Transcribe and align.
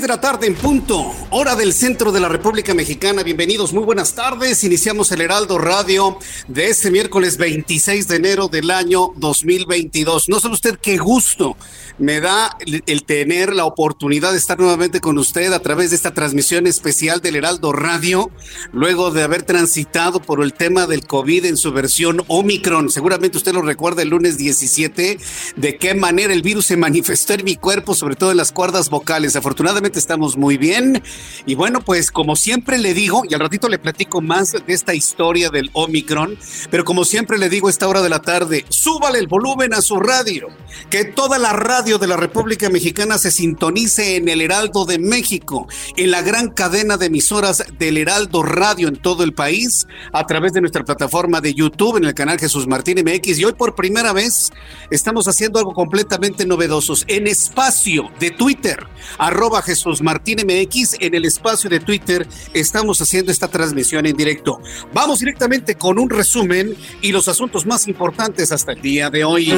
Las 0.00 0.06
seis 0.06 0.08
de 0.08 0.08
la 0.08 0.20
tarde 0.20 0.46
en 0.46 0.54
punto, 0.54 1.12
hora 1.32 1.54
del 1.54 1.72
centro 1.72 2.10
de 2.10 2.18
la 2.18 2.28
República 2.28 2.74
Mexicana. 2.74 3.22
Bienvenidos, 3.22 3.72
muy 3.72 3.84
buenas 3.84 4.14
tardes. 4.14 4.64
Iniciamos 4.64 5.12
el 5.12 5.20
Heraldo 5.20 5.58
Radio 5.58 6.18
de 6.48 6.68
este 6.68 6.90
miércoles 6.90 7.36
26 7.36 8.08
de 8.08 8.16
enero 8.16 8.48
del 8.48 8.70
año 8.70 9.12
2022. 9.16 10.28
No 10.28 10.40
sabe 10.40 10.54
usted 10.54 10.78
qué 10.80 10.98
gusto 10.98 11.56
me 11.98 12.20
da 12.20 12.56
el, 12.60 12.82
el 12.86 13.04
tener 13.04 13.54
la 13.54 13.66
oportunidad 13.66 14.32
de 14.32 14.38
estar 14.38 14.58
nuevamente 14.58 15.00
con 15.00 15.18
usted 15.18 15.52
a 15.52 15.60
través 15.60 15.90
de 15.90 15.96
esta 15.96 16.14
transmisión 16.14 16.66
especial 16.66 17.20
del 17.20 17.36
Heraldo 17.36 17.72
Radio, 17.72 18.30
luego 18.72 19.10
de 19.10 19.22
haber 19.22 19.42
transitado 19.42 20.20
por 20.20 20.42
el 20.42 20.54
tema 20.54 20.86
del 20.86 21.06
COVID 21.06 21.44
en 21.44 21.56
su 21.58 21.72
versión 21.72 22.24
Omicron. 22.26 22.90
Seguramente 22.90 23.36
usted 23.36 23.52
lo 23.52 23.62
recuerda 23.62 24.02
el 24.02 24.08
lunes 24.08 24.38
17, 24.38 25.18
de 25.56 25.76
qué 25.76 25.94
manera 25.94 26.32
el 26.32 26.42
virus 26.42 26.66
se 26.66 26.76
manifestó 26.78 27.34
en 27.34 27.44
mi 27.44 27.56
cuerpo, 27.56 27.94
sobre 27.94 28.16
todo 28.16 28.30
en 28.30 28.38
las 28.38 28.50
cuerdas 28.50 28.88
vocales. 28.88 29.36
Afortunadamente 29.36 29.98
estamos 29.98 30.38
muy 30.38 30.56
bien. 30.56 31.02
Y 31.46 31.54
bueno, 31.54 31.80
pues 31.80 32.10
como 32.10 32.36
siempre 32.36 32.78
le 32.78 32.94
digo, 32.94 33.22
y 33.28 33.34
al 33.34 33.40
ratito 33.40 33.68
le 33.68 33.78
platico 33.78 34.20
más 34.20 34.52
de 34.52 34.62
esta 34.68 34.94
historia 34.94 35.50
del 35.50 35.70
Omicron, 35.72 36.38
pero 36.70 36.84
como 36.84 37.04
siempre 37.04 37.38
le 37.38 37.48
digo 37.48 37.68
a 37.68 37.70
esta 37.70 37.88
hora 37.88 38.02
de 38.02 38.08
la 38.08 38.22
tarde, 38.22 38.64
súbale 38.68 39.18
el 39.18 39.26
volumen 39.26 39.74
a 39.74 39.82
su 39.82 39.96
radio, 39.96 40.48
que 40.90 41.04
toda 41.04 41.38
la 41.38 41.52
radio 41.52 41.98
de 41.98 42.06
la 42.06 42.16
República 42.16 42.68
Mexicana 42.68 43.18
se 43.18 43.30
sintonice 43.30 44.16
en 44.16 44.28
el 44.28 44.40
Heraldo 44.40 44.84
de 44.84 44.98
México, 44.98 45.66
en 45.96 46.10
la 46.10 46.22
gran 46.22 46.50
cadena 46.50 46.96
de 46.96 47.06
emisoras 47.06 47.64
del 47.78 47.98
Heraldo 47.98 48.42
Radio 48.42 48.88
en 48.88 48.96
todo 48.96 49.24
el 49.24 49.32
país, 49.32 49.86
a 50.12 50.26
través 50.26 50.52
de 50.52 50.60
nuestra 50.60 50.84
plataforma 50.84 51.40
de 51.40 51.54
YouTube, 51.54 51.96
en 51.96 52.04
el 52.04 52.14
canal 52.14 52.38
Jesús 52.38 52.66
Martín 52.66 52.98
MX. 53.04 53.38
Y 53.38 53.44
hoy 53.44 53.52
por 53.52 53.74
primera 53.74 54.12
vez 54.12 54.52
estamos 54.90 55.28
haciendo 55.28 55.58
algo 55.58 55.74
completamente 55.74 56.46
novedosos 56.46 57.04
en 57.08 57.26
espacio 57.26 58.10
de 58.18 58.30
Twitter, 58.30 58.86
arroba 59.18 59.62
Jesús 59.62 60.02
Martín 60.02 60.38
MX 60.44 60.96
en 61.00 61.09
el 61.14 61.24
espacio 61.24 61.70
de 61.70 61.80
Twitter 61.80 62.26
estamos 62.54 63.00
haciendo 63.00 63.32
esta 63.32 63.48
transmisión 63.48 64.06
en 64.06 64.16
directo. 64.16 64.60
Vamos 64.92 65.20
directamente 65.20 65.74
con 65.74 65.98
un 65.98 66.10
resumen 66.10 66.76
y 67.02 67.12
los 67.12 67.28
asuntos 67.28 67.66
más 67.66 67.88
importantes 67.88 68.52
hasta 68.52 68.72
el 68.72 68.82
día 68.82 69.10
de 69.10 69.24
hoy. 69.24 69.52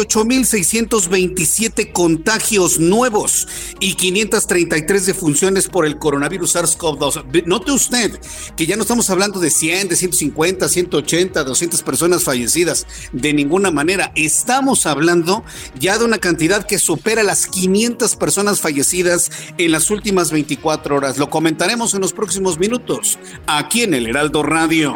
48.627 0.07 1.93
contagios 1.93 2.79
nuevos 2.79 3.49
y 3.81 3.95
533 3.95 5.07
defunciones 5.07 5.69
por 5.69 5.87
el 5.87 5.99
coronavirus 5.99 6.57
SARS-CoV-2. 6.57 7.45
Note 7.47 7.73
usted 7.73 8.19
que 8.57 8.67
ya 8.67 8.77
no 8.77 8.83
estamos 8.83 9.09
hablando 9.11 9.41
de 9.41 9.51
100, 9.51 9.89
de 9.89 9.97
150, 9.97 10.69
180, 10.69 11.45
200 11.45 11.83
personas 11.83 12.23
fallecidas. 12.25 12.87
De 13.13 13.33
ninguna 13.33 13.71
manera. 13.71 14.13
Estamos 14.15 14.87
hablando 14.87 15.45
ya 15.79 15.99
de 15.99 16.05
una 16.05 16.19
cantidad 16.19 16.67
que 16.67 16.79
supera 16.79 17.23
las 17.23 17.47
500 17.47 18.17
personas 18.17 18.61
fallecidas 18.61 19.31
en 19.59 19.73
las 19.73 19.91
últimas 19.91 20.31
24 20.31 20.97
horas. 20.97 21.19
Lo 21.19 21.31
comentaremos 21.31 21.95
en 21.95 22.01
los 22.01 22.13
próximos 22.13 22.59
minutos 22.59 23.19
aquí 23.47 23.83
en 23.83 23.95
el 23.95 24.07
Heraldo 24.07 24.43
Radio. 24.43 24.95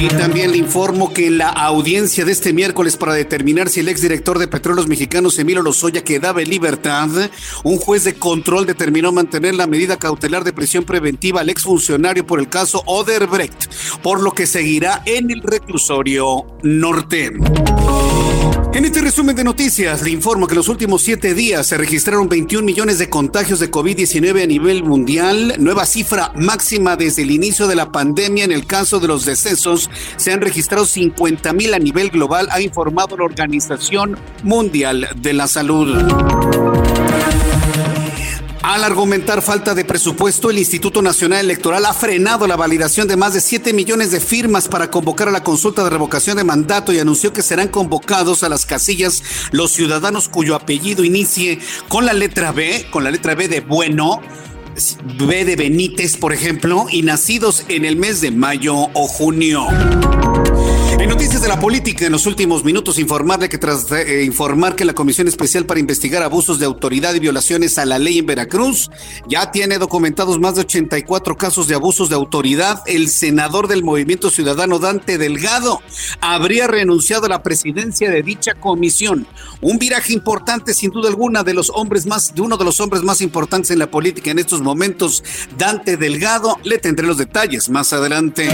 Y 0.00 0.08
también 0.08 0.52
le 0.52 0.58
informo 0.58 1.12
que 1.12 1.26
en 1.26 1.38
la 1.38 1.48
audiencia 1.48 2.24
de 2.24 2.32
este 2.32 2.52
miércoles 2.52 2.96
para 2.96 3.14
determinar 3.14 3.68
si 3.68 3.80
el 3.80 3.88
exdirector 3.92 4.38
de 4.38 4.48
Petróleos 4.48 4.88
Mexicanos, 4.88 5.38
Emilio 5.38 5.62
Lozoya, 5.62 6.02
quedaba 6.02 6.42
en 6.42 6.50
libertad, 6.50 7.08
un 7.62 7.78
juez 7.78 8.04
de 8.04 8.14
control 8.14 8.66
determinó 8.66 9.12
mantener 9.12 9.54
la 9.54 9.66
medida 9.66 9.98
cautelar 9.98 10.44
de 10.44 10.52
prisión 10.52 10.84
preventiva 10.84 11.40
al 11.40 11.50
exfuncionario 11.50 12.26
por 12.26 12.40
el 12.40 12.48
caso 12.48 12.82
Oderbrecht, 12.86 13.70
por 14.02 14.20
lo 14.20 14.32
que 14.32 14.46
seguirá 14.46 15.02
en 15.06 15.30
el 15.30 15.42
reclusorio 15.42 16.46
norte. 16.62 17.32
En 18.74 18.86
este 18.86 19.02
resumen 19.02 19.36
de 19.36 19.44
noticias, 19.44 20.00
le 20.00 20.10
informo 20.10 20.46
que 20.46 20.54
los 20.54 20.66
últimos 20.68 21.02
siete 21.02 21.34
días 21.34 21.66
se 21.66 21.76
registraron 21.76 22.26
21 22.26 22.64
millones 22.64 22.98
de 22.98 23.10
contagios 23.10 23.60
de 23.60 23.70
COVID-19 23.70 24.42
a 24.42 24.46
nivel 24.46 24.82
mundial, 24.82 25.56
nueva 25.58 25.84
cifra 25.84 26.32
máxima 26.36 26.96
desde 26.96 27.20
el 27.20 27.32
inicio 27.32 27.66
de 27.66 27.74
la 27.74 27.92
pandemia. 27.92 28.44
En 28.44 28.52
el 28.52 28.64
caso 28.64 28.98
de 28.98 29.08
los 29.08 29.26
decesos, 29.26 29.90
se 30.16 30.32
han 30.32 30.40
registrado 30.40 30.86
50 30.86 31.52
mil 31.52 31.74
a 31.74 31.78
nivel 31.78 32.08
global, 32.08 32.48
ha 32.50 32.62
informado 32.62 33.18
la 33.18 33.24
Organización 33.24 34.16
Mundial 34.42 35.06
de 35.16 35.32
la 35.34 35.48
Salud. 35.48 37.01
Al 38.62 38.84
argumentar 38.84 39.42
falta 39.42 39.74
de 39.74 39.84
presupuesto, 39.84 40.48
el 40.48 40.58
Instituto 40.58 41.02
Nacional 41.02 41.40
Electoral 41.40 41.84
ha 41.84 41.92
frenado 41.92 42.46
la 42.46 42.54
validación 42.54 43.08
de 43.08 43.16
más 43.16 43.34
de 43.34 43.40
7 43.40 43.72
millones 43.72 44.12
de 44.12 44.20
firmas 44.20 44.68
para 44.68 44.88
convocar 44.88 45.26
a 45.26 45.32
la 45.32 45.42
consulta 45.42 45.82
de 45.82 45.90
revocación 45.90 46.36
de 46.36 46.44
mandato 46.44 46.92
y 46.92 47.00
anunció 47.00 47.32
que 47.32 47.42
serán 47.42 47.68
convocados 47.68 48.44
a 48.44 48.48
las 48.48 48.64
casillas 48.64 49.24
los 49.50 49.72
ciudadanos 49.72 50.28
cuyo 50.28 50.54
apellido 50.54 51.02
inicie 51.02 51.58
con 51.88 52.06
la 52.06 52.12
letra 52.12 52.52
B, 52.52 52.86
con 52.92 53.02
la 53.02 53.10
letra 53.10 53.34
B 53.34 53.48
de 53.48 53.60
bueno, 53.62 54.20
B 55.18 55.44
de 55.44 55.56
Benítez, 55.56 56.16
por 56.16 56.32
ejemplo, 56.32 56.86
y 56.88 57.02
nacidos 57.02 57.64
en 57.68 57.84
el 57.84 57.96
mes 57.96 58.20
de 58.20 58.30
mayo 58.30 58.76
o 58.76 59.08
junio. 59.08 59.66
En 61.02 61.08
noticias 61.08 61.42
de 61.42 61.48
la 61.48 61.58
política, 61.58 62.06
en 62.06 62.12
los 62.12 62.26
últimos 62.26 62.62
minutos, 62.62 62.96
informarle 62.96 63.48
que 63.48 63.58
tras 63.58 63.90
eh, 63.90 64.22
informar 64.22 64.76
que 64.76 64.84
la 64.84 64.92
Comisión 64.92 65.26
Especial 65.26 65.66
para 65.66 65.80
Investigar 65.80 66.22
Abusos 66.22 66.60
de 66.60 66.64
Autoridad 66.64 67.12
y 67.14 67.18
Violaciones 67.18 67.76
a 67.78 67.84
la 67.84 67.98
Ley 67.98 68.18
en 68.18 68.26
Veracruz 68.26 68.88
ya 69.26 69.50
tiene 69.50 69.78
documentados 69.78 70.38
más 70.38 70.54
de 70.54 70.60
84 70.60 71.36
casos 71.36 71.66
de 71.66 71.74
abusos 71.74 72.08
de 72.08 72.14
autoridad, 72.14 72.84
el 72.86 73.08
senador 73.08 73.66
del 73.66 73.82
Movimiento 73.82 74.30
Ciudadano 74.30 74.78
Dante 74.78 75.18
Delgado 75.18 75.82
habría 76.20 76.68
renunciado 76.68 77.26
a 77.26 77.30
la 77.30 77.42
presidencia 77.42 78.08
de 78.08 78.22
dicha 78.22 78.54
comisión. 78.54 79.26
Un 79.60 79.80
viraje 79.80 80.12
importante, 80.12 80.72
sin 80.72 80.92
duda 80.92 81.08
alguna, 81.08 81.42
de 81.42 81.54
los 81.54 81.72
hombres 81.74 82.06
más, 82.06 82.32
de 82.32 82.42
uno 82.42 82.56
de 82.56 82.64
los 82.64 82.78
hombres 82.78 83.02
más 83.02 83.20
importantes 83.22 83.72
en 83.72 83.80
la 83.80 83.90
política 83.90 84.30
en 84.30 84.38
estos 84.38 84.60
momentos, 84.60 85.24
Dante 85.58 85.96
Delgado. 85.96 86.58
Le 86.62 86.78
tendré 86.78 87.08
los 87.08 87.18
detalles 87.18 87.70
más 87.70 87.92
adelante. 87.92 88.48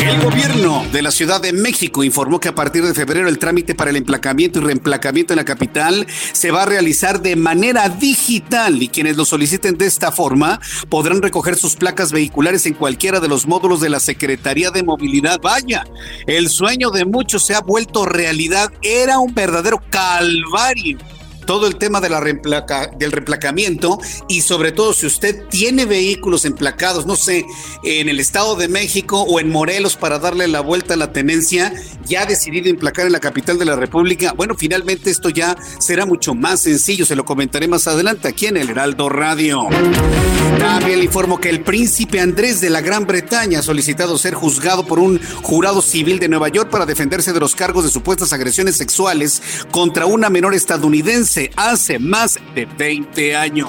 El 0.00 0.22
gobierno 0.22 0.84
de 0.92 1.02
la 1.02 1.10
Ciudad 1.10 1.40
de 1.40 1.55
México 1.56 2.04
informó 2.04 2.40
que 2.40 2.48
a 2.48 2.54
partir 2.54 2.84
de 2.84 2.94
febrero 2.94 3.28
el 3.28 3.38
trámite 3.38 3.74
para 3.74 3.90
el 3.90 3.96
emplacamiento 3.96 4.58
y 4.58 4.62
reemplacamiento 4.62 5.32
en 5.32 5.38
la 5.38 5.44
capital 5.44 6.06
se 6.32 6.50
va 6.50 6.62
a 6.62 6.66
realizar 6.66 7.20
de 7.20 7.36
manera 7.36 7.88
digital 7.88 8.82
y 8.82 8.88
quienes 8.88 9.16
lo 9.16 9.24
soliciten 9.24 9.76
de 9.78 9.86
esta 9.86 10.12
forma 10.12 10.60
podrán 10.88 11.22
recoger 11.22 11.56
sus 11.56 11.76
placas 11.76 12.12
vehiculares 12.12 12.66
en 12.66 12.74
cualquiera 12.74 13.20
de 13.20 13.28
los 13.28 13.46
módulos 13.46 13.80
de 13.80 13.88
la 13.88 14.00
Secretaría 14.00 14.70
de 14.70 14.82
Movilidad. 14.82 15.40
Vaya, 15.40 15.84
el 16.26 16.48
sueño 16.48 16.90
de 16.90 17.04
muchos 17.04 17.46
se 17.46 17.54
ha 17.54 17.60
vuelto 17.60 18.06
realidad. 18.06 18.72
Era 18.82 19.18
un 19.18 19.34
verdadero 19.34 19.80
calvario 19.90 20.98
todo 21.46 21.66
el 21.66 21.76
tema 21.76 22.00
de 22.00 22.10
la 22.10 22.20
del 22.20 23.12
reemplacamiento 23.12 23.98
y 24.28 24.42
sobre 24.42 24.72
todo 24.72 24.92
si 24.92 25.06
usted 25.06 25.44
tiene 25.48 25.86
vehículos 25.86 26.44
emplacados, 26.44 27.06
no 27.06 27.16
sé, 27.16 27.46
en 27.84 28.08
el 28.08 28.20
Estado 28.20 28.56
de 28.56 28.68
México 28.68 29.22
o 29.22 29.40
en 29.40 29.50
Morelos 29.50 29.96
para 29.96 30.18
darle 30.18 30.48
la 30.48 30.60
vuelta 30.60 30.94
a 30.94 30.96
la 30.96 31.12
tenencia, 31.12 31.72
ya 32.04 32.22
ha 32.22 32.26
decidido 32.26 32.68
emplacar 32.68 33.06
en 33.06 33.12
la 33.12 33.20
capital 33.20 33.58
de 33.58 33.64
la 33.64 33.76
República. 33.76 34.32
Bueno, 34.32 34.54
finalmente 34.58 35.10
esto 35.10 35.28
ya 35.28 35.56
será 35.78 36.04
mucho 36.04 36.34
más 36.34 36.60
sencillo, 36.60 37.06
se 37.06 37.16
lo 37.16 37.24
comentaré 37.24 37.68
más 37.68 37.86
adelante 37.86 38.28
aquí 38.28 38.46
en 38.46 38.56
el 38.56 38.70
Heraldo 38.70 39.08
Radio. 39.08 39.68
También 40.58 40.98
le 40.98 41.04
informo 41.04 41.38
que 41.40 41.50
el 41.50 41.62
príncipe 41.62 42.20
Andrés 42.20 42.60
de 42.60 42.70
la 42.70 42.80
Gran 42.80 43.06
Bretaña 43.06 43.60
ha 43.60 43.62
solicitado 43.62 44.18
ser 44.18 44.34
juzgado 44.34 44.86
por 44.86 44.98
un 44.98 45.20
jurado 45.42 45.82
civil 45.82 46.18
de 46.18 46.28
Nueva 46.28 46.48
York 46.48 46.70
para 46.70 46.86
defenderse 46.86 47.32
de 47.32 47.40
los 47.40 47.54
cargos 47.54 47.84
de 47.84 47.90
supuestas 47.90 48.32
agresiones 48.32 48.76
sexuales 48.76 49.42
contra 49.70 50.06
una 50.06 50.30
menor 50.30 50.54
estadounidense 50.54 51.35
hace 51.56 51.98
más 51.98 52.38
de 52.54 52.64
20 52.64 53.36
años. 53.36 53.68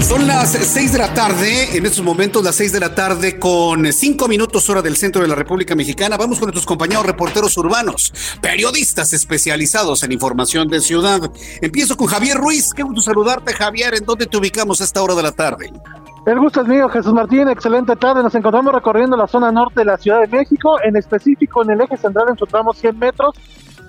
Son 0.00 0.26
las 0.26 0.52
6 0.52 0.92
de 0.92 0.98
la 0.98 1.12
tarde, 1.12 1.76
en 1.76 1.84
estos 1.84 2.02
momentos 2.02 2.42
las 2.42 2.54
6 2.54 2.72
de 2.72 2.80
la 2.80 2.94
tarde 2.94 3.38
con 3.38 3.92
5 3.92 4.28
minutos 4.28 4.70
hora 4.70 4.80
del 4.80 4.96
centro 4.96 5.20
de 5.20 5.28
la 5.28 5.34
República 5.34 5.74
Mexicana. 5.74 6.16
Vamos 6.16 6.38
con 6.38 6.46
nuestros 6.46 6.64
compañeros 6.64 7.04
reporteros 7.04 7.56
urbanos, 7.58 8.12
periodistas 8.40 9.12
especializados 9.12 10.02
en 10.02 10.12
información 10.12 10.68
de 10.68 10.80
ciudad. 10.80 11.20
Empiezo 11.60 11.96
con 11.96 12.06
Javier 12.06 12.36
Ruiz. 12.38 12.72
Qué 12.72 12.82
gusto 12.82 13.02
saludarte, 13.02 13.52
Javier. 13.52 13.94
¿En 13.94 14.04
dónde 14.04 14.26
te 14.26 14.36
ubicamos 14.36 14.80
a 14.80 14.84
esta 14.84 15.02
hora 15.02 15.14
de 15.14 15.22
la 15.22 15.32
tarde? 15.32 15.72
El 16.24 16.38
gusto 16.38 16.62
es 16.62 16.68
mío, 16.68 16.88
Jesús 16.88 17.12
Martín. 17.12 17.48
Excelente 17.48 17.96
tarde. 17.96 18.22
Nos 18.22 18.34
encontramos 18.34 18.72
recorriendo 18.72 19.16
la 19.16 19.26
zona 19.26 19.52
norte 19.52 19.80
de 19.80 19.86
la 19.86 19.98
Ciudad 19.98 20.20
de 20.20 20.28
México, 20.28 20.80
en 20.82 20.96
específico 20.96 21.62
en 21.62 21.70
el 21.70 21.80
eje 21.80 21.96
central 21.96 22.26
en 22.30 22.38
su 22.38 22.46
tramo 22.46 22.72
100 22.72 22.98
metros 22.98 23.34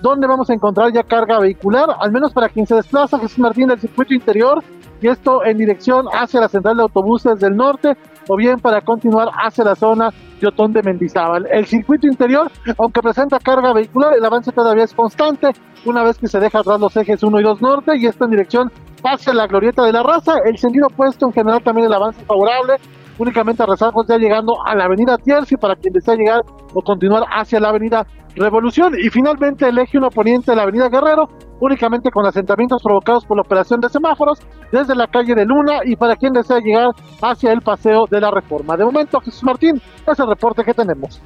donde 0.02 0.26
vamos 0.26 0.48
a 0.50 0.54
encontrar 0.54 0.92
ya 0.92 1.02
carga 1.02 1.38
vehicular, 1.38 1.88
al 1.98 2.12
menos 2.12 2.32
para 2.32 2.48
quien 2.48 2.66
se 2.66 2.74
desplaza, 2.74 3.18
Jesús 3.18 3.38
Martín, 3.38 3.68
del 3.68 3.80
circuito 3.80 4.14
interior, 4.14 4.62
y 5.00 5.08
esto 5.08 5.44
en 5.44 5.58
dirección 5.58 6.06
hacia 6.12 6.40
la 6.40 6.48
central 6.48 6.76
de 6.76 6.82
autobuses 6.82 7.38
del 7.38 7.56
norte, 7.56 7.96
o 8.28 8.36
bien 8.36 8.58
para 8.60 8.80
continuar 8.82 9.30
hacia 9.34 9.64
la 9.64 9.74
zona 9.74 10.10
de 10.40 10.46
Otón 10.46 10.72
de 10.72 10.82
Mendizábal. 10.82 11.46
El 11.50 11.66
circuito 11.66 12.06
interior, 12.06 12.50
aunque 12.78 13.00
presenta 13.00 13.38
carga 13.38 13.72
vehicular, 13.72 14.14
el 14.16 14.24
avance 14.24 14.52
todavía 14.52 14.84
es 14.84 14.92
constante, 14.92 15.48
una 15.84 16.02
vez 16.02 16.18
que 16.18 16.28
se 16.28 16.38
deja 16.38 16.60
atrás 16.60 16.80
los 16.80 16.96
ejes 16.96 17.22
1 17.22 17.40
y 17.40 17.42
2 17.42 17.62
norte, 17.62 17.96
y 17.96 18.06
esto 18.06 18.24
en 18.24 18.30
dirección 18.32 18.72
hacia 19.02 19.32
la 19.32 19.46
glorieta 19.46 19.84
de 19.84 19.92
la 19.92 20.02
raza, 20.02 20.34
el 20.44 20.58
sentido 20.58 20.88
opuesto 20.88 21.26
en 21.26 21.32
general 21.32 21.62
también 21.62 21.86
el 21.86 21.94
avance 21.94 22.22
favorable, 22.24 22.74
únicamente 23.18 23.62
a 23.62 23.66
rezagos 23.66 24.06
ya 24.08 24.16
llegando 24.16 24.54
a 24.64 24.74
la 24.74 24.84
avenida 24.84 25.18
Tierci 25.18 25.56
para 25.56 25.76
quien 25.76 25.92
desea 25.92 26.14
llegar 26.14 26.42
o 26.74 26.82
continuar 26.82 27.24
hacia 27.30 27.60
la 27.60 27.68
avenida 27.70 28.06
Revolución 28.38 28.94
y 28.96 29.10
finalmente 29.10 29.68
el 29.68 29.78
eje 29.78 29.98
1 29.98 30.10
poniente 30.10 30.52
de 30.52 30.56
la 30.56 30.62
avenida 30.62 30.88
Guerrero, 30.88 31.28
únicamente 31.60 32.10
con 32.10 32.24
asentamientos 32.24 32.80
provocados 32.82 33.24
por 33.24 33.36
la 33.36 33.42
operación 33.42 33.80
de 33.80 33.88
semáforos 33.88 34.38
desde 34.70 34.94
la 34.94 35.08
calle 35.08 35.34
de 35.34 35.44
Luna 35.44 35.80
y 35.84 35.96
para 35.96 36.14
quien 36.14 36.32
desea 36.32 36.60
llegar 36.60 36.90
hacia 37.20 37.52
el 37.52 37.62
paseo 37.62 38.04
de 38.08 38.20
la 38.20 38.30
Reforma. 38.30 38.76
De 38.76 38.84
momento, 38.84 39.20
Jesús 39.20 39.42
Martín, 39.42 39.82
es 40.06 40.18
el 40.18 40.28
reporte 40.28 40.62
que 40.62 40.72
tenemos. 40.72 41.20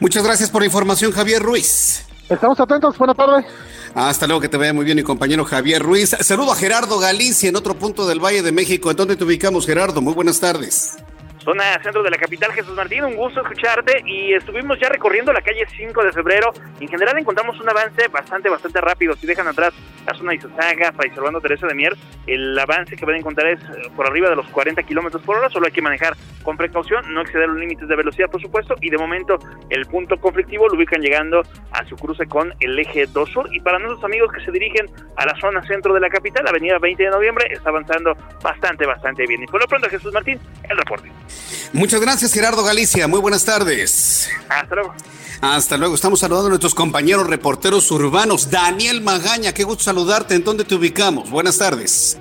Muchas 0.00 0.24
gracias 0.24 0.50
por 0.50 0.62
la 0.62 0.66
información, 0.66 1.12
Javier 1.12 1.42
Ruiz. 1.42 2.06
Estamos 2.30 2.58
atentos, 2.58 2.96
buena 2.96 3.12
tarde. 3.12 3.44
Hasta 3.94 4.26
luego, 4.26 4.40
que 4.40 4.48
te 4.48 4.56
vaya 4.56 4.72
muy 4.72 4.86
bien, 4.86 4.96
mi 4.96 5.02
compañero 5.02 5.44
Javier 5.44 5.82
Ruiz. 5.82 6.16
Saludo 6.20 6.52
a 6.52 6.56
Gerardo 6.56 6.98
Galicia 6.98 7.50
en 7.50 7.56
otro 7.56 7.74
punto 7.74 8.06
del 8.06 8.20
Valle 8.20 8.42
de 8.42 8.52
México. 8.52 8.90
¿En 8.90 8.96
dónde 8.96 9.16
te 9.16 9.24
ubicamos, 9.24 9.66
Gerardo? 9.66 10.00
Muy 10.00 10.14
buenas 10.14 10.40
tardes 10.40 10.96
zona 11.44 11.78
centro 11.82 12.02
de 12.02 12.10
la 12.10 12.16
capital, 12.16 12.52
Jesús 12.52 12.74
Martín. 12.74 13.04
Un 13.04 13.16
gusto 13.16 13.40
escucharte 13.42 14.02
y 14.06 14.32
estuvimos 14.32 14.78
ya 14.80 14.88
recorriendo 14.88 15.32
la 15.32 15.42
calle 15.42 15.66
5 15.76 16.02
de 16.02 16.12
febrero. 16.12 16.52
En 16.80 16.88
general 16.88 17.18
encontramos 17.18 17.60
un 17.60 17.68
avance 17.68 18.08
bastante, 18.08 18.48
bastante 18.48 18.80
rápido. 18.80 19.14
Si 19.14 19.26
dejan 19.26 19.46
atrás 19.46 19.74
la 20.06 20.14
zona 20.14 20.32
de 20.32 21.14
Servando 21.14 21.40
Teresa 21.40 21.66
de 21.66 21.74
Mier, 21.74 21.94
el 22.26 22.58
avance 22.58 22.96
que 22.96 23.04
van 23.04 23.16
a 23.16 23.18
encontrar 23.18 23.48
es 23.48 23.60
eh, 23.62 23.90
por 23.94 24.06
arriba 24.06 24.30
de 24.30 24.36
los 24.36 24.46
40 24.48 24.82
kilómetros 24.84 25.22
por 25.22 25.36
hora. 25.36 25.50
Solo 25.50 25.66
hay 25.66 25.72
que 25.72 25.82
manejar 25.82 26.16
con 26.42 26.56
precaución, 26.56 27.12
no 27.12 27.20
exceder 27.20 27.48
los 27.48 27.58
límites 27.58 27.88
de 27.88 27.96
velocidad, 27.96 28.30
por 28.30 28.40
supuesto. 28.40 28.74
Y 28.80 28.90
de 28.90 28.98
momento, 28.98 29.38
el 29.68 29.86
punto 29.86 30.18
conflictivo 30.18 30.68
lo 30.68 30.76
ubican 30.76 31.02
llegando 31.02 31.42
a 31.72 31.84
su 31.86 31.96
cruce 31.96 32.26
con 32.26 32.54
el 32.60 32.78
eje 32.78 33.06
2 33.06 33.30
Sur. 33.30 33.48
Y 33.52 33.60
para 33.60 33.78
nuestros 33.78 34.04
amigos 34.04 34.32
que 34.32 34.44
se 34.44 34.50
dirigen 34.50 34.86
a 35.16 35.26
la 35.26 35.34
zona 35.40 35.62
centro 35.66 35.92
de 35.92 36.00
la 36.00 36.08
capital, 36.08 36.46
avenida 36.48 36.78
20 36.78 37.02
de 37.02 37.10
noviembre, 37.10 37.46
está 37.50 37.68
avanzando 37.68 38.16
bastante, 38.42 38.86
bastante 38.86 39.26
bien. 39.26 39.42
Y 39.42 39.46
por 39.46 39.60
lo 39.60 39.66
pronto, 39.66 39.88
Jesús 39.90 40.12
Martín, 40.12 40.38
el 40.68 40.76
reporte. 40.76 41.10
Muchas 41.72 42.00
gracias, 42.00 42.32
Gerardo 42.32 42.62
Galicia. 42.64 43.08
Muy 43.08 43.20
buenas 43.20 43.44
tardes. 43.44 44.30
Hasta 44.48 44.74
luego. 44.74 44.94
Hasta 45.40 45.76
luego. 45.76 45.94
Estamos 45.94 46.20
saludando 46.20 46.46
a 46.46 46.50
nuestros 46.50 46.74
compañeros 46.74 47.26
reporteros 47.26 47.90
urbanos. 47.90 48.50
Daniel 48.50 49.02
Magaña, 49.02 49.52
qué 49.52 49.64
gusto 49.64 49.84
saludarte. 49.84 50.34
¿En 50.34 50.44
dónde 50.44 50.64
te 50.64 50.74
ubicamos? 50.74 51.30
Buenas 51.30 51.58
tardes. 51.58 52.18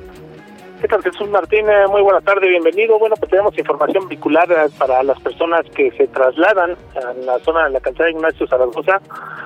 ¿Qué 0.82 0.90
tal, 0.90 1.02
Jesús 1.02 1.30
Martín? 1.30 1.66
Muy 1.92 2.02
buena 2.02 2.20
tarde, 2.20 2.50
bienvenido. 2.50 3.00
Bueno, 3.00 3.16
pues 3.16 3.32
tenemos 3.32 3.58
información 3.58 4.06
vehicular 4.10 4.50
para 4.78 5.02
las 5.02 5.18
personas 5.22 5.66
que 5.74 5.92
se 5.92 6.08
trasladan 6.08 6.76
a 6.96 7.14
la 7.26 7.40
zona 7.40 7.64
de 7.64 7.70
la 7.70 7.80
calzada 7.80 8.10
Ignacio 8.10 8.46
Zaragoza. 8.48 9.00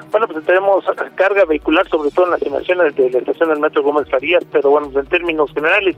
Bueno, 0.10 0.28
pues 0.28 0.44
tenemos 0.46 0.84
carga 1.14 1.46
vehicular, 1.46 1.88
sobre 1.90 2.10
todo 2.10 2.26
en 2.26 2.32
las 2.32 2.42
inversiones 2.42 2.96
de 2.96 3.12
la 3.12 3.20
estación 3.20 3.50
del 3.50 3.60
Metro 3.60 3.84
Gómez 3.84 4.10
Farías, 4.10 4.44
pero 4.52 4.72
bueno, 4.72 4.90
en 5.00 5.06
términos 5.06 5.54
generales, 5.54 5.96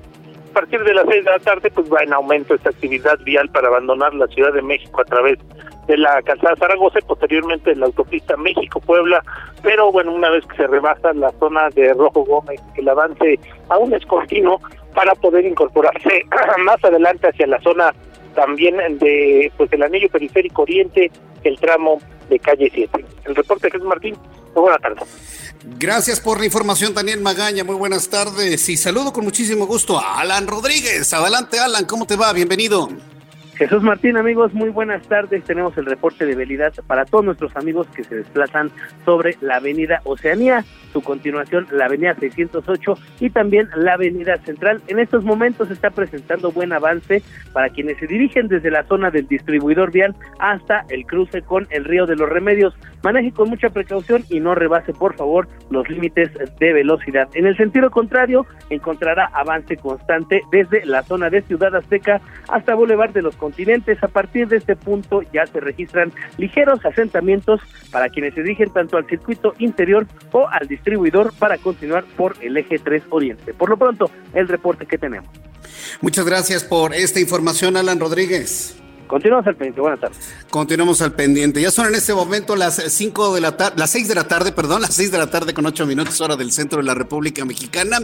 a 0.50 0.54
partir 0.54 0.84
de 0.84 0.94
las 0.94 1.06
seis 1.10 1.24
de 1.24 1.32
la 1.32 1.40
tarde 1.40 1.70
pues 1.70 1.92
va 1.92 2.04
en 2.04 2.14
aumento 2.14 2.56
esta 2.56 2.70
actividad 2.70 3.20
vial 3.20 3.50
para 3.50 3.68
abandonar 3.68 4.14
la 4.14 4.28
Ciudad 4.28 4.54
de 4.54 4.62
México 4.62 5.02
a 5.02 5.06
través 5.06 5.38
de 5.88 5.98
la 5.98 6.22
calzada 6.24 6.56
Zaragoza 6.56 7.00
y 7.00 7.04
posteriormente 7.04 7.76
la 7.76 7.88
autopista 7.88 8.38
México-Puebla, 8.38 9.24
pero 9.64 9.92
bueno, 9.92 10.14
una 10.14 10.30
vez 10.30 10.46
que 10.46 10.58
se 10.58 10.68
rebasa 10.68 11.14
la 11.14 11.32
zona 11.40 11.70
de 11.70 11.94
Rojo 11.94 12.24
Gómez, 12.26 12.62
el 12.76 12.88
avance 12.90 13.40
aún 13.70 13.94
es 13.94 14.06
continuo 14.06 14.60
para 14.94 15.14
poder 15.16 15.46
incorporarse 15.46 16.26
más 16.64 16.84
adelante 16.84 17.28
hacia 17.28 17.48
la 17.48 17.60
zona 17.62 17.94
también 18.36 18.78
de 19.00 19.52
pues 19.58 19.72
el 19.74 19.84
anillo 19.84 20.10
periférico 20.10 20.62
oriente, 20.64 21.12
el 21.44 21.60
tramo 21.60 22.00
de 22.30 22.40
calle 22.40 22.72
7. 22.74 23.06
El 23.26 23.36
reporte 23.36 23.72
Jesús 23.72 23.88
Martín, 23.88 24.16
buena 24.54 24.78
tarde. 24.78 25.02
Gracias 25.64 26.20
por 26.20 26.40
la 26.40 26.46
información, 26.46 26.94
Daniel 26.94 27.20
Magaña. 27.20 27.64
Muy 27.64 27.76
buenas 27.76 28.08
tardes 28.08 28.70
y 28.70 28.78
saludo 28.78 29.12
con 29.12 29.26
muchísimo 29.26 29.68
gusto 29.68 30.00
a 30.00 30.22
Alan 30.22 30.48
Rodríguez. 30.48 31.12
Adelante, 31.12 31.60
Alan, 31.60 31.86
¿cómo 31.86 32.08
te 32.08 32.16
va? 32.16 32.32
Bienvenido. 32.32 32.90
Jesús 33.60 33.84
Martín, 33.84 34.16
amigos, 34.16 34.54
muy 34.54 34.70
buenas 34.70 35.06
tardes. 35.10 35.44
Tenemos 35.44 35.78
el 35.78 35.86
reporte 35.86 36.26
de 36.26 36.34
velidad 36.34 36.74
para 36.88 37.04
todos 37.04 37.26
nuestros 37.26 37.54
amigos 37.58 37.88
que 37.88 38.06
se 38.06 38.16
desplazan 38.16 38.72
sobre 39.04 39.36
la 39.42 39.58
avenida 39.58 40.00
Oceanía, 40.06 40.64
su 40.94 41.02
continuación 41.02 41.68
la 41.70 41.88
avenida 41.88 42.16
608 42.16 42.94
y 43.20 43.30
también 43.32 43.68
la 43.76 43.96
avenida 43.96 44.38
Central. 44.38 44.82
En 44.88 44.98
estos 44.98 45.26
momentos 45.26 45.70
está 45.72 45.90
presentando 45.90 46.54
buen 46.54 46.72
avance 46.72 47.22
para 47.52 47.68
quienes 47.68 47.98
se 47.98 48.08
dirigen 48.08 48.48
desde 48.48 48.72
la 48.72 48.86
zona 48.86 49.12
del 49.12 49.28
distribuidor 49.28 49.92
vial 49.92 50.16
hasta 50.40 50.86
el 50.88 51.06
cruce 51.06 51.42
con 51.42 51.68
el 51.70 51.84
río 51.84 52.06
de 52.06 52.16
los 52.16 52.30
Remedios. 52.30 52.74
Maneje 53.04 53.34
con 53.34 53.50
mucha 53.50 53.70
precaución 53.70 54.24
y 54.30 54.40
no 54.40 54.56
rebase, 54.56 54.94
por 54.94 55.16
favor, 55.16 55.50
los 55.70 55.90
límites 55.90 56.32
de 56.60 56.74
velocidad. 56.74 57.28
En 57.34 57.46
el 57.46 57.58
sentido 57.58 57.90
contrario, 57.92 58.46
encontrará 58.70 59.26
avance 59.34 59.76
constante 59.76 60.44
desde 60.50 60.86
la 60.86 61.04
zona 61.04 61.30
de 61.30 61.42
Ciudad 61.42 61.76
Azteca 61.76 62.22
hasta 62.48 62.76
Boulevard 62.76 63.12
de 63.12 63.22
los 63.22 63.36
A 64.02 64.08
partir 64.08 64.48
de 64.48 64.58
este 64.58 64.76
punto 64.76 65.22
ya 65.34 65.46
se 65.46 65.60
registran 65.60 66.12
ligeros 66.38 66.84
asentamientos 66.86 67.62
para 67.92 68.10
quienes 68.10 68.34
se 68.34 68.42
dirigen 68.42 68.72
tanto 68.72 68.98
al 68.98 69.06
circuito 69.08 69.54
interior 69.60 70.08
o 70.32 70.48
al 70.48 70.68
distribuidor 70.68 71.34
para 71.38 71.58
continuar 71.58 72.04
por 72.16 72.36
el 72.42 72.58
eje 72.58 72.80
3 72.80 73.04
Oriente. 73.10 73.54
Por 73.54 73.70
lo 73.70 73.78
pronto, 73.78 74.10
el 74.34 74.48
reporte 74.48 74.86
que 74.86 74.98
tenemos. 74.98 75.30
Muchas 76.02 76.26
gracias 76.26 76.64
por 76.64 76.94
esta 76.94 77.20
información, 77.20 77.78
Alan 77.78 78.00
Rodríguez. 78.00 78.79
Continuamos 79.10 79.48
al 79.48 79.56
pendiente, 79.56 79.82
buenas 79.82 80.00
tardes. 80.00 80.36
Continuamos 80.52 81.02
al 81.02 81.14
pendiente. 81.14 81.60
Ya 81.60 81.72
son 81.72 81.88
en 81.88 81.96
este 81.96 82.14
momento 82.14 82.56
las 82.56 82.76
5 82.76 83.34
de 83.34 83.42
la 83.42 83.58
tarde, 83.58 83.74
las 83.76 83.90
6 83.90 84.08
de 84.08 84.14
la 84.14 84.28
tarde, 84.28 84.52
perdón, 84.52 84.84
las 84.84 84.94
6 84.94 85.12
de 85.12 85.18
la 85.18 85.26
tarde 85.32 85.56
con 85.56 85.66
8 85.66 85.88
minutos 85.88 86.22
hora 86.22 86.36
del 86.36 86.52
centro 86.52 86.78
de 86.78 86.86
la 86.86 86.94
República 86.94 87.44
Mexicana. 87.44 87.98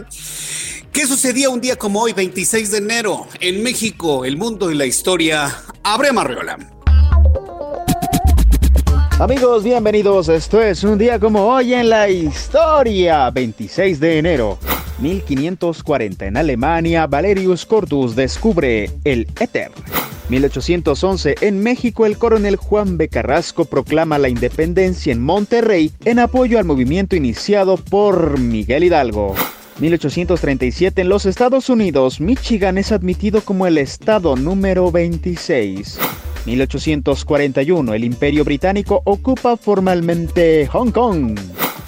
¿Qué 0.90 1.06
sucedía 1.06 1.48
un 1.48 1.60
día 1.60 1.76
como 1.76 2.02
hoy, 2.02 2.12
26 2.12 2.72
de 2.72 2.78
enero, 2.78 3.28
en 3.38 3.62
México, 3.62 4.24
el 4.24 4.36
mundo 4.36 4.72
y 4.72 4.74
la 4.74 4.84
historia? 4.84 5.62
Abre 5.84 6.10
Marriola. 6.10 6.75
Amigos, 9.18 9.64
bienvenidos. 9.64 10.28
Esto 10.28 10.60
es 10.60 10.84
un 10.84 10.98
día 10.98 11.18
como 11.18 11.46
hoy 11.46 11.72
en 11.72 11.88
la 11.88 12.06
historia. 12.06 13.30
26 13.30 13.98
de 13.98 14.18
enero. 14.18 14.58
1540 14.98 16.26
en 16.26 16.36
Alemania, 16.36 17.06
Valerius 17.06 17.64
Cortus 17.64 18.14
descubre 18.14 18.90
el 19.04 19.26
éter. 19.40 19.70
1811, 20.28 21.36
en 21.40 21.62
México 21.62 22.04
el 22.04 22.18
coronel 22.18 22.56
Juan 22.56 22.98
B. 22.98 23.08
Carrasco 23.08 23.64
proclama 23.64 24.18
la 24.18 24.28
independencia 24.28 25.14
en 25.14 25.22
Monterrey 25.22 25.92
en 26.04 26.18
apoyo 26.18 26.58
al 26.58 26.66
movimiento 26.66 27.16
iniciado 27.16 27.78
por 27.78 28.38
Miguel 28.38 28.84
Hidalgo. 28.84 29.34
1837 29.78 31.00
en 31.00 31.08
los 31.08 31.24
Estados 31.24 31.70
Unidos, 31.70 32.20
Michigan 32.20 32.76
es 32.76 32.92
admitido 32.92 33.40
como 33.40 33.66
el 33.66 33.78
estado 33.78 34.36
número 34.36 34.92
26. 34.92 35.98
1841, 36.46 37.92
el 37.92 38.04
Imperio 38.04 38.44
Británico 38.44 39.02
ocupa 39.04 39.56
formalmente 39.56 40.66
Hong 40.68 40.92
Kong. 40.92 41.38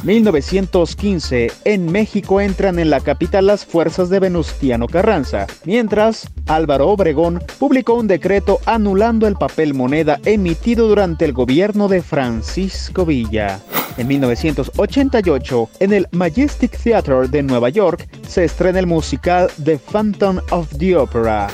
1915, 0.02 1.50
en 1.64 1.90
México 1.90 2.40
entran 2.40 2.78
en 2.78 2.90
la 2.90 3.00
capital 3.00 3.46
las 3.46 3.64
fuerzas 3.64 4.08
de 4.10 4.20
Venustiano 4.20 4.86
Carranza, 4.86 5.46
mientras 5.64 6.28
Álvaro 6.46 6.88
Obregón 6.88 7.42
publicó 7.58 7.94
un 7.94 8.06
decreto 8.06 8.60
anulando 8.66 9.26
el 9.26 9.34
papel 9.34 9.74
moneda 9.74 10.20
emitido 10.24 10.88
durante 10.88 11.24
el 11.24 11.32
gobierno 11.32 11.88
de 11.88 12.02
Francisco 12.02 13.04
Villa. 13.04 13.60
En 13.96 14.06
1988, 14.06 15.70
en 15.80 15.92
el 15.92 16.06
Majestic 16.12 16.78
Theatre 16.78 17.26
de 17.28 17.42
Nueva 17.42 17.68
York, 17.68 18.08
se 18.26 18.44
estrena 18.44 18.78
el 18.78 18.86
musical 18.86 19.50
The 19.64 19.78
Phantom 19.78 20.38
of 20.50 20.68
the 20.78 20.96
Opera. 20.96 21.48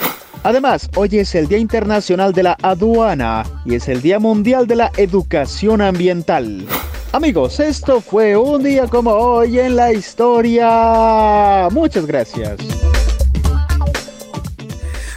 Además, 0.45 0.91
hoy 0.95 1.09
es 1.19 1.35
el 1.35 1.49
Día 1.49 1.57
Internacional 1.57 2.35
de 2.35 2.43
la 2.43 2.59
Aduana 2.61 3.45
y 3.65 3.77
es 3.77 3.89
el 3.89 4.03
Día 4.03 4.19
Mundial 4.19 4.67
de 4.67 4.77
la 4.77 4.93
Educación 4.99 5.81
Ambiental. 5.81 6.67
Amigos, 7.13 7.61
esto 7.61 8.03
fue 8.03 8.37
un 8.37 8.63
día 8.63 8.87
como 8.87 9.11
hoy 9.13 9.59
en 9.59 9.75
la 9.75 9.95
historia. 9.95 11.71
Muchas 11.71 12.05
gracias. 12.05 12.59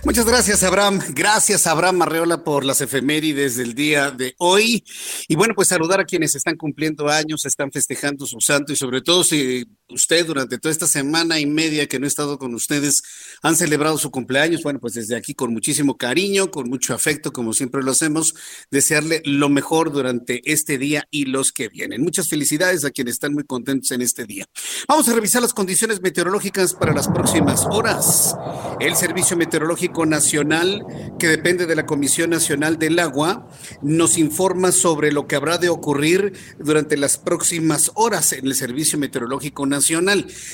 Muchas 0.05 0.25
gracias, 0.25 0.63
Abraham. 0.63 1.01
Gracias, 1.09 1.67
Abraham 1.67 2.03
Arreola, 2.03 2.41
por 2.41 2.63
las 2.63 2.79
efemérides 2.79 3.57
del 3.57 3.73
día 3.73 4.11
de 4.11 4.33
hoy. 4.37 4.81
Y 5.27 5.35
bueno, 5.35 5.53
pues 5.53 5.67
saludar 5.67 5.99
a 5.99 6.05
quienes 6.05 6.35
están 6.35 6.55
cumpliendo 6.55 7.09
años, 7.09 7.43
están 7.45 7.69
festejando 7.69 8.25
su 8.25 8.39
santo 8.39 8.71
y 8.71 8.77
sobre 8.77 9.01
todo 9.01 9.25
si 9.25 9.65
usted 9.89 10.25
durante 10.25 10.57
toda 10.57 10.71
esta 10.71 10.87
semana 10.87 11.39
y 11.39 11.45
media 11.45 11.87
que 11.87 11.99
no 11.99 12.05
he 12.05 12.07
estado 12.07 12.37
con 12.37 12.53
ustedes 12.53 13.01
han 13.41 13.55
celebrado 13.55 13.97
su 13.97 14.11
cumpleaños. 14.11 14.63
Bueno, 14.63 14.79
pues 14.79 14.93
desde 14.93 15.15
aquí 15.15 15.33
con 15.33 15.53
muchísimo 15.53 15.97
cariño, 15.97 16.51
con 16.51 16.69
mucho 16.69 16.93
afecto, 16.93 17.31
como 17.31 17.53
siempre 17.53 17.83
lo 17.83 17.91
hacemos, 17.91 18.35
desearle 18.69 19.21
lo 19.25 19.49
mejor 19.49 19.91
durante 19.91 20.41
este 20.51 20.77
día 20.77 21.07
y 21.11 21.25
los 21.25 21.51
que 21.51 21.69
vienen. 21.69 22.01
Muchas 22.01 22.27
felicidades 22.27 22.83
a 22.83 22.91
quienes 22.91 23.13
están 23.13 23.33
muy 23.33 23.45
contentos 23.45 23.91
en 23.91 24.01
este 24.01 24.25
día. 24.25 24.45
Vamos 24.87 25.07
a 25.07 25.13
revisar 25.13 25.41
las 25.41 25.53
condiciones 25.53 26.01
meteorológicas 26.01 26.73
para 26.73 26.93
las 26.93 27.07
próximas 27.07 27.65
horas. 27.69 28.35
El 28.79 28.95
Servicio 28.95 29.37
Meteorológico 29.37 30.05
Nacional, 30.05 30.85
que 31.17 31.27
depende 31.27 31.65
de 31.65 31.75
la 31.75 31.85
Comisión 31.85 32.29
Nacional 32.29 32.77
del 32.77 32.99
Agua, 32.99 33.47
nos 33.81 34.17
informa 34.17 34.71
sobre 34.71 35.11
lo 35.11 35.27
que 35.27 35.35
habrá 35.35 35.57
de 35.57 35.69
ocurrir 35.69 36.33
durante 36.59 36.97
las 36.97 37.17
próximas 37.17 37.91
horas 37.95 38.33
en 38.33 38.45
el 38.45 38.55
Servicio 38.55 38.99
Meteorológico 38.99 39.65
Nacional. 39.65 39.76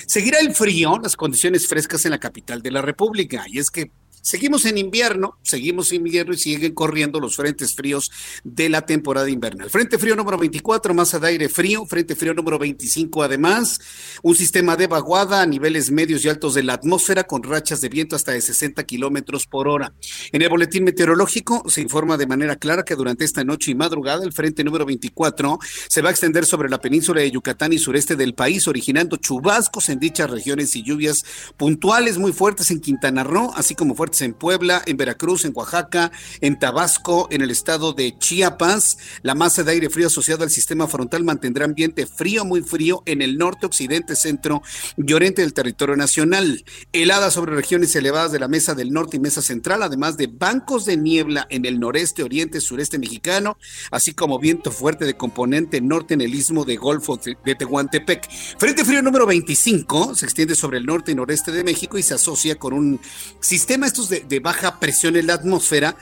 Seguirá 0.05 0.39
el 0.39 0.53
frío, 0.53 0.99
las 1.01 1.15
condiciones 1.15 1.67
frescas 1.67 2.05
en 2.05 2.11
la 2.11 2.19
capital 2.19 2.61
de 2.61 2.71
la 2.71 2.81
República, 2.81 3.45
y 3.47 3.59
es 3.59 3.69
que 3.69 3.91
Seguimos 4.25 4.63
en 4.63 4.77
invierno, 4.77 5.37
seguimos 5.41 5.91
en 5.91 5.97
invierno 5.97 6.33
y 6.33 6.37
siguen 6.37 6.73
corriendo 6.73 7.19
los 7.19 7.35
frentes 7.35 7.75
fríos 7.75 8.09
de 8.45 8.69
la 8.69 8.85
temporada 8.85 9.29
invernal. 9.29 9.69
Frente 9.69 9.97
frío 9.97 10.15
número 10.15 10.37
24, 10.37 10.93
masa 10.93 11.19
de 11.19 11.27
aire 11.27 11.49
frío. 11.49 11.85
Frente 11.85 12.15
frío 12.15 12.33
número 12.33 12.57
25, 12.57 13.21
además, 13.21 13.81
un 14.21 14.33
sistema 14.33 14.77
de 14.77 14.87
vaguada 14.87 15.41
a 15.41 15.45
niveles 15.45 15.91
medios 15.91 16.23
y 16.23 16.29
altos 16.29 16.53
de 16.53 16.63
la 16.63 16.75
atmósfera 16.75 17.25
con 17.25 17.43
rachas 17.43 17.81
de 17.81 17.89
viento 17.89 18.15
hasta 18.15 18.31
de 18.31 18.39
60 18.39 18.85
kilómetros 18.85 19.45
por 19.45 19.67
hora. 19.67 19.93
En 20.31 20.41
el 20.41 20.47
boletín 20.47 20.85
meteorológico 20.85 21.69
se 21.69 21.81
informa 21.81 22.15
de 22.15 22.25
manera 22.25 22.55
clara 22.55 22.83
que 22.83 22.95
durante 22.95 23.25
esta 23.25 23.43
noche 23.43 23.71
y 23.71 23.75
madrugada 23.75 24.23
el 24.23 24.31
frente 24.31 24.63
número 24.63 24.85
24 24.85 25.59
se 25.89 26.01
va 26.01 26.07
a 26.07 26.11
extender 26.11 26.45
sobre 26.45 26.69
la 26.69 26.79
península 26.79 27.19
de 27.19 27.29
Yucatán 27.29 27.73
y 27.73 27.77
sureste 27.77 28.15
del 28.15 28.35
país, 28.35 28.69
originando 28.69 29.17
chubascos 29.17 29.89
en 29.89 29.99
dichas 29.99 30.29
regiones 30.29 30.77
y 30.77 30.83
lluvias 30.83 31.25
puntuales 31.57 32.17
muy 32.17 32.31
fuertes 32.31 32.71
en 32.71 32.79
Quintana 32.79 33.25
Roo, 33.25 33.51
así 33.57 33.75
como 33.75 33.95
fuertes 33.95 34.12
en 34.21 34.33
Puebla, 34.33 34.81
en 34.85 34.97
Veracruz, 34.97 35.45
en 35.45 35.53
Oaxaca, 35.55 36.11
en 36.41 36.59
Tabasco, 36.59 37.27
en 37.31 37.41
el 37.41 37.51
estado 37.51 37.93
de 37.93 38.17
Chiapas. 38.17 38.97
La 39.21 39.35
masa 39.35 39.63
de 39.63 39.71
aire 39.71 39.89
frío 39.89 40.07
asociada 40.07 40.43
al 40.43 40.51
sistema 40.51 40.87
frontal 40.87 41.23
mantendrá 41.23 41.65
ambiente 41.65 42.05
frío, 42.05 42.45
muy 42.45 42.61
frío 42.61 43.03
en 43.05 43.21
el 43.21 43.37
norte, 43.37 43.65
occidente, 43.65 44.15
centro 44.15 44.61
y 44.97 45.13
oriente 45.13 45.41
del 45.41 45.53
territorio 45.53 45.95
nacional. 45.95 46.63
Heladas 46.91 47.33
sobre 47.33 47.55
regiones 47.55 47.95
elevadas 47.95 48.31
de 48.31 48.39
la 48.39 48.47
mesa 48.47 48.75
del 48.75 48.91
norte 48.91 49.17
y 49.17 49.19
mesa 49.19 49.41
central, 49.41 49.83
además 49.83 50.17
de 50.17 50.27
bancos 50.27 50.85
de 50.85 50.97
niebla 50.97 51.47
en 51.49 51.65
el 51.65 51.79
noreste, 51.79 52.23
oriente, 52.23 52.61
sureste 52.61 52.99
mexicano, 52.99 53.57
así 53.91 54.13
como 54.13 54.39
viento 54.39 54.71
fuerte 54.71 55.05
de 55.05 55.17
componente 55.17 55.81
norte 55.81 56.13
en 56.13 56.21
el 56.21 56.33
istmo 56.33 56.65
de 56.65 56.75
Golfo 56.75 57.17
de 57.17 57.55
Tehuantepec. 57.55 58.29
Frente 58.57 58.85
frío 58.85 59.01
número 59.01 59.25
25 59.25 60.15
se 60.15 60.25
extiende 60.25 60.55
sobre 60.55 60.77
el 60.77 60.85
norte 60.85 61.11
y 61.11 61.15
noreste 61.15 61.51
de 61.51 61.63
México 61.63 61.97
y 61.97 62.03
se 62.03 62.13
asocia 62.13 62.55
con 62.55 62.73
un 62.73 62.99
sistema, 63.39 63.85
estos 63.85 64.02
de, 64.09 64.39
baja 64.39 64.79
presión 64.79 65.15
en 65.15 65.27
la 65.27 65.33
atmósfera 65.33 65.95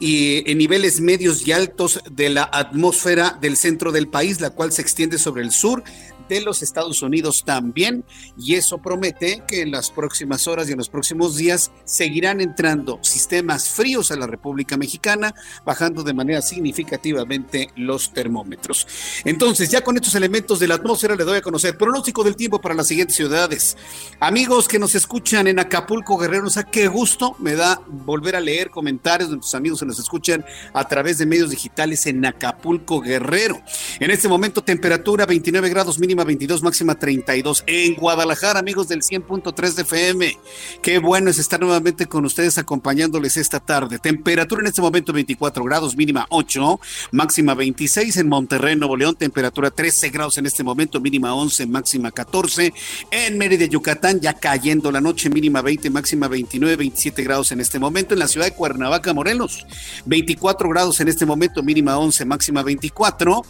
y 0.00 0.48
en 0.50 0.58
niveles 0.58 1.00
medios 1.00 1.46
y 1.46 1.52
altos 1.52 2.00
de 2.10 2.28
la 2.28 2.48
atmósfera 2.52 3.36
del 3.40 3.56
centro 3.56 3.90
del 3.90 4.08
país, 4.08 4.40
la 4.40 4.50
cual 4.50 4.72
se 4.72 4.82
extiende 4.82 5.18
sobre 5.18 5.42
el 5.42 5.50
sur 5.50 5.82
de 6.28 6.40
los 6.40 6.62
Estados 6.62 7.02
Unidos 7.02 7.44
también 7.44 8.04
y 8.36 8.54
eso 8.54 8.78
promete 8.78 9.42
que 9.46 9.62
en 9.62 9.70
las 9.70 9.90
próximas 9.90 10.46
horas 10.46 10.68
y 10.68 10.72
en 10.72 10.78
los 10.78 10.88
próximos 10.88 11.36
días 11.36 11.70
seguirán 11.84 12.40
entrando 12.40 12.98
sistemas 13.02 13.68
fríos 13.68 14.10
a 14.10 14.16
la 14.16 14.26
República 14.26 14.76
Mexicana, 14.76 15.34
bajando 15.64 16.02
de 16.02 16.14
manera 16.14 16.42
significativamente 16.42 17.70
los 17.76 18.12
termómetros. 18.12 18.86
Entonces, 19.24 19.70
ya 19.70 19.82
con 19.82 19.96
estos 19.96 20.14
elementos 20.14 20.58
de 20.58 20.68
la 20.68 20.74
atmósfera 20.74 21.16
le 21.16 21.24
doy 21.24 21.38
a 21.38 21.42
conocer 21.42 21.76
pronóstico 21.76 22.22
del 22.24 22.36
tiempo 22.36 22.60
para 22.60 22.74
las 22.74 22.88
siguientes 22.88 23.16
ciudades. 23.16 23.76
Amigos 24.20 24.68
que 24.68 24.78
nos 24.78 24.94
escuchan 24.94 25.46
en 25.46 25.58
Acapulco, 25.58 26.18
Guerrero, 26.18 26.46
o 26.46 26.50
sea, 26.50 26.64
qué 26.64 26.88
gusto 26.88 27.36
me 27.38 27.54
da 27.54 27.80
volver 27.86 28.36
a 28.36 28.40
leer 28.40 28.70
comentarios 28.70 29.30
de 29.30 29.36
nuestros 29.36 29.54
amigos 29.54 29.80
que 29.80 29.86
nos 29.86 29.98
escuchan 29.98 30.44
a 30.72 30.86
través 30.86 31.18
de 31.18 31.26
medios 31.26 31.50
digitales 31.50 32.06
en 32.06 32.24
Acapulco, 32.24 33.00
Guerrero. 33.00 33.60
En 34.00 34.10
este 34.10 34.28
momento, 34.28 34.62
temperatura 34.62 35.26
29 35.26 35.68
grados 35.68 35.98
mínimo 35.98 36.17
22, 36.24 36.62
máxima 36.62 36.94
32. 36.94 37.64
En 37.66 37.94
Guadalajara, 37.94 38.60
amigos 38.60 38.88
del 38.88 39.00
100.3 39.00 39.74
de 39.74 39.82
FM. 39.82 40.38
Qué 40.82 40.98
bueno 40.98 41.30
es 41.30 41.38
estar 41.38 41.60
nuevamente 41.60 42.06
con 42.06 42.24
ustedes 42.24 42.58
acompañándoles 42.58 43.36
esta 43.36 43.60
tarde. 43.60 43.98
Temperatura 43.98 44.62
en 44.62 44.68
este 44.68 44.80
momento 44.80 45.12
24 45.12 45.64
grados, 45.64 45.96
mínima 45.96 46.26
8, 46.30 46.80
máxima 47.12 47.54
26. 47.54 48.16
En 48.16 48.28
Monterrey, 48.28 48.76
Nuevo 48.76 48.96
León, 48.96 49.16
temperatura 49.16 49.70
13 49.70 50.10
grados 50.10 50.38
en 50.38 50.46
este 50.46 50.62
momento, 50.62 51.00
mínima 51.00 51.34
11, 51.34 51.66
máxima 51.66 52.10
14. 52.10 52.72
En 53.10 53.38
Mérida, 53.38 53.66
Yucatán, 53.66 54.20
ya 54.20 54.34
cayendo 54.34 54.90
la 54.90 55.00
noche, 55.00 55.30
mínima 55.30 55.62
20, 55.62 55.90
máxima 55.90 56.28
29, 56.28 56.76
27 56.76 57.22
grados 57.22 57.52
en 57.52 57.60
este 57.60 57.78
momento. 57.78 58.14
En 58.14 58.20
la 58.20 58.28
ciudad 58.28 58.46
de 58.46 58.54
Cuernavaca, 58.54 59.12
Morelos, 59.12 59.66
24 60.06 60.68
grados 60.68 61.00
en 61.00 61.08
este 61.08 61.26
momento, 61.26 61.62
mínima 61.62 61.98
11, 61.98 62.24
máxima 62.24 62.62
24. 62.62 63.44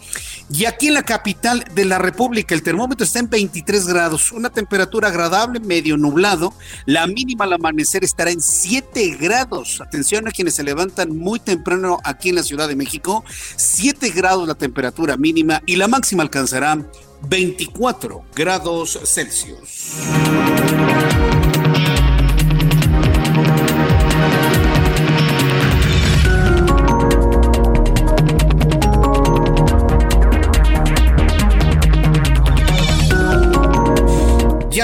Y 0.51 0.65
aquí 0.65 0.87
en 0.87 0.95
la 0.95 1.03
capital 1.03 1.63
de 1.73 1.85
la 1.85 1.99
República, 1.99 2.55
el 2.59 2.63
termómetro 2.63 3.05
está 3.05 3.19
en 3.19 3.29
23 3.29 3.87
grados, 3.87 4.33
una 4.33 4.49
temperatura 4.49 5.07
agradable, 5.07 5.61
medio 5.61 5.95
nublado. 5.95 6.53
La 6.85 7.07
mínima 7.07 7.45
al 7.45 7.53
amanecer 7.53 8.03
estará 8.03 8.31
en 8.31 8.41
7 8.41 9.15
grados. 9.19 9.79
Atención 9.79 10.27
a 10.27 10.31
quienes 10.31 10.55
se 10.55 10.63
levantan 10.63 11.17
muy 11.17 11.39
temprano 11.39 11.99
aquí 12.03 12.29
en 12.29 12.35
la 12.35 12.43
Ciudad 12.43 12.67
de 12.67 12.75
México. 12.75 13.23
7 13.55 14.09
grados 14.09 14.45
la 14.45 14.55
temperatura 14.55 15.15
mínima 15.15 15.61
y 15.65 15.77
la 15.77 15.87
máxima 15.87 16.21
alcanzará 16.21 16.77
24 17.21 18.25
grados 18.35 18.99
Celsius. 19.05 19.93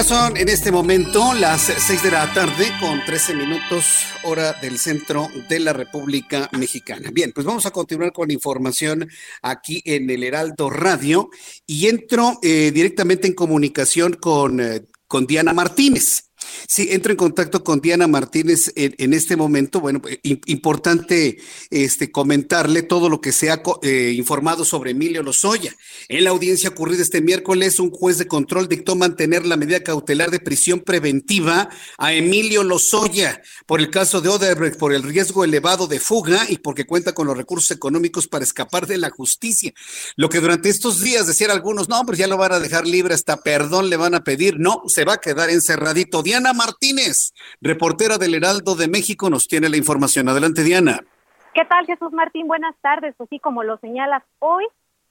Son 0.08 0.38
en 0.38 0.50
este 0.50 0.72
momento 0.72 1.34
las 1.34 1.62
6 1.62 2.04
de 2.04 2.12
la 2.12 2.32
tarde 2.32 2.72
con 2.80 3.04
13 3.04 3.34
minutos 3.34 3.86
hora 4.24 4.54
del 4.54 4.78
centro 4.78 5.30
de 5.50 5.60
la 5.60 5.74
República 5.74 6.48
Mexicana. 6.52 7.10
Bien, 7.12 7.32
pues 7.34 7.44
vamos 7.44 7.66
a 7.66 7.72
continuar 7.72 8.12
con 8.12 8.30
información 8.30 9.10
aquí 9.42 9.82
en 9.84 10.08
el 10.12 10.24
Heraldo 10.24 10.70
Radio 10.70 11.32
y 11.66 11.88
entro 11.88 12.38
eh, 12.44 12.72
directamente 12.72 13.28
en 13.28 13.34
comunicación 13.34 14.14
con, 14.14 14.60
eh, 14.60 14.84
con 15.08 15.26
Diana 15.26 15.54
Martínez. 15.54 16.30
Sí, 16.68 16.90
entro 16.92 17.12
en 17.12 17.18
contacto 17.18 17.64
con 17.64 17.82
Diana 17.82 18.08
Martínez 18.08 18.72
en, 18.76 19.14
este 19.14 19.36
momento. 19.36 19.80
Bueno, 19.80 20.02
eh, 20.08 20.40
importante 20.46 21.38
este, 21.70 22.12
comentarle 22.12 22.84
todo 22.84 23.10
lo 23.10 23.22
que 23.22 23.32
se 23.32 23.52
ha 23.52 23.62
eh, 23.82 24.14
informado 24.16 24.66
sobre 24.66 24.92
Emilio 24.92 25.24
Lozoya. 25.24 25.76
En 26.10 26.24
la 26.24 26.32
audiencia 26.32 26.70
ocurrida 26.70 27.02
este 27.02 27.22
miércoles, 27.22 27.80
un 27.80 27.92
juez 27.92 28.18
de 28.18 28.28
control 28.28 28.68
dictó 28.68 28.96
mantener 28.96 29.46
la 29.46 29.58
medida 29.58 29.84
cautelar 29.84 30.32
de 30.32 30.40
prisión 30.40 30.80
preventiva 30.80 31.70
a 31.98 32.14
Emilio 32.14 32.64
Lozoya 32.64 33.42
por 33.66 33.80
el 33.80 33.90
caso 33.90 34.22
de 34.22 34.30
Odebrecht, 34.30 34.78
por 34.78 34.94
el 34.94 35.04
riesgo 35.04 35.44
elevado 35.44 35.88
de 35.88 36.00
fuga 36.00 36.46
y 36.50 36.58
porque 36.58 36.86
cuenta 36.86 37.14
con 37.14 37.28
los 37.28 37.38
recursos 37.38 37.72
económicos 37.72 38.28
para 38.28 38.44
escapar 38.44 38.88
de 38.88 38.98
la 38.98 39.10
justicia. 39.10 39.74
Lo 40.16 40.30
que 40.30 40.40
durante 40.40 40.70
estos 40.70 41.02
días 41.02 41.28
decían 41.28 41.52
algunos, 41.52 41.90
no, 41.90 42.06
pues 42.06 42.18
ya 42.18 42.28
lo 42.28 42.38
van 42.38 42.54
a 42.54 42.60
dejar 42.60 42.88
libre, 42.88 43.14
hasta 43.14 43.42
perdón 43.42 43.90
le 43.90 43.98
van 43.98 44.16
a 44.16 44.24
pedir. 44.24 44.60
No, 44.60 44.84
se 44.88 45.06
va 45.06 45.14
a 45.14 45.18
quedar 45.18 45.50
encerradito. 45.50 46.24
Diana 46.24 46.35
Martínez, 46.42 47.34
reportera 47.62 48.18
del 48.18 48.36
Heraldo 48.36 48.76
de 48.76 48.88
México, 48.88 49.30
nos 49.30 49.48
tiene 49.48 49.70
la 49.70 49.78
información. 49.78 50.28
Adelante, 50.30 50.64
Diana. 50.64 51.00
¿Qué 51.54 51.64
tal, 51.66 51.86
Jesús 51.86 52.12
Martín? 52.12 52.48
Buenas 52.48 52.76
tardes. 52.82 53.16
Así 53.20 53.40
como 53.40 53.64
lo 53.64 53.78
señalas, 53.78 54.24
hoy 54.40 54.66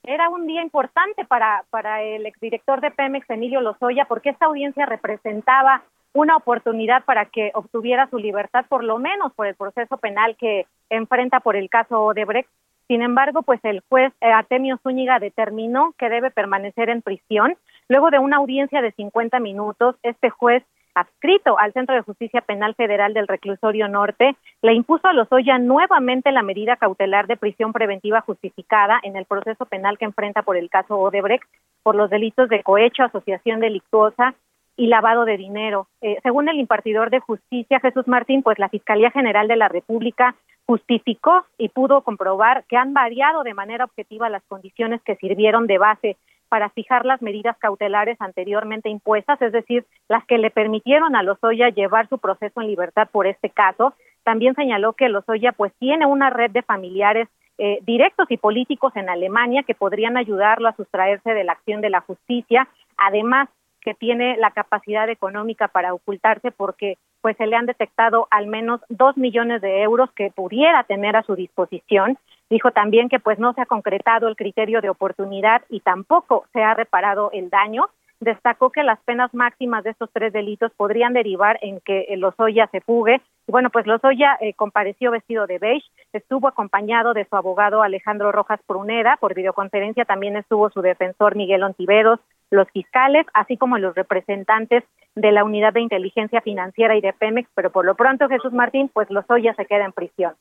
era 0.04 0.28
un 0.28 0.46
día 0.46 0.62
importante 0.62 1.24
para, 1.24 1.64
para 1.70 2.02
el 2.02 2.26
exdirector 2.26 2.82
de 2.82 2.90
Pemex, 2.90 3.28
Emilio 3.30 3.62
Lozoya, 3.62 4.04
porque 4.04 4.30
esta 4.30 4.46
audiencia 4.46 4.84
representaba 4.84 5.82
una 6.12 6.36
oportunidad 6.36 7.04
para 7.04 7.24
que 7.26 7.50
obtuviera 7.54 8.08
su 8.10 8.18
libertad, 8.18 8.66
por 8.68 8.84
lo 8.84 8.98
menos 8.98 9.32
por 9.32 9.46
el 9.46 9.54
proceso 9.54 9.96
penal 9.96 10.36
que 10.36 10.66
enfrenta 10.90 11.40
por 11.40 11.56
el 11.56 11.70
caso 11.70 12.02
Odebrecht. 12.02 12.48
Sin 12.86 13.00
embargo, 13.00 13.42
pues 13.42 13.60
el 13.64 13.82
juez 13.88 14.12
eh, 14.20 14.26
Artemio 14.26 14.78
Zúñiga 14.82 15.18
determinó 15.18 15.94
que 15.98 16.10
debe 16.10 16.30
permanecer 16.30 16.90
en 16.90 17.00
prisión. 17.00 17.56
Luego 17.88 18.10
de 18.10 18.18
una 18.18 18.36
audiencia 18.36 18.82
de 18.82 18.92
50 18.92 19.40
minutos, 19.40 19.96
este 20.02 20.28
juez 20.28 20.62
adscrito 20.94 21.58
al 21.58 21.72
Centro 21.72 21.94
de 21.94 22.02
Justicia 22.02 22.40
Penal 22.40 22.74
Federal 22.74 23.14
del 23.14 23.28
Reclusorio 23.28 23.88
Norte, 23.88 24.36
le 24.62 24.74
impuso 24.74 25.08
a 25.08 25.12
Lozoya 25.12 25.58
nuevamente 25.58 26.32
la 26.32 26.42
medida 26.42 26.76
cautelar 26.76 27.26
de 27.26 27.36
prisión 27.36 27.72
preventiva 27.72 28.20
justificada 28.20 29.00
en 29.02 29.16
el 29.16 29.24
proceso 29.24 29.66
penal 29.66 29.98
que 29.98 30.04
enfrenta 30.04 30.42
por 30.42 30.56
el 30.56 30.70
caso 30.70 30.98
Odebrecht 30.98 31.44
por 31.82 31.94
los 31.94 32.10
delitos 32.10 32.48
de 32.48 32.62
cohecho, 32.62 33.02
asociación 33.02 33.60
delictuosa 33.60 34.34
y 34.76 34.86
lavado 34.86 35.24
de 35.24 35.36
dinero. 35.36 35.86
Eh, 36.00 36.18
según 36.22 36.48
el 36.48 36.58
impartidor 36.58 37.10
de 37.10 37.20
justicia, 37.20 37.80
Jesús 37.80 38.08
Martín, 38.08 38.42
pues 38.42 38.58
la 38.58 38.68
Fiscalía 38.68 39.10
General 39.10 39.46
de 39.46 39.56
la 39.56 39.68
República 39.68 40.34
justificó 40.66 41.44
y 41.58 41.68
pudo 41.68 42.02
comprobar 42.02 42.64
que 42.64 42.76
han 42.76 42.94
variado 42.94 43.42
de 43.42 43.54
manera 43.54 43.84
objetiva 43.84 44.30
las 44.30 44.42
condiciones 44.44 45.02
que 45.02 45.16
sirvieron 45.16 45.66
de 45.66 45.78
base 45.78 46.16
para 46.54 46.68
fijar 46.68 47.04
las 47.04 47.20
medidas 47.20 47.58
cautelares 47.58 48.16
anteriormente 48.20 48.88
impuestas, 48.88 49.42
es 49.42 49.50
decir, 49.50 49.84
las 50.08 50.24
que 50.24 50.38
le 50.38 50.52
permitieron 50.52 51.16
a 51.16 51.24
Lozoya 51.24 51.70
llevar 51.70 52.08
su 52.08 52.18
proceso 52.18 52.60
en 52.60 52.68
libertad 52.68 53.08
por 53.10 53.26
este 53.26 53.50
caso. 53.50 53.92
También 54.22 54.54
señaló 54.54 54.92
que 54.92 55.08
Lozoya 55.08 55.50
pues 55.50 55.72
tiene 55.80 56.06
una 56.06 56.30
red 56.30 56.52
de 56.52 56.62
familiares 56.62 57.26
eh, 57.58 57.80
directos 57.82 58.30
y 58.30 58.36
políticos 58.36 58.92
en 58.94 59.08
Alemania 59.08 59.64
que 59.64 59.74
podrían 59.74 60.16
ayudarlo 60.16 60.68
a 60.68 60.76
sustraerse 60.76 61.34
de 61.34 61.42
la 61.42 61.54
acción 61.54 61.80
de 61.80 61.90
la 61.90 62.02
justicia. 62.02 62.68
Además, 62.98 63.48
que 63.80 63.94
tiene 63.94 64.36
la 64.36 64.52
capacidad 64.52 65.08
económica 65.08 65.66
para 65.66 65.92
ocultarse 65.92 66.52
porque 66.52 66.98
pues 67.20 67.36
se 67.36 67.48
le 67.48 67.56
han 67.56 67.66
detectado 67.66 68.28
al 68.30 68.46
menos 68.46 68.80
dos 68.90 69.16
millones 69.16 69.60
de 69.60 69.82
euros 69.82 70.08
que 70.12 70.30
pudiera 70.30 70.84
tener 70.84 71.16
a 71.16 71.24
su 71.24 71.34
disposición. 71.34 72.16
Dijo 72.54 72.70
también 72.70 73.08
que 73.08 73.18
pues 73.18 73.40
no 73.40 73.52
se 73.52 73.62
ha 73.62 73.66
concretado 73.66 74.28
el 74.28 74.36
criterio 74.36 74.80
de 74.80 74.88
oportunidad 74.88 75.62
y 75.70 75.80
tampoco 75.80 76.44
se 76.52 76.62
ha 76.62 76.72
reparado 76.72 77.30
el 77.32 77.50
daño 77.50 77.86
destacó 78.20 78.70
que 78.70 78.84
las 78.84 79.00
penas 79.00 79.34
máximas 79.34 79.82
de 79.82 79.90
estos 79.90 80.08
tres 80.12 80.32
delitos 80.32 80.70
podrían 80.76 81.14
derivar 81.14 81.58
en 81.62 81.80
que 81.80 82.06
Lozoya 82.16 82.68
se 82.68 82.80
fugue. 82.80 83.20
Y 83.48 83.50
bueno, 83.50 83.70
pues 83.70 83.88
Lozoya 83.88 84.38
eh, 84.40 84.54
compareció 84.54 85.10
vestido 85.10 85.48
de 85.48 85.58
beige, 85.58 85.84
estuvo 86.12 86.46
acompañado 86.46 87.12
de 87.12 87.24
su 87.24 87.34
abogado 87.34 87.82
Alejandro 87.82 88.30
Rojas 88.30 88.60
Pruneda, 88.68 89.16
por 89.18 89.34
videoconferencia 89.34 90.04
también 90.04 90.36
estuvo 90.36 90.70
su 90.70 90.80
defensor 90.80 91.34
Miguel 91.34 91.64
Ontiveros, 91.64 92.20
los 92.50 92.70
fiscales, 92.70 93.26
así 93.34 93.56
como 93.56 93.78
los 93.78 93.96
representantes 93.96 94.84
de 95.16 95.32
la 95.32 95.42
Unidad 95.42 95.72
de 95.72 95.80
Inteligencia 95.80 96.40
Financiera 96.40 96.96
y 96.96 97.00
de 97.00 97.12
Pemex, 97.12 97.50
pero 97.56 97.70
por 97.70 97.84
lo 97.84 97.96
pronto 97.96 98.28
Jesús 98.28 98.52
Martín, 98.52 98.88
pues 98.94 99.10
Lozoya 99.10 99.54
se 99.54 99.66
queda 99.66 99.84
en 99.84 99.92
prisión 99.92 100.34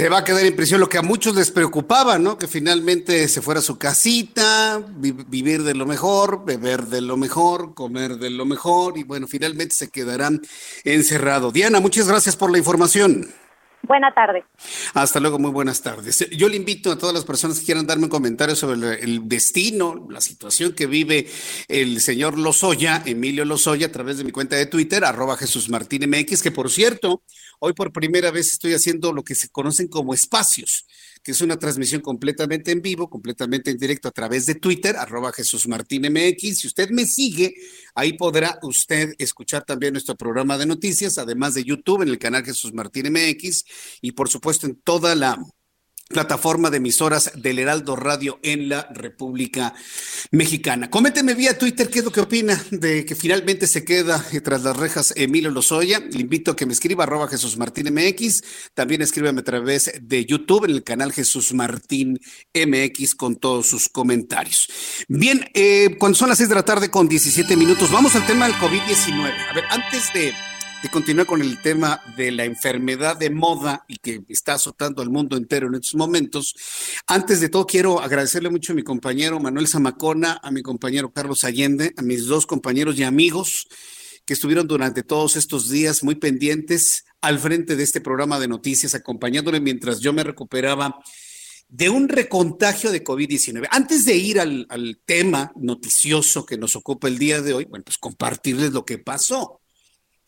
se 0.00 0.08
va 0.08 0.20
a 0.20 0.24
quedar 0.24 0.46
en 0.46 0.56
prisión, 0.56 0.80
lo 0.80 0.88
que 0.88 0.96
a 0.96 1.02
muchos 1.02 1.36
les 1.36 1.50
preocupaba, 1.50 2.18
¿no? 2.18 2.38
Que 2.38 2.46
finalmente 2.46 3.28
se 3.28 3.42
fuera 3.42 3.60
a 3.60 3.62
su 3.62 3.76
casita, 3.76 4.82
vivir 4.96 5.62
de 5.62 5.74
lo 5.74 5.84
mejor, 5.84 6.46
beber 6.46 6.84
de 6.84 7.02
lo 7.02 7.18
mejor, 7.18 7.74
comer 7.74 8.16
de 8.16 8.30
lo 8.30 8.46
mejor 8.46 8.96
y 8.96 9.02
bueno, 9.02 9.26
finalmente 9.26 9.74
se 9.74 9.90
quedarán 9.90 10.40
encerrado. 10.84 11.52
Diana, 11.52 11.80
muchas 11.80 12.08
gracias 12.08 12.34
por 12.34 12.50
la 12.50 12.56
información. 12.56 13.28
Buena 13.82 14.12
tarde. 14.12 14.44
Hasta 14.94 15.20
luego, 15.20 15.38
muy 15.38 15.50
buenas 15.50 15.82
tardes. 15.82 16.28
Yo 16.30 16.48
le 16.48 16.56
invito 16.56 16.92
a 16.92 16.98
todas 16.98 17.14
las 17.14 17.24
personas 17.24 17.58
que 17.58 17.66
quieran 17.66 17.86
darme 17.86 18.04
un 18.04 18.10
comentario 18.10 18.54
sobre 18.54 19.02
el, 19.02 19.26
destino, 19.26 20.06
la 20.10 20.20
situación 20.20 20.72
que 20.72 20.86
vive 20.86 21.26
el 21.66 22.00
señor 22.00 22.38
Lozoya, 22.38 23.02
Emilio 23.06 23.44
Lozoya, 23.44 23.86
a 23.86 23.92
través 23.92 24.18
de 24.18 24.24
mi 24.24 24.32
cuenta 24.32 24.56
de 24.56 24.66
Twitter, 24.66 25.04
arroba 25.04 25.36
Jesús 25.36 25.70
Martín 25.70 26.08
MX, 26.08 26.42
que 26.42 26.50
por 26.50 26.70
cierto, 26.70 27.22
hoy 27.60 27.72
por 27.72 27.92
primera 27.92 28.30
vez 28.30 28.52
estoy 28.52 28.74
haciendo 28.74 29.12
lo 29.12 29.22
que 29.22 29.34
se 29.34 29.48
conocen 29.48 29.88
como 29.88 30.12
espacios 30.12 30.86
que 31.22 31.32
es 31.32 31.40
una 31.40 31.58
transmisión 31.58 32.00
completamente 32.00 32.70
en 32.70 32.80
vivo, 32.80 33.10
completamente 33.10 33.70
en 33.70 33.78
directo 33.78 34.08
a 34.08 34.12
través 34.12 34.46
de 34.46 34.54
Twitter, 34.54 34.96
arroba 34.96 35.32
Jesús 35.32 35.68
Martín 35.68 36.02
MX. 36.10 36.60
Si 36.60 36.66
usted 36.66 36.90
me 36.90 37.04
sigue, 37.04 37.54
ahí 37.94 38.14
podrá 38.14 38.58
usted 38.62 39.12
escuchar 39.18 39.64
también 39.64 39.92
nuestro 39.92 40.16
programa 40.16 40.56
de 40.56 40.66
noticias, 40.66 41.18
además 41.18 41.54
de 41.54 41.64
YouTube 41.64 42.02
en 42.02 42.08
el 42.08 42.18
canal 42.18 42.44
Jesús 42.44 42.72
Martín 42.72 43.12
MX 43.12 43.64
y 44.00 44.12
por 44.12 44.30
supuesto 44.30 44.66
en 44.66 44.76
toda 44.76 45.14
la 45.14 45.38
plataforma 46.10 46.70
de 46.70 46.78
emisoras 46.78 47.30
del 47.36 47.60
Heraldo 47.60 47.94
Radio 47.94 48.40
en 48.42 48.68
la 48.68 48.88
República 48.92 49.74
Mexicana. 50.32 50.90
Coménteme 50.90 51.34
vía 51.34 51.56
Twitter 51.56 51.88
qué 51.88 52.00
es 52.00 52.04
lo 52.04 52.10
que 52.10 52.20
opina 52.20 52.60
de 52.72 53.04
que 53.04 53.14
finalmente 53.14 53.68
se 53.68 53.84
queda 53.84 54.24
tras 54.42 54.64
las 54.64 54.76
rejas 54.76 55.14
Emilio 55.16 55.50
Lozoya. 55.50 56.00
Le 56.00 56.20
invito 56.20 56.50
a 56.50 56.56
que 56.56 56.66
me 56.66 56.72
escriba 56.72 57.04
arroba 57.04 57.28
Jesús 57.28 57.56
Martín 57.56 57.94
MX. 57.94 58.42
También 58.74 59.02
escríbame 59.02 59.40
a 59.40 59.44
través 59.44 59.92
de 60.02 60.26
YouTube 60.26 60.64
en 60.64 60.72
el 60.72 60.82
canal 60.82 61.12
Jesús 61.12 61.54
Martín 61.54 62.18
MX 62.54 63.14
con 63.14 63.36
todos 63.36 63.68
sus 63.68 63.88
comentarios. 63.88 64.68
Bien, 65.06 65.48
eh, 65.54 65.96
cuando 65.98 66.18
son 66.18 66.28
las 66.28 66.38
seis 66.38 66.48
de 66.48 66.56
la 66.56 66.64
tarde 66.64 66.90
con 66.90 67.08
17 67.08 67.56
minutos, 67.56 67.90
vamos 67.92 68.16
al 68.16 68.26
tema 68.26 68.46
del 68.46 68.56
COVID-19. 68.56 69.32
A 69.48 69.54
ver, 69.54 69.64
antes 69.70 70.12
de 70.12 70.32
de 70.82 70.88
continuar 70.88 71.26
con 71.26 71.42
el 71.42 71.60
tema 71.60 72.00
de 72.16 72.30
la 72.30 72.44
enfermedad 72.44 73.16
de 73.16 73.28
moda 73.28 73.84
y 73.86 73.96
que 73.96 74.22
está 74.28 74.54
azotando 74.54 75.02
al 75.02 75.10
mundo 75.10 75.36
entero 75.36 75.68
en 75.68 75.74
estos 75.74 75.94
momentos. 75.94 76.54
Antes 77.06 77.40
de 77.40 77.50
todo, 77.50 77.66
quiero 77.66 78.00
agradecerle 78.00 78.48
mucho 78.48 78.72
a 78.72 78.76
mi 78.76 78.82
compañero 78.82 79.38
Manuel 79.40 79.68
Zamacona, 79.68 80.40
a 80.42 80.50
mi 80.50 80.62
compañero 80.62 81.12
Carlos 81.12 81.44
Allende, 81.44 81.92
a 81.96 82.02
mis 82.02 82.26
dos 82.26 82.46
compañeros 82.46 82.98
y 82.98 83.02
amigos 83.02 83.68
que 84.24 84.32
estuvieron 84.32 84.66
durante 84.66 85.02
todos 85.02 85.36
estos 85.36 85.68
días 85.68 86.02
muy 86.02 86.14
pendientes 86.14 87.04
al 87.20 87.38
frente 87.38 87.76
de 87.76 87.82
este 87.82 88.00
programa 88.00 88.38
de 88.38 88.48
noticias, 88.48 88.94
acompañándole 88.94 89.60
mientras 89.60 90.00
yo 90.00 90.12
me 90.14 90.24
recuperaba 90.24 90.98
de 91.68 91.88
un 91.90 92.08
recontagio 92.08 92.90
de 92.90 93.04
COVID-19. 93.04 93.68
Antes 93.70 94.04
de 94.04 94.16
ir 94.16 94.40
al, 94.40 94.66
tema 95.04 95.52
noticioso 95.56 96.46
que 96.46 96.56
nos 96.56 96.74
ocupa 96.74 97.06
el 97.06 97.18
día 97.18 97.42
de 97.42 97.52
hoy, 97.52 97.64
bueno, 97.66 97.84
pues 97.84 97.98
compartirles 97.98 98.72
lo 98.72 98.84
que 98.84 98.98
pasó 98.98 99.59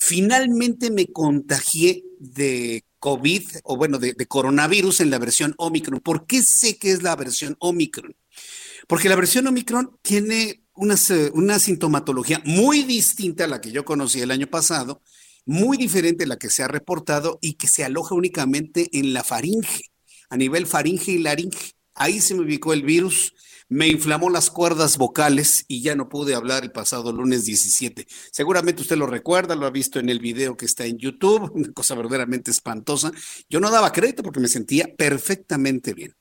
finalmente 0.03 0.91
me 0.91 1.07
contagié 1.07 2.03
de 2.19 2.85
COVID 2.99 3.43
o 3.63 3.77
bueno, 3.77 3.99
de, 3.99 4.15
coronavirus 4.27 5.01
en 5.01 5.11
la 5.11 5.19
versión 5.21 5.55
Omicron. 5.59 6.01
¿Por 6.01 6.27
qué 6.27 6.43
sé 6.43 6.77
que 6.77 6.91
es 6.91 7.05
la 7.05 7.15
versión 7.15 7.57
Omicron? 7.61 8.17
Porque 8.89 9.09
la 9.09 9.15
versión 9.15 9.47
Omicron 9.47 9.97
tiene 10.03 10.65
una, 10.75 10.97
una 11.35 11.59
sintomatología 11.61 12.43
muy 12.45 12.83
distinta 12.83 13.45
a 13.45 13.49
la 13.49 13.61
que 13.61 13.71
yo 13.71 13.85
conocí 13.85 14.21
el 14.21 14.33
año 14.33 14.49
pasado, 14.49 15.03
muy 15.47 15.77
diferente 15.77 16.25
a 16.25 16.27
la 16.27 16.37
que 16.37 16.51
se 16.51 16.65
ha 16.65 16.69
reportado 16.69 17.39
y 17.41 17.55
que 17.55 17.69
se 17.69 17.85
aloja 17.85 18.17
únicamente 18.17 18.89
en 18.93 19.13
la 19.13 19.23
faringe, 19.23 19.85
a 20.31 20.37
nivel 20.37 20.67
faringe 20.67 21.13
y 21.13 21.19
laringe. 21.19 21.75
Ahí 21.95 22.21
se 22.21 22.35
me 22.35 22.43
ubicó 22.43 22.73
el 22.73 22.83
virus 22.83 23.35
me 23.73 23.89
inflamó 23.89 24.29
las 24.29 24.51
cuerdas 24.51 24.99
vocales 24.99 25.65
y 25.67 25.81
ya 25.81 25.95
no 25.95 26.11
pude 26.11 26.35
hablar 26.35 26.63
el 26.63 26.73
pasado 26.73 27.11
lunes 27.11 27.47
17. 27.47 28.07
Seguramente 28.31 28.83
usted 28.83 28.97
lo 28.97 29.07
recuerda, 29.07 29.57
lo 29.57 29.65
ha 29.65 29.71
visto 29.71 29.99
en 29.99 30.11
el 30.11 30.19
video 30.19 30.59
que 30.59 30.67
está 30.67 30.85
en 30.85 30.99
YouTube, 30.99 31.51
una 31.55 31.73
cosa 31.73 31.95
verdaderamente 31.95 32.51
espantosa. 32.51 33.13
Yo 33.49 33.61
no 33.61 33.71
daba 33.71 33.91
crédito 33.91 34.23
porque 34.23 34.41
me 34.41 34.49
sentía 34.49 34.95
perfectamente 34.95 35.95
bien. 35.95 36.15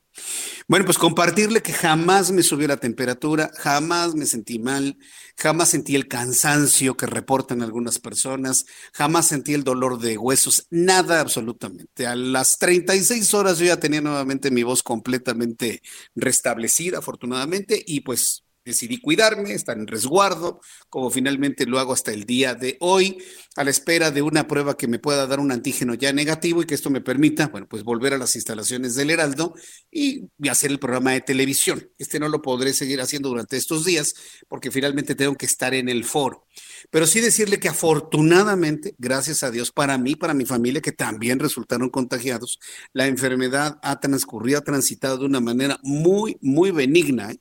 Bueno, 0.68 0.86
pues 0.86 0.98
compartirle 0.98 1.62
que 1.62 1.74
jamás 1.74 2.32
me 2.32 2.44
subió 2.44 2.68
la 2.68 2.78
temperatura, 2.78 3.52
jamás 3.58 4.16
me 4.16 4.26
sentí 4.26 4.60
mal, 4.60 4.98
jamás 5.38 5.70
sentí 5.70 5.96
el 5.96 6.08
cansancio 6.08 6.96
que 6.96 7.06
reportan 7.06 7.62
algunas 7.62 8.00
personas, 8.00 8.66
jamás 8.94 9.28
sentí 9.28 9.54
el 9.54 9.64
dolor 9.64 10.00
de 10.00 10.18
huesos, 10.18 10.68
nada 10.70 11.20
absolutamente. 11.20 12.08
A 12.08 12.16
las 12.16 12.58
36 12.58 13.34
horas 13.34 13.60
yo 13.60 13.66
ya 13.66 13.80
tenía 13.80 14.02
nuevamente 14.02 14.52
mi 14.52 14.64
voz 14.64 14.84
completamente 14.84 15.82
restablecida, 16.16 17.00
afortunadamente, 17.00 17.84
y 17.86 18.02
pues 18.02 18.44
decidí 18.64 19.00
cuidarme, 19.00 19.54
estar 19.54 19.78
en 19.78 19.88
resguardo, 19.88 20.60
como 20.90 21.10
finalmente 21.10 21.66
lo 21.66 21.80
hago 21.80 21.94
hasta 21.94 22.12
el 22.12 22.26
día 22.26 22.56
de 22.56 22.78
hoy, 22.80 23.18
a 23.56 23.64
la 23.64 23.70
espera 23.70 24.12
de 24.12 24.22
una 24.22 24.48
prueba 24.48 24.78
que 24.78 24.88
me 24.88 25.00
pueda 25.00 25.28
dar 25.28 25.40
un 25.40 25.52
antígeno 25.52 25.94
ya 25.94 26.14
negativo 26.14 26.62
y 26.62 26.66
que 26.66 26.76
esto 26.76 26.90
me 26.90 27.02
permita, 27.02 27.48
bueno, 27.48 27.68
pues 27.68 27.84
volver 27.84 28.14
a 28.14 28.18
las 28.18 28.36
instalaciones 28.36 28.96
del 28.96 29.10
Heraldo 29.10 29.56
y, 29.92 30.30
hacer 30.50 30.72
el 30.72 30.80
programa 30.80 31.14
de 31.14 31.22
televisión. 31.22 31.90
Este 31.98 32.20
no 32.20 32.28
lo 32.28 32.42
podré 32.42 32.74
seguir 32.74 33.00
haciendo 33.00 33.30
durante 33.30 33.56
estos 33.56 33.86
días 33.86 34.14
porque 34.50 34.70
finalmente 34.70 35.16
tengo 35.16 35.36
que 35.36 35.46
estar 35.46 35.74
en 35.74 35.88
el 35.88 36.04
foro. 36.04 36.46
Pero 36.90 37.08
sí 37.08 37.22
decirle 37.22 37.58
que 37.58 37.70
afortunadamente, 37.70 38.94
gracias 38.98 39.44
a 39.44 39.52
Dios, 39.52 39.72
para 39.72 39.98
mí, 39.98 40.16
para 40.16 40.34
mi 40.34 40.46
familia, 40.46 40.82
que 40.82 40.92
también 40.92 41.40
resultaron 41.40 41.90
contagiados, 41.90 42.60
la 42.92 43.08
enfermedad 43.08 43.80
ha 43.82 44.00
transcurrido, 44.02 44.60
ha 44.60 44.64
transitado 44.64 45.20
de 45.20 45.26
una 45.26 45.40
manera 45.40 45.80
muy, 45.84 46.38
muy 46.42 46.72
benigna. 46.72 47.32
¿eh? 47.32 47.40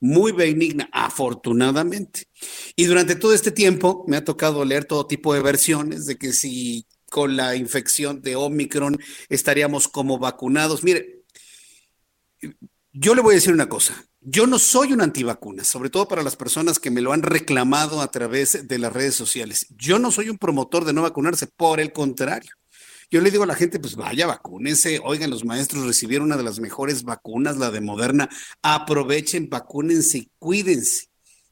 Muy 0.00 0.32
benigna, 0.32 0.88
afortunadamente. 0.92 2.24
Y 2.74 2.84
durante 2.86 3.14
todo 3.14 3.34
este 3.34 3.52
tiempo 3.52 4.04
me 4.08 4.16
ha 4.16 4.24
tocado 4.24 4.64
leer 4.64 4.86
todo 4.86 5.06
tipo 5.06 5.34
de 5.34 5.42
versiones 5.42 6.06
de 6.06 6.16
que 6.16 6.32
si 6.32 6.86
con 7.10 7.36
la 7.36 7.56
infección 7.56 8.22
de 8.22 8.36
Omicron 8.36 8.98
estaríamos 9.28 9.88
como 9.88 10.18
vacunados. 10.18 10.82
Mire, 10.82 11.24
yo 12.92 13.14
le 13.14 13.20
voy 13.20 13.34
a 13.34 13.36
decir 13.36 13.52
una 13.52 13.68
cosa. 13.68 14.06
Yo 14.22 14.46
no 14.46 14.58
soy 14.58 14.92
un 14.92 15.00
antivacuna, 15.00 15.64
sobre 15.64 15.90
todo 15.90 16.06
para 16.06 16.22
las 16.22 16.36
personas 16.36 16.78
que 16.78 16.90
me 16.90 17.00
lo 17.00 17.12
han 17.12 17.22
reclamado 17.22 18.00
a 18.00 18.10
través 18.10 18.68
de 18.68 18.78
las 18.78 18.92
redes 18.92 19.14
sociales. 19.14 19.66
Yo 19.70 19.98
no 19.98 20.10
soy 20.10 20.28
un 20.28 20.38
promotor 20.38 20.84
de 20.84 20.92
no 20.92 21.02
vacunarse, 21.02 21.46
por 21.46 21.80
el 21.80 21.92
contrario. 21.92 22.52
Yo 23.10 23.20
le 23.20 23.30
digo 23.30 23.42
a 23.42 23.46
la 23.46 23.56
gente, 23.56 23.80
pues 23.80 23.96
vaya, 23.96 24.26
vacúnense. 24.26 25.00
Oigan, 25.02 25.30
los 25.30 25.44
maestros 25.44 25.84
recibieron 25.84 26.26
una 26.26 26.36
de 26.36 26.44
las 26.44 26.60
mejores 26.60 27.02
vacunas, 27.02 27.56
la 27.56 27.70
de 27.70 27.80
Moderna. 27.80 28.28
Aprovechen, 28.62 29.48
vacúnense 29.50 30.18
y 30.18 30.30
cuídense. 30.38 31.10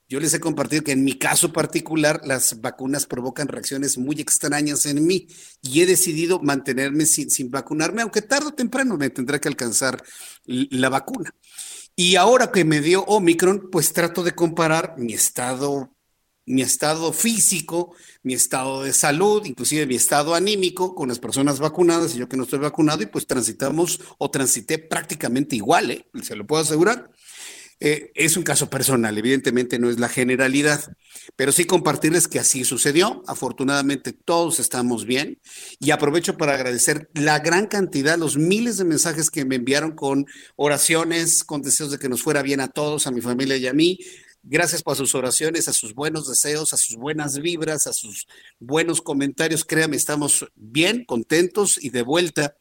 Yo 0.08 0.20
les 0.20 0.32
he 0.32 0.40
compartido 0.40 0.84
que 0.84 0.92
en 0.92 1.04
mi 1.04 1.18
caso 1.18 1.52
particular 1.52 2.22
las 2.24 2.62
vacunas 2.62 3.06
provocan 3.06 3.48
reacciones 3.48 3.98
muy 3.98 4.20
extrañas 4.20 4.86
en 4.86 5.06
mí 5.06 5.26
y 5.60 5.82
he 5.82 5.86
decidido 5.86 6.40
mantenerme 6.40 7.04
sin, 7.04 7.28
sin 7.28 7.50
vacunarme, 7.50 8.00
aunque 8.00 8.22
tarde 8.22 8.46
o 8.46 8.54
temprano 8.54 8.96
me 8.96 9.10
tendrá 9.10 9.38
que 9.38 9.48
alcanzar 9.48 10.02
la 10.46 10.88
vacuna. 10.88 11.34
Y 11.94 12.16
ahora 12.16 12.52
que 12.52 12.64
me 12.64 12.80
dio 12.80 13.02
Omicron, 13.04 13.68
pues 13.70 13.92
trato 13.92 14.22
de 14.22 14.32
comparar 14.32 14.94
mi 14.96 15.12
estado 15.12 15.92
mi 16.48 16.62
estado 16.62 17.12
físico, 17.12 17.94
mi 18.22 18.34
estado 18.34 18.82
de 18.82 18.92
salud, 18.92 19.44
inclusive 19.44 19.86
mi 19.86 19.94
estado 19.94 20.34
anímico 20.34 20.94
con 20.94 21.08
las 21.08 21.18
personas 21.18 21.58
vacunadas 21.58 22.14
y 22.14 22.18
yo 22.18 22.28
que 22.28 22.36
no 22.36 22.44
estoy 22.44 22.58
vacunado 22.58 23.02
y 23.02 23.06
pues 23.06 23.26
transitamos 23.26 24.00
o 24.18 24.30
transité 24.30 24.78
prácticamente 24.78 25.56
igual, 25.56 25.90
¿eh? 25.90 26.06
se 26.22 26.36
lo 26.36 26.46
puedo 26.46 26.62
asegurar. 26.62 27.10
Eh, 27.80 28.10
es 28.16 28.36
un 28.36 28.42
caso 28.42 28.68
personal, 28.68 29.16
evidentemente 29.16 29.78
no 29.78 29.88
es 29.88 30.00
la 30.00 30.08
generalidad, 30.08 30.96
pero 31.36 31.52
sí 31.52 31.64
compartirles 31.64 32.26
que 32.26 32.40
así 32.40 32.64
sucedió. 32.64 33.22
Afortunadamente 33.28 34.12
todos 34.12 34.58
estamos 34.58 35.04
bien 35.04 35.38
y 35.78 35.92
aprovecho 35.92 36.36
para 36.36 36.54
agradecer 36.54 37.08
la 37.14 37.38
gran 37.38 37.66
cantidad, 37.66 38.18
los 38.18 38.36
miles 38.36 38.78
de 38.78 38.84
mensajes 38.84 39.30
que 39.30 39.44
me 39.44 39.56
enviaron 39.56 39.92
con 39.92 40.26
oraciones, 40.56 41.44
con 41.44 41.62
deseos 41.62 41.92
de 41.92 41.98
que 41.98 42.08
nos 42.08 42.22
fuera 42.22 42.42
bien 42.42 42.60
a 42.60 42.68
todos, 42.68 43.06
a 43.06 43.12
mi 43.12 43.20
familia 43.20 43.56
y 43.56 43.68
a 43.68 43.72
mí. 43.72 44.00
Gracias 44.50 44.82
por 44.82 44.96
sus 44.96 45.14
oraciones, 45.14 45.68
a 45.68 45.74
sus 45.74 45.92
buenos 45.92 46.26
deseos, 46.26 46.72
a 46.72 46.78
sus 46.78 46.96
buenas 46.96 47.38
vibras, 47.38 47.86
a 47.86 47.92
sus 47.92 48.26
buenos 48.58 49.02
comentarios. 49.02 49.62
Créame, 49.62 49.96
estamos 49.96 50.50
bien, 50.54 51.04
contentos 51.04 51.78
y 51.78 51.90
de 51.90 52.00
vuelta 52.00 52.56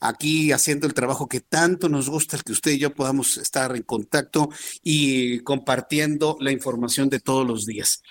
aquí 0.00 0.52
haciendo 0.52 0.86
el 0.86 0.92
trabajo 0.92 1.28
que 1.28 1.40
tanto 1.40 1.88
nos 1.88 2.10
gusta, 2.10 2.36
que 2.44 2.52
usted 2.52 2.72
y 2.72 2.78
yo 2.78 2.94
podamos 2.94 3.38
estar 3.38 3.74
en 3.74 3.84
contacto 3.84 4.50
y 4.82 5.40
compartiendo 5.40 6.36
la 6.40 6.52
información 6.52 7.08
de 7.08 7.20
todos 7.20 7.46
los 7.46 7.64
días. 7.64 8.02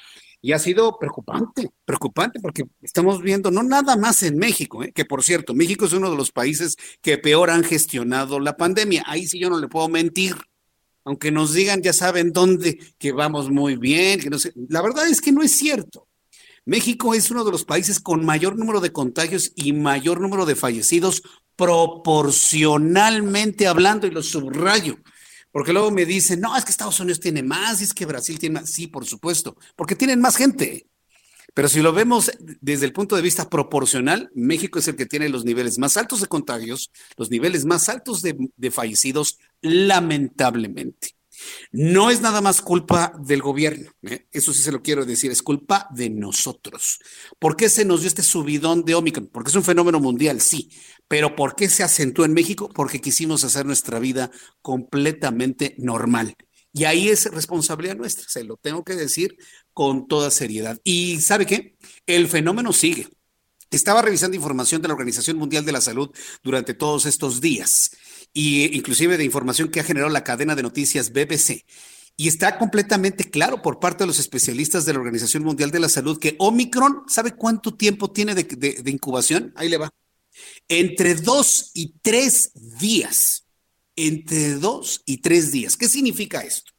Y 0.42 0.54
ha 0.54 0.58
sido 0.58 0.98
preocupante, 0.98 1.70
preocupante 1.86 2.40
porque 2.40 2.64
estamos 2.82 3.22
viendo, 3.22 3.52
no 3.52 3.62
nada 3.62 3.96
más 3.96 4.24
en 4.24 4.38
México, 4.38 4.84
¿eh? 4.84 4.92
que 4.92 5.06
por 5.06 5.24
cierto, 5.24 5.54
México 5.54 5.86
es 5.86 5.94
uno 5.94 6.10
de 6.10 6.18
los 6.18 6.32
países 6.32 6.78
que 7.04 7.20
peor 7.20 7.52
han 7.52 7.64
gestionado 7.64 8.40
la 8.40 8.58
pandemia. 8.58 9.04
Ahí 9.06 9.28
sí 9.28 9.38
yo 9.38 9.52
no 9.52 9.60
le 9.60 9.68
puedo 9.68 9.88
mentir 9.88 10.36
aunque 11.10 11.32
nos 11.32 11.54
digan, 11.54 11.82
ya 11.82 11.92
saben 11.92 12.32
dónde, 12.32 12.78
que 13.00 13.12
vamos 13.12 13.50
muy 13.50 13.78
bien, 13.78 14.20
que 14.20 14.30
no 14.30 14.38
sé. 14.38 14.54
La 14.68 14.84
verdad 14.84 15.10
es 15.10 15.22
que 15.22 15.32
no 15.32 15.42
es 15.42 15.58
cierto. 15.58 16.08
México 16.66 17.16
es 17.16 17.32
uno 17.32 17.44
de 17.44 17.52
los 17.52 17.66
países 17.66 18.00
con 18.00 18.24
mayor 18.24 18.56
número 18.56 18.80
de 18.80 18.92
contagios 18.92 19.52
y 19.56 19.74
mayor 19.74 20.22
número 20.22 20.46
de 20.46 20.56
fallecidos 20.56 21.24
proporcionalmente 21.56 23.66
hablando, 23.66 24.06
y 24.06 24.12
lo 24.12 24.22
subrayo, 24.22 25.00
porque 25.52 25.74
luego 25.74 25.90
me 25.90 26.06
dicen, 26.06 26.42
no, 26.42 26.56
es 26.56 26.64
que 26.64 26.70
Estados 26.70 27.00
Unidos 27.00 27.20
tiene 27.20 27.42
más, 27.42 27.82
y 27.82 27.86
es 27.86 27.94
que 27.96 28.06
Brasil 28.06 28.38
tiene 28.38 28.60
más. 28.60 28.70
Sí, 28.70 28.86
por 28.86 29.08
supuesto, 29.08 29.58
porque 29.76 29.96
tienen 29.96 30.22
más 30.22 30.36
gente. 30.36 30.86
Pero 31.54 31.70
si 31.70 31.82
lo 31.82 31.94
vemos 31.94 32.32
desde 32.62 32.86
el 32.86 32.94
punto 32.94 33.16
de 33.16 33.22
vista 33.22 33.50
proporcional, 33.50 34.30
México 34.34 34.80
es 34.80 34.88
el 34.88 34.96
que 34.96 35.06
tiene 35.06 35.30
los 35.30 35.46
niveles 35.46 35.78
más 35.78 35.98
altos 35.98 36.22
de 36.22 36.28
contagios, 36.28 36.92
los 37.18 37.30
niveles 37.30 37.66
más 37.66 37.90
altos 37.90 38.22
de, 38.22 38.72
fallecidos, 38.72 39.40
lamentablemente. 39.62 41.16
No 41.72 42.10
es 42.10 42.20
nada 42.20 42.42
más 42.42 42.62
culpa 42.62 43.14
del 43.24 43.42
gobierno, 43.42 43.92
¿eh? 44.04 44.28
eso 44.32 44.54
sí 44.54 44.62
se 44.62 44.74
lo 44.74 44.82
quiero 44.82 45.06
decir, 45.06 45.32
es 45.32 45.42
culpa 45.42 45.88
de 45.92 46.10
nosotros. 46.10 47.00
¿Por 47.40 47.56
qué 47.56 47.70
se 47.70 47.86
nos 47.86 48.02
dio 48.02 48.10
este 48.10 48.24
subidón 48.24 48.84
de 48.84 48.96
Omicron? 48.96 49.30
Porque 49.32 49.50
es 49.50 49.56
un 49.56 49.64
fenómeno 49.64 50.02
mundial, 50.02 50.42
sí, 50.42 50.70
pero 51.08 51.38
¿por 51.38 51.56
qué 51.56 51.70
se 51.70 51.82
acentuó 51.82 52.26
en 52.26 52.34
México? 52.34 52.70
Porque 52.70 53.00
quisimos 53.00 53.46
hacer 53.46 53.66
nuestra 53.66 54.00
vida 54.00 54.32
completamente 54.62 55.76
normal. 55.78 56.36
Y 56.72 56.84
ahí 56.84 57.10
es 57.10 57.26
responsabilidad 57.26 57.96
nuestra, 57.96 58.26
se 58.28 58.44
lo 58.44 58.58
tengo 58.58 58.84
que 58.84 58.96
decir 58.96 59.38
con 59.74 60.08
toda 60.08 60.30
seriedad. 60.30 60.80
Y 60.84 61.20
¿sabe 61.22 61.46
qué? 61.46 61.78
El 62.06 62.28
fenómeno 62.28 62.74
sigue. 62.74 63.08
Estaba 63.72 64.02
revisando 64.02 64.36
información 64.36 64.82
de 64.82 64.88
la 64.88 64.94
Organización 64.94 65.38
Mundial 65.38 65.66
de 65.66 65.72
la 65.72 65.82
Salud 65.82 66.10
durante 66.44 66.74
todos 66.74 67.06
estos 67.06 67.40
días, 67.40 67.92
y 68.34 68.76
inclusive 68.76 69.18
de 69.18 69.24
información 69.24 69.70
que 69.70 69.80
ha 69.80 69.84
generado 69.84 70.12
la 70.12 70.24
cadena 70.24 70.56
de 70.56 70.64
noticias 70.64 71.12
BBC. 71.12 71.66
Y 72.18 72.28
está 72.28 72.58
completamente 72.58 73.30
claro 73.30 73.62
por 73.62 73.80
parte 73.80 74.04
de 74.04 74.08
los 74.08 74.20
especialistas 74.20 74.86
de 74.86 74.94
la 74.94 75.00
Organización 75.00 75.44
Mundial 75.44 75.72
de 75.72 75.80
la 75.80 75.88
Salud 75.88 76.20
que 76.20 76.36
Omicron, 76.40 77.04
¿sabe 77.08 77.36
cuánto 77.36 77.76
tiempo 77.76 78.12
tiene 78.12 78.36
de, 78.36 78.44
de 78.44 78.92
incubación? 78.92 79.54
Ahí 79.56 79.70
le 79.70 79.78
va. 79.78 79.90
Entre 80.68 81.16
dos 81.16 81.72
y 81.74 81.94
tres 82.02 82.52
días. 82.80 83.46
Entre 84.08 84.54
dos 84.54 85.02
y 85.06 85.18
tres 85.18 85.52
días. 85.52 85.76
¿Qué 85.76 85.90
significa 85.90 86.42
esto? 86.42 86.72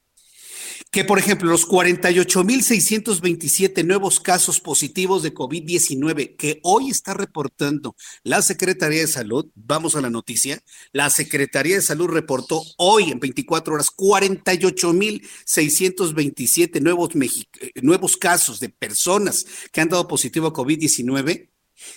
que, 0.90 1.04
por 1.04 1.18
ejemplo, 1.18 1.48
los 1.48 1.66
48.627 1.68 3.84
nuevos 3.84 4.18
casos 4.18 4.58
positivos 4.60 5.22
de 5.22 5.32
COVID-19 5.32 6.34
que 6.36 6.58
hoy 6.64 6.90
está 6.90 7.14
reportando 7.14 7.94
la 8.24 8.42
Secretaría 8.42 9.02
de 9.02 9.06
Salud, 9.06 9.46
vamos 9.54 9.94
a 9.94 10.00
la 10.00 10.10
noticia, 10.10 10.60
la 10.92 11.08
Secretaría 11.10 11.76
de 11.76 11.82
Salud 11.82 12.08
reportó 12.08 12.64
hoy 12.76 13.12
en 13.12 13.20
24 13.20 13.74
horas 13.74 13.86
48.627 13.96 16.80
nuevos, 16.80 17.10
eh, 17.14 17.70
nuevos 17.82 18.16
casos 18.16 18.58
de 18.58 18.70
personas 18.70 19.46
que 19.70 19.80
han 19.80 19.90
dado 19.90 20.08
positivo 20.08 20.48
a 20.48 20.52
COVID-19. 20.52 21.50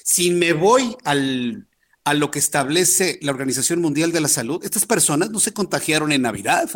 Si 0.03 0.29
me 0.31 0.53
voy 0.53 0.95
al, 1.03 1.67
a 2.03 2.13
lo 2.13 2.31
que 2.31 2.39
establece 2.39 3.19
la 3.21 3.31
Organización 3.31 3.81
Mundial 3.81 4.11
de 4.11 4.21
la 4.21 4.27
Salud, 4.27 4.63
estas 4.63 4.85
personas 4.85 5.29
no 5.31 5.39
se 5.39 5.53
contagiaron 5.53 6.11
en 6.11 6.21
Navidad, 6.21 6.69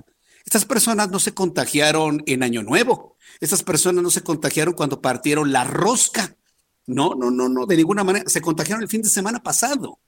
estas 0.48 0.63
personas 0.63 1.10
no 1.10 1.20
se 1.20 1.34
contagiaron 1.34 2.24
en 2.26 2.42
Año 2.42 2.63
Nuevo. 2.63 3.18
Estas 3.42 3.63
personas 3.63 4.02
no 4.02 4.10
se 4.10 4.24
contagiaron 4.24 4.74
cuando 4.74 5.02
partieron 5.02 5.52
la 5.52 5.66
rosca. 5.66 6.38
No, 6.86 7.16
no, 7.16 7.30
no, 7.30 7.50
no, 7.50 7.66
de 7.66 7.76
ninguna 7.76 8.06
manera. 8.06 8.30
Se 8.30 8.40
contagiaron 8.40 8.82
el 8.82 8.88
fin 8.88 9.02
de 9.02 9.10
semana 9.10 9.44
pasado. 9.44 10.00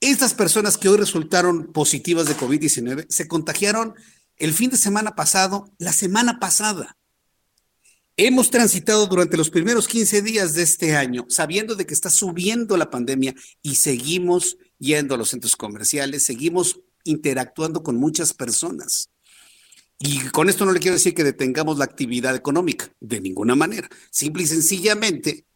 Estas 0.00 0.34
personas 0.34 0.76
que 0.76 0.88
hoy 0.88 0.98
resultaron 0.98 1.72
positivas 1.72 2.26
de 2.26 2.36
COVID-19 2.36 3.06
se 3.08 3.28
contagiaron 3.28 3.94
el 4.38 4.54
fin 4.54 4.70
de 4.70 4.76
semana 4.76 5.14
pasado, 5.14 5.70
la 5.78 5.92
semana 5.92 6.40
pasada. 6.40 6.96
Hemos 8.20 8.50
transitado 8.50 9.06
durante 9.06 9.36
los 9.36 9.48
primeros 9.48 9.86
15 9.86 10.22
días 10.22 10.54
de 10.54 10.64
este 10.64 10.96
año 10.96 11.24
sabiendo 11.28 11.76
de 11.76 11.86
que 11.86 11.94
está 11.94 12.10
subiendo 12.10 12.76
la 12.76 12.90
pandemia 12.90 13.32
y 13.62 13.76
seguimos 13.76 14.56
yendo 14.80 15.14
a 15.14 15.18
los 15.18 15.28
centros 15.28 15.54
comerciales, 15.54 16.24
seguimos 16.24 16.80
interactuando 17.04 17.84
con 17.84 17.94
muchas 17.94 18.34
personas. 18.34 19.10
Y 20.00 20.18
con 20.30 20.48
esto 20.48 20.66
no 20.66 20.72
le 20.72 20.80
quiero 20.80 20.96
decir 20.96 21.14
que 21.14 21.22
detengamos 21.22 21.78
la 21.78 21.84
actividad 21.84 22.34
económica, 22.34 22.90
de 22.98 23.20
ninguna 23.20 23.54
manera. 23.54 23.88
Simple 24.10 24.42
y 24.42 24.46
sencillamente 24.48 25.46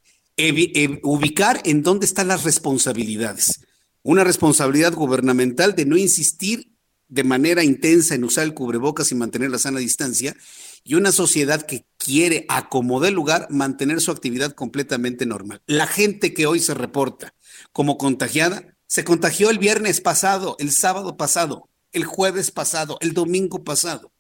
ubicar 1.03 1.63
en 1.65 1.83
dónde 1.83 2.07
están 2.07 2.29
las 2.29 2.45
responsabilidades. 2.45 3.61
Una 4.05 4.23
responsabilidad 4.23 4.95
gubernamental 4.95 5.75
de 5.75 5.85
no 5.85 5.97
insistir 5.97 6.71
de 7.09 7.25
manera 7.25 7.65
intensa 7.65 8.15
en 8.15 8.23
usar 8.23 8.45
el 8.45 8.55
cubrebocas 8.55 9.11
y 9.11 9.17
mantener 9.17 9.51
la 9.51 9.59
sana 9.59 9.81
distancia, 9.81 10.37
y 10.85 10.95
una 10.95 11.13
sociedad 11.13 11.63
que 11.63 11.87
quiere, 11.97 12.47
acomodar 12.49 13.11
el 13.11 13.15
lugar, 13.15 13.47
mantener 13.51 14.01
su 14.01 14.11
actividad 14.11 14.53
completamente 14.53 15.27
normal. 15.27 15.63
La 15.67 15.87
gente 15.87 16.35
que 16.35 16.47
hoy 16.47 16.61
se 16.61 16.75
reporta 16.75 17.35
como 17.73 17.99
contagiada, 17.99 18.77
se 18.87 19.05
contagió 19.05 19.51
el 19.51 19.59
viernes 19.59 20.01
pasado, 20.01 20.57
el 20.59 20.73
sábado 20.73 21.17
pasado, 21.17 21.69
el 21.93 22.05
jueves 22.05 22.51
pasado, 22.51 22.99
el 23.01 23.13
domingo 23.15 23.65
pasado 23.65 24.13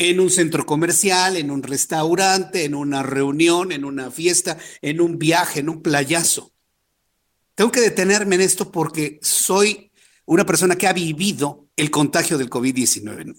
en 0.00 0.18
un 0.18 0.30
centro 0.30 0.64
comercial, 0.64 1.36
en 1.36 1.50
un 1.50 1.62
restaurante, 1.62 2.64
en 2.64 2.74
una 2.74 3.02
reunión, 3.02 3.70
en 3.70 3.84
una 3.84 4.10
fiesta, 4.10 4.56
en 4.80 4.98
un 4.98 5.18
viaje, 5.18 5.60
en 5.60 5.68
un 5.68 5.82
playazo. 5.82 6.54
Tengo 7.54 7.70
que 7.70 7.82
detenerme 7.82 8.36
en 8.36 8.40
esto 8.40 8.72
porque 8.72 9.18
soy 9.20 9.92
una 10.24 10.46
persona 10.46 10.76
que 10.76 10.86
ha 10.86 10.94
vivido 10.94 11.68
el 11.80 11.90
contagio 11.90 12.38
del 12.38 12.50
COVID-19. 12.50 13.34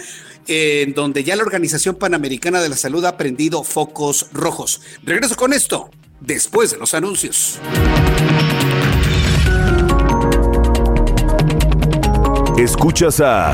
en 0.48 0.93
donde 0.93 1.24
ya 1.24 1.36
la 1.36 1.43
Organización 1.43 1.95
Panamericana 1.95 2.62
de 2.62 2.69
la 2.69 2.76
Salud 2.76 3.06
ha 3.06 3.17
prendido 3.17 3.63
focos 3.63 4.28
rojos. 4.34 4.82
Regreso 5.04 5.36
con 5.36 5.54
esto 5.54 5.89
después 6.19 6.71
de 6.71 6.78
los 6.78 6.93
anuncios. 6.93 7.60
Escuchas 12.58 13.19
a 13.19 13.54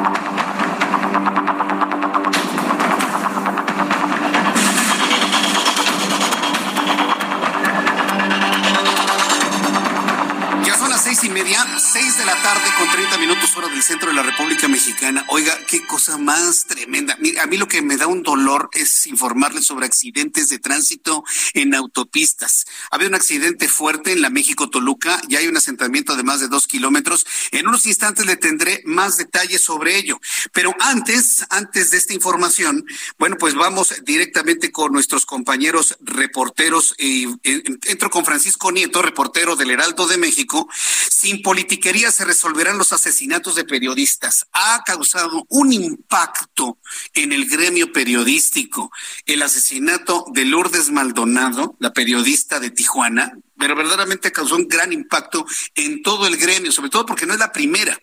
Media, 11.31 11.65
seis 11.79 12.17
de 12.17 12.25
la 12.25 12.41
tarde 12.41 12.69
con 12.77 12.89
30 12.89 13.17
minutos 13.17 13.55
hora 13.55 13.69
del 13.69 13.81
centro 13.81 14.09
de 14.09 14.15
la 14.15 14.23
República 14.23 14.67
Mexicana. 14.67 15.23
Oiga, 15.29 15.57
qué 15.65 15.85
cosa 15.85 16.17
más 16.17 16.65
tremenda. 16.65 17.17
a 17.41 17.47
mí 17.47 17.57
lo 17.57 17.67
que 17.67 17.81
me 17.81 17.95
da 17.95 18.07
un 18.07 18.21
dolor 18.21 18.69
es 18.73 19.07
informarles 19.07 19.65
sobre 19.65 19.85
accidentes 19.85 20.49
de 20.49 20.59
tránsito 20.59 21.23
en 21.53 21.73
autopistas. 21.73 22.65
Había 22.91 23.07
un 23.07 23.15
accidente 23.15 23.69
fuerte 23.69 24.11
en 24.11 24.21
la 24.21 24.29
México-Toluca, 24.29 25.21
y 25.29 25.37
hay 25.37 25.47
un 25.47 25.55
asentamiento 25.55 26.17
de 26.17 26.23
más 26.23 26.41
de 26.41 26.49
dos 26.49 26.67
kilómetros. 26.67 27.25
En 27.51 27.67
unos 27.67 27.85
instantes 27.85 28.25
le 28.25 28.35
tendré 28.35 28.81
más 28.85 29.17
detalles 29.17 29.63
sobre 29.63 29.97
ello. 29.97 30.19
Pero 30.51 30.75
antes, 30.79 31.45
antes 31.49 31.91
de 31.91 31.97
esta 31.97 32.13
información, 32.13 32.85
bueno, 33.17 33.37
pues 33.37 33.55
vamos 33.55 33.95
directamente 34.03 34.71
con 34.71 34.91
nuestros 34.91 35.25
compañeros 35.25 35.97
reporteros. 36.01 36.95
y 36.97 37.27
entro 37.43 38.09
con 38.09 38.25
Francisco 38.25 38.71
Nieto, 38.71 39.01
reportero 39.01 39.55
del 39.55 39.71
Heraldo 39.71 40.07
de 40.07 40.17
México 40.17 40.67
sin 41.21 41.43
politiquería 41.43 42.11
se 42.11 42.25
resolverán 42.25 42.79
los 42.79 42.93
asesinatos 42.93 43.53
de 43.53 43.63
periodistas. 43.63 44.47
Ha 44.53 44.81
causado 44.83 45.45
un 45.49 45.71
impacto 45.71 46.79
en 47.13 47.31
el 47.31 47.47
gremio 47.47 47.93
periodístico 47.93 48.91
el 49.27 49.43
asesinato 49.43 50.25
de 50.33 50.45
Lourdes 50.45 50.89
Maldonado, 50.89 51.75
la 51.77 51.93
periodista 51.93 52.59
de 52.59 52.71
Tijuana, 52.71 53.37
pero 53.55 53.75
verdaderamente 53.75 54.31
causó 54.31 54.55
un 54.55 54.67
gran 54.67 54.91
impacto 54.91 55.45
en 55.75 56.01
todo 56.01 56.25
el 56.25 56.37
gremio, 56.37 56.71
sobre 56.71 56.89
todo 56.89 57.05
porque 57.05 57.27
no 57.27 57.33
es 57.33 57.39
la 57.39 57.51
primera. 57.51 57.99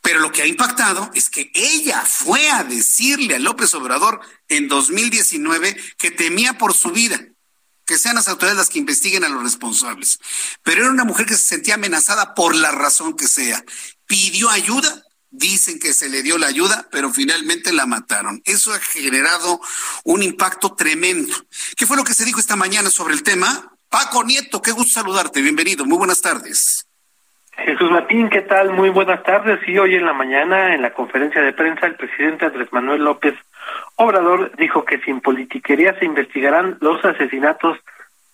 Pero 0.00 0.20
lo 0.20 0.30
que 0.30 0.42
ha 0.42 0.46
impactado 0.46 1.10
es 1.14 1.30
que 1.30 1.50
ella 1.54 2.04
fue 2.06 2.48
a 2.50 2.62
decirle 2.62 3.34
a 3.34 3.40
López 3.40 3.74
Obrador 3.74 4.20
en 4.48 4.68
2019 4.68 5.76
que 5.98 6.12
temía 6.12 6.56
por 6.56 6.72
su 6.72 6.92
vida 6.92 7.20
que 7.88 7.96
sean 7.96 8.16
las 8.16 8.28
autoridades 8.28 8.58
las 8.58 8.68
que 8.68 8.78
investiguen 8.78 9.24
a 9.24 9.30
los 9.30 9.42
responsables. 9.42 10.20
Pero 10.62 10.82
era 10.82 10.90
una 10.90 11.04
mujer 11.04 11.24
que 11.24 11.32
se 11.32 11.48
sentía 11.48 11.74
amenazada 11.74 12.34
por 12.34 12.54
la 12.54 12.70
razón 12.70 13.16
que 13.16 13.26
sea. 13.26 13.64
Pidió 14.06 14.50
ayuda, 14.50 15.02
dicen 15.30 15.80
que 15.80 15.94
se 15.94 16.10
le 16.10 16.22
dio 16.22 16.36
la 16.36 16.48
ayuda, 16.48 16.86
pero 16.92 17.10
finalmente 17.10 17.72
la 17.72 17.86
mataron. 17.86 18.42
Eso 18.44 18.74
ha 18.74 18.78
generado 18.78 19.58
un 20.04 20.22
impacto 20.22 20.74
tremendo. 20.74 21.34
¿Qué 21.78 21.86
fue 21.86 21.96
lo 21.96 22.04
que 22.04 22.12
se 22.12 22.26
dijo 22.26 22.38
esta 22.38 22.56
mañana 22.56 22.90
sobre 22.90 23.14
el 23.14 23.22
tema? 23.22 23.72
Paco 23.88 24.22
Nieto, 24.22 24.60
qué 24.60 24.72
gusto 24.72 24.92
saludarte, 24.92 25.40
bienvenido, 25.40 25.86
muy 25.86 25.96
buenas 25.96 26.20
tardes. 26.20 26.86
Jesús 27.56 27.90
Martín, 27.90 28.28
¿qué 28.28 28.42
tal? 28.42 28.70
Muy 28.70 28.90
buenas 28.90 29.22
tardes. 29.22 29.66
Y 29.66 29.78
hoy 29.78 29.94
en 29.94 30.04
la 30.04 30.12
mañana, 30.12 30.74
en 30.74 30.82
la 30.82 30.92
conferencia 30.92 31.40
de 31.40 31.54
prensa, 31.54 31.86
el 31.86 31.96
presidente 31.96 32.44
Andrés 32.44 32.68
Manuel 32.70 33.02
López 33.02 33.34
Obrador 33.96 34.52
dijo 34.56 34.84
que 34.84 34.98
sin 35.00 35.20
politiquería 35.20 35.98
se 35.98 36.04
investigarán 36.04 36.78
los 36.80 37.04
asesinatos 37.04 37.78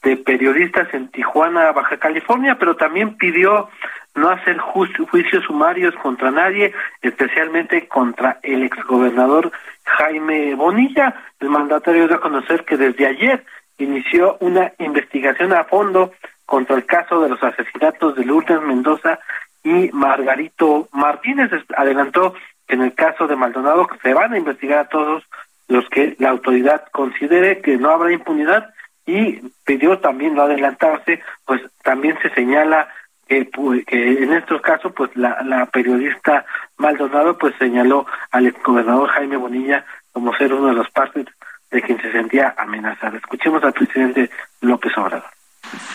de 0.02 0.16
periodistas 0.18 0.92
en 0.92 1.08
Tijuana, 1.08 1.72
Baja 1.72 1.96
California, 1.96 2.56
pero 2.58 2.76
también 2.76 3.16
pidió 3.16 3.68
no 4.14 4.30
hacer 4.30 4.58
juicios 4.58 5.44
sumarios 5.44 5.94
contra 5.96 6.30
nadie, 6.30 6.72
especialmente 7.02 7.88
contra 7.88 8.38
el 8.42 8.62
exgobernador 8.62 9.50
Jaime 9.84 10.54
Bonilla. 10.54 11.14
El 11.40 11.48
mandatario 11.48 12.06
dio 12.06 12.16
a 12.16 12.20
conocer 12.20 12.64
que 12.64 12.76
desde 12.76 13.06
ayer 13.06 13.44
inició 13.78 14.36
una 14.40 14.72
investigación 14.78 15.52
a 15.52 15.64
fondo 15.64 16.12
contra 16.46 16.76
el 16.76 16.84
caso 16.84 17.20
de 17.20 17.30
los 17.30 17.42
asesinatos 17.42 18.14
de 18.14 18.24
Lourdes 18.24 18.60
Mendoza 18.62 19.18
y 19.64 19.90
Margarito 19.92 20.88
Martínez. 20.92 21.50
Adelantó 21.76 22.34
en 22.68 22.82
el 22.82 22.94
caso 22.94 23.26
de 23.26 23.36
Maldonado 23.36 23.88
se 24.02 24.14
van 24.14 24.32
a 24.32 24.38
investigar 24.38 24.78
a 24.78 24.88
todos 24.88 25.24
los 25.68 25.88
que 25.88 26.16
la 26.18 26.30
autoridad 26.30 26.84
considere 26.92 27.60
que 27.60 27.76
no 27.76 27.90
habrá 27.90 28.12
impunidad 28.12 28.74
y 29.06 29.40
pidió 29.64 29.98
también 29.98 30.34
no 30.34 30.42
adelantarse, 30.42 31.22
pues 31.44 31.60
también 31.82 32.18
se 32.22 32.30
señala 32.30 32.88
que, 33.28 33.48
que 33.86 34.22
en 34.22 34.32
estos 34.32 34.60
casos 34.60 34.92
pues 34.94 35.10
la, 35.14 35.66
periodista 35.72 36.44
Maldonado 36.76 37.36
pues 37.38 37.54
señaló 37.58 38.06
al 38.30 38.50
gobernador 38.64 39.08
Jaime 39.10 39.36
Bonilla 39.36 39.84
como 40.12 40.34
ser 40.36 40.52
uno 40.52 40.68
de 40.68 40.74
los 40.74 40.90
partes 40.90 41.26
de 41.70 41.82
quien 41.82 42.00
se 42.00 42.12
sentía 42.12 42.54
amenazado. 42.56 43.16
Escuchemos 43.16 43.62
al 43.64 43.72
presidente 43.72 44.30
López 44.60 44.96
Obrador. 44.96 45.28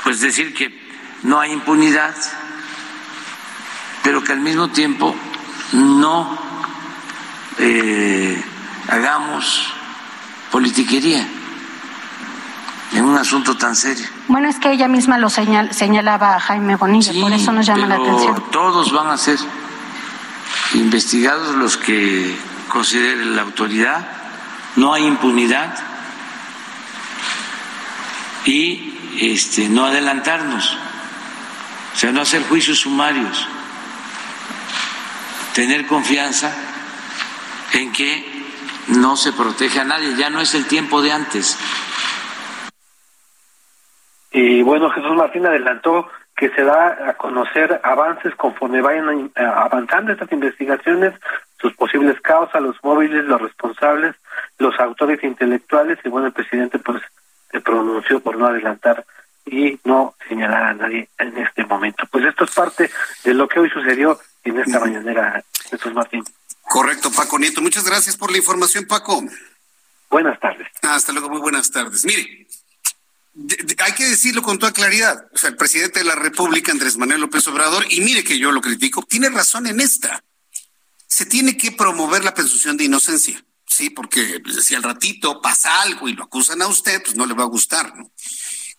Pues 0.04 0.20
decir 0.20 0.54
que 0.54 0.70
no 1.24 1.40
hay 1.40 1.52
impunidad, 1.52 2.16
pero 4.04 4.22
que 4.24 4.34
al 4.34 4.40
mismo 4.40 4.70
tiempo 4.70 5.16
no 5.74 6.38
eh, 7.60 8.44
hagamos 8.88 9.74
politiquería 10.52 11.28
en 12.94 13.06
un 13.06 13.18
asunto 13.18 13.56
tan 13.56 13.76
serio. 13.76 14.08
Bueno, 14.28 14.50
es 14.50 14.58
que 14.60 14.72
ella 14.72 14.88
misma 14.88 15.18
lo 15.18 15.30
señalaba 15.30 16.36
a 16.36 16.40
Jaime 16.40 16.76
Bonilla, 16.76 17.14
por 17.22 17.32
eso 17.32 17.52
nos 17.52 17.66
llama 17.66 17.88
la 17.88 17.96
atención. 17.96 18.44
Todos 18.52 18.92
van 18.92 19.08
a 19.08 19.18
ser 19.18 19.38
investigados 20.74 21.56
los 21.56 21.78
que 21.78 22.36
considere 22.68 23.26
la 23.26 23.44
autoridad, 23.44 24.08
no 24.76 24.94
hay 24.94 25.06
impunidad 25.06 25.78
y 28.46 28.98
este, 29.20 29.70
no 29.70 29.86
adelantarnos, 29.86 30.78
o 31.94 31.98
sea, 31.98 32.12
no 32.12 32.22
hacer 32.22 32.44
juicios 32.48 32.80
sumarios, 32.80 33.48
tener 35.54 35.86
confianza 35.86 36.56
en 37.74 37.92
que 37.92 38.24
no 38.88 39.16
se 39.16 39.32
protege 39.34 39.80
a 39.80 39.84
nadie, 39.84 40.16
ya 40.16 40.30
no 40.30 40.42
es 40.42 40.56
el 40.56 40.68
tiempo 40.68 41.02
de 41.02 41.12
antes. 41.12 41.58
Y 44.32 44.62
bueno, 44.62 44.90
Jesús 44.92 45.16
Martín 45.16 45.46
adelantó 45.46 46.08
que 46.36 46.50
se 46.52 46.64
da 46.64 47.10
a 47.10 47.14
conocer 47.16 47.82
avances 47.84 48.34
conforme 48.36 48.82
vayan 48.82 49.32
eh, 49.36 49.44
avanzando 49.44 50.14
estas 50.14 50.32
investigaciones, 50.32 51.14
sus 51.60 51.74
posibles 51.74 52.20
causas, 52.22 52.62
los 52.62 52.82
móviles, 52.82 53.26
los 53.26 53.42
responsables, 53.42 54.16
los 54.58 54.80
autores 54.80 55.22
intelectuales 55.24 56.00
y 56.04 56.10
bueno, 56.10 56.28
el 56.28 56.34
presidente 56.34 56.80
pues 56.80 57.02
se 57.52 57.60
pronunció 57.60 58.22
por 58.22 58.38
no 58.38 58.46
adelantar 58.46 59.04
y 59.46 59.80
no 59.84 60.14
señalar 60.28 60.64
a 60.64 60.74
nadie 60.74 61.10
en 61.18 61.38
este 61.40 61.66
momento. 61.66 62.06
Pues 62.10 62.24
esto 62.24 62.46
es 62.46 62.56
parte 62.56 62.90
de 63.24 63.34
lo 63.34 63.48
que 63.48 63.60
hoy 63.60 63.70
sucedió 63.70 64.18
en 64.44 64.60
esta 64.60 64.80
mañanera, 64.80 65.44
Jesús 65.70 65.94
Martín. 65.94 66.24
Correcto, 66.70 67.12
Paco 67.12 67.40
Nieto. 67.40 67.62
Muchas 67.62 67.84
gracias 67.84 68.16
por 68.16 68.32
la 68.32 68.38
información, 68.38 68.86
Paco. 68.86 69.24
Buenas 70.12 70.40
tardes. 70.40 70.68
Hasta 70.84 71.12
luego, 71.12 71.28
muy 71.28 71.42
buenas 71.42 71.72
tardes. 71.72 72.06
Mire, 72.06 72.48
hay 73.80 73.92
que 73.94 74.06
decirlo 74.06 74.44
con 74.44 74.60
toda 74.60 74.72
claridad. 74.72 75.28
O 75.34 75.38
sea, 75.38 75.50
el 75.50 75.56
presidente 75.56 75.98
de 76.00 76.06
la 76.06 76.14
República, 76.14 76.72
Andrés 76.72 76.96
Manuel 76.96 77.22
López 77.22 77.48
Obrador, 77.48 77.86
y 77.90 78.02
mire 78.02 78.24
que 78.24 78.38
yo 78.38 78.52
lo 78.52 78.62
critico, 78.62 79.02
tiene 79.02 79.30
razón 79.30 79.66
en 79.66 79.82
esta. 79.82 80.24
Se 81.08 81.26
tiene 81.26 81.58
que 81.58 81.72
promover 81.72 82.24
la 82.24 82.36
presunción 82.36 82.78
de 82.78 82.84
inocencia. 82.84 83.44
Sí, 83.66 83.90
porque 83.90 84.40
pues, 84.44 84.64
si 84.64 84.76
al 84.76 84.84
ratito 84.84 85.42
pasa 85.42 85.82
algo 85.82 86.08
y 86.08 86.14
lo 86.14 86.26
acusan 86.26 86.62
a 86.62 86.68
usted, 86.68 87.02
pues 87.02 87.16
no 87.16 87.26
le 87.26 87.34
va 87.34 87.46
a 87.46 87.48
gustar, 87.48 87.98
¿no? 87.98 88.12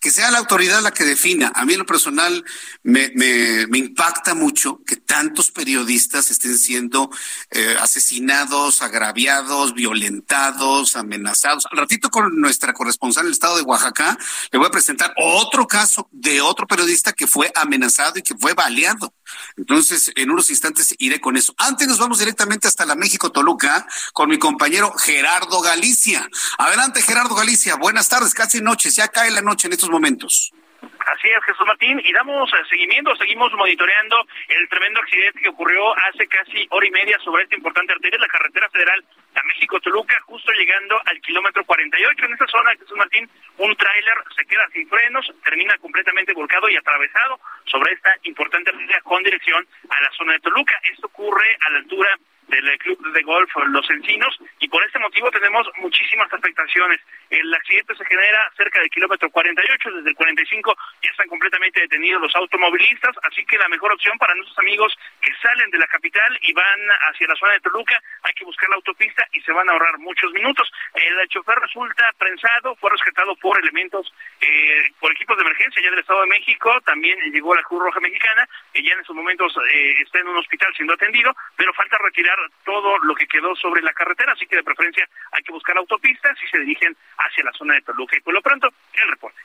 Que 0.01 0.09
sea 0.09 0.31
la 0.31 0.39
autoridad 0.39 0.81
la 0.81 0.91
que 0.91 1.05
defina. 1.05 1.51
A 1.53 1.63
mí 1.63 1.73
en 1.73 1.79
lo 1.79 1.85
personal 1.85 2.43
me, 2.81 3.11
me, 3.13 3.67
me 3.67 3.77
impacta 3.77 4.33
mucho 4.33 4.81
que 4.83 4.95
tantos 4.95 5.51
periodistas 5.51 6.31
estén 6.31 6.57
siendo 6.57 7.11
eh, 7.51 7.75
asesinados, 7.79 8.81
agraviados, 8.81 9.75
violentados, 9.75 10.95
amenazados. 10.95 11.67
Al 11.71 11.77
ratito 11.77 12.09
con 12.09 12.41
nuestra 12.41 12.73
corresponsal 12.73 13.21
en 13.23 13.27
el 13.27 13.33
estado 13.33 13.57
de 13.57 13.61
Oaxaca, 13.61 14.17
le 14.51 14.57
voy 14.57 14.67
a 14.67 14.71
presentar 14.71 15.13
otro 15.17 15.67
caso 15.67 16.09
de 16.11 16.41
otro 16.41 16.65
periodista 16.65 17.13
que 17.13 17.27
fue 17.27 17.51
amenazado 17.53 18.17
y 18.17 18.23
que 18.23 18.35
fue 18.35 18.55
baleado. 18.55 19.13
Entonces, 19.57 20.11
en 20.15 20.31
unos 20.31 20.49
instantes 20.49 20.95
iré 20.99 21.19
con 21.19 21.37
eso. 21.37 21.53
Antes 21.57 21.87
nos 21.87 21.99
vamos 21.99 22.19
directamente 22.19 22.67
hasta 22.67 22.85
la 22.85 22.95
México 22.95 23.31
Toluca 23.31 23.85
con 24.13 24.29
mi 24.29 24.37
compañero 24.37 24.91
Gerardo 24.93 25.61
Galicia. 25.61 26.27
Adelante, 26.57 27.01
Gerardo 27.01 27.35
Galicia. 27.35 27.75
Buenas 27.75 28.09
tardes, 28.09 28.33
casi 28.33 28.61
noches. 28.61 28.95
Ya 28.95 29.07
cae 29.07 29.31
la 29.31 29.41
noche 29.41 29.67
en 29.67 29.73
estos 29.73 29.89
momentos. 29.89 30.51
Así 30.81 31.29
es, 31.29 31.43
Jesús 31.45 31.65
Martín, 31.65 32.01
y 32.03 32.11
damos 32.13 32.49
eh, 32.53 32.57
seguimiento, 32.69 33.15
seguimos 33.15 33.51
monitoreando 33.53 34.25
el 34.47 34.69
tremendo 34.69 34.99
accidente 34.99 35.41
que 35.41 35.49
ocurrió 35.49 35.95
hace 36.09 36.27
casi 36.27 36.67
hora 36.69 36.87
y 36.87 36.91
media 36.91 37.19
sobre 37.23 37.43
esta 37.43 37.55
importante 37.55 37.93
arteria, 37.93 38.19
la 38.19 38.27
carretera 38.27 38.69
federal 38.69 39.03
a 39.35 39.43
México-Toluca, 39.43 40.19
justo 40.21 40.51
llegando 40.53 41.01
al 41.05 41.19
kilómetro 41.21 41.63
48. 41.65 42.25
En 42.25 42.33
esa 42.33 42.47
zona, 42.47 42.71
Jesús 42.71 42.97
Martín, 42.97 43.29
un 43.57 43.75
tráiler 43.75 44.17
se 44.35 44.45
queda 44.45 44.67
sin 44.73 44.87
frenos, 44.89 45.25
termina 45.43 45.77
completamente 45.77 46.33
volcado 46.33 46.69
y 46.69 46.75
atravesado 46.75 47.39
sobre 47.65 47.93
esta 47.93 48.13
importante 48.23 48.69
arteria 48.69 49.01
con 49.01 49.23
dirección 49.23 49.65
a 49.89 50.01
la 50.01 50.11
zona 50.11 50.33
de 50.33 50.39
Toluca. 50.39 50.79
Esto 50.91 51.07
ocurre 51.07 51.57
a 51.67 51.69
la 51.71 51.77
altura 51.79 52.09
del 52.47 52.77
club 52.79 53.13
de 53.13 53.21
golf 53.21 53.49
Los 53.67 53.89
Encinos 53.89 54.37
y 54.59 54.67
por 54.67 54.83
este 54.85 54.99
motivo 54.99 55.31
tenemos 55.31 55.67
muchísimas 55.77 56.31
afectaciones. 56.33 56.99
El 57.31 57.53
accidente 57.53 57.95
se 57.95 58.05
genera 58.05 58.51
cerca 58.57 58.79
del 58.79 58.89
kilómetro 58.89 59.29
48, 59.31 59.91
desde 59.91 60.09
el 60.09 60.15
45 60.15 60.75
ya 61.01 61.11
están 61.11 61.29
completamente 61.29 61.79
detenidos 61.79 62.21
los 62.21 62.35
automovilistas, 62.35 63.15
así 63.23 63.45
que 63.45 63.57
la 63.57 63.69
mejor 63.69 63.93
opción 63.93 64.17
para 64.17 64.35
nuestros 64.35 64.59
amigos 64.59 64.93
que 65.21 65.31
salen 65.41 65.71
de 65.71 65.77
la 65.77 65.87
capital 65.87 66.37
y 66.41 66.51
van 66.51 66.79
hacia 67.07 67.27
la 67.29 67.35
zona 67.35 67.53
de 67.53 67.61
Toluca, 67.61 67.97
hay 68.23 68.33
que 68.33 68.43
buscar 68.43 68.69
la 68.69 68.75
autopista 68.75 69.25
y 69.31 69.39
se 69.41 69.53
van 69.53 69.69
a 69.69 69.71
ahorrar 69.71 69.97
muchos 69.99 70.33
minutos. 70.33 70.69
El 70.93 71.25
chofer 71.29 71.57
resulta 71.59 72.11
prensado, 72.17 72.75
fue 72.75 72.91
rescatado 72.91 73.33
por 73.37 73.57
elementos, 73.59 74.13
eh, 74.41 74.91
por 74.99 75.13
equipos 75.13 75.37
de 75.37 75.43
emergencia 75.43 75.81
ya 75.81 75.89
del 75.89 75.99
Estado 75.99 76.21
de 76.21 76.27
México, 76.27 76.81
también 76.81 77.17
llegó 77.31 77.55
la 77.55 77.63
Cruz 77.63 77.81
Roja 77.81 78.01
Mexicana, 78.01 78.45
que 78.73 78.83
ya 78.83 78.93
en 78.93 78.99
esos 78.99 79.15
momentos 79.15 79.55
eh, 79.71 80.01
está 80.01 80.19
en 80.19 80.27
un 80.27 80.35
hospital 80.35 80.73
siendo 80.75 80.95
atendido, 80.95 81.33
pero 81.55 81.73
falta 81.73 81.97
retirar 81.97 82.37
todo 82.65 82.97
lo 82.99 83.15
que 83.15 83.27
quedó 83.27 83.55
sobre 83.55 83.81
la 83.81 83.93
carretera, 83.93 84.33
así 84.33 84.45
que 84.47 84.57
de 84.57 84.63
preferencia 84.63 85.07
hay 85.31 85.43
que 85.43 85.53
buscar 85.53 85.77
autopistas 85.77 86.37
y 86.43 86.47
se 86.47 86.59
dirigen 86.59 86.97
hacia 87.27 87.43
la 87.43 87.51
zona 87.53 87.75
de 87.75 87.81
Toluca. 87.81 88.17
Y 88.17 88.21
por 88.21 88.33
lo 88.33 88.41
pronto, 88.41 88.67
el 88.67 89.09
reporte. 89.09 89.39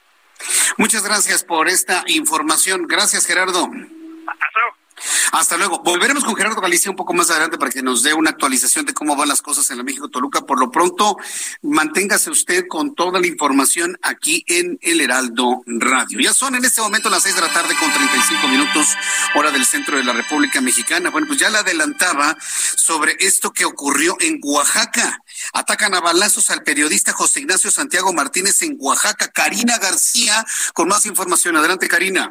Muchas 0.76 1.02
gracias 1.02 1.44
por 1.44 1.68
esta 1.68 2.04
información. 2.06 2.86
Gracias, 2.86 3.26
Gerardo. 3.26 3.64
Hasta 3.64 4.46
luego. 4.54 4.76
Hasta 5.32 5.56
luego. 5.56 5.82
Volveremos 5.82 6.24
con 6.24 6.34
Gerardo 6.34 6.60
Galicia 6.60 6.90
un 6.90 6.96
poco 6.96 7.12
más 7.12 7.30
adelante 7.30 7.58
para 7.58 7.70
que 7.70 7.82
nos 7.82 8.02
dé 8.02 8.14
una 8.14 8.30
actualización 8.30 8.86
de 8.86 8.94
cómo 8.94 9.14
van 9.16 9.28
las 9.28 9.42
cosas 9.42 9.70
en 9.70 9.78
la 9.78 9.82
México 9.82 10.08
Toluca. 10.08 10.42
Por 10.42 10.58
lo 10.58 10.70
pronto, 10.70 11.16
manténgase 11.62 12.30
usted 12.30 12.66
con 12.66 12.94
toda 12.94 13.20
la 13.20 13.26
información 13.26 13.98
aquí 14.02 14.44
en 14.46 14.78
El 14.80 15.00
Heraldo 15.00 15.62
Radio. 15.66 16.20
Ya 16.20 16.32
son 16.32 16.54
en 16.54 16.64
este 16.64 16.80
momento 16.80 17.10
las 17.10 17.22
seis 17.22 17.34
de 17.34 17.42
la 17.42 17.52
tarde 17.52 17.74
con 17.78 17.92
35 17.92 18.48
minutos, 18.48 18.86
hora 19.34 19.50
del 19.50 19.66
centro 19.66 19.98
de 19.98 20.04
la 20.04 20.12
República 20.12 20.60
Mexicana. 20.60 21.10
Bueno, 21.10 21.26
pues 21.26 21.38
ya 21.38 21.50
la 21.50 21.58
adelantaba 21.60 22.36
sobre 22.40 23.16
esto 23.20 23.52
que 23.52 23.64
ocurrió 23.64 24.16
en 24.20 24.40
Oaxaca. 24.42 25.22
Atacan 25.52 25.94
a 25.94 26.00
balazos 26.00 26.50
al 26.50 26.62
periodista 26.62 27.12
José 27.12 27.40
Ignacio 27.40 27.70
Santiago 27.70 28.12
Martínez 28.12 28.62
en 28.62 28.76
Oaxaca. 28.78 29.30
Karina 29.32 29.78
García, 29.78 30.44
con 30.74 30.88
más 30.88 31.06
información. 31.06 31.56
Adelante, 31.56 31.88
Karina. 31.88 32.30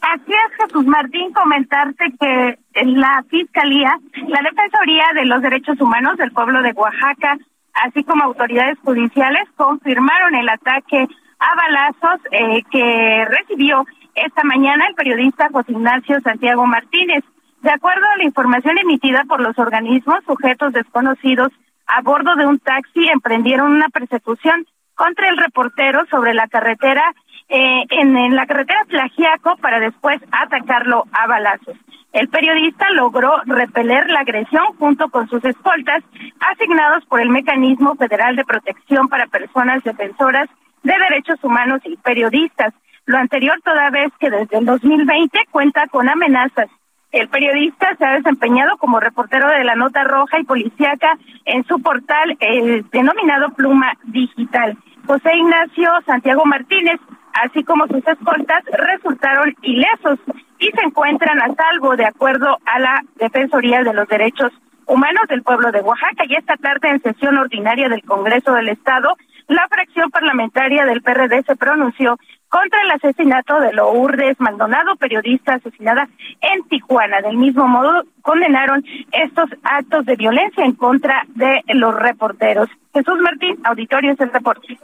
Así 0.00 0.32
es, 0.32 0.56
Jesús 0.56 0.86
Martín, 0.86 1.32
comentarte 1.32 2.12
que 2.18 2.58
la 2.84 3.22
Fiscalía, 3.28 3.98
la 4.28 4.40
Defensoría 4.42 5.04
de 5.14 5.26
los 5.26 5.42
Derechos 5.42 5.78
Humanos 5.80 6.16
del 6.16 6.32
pueblo 6.32 6.62
de 6.62 6.72
Oaxaca, 6.72 7.36
así 7.74 8.02
como 8.04 8.24
autoridades 8.24 8.78
judiciales, 8.82 9.46
confirmaron 9.56 10.34
el 10.34 10.48
ataque 10.48 11.06
a 11.38 11.54
balazos 11.54 12.20
eh, 12.32 12.62
que 12.70 13.26
recibió 13.26 13.84
esta 14.14 14.42
mañana 14.44 14.86
el 14.88 14.94
periodista 14.94 15.48
José 15.52 15.72
Ignacio 15.72 16.20
Santiago 16.20 16.66
Martínez. 16.66 17.22
De 17.62 17.70
acuerdo 17.70 18.06
a 18.06 18.16
la 18.16 18.24
información 18.24 18.78
emitida 18.78 19.24
por 19.28 19.40
los 19.40 19.58
organismos, 19.58 20.24
sujetos 20.24 20.72
desconocidos 20.72 21.52
a 21.86 22.00
bordo 22.02 22.34
de 22.36 22.46
un 22.46 22.58
taxi 22.58 23.06
emprendieron 23.08 23.72
una 23.72 23.88
persecución 23.88 24.66
contra 24.94 25.28
el 25.28 25.36
reportero 25.36 26.06
sobre 26.10 26.34
la 26.34 26.46
carretera 26.48 27.02
eh, 27.48 27.84
en, 27.90 28.34
la 28.34 28.46
carretera 28.46 28.84
Tlagiaco 28.88 29.56
para 29.56 29.80
después 29.80 30.20
atacarlo 30.30 31.04
a 31.12 31.26
balazos. 31.26 31.76
El 32.12 32.28
periodista 32.28 32.88
logró 32.90 33.42
repeler 33.44 34.08
la 34.08 34.20
agresión 34.20 34.64
junto 34.78 35.08
con 35.10 35.28
sus 35.28 35.44
escoltas 35.44 36.02
asignados 36.40 37.04
por 37.06 37.20
el 37.20 37.28
Mecanismo 37.28 37.94
Federal 37.96 38.36
de 38.36 38.44
Protección 38.44 39.08
para 39.08 39.26
Personas 39.26 39.82
Defensoras 39.84 40.48
de 40.82 40.92
Derechos 40.92 41.42
Humanos 41.42 41.80
y 41.84 41.96
Periodistas. 41.96 42.72
Lo 43.04 43.18
anterior 43.18 43.60
toda 43.64 43.90
vez 43.90 44.12
que 44.18 44.30
desde 44.30 44.58
el 44.58 44.64
2020 44.64 45.40
cuenta 45.50 45.86
con 45.88 46.08
amenazas. 46.08 46.70
El 47.12 47.28
periodista 47.28 47.94
se 47.96 48.04
ha 48.04 48.12
desempeñado 48.12 48.76
como 48.78 49.00
reportero 49.00 49.48
de 49.48 49.64
la 49.64 49.74
Nota 49.74 50.04
Roja 50.04 50.38
y 50.38 50.44
Policiaca 50.44 51.18
en 51.44 51.64
su 51.64 51.80
portal 51.80 52.36
el 52.40 52.88
denominado 52.90 53.50
Pluma 53.50 53.94
Digital. 54.04 54.76
José 55.06 55.34
Ignacio 55.36 55.90
Santiago 56.06 56.44
Martínez 56.44 57.00
así 57.32 57.64
como 57.64 57.86
sus 57.86 58.06
escoltas, 58.06 58.64
resultaron 58.72 59.54
ilesos 59.62 60.18
y 60.58 60.70
se 60.70 60.84
encuentran 60.84 61.40
a 61.40 61.54
salvo 61.54 61.96
de 61.96 62.06
acuerdo 62.06 62.58
a 62.66 62.78
la 62.78 63.02
Defensoría 63.16 63.82
de 63.82 63.94
los 63.94 64.08
Derechos 64.08 64.52
Humanos 64.86 65.22
del 65.28 65.42
Pueblo 65.42 65.70
de 65.72 65.80
Oaxaca. 65.80 66.24
Y 66.28 66.34
esta 66.34 66.56
tarde, 66.56 66.90
en 66.90 67.02
sesión 67.02 67.38
ordinaria 67.38 67.88
del 67.88 68.02
Congreso 68.02 68.52
del 68.52 68.68
Estado, 68.68 69.16
la 69.50 69.66
fracción 69.68 70.10
parlamentaria 70.10 70.84
del 70.84 71.02
PRD 71.02 71.42
se 71.42 71.56
pronunció 71.56 72.16
contra 72.48 72.82
el 72.82 72.90
asesinato 72.92 73.58
de 73.58 73.72
Lourdes 73.72 74.38
Maldonado, 74.38 74.94
periodista 74.96 75.54
asesinada 75.54 76.08
en 76.40 76.62
Tijuana. 76.68 77.20
Del 77.20 77.36
mismo 77.36 77.66
modo, 77.66 78.04
condenaron 78.22 78.84
estos 79.10 79.50
actos 79.64 80.06
de 80.06 80.14
violencia 80.14 80.64
en 80.64 80.72
contra 80.72 81.24
de 81.28 81.62
los 81.74 81.94
reporteros. 81.96 82.68
Jesús 82.94 83.18
Martín, 83.20 83.58
auditorio 83.64 84.12
es 84.12 84.20
el 84.20 84.32
reporte. 84.32 84.78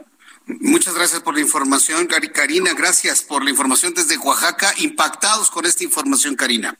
Muchas 0.45 0.95
gracias 0.95 1.21
por 1.21 1.33
la 1.33 1.41
información, 1.41 2.07
Karina. 2.33 2.71
Gracias 2.77 3.21
por 3.21 3.45
la 3.45 3.49
información 3.49 3.93
desde 3.93 4.17
Oaxaca. 4.17 4.67
Impactados 4.79 5.49
con 5.49 5.65
esta 5.65 5.85
información, 5.85 6.35
Karina. 6.35 6.75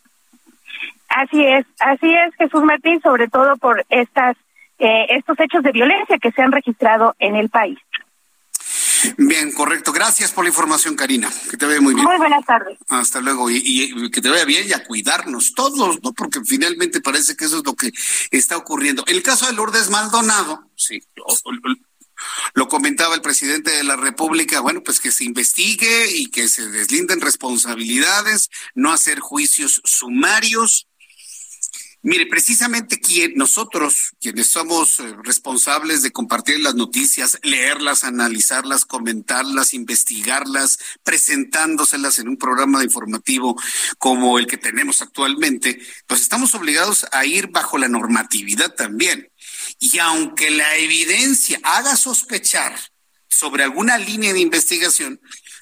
Así 1.07 1.41
es, 1.41 1.65
así 1.79 2.13
es, 2.13 2.35
Jesús 2.35 2.63
Martín, 2.63 2.99
sobre 3.01 3.29
todo 3.29 3.55
por 3.55 3.85
estas 3.89 4.35
eh, 4.79 5.05
estos 5.09 5.39
hechos 5.39 5.63
de 5.63 5.71
violencia 5.71 6.17
que 6.17 6.31
se 6.31 6.41
han 6.41 6.51
registrado 6.51 7.15
en 7.19 7.35
el 7.35 7.49
país. 7.49 7.77
Bien, 9.17 9.51
correcto. 9.51 9.91
Gracias 9.91 10.31
por 10.31 10.43
la 10.43 10.49
información, 10.49 10.95
Karina. 10.95 11.29
Que 11.49 11.57
te 11.57 11.65
vaya 11.65 11.81
muy 11.81 11.93
bien. 11.93 12.05
Muy 12.05 12.17
buenas 12.17 12.45
tardes. 12.45 12.77
Hasta 12.89 13.21
luego. 13.21 13.49
Y, 13.49 13.61
y, 13.63 14.11
que 14.11 14.21
te 14.21 14.29
vaya 14.29 14.45
bien 14.45 14.67
y 14.67 14.73
a 14.73 14.83
cuidarnos 14.83 15.53
todos, 15.53 16.01
¿no? 16.01 16.13
Porque 16.13 16.41
finalmente 16.43 17.01
parece 17.01 17.35
que 17.35 17.45
eso 17.45 17.59
es 17.59 17.65
lo 17.65 17.75
que 17.75 17.91
está 18.31 18.57
ocurriendo. 18.57 19.03
El 19.07 19.23
caso 19.23 19.45
de 19.45 19.53
Lourdes 19.53 19.89
Maldonado, 19.89 20.69
sí, 20.75 21.01
lo 22.53 22.67
comentaba 22.67 23.15
el 23.15 23.21
presidente 23.21 23.71
de 23.71 23.83
la 23.83 23.95
República, 23.95 24.59
bueno, 24.59 24.81
pues 24.83 24.99
que 24.99 25.11
se 25.11 25.23
investigue 25.23 26.07
y 26.11 26.27
que 26.27 26.49
se 26.49 26.67
deslinden 26.69 27.21
responsabilidades, 27.21 28.49
no 28.73 28.91
hacer 28.91 29.19
juicios 29.19 29.81
sumarios. 29.83 30.86
Mire, 32.03 32.27
precisamente 32.27 32.99
nosotros, 33.35 34.13
quienes 34.19 34.47
somos 34.47 34.99
eh, 34.99 35.15
responsables 35.23 36.01
de 36.01 36.11
compartir 36.11 36.59
las 36.59 36.75
noticias, 36.75 37.39
leerlas, 37.43 38.03
analizarlas, 38.03 38.85
comentarlas, 38.85 39.73
investigarlas, 39.73 40.79
presentándoselas 41.03 42.19
en 42.19 42.29
un 42.29 42.37
programa 42.37 42.83
informativo 42.83 43.59
como 43.97 44.37
el 44.37 44.47
que 44.47 44.57
tenemos 44.57 45.01
actualmente, 45.01 45.79
pues 46.05 46.21
estamos 46.21 46.53
obligados 46.53 47.05
a 47.11 47.25
ir 47.25 47.47
bajo 47.47 47.77
la 47.77 47.87
normatividad 47.87 48.73
también. 48.75 49.31
Y 49.79 49.97
aunque 49.99 50.51
la 50.51 50.77
evidencia 50.77 51.59
haga 51.63 51.95
sospechar 51.95 52.77
sobre 53.27 53.63
alguna 53.63 53.97
línea 53.97 54.33
de 54.33 54.39
investigación, 54.39 55.19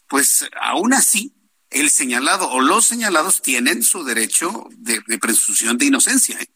pues 0.08 0.46
aún 0.60 0.94
así 0.94 1.34
el 1.76 1.90
señalado 1.90 2.50
o 2.50 2.62
los 2.62 2.86
señalados 2.86 3.42
tienen 3.42 3.84
su 3.84 4.04
derecho 4.04 4.68
de, 4.72 5.02
presunción 5.20 5.78
de 5.78 5.86
inocencia. 5.86 6.40
¿eh? 6.40 6.48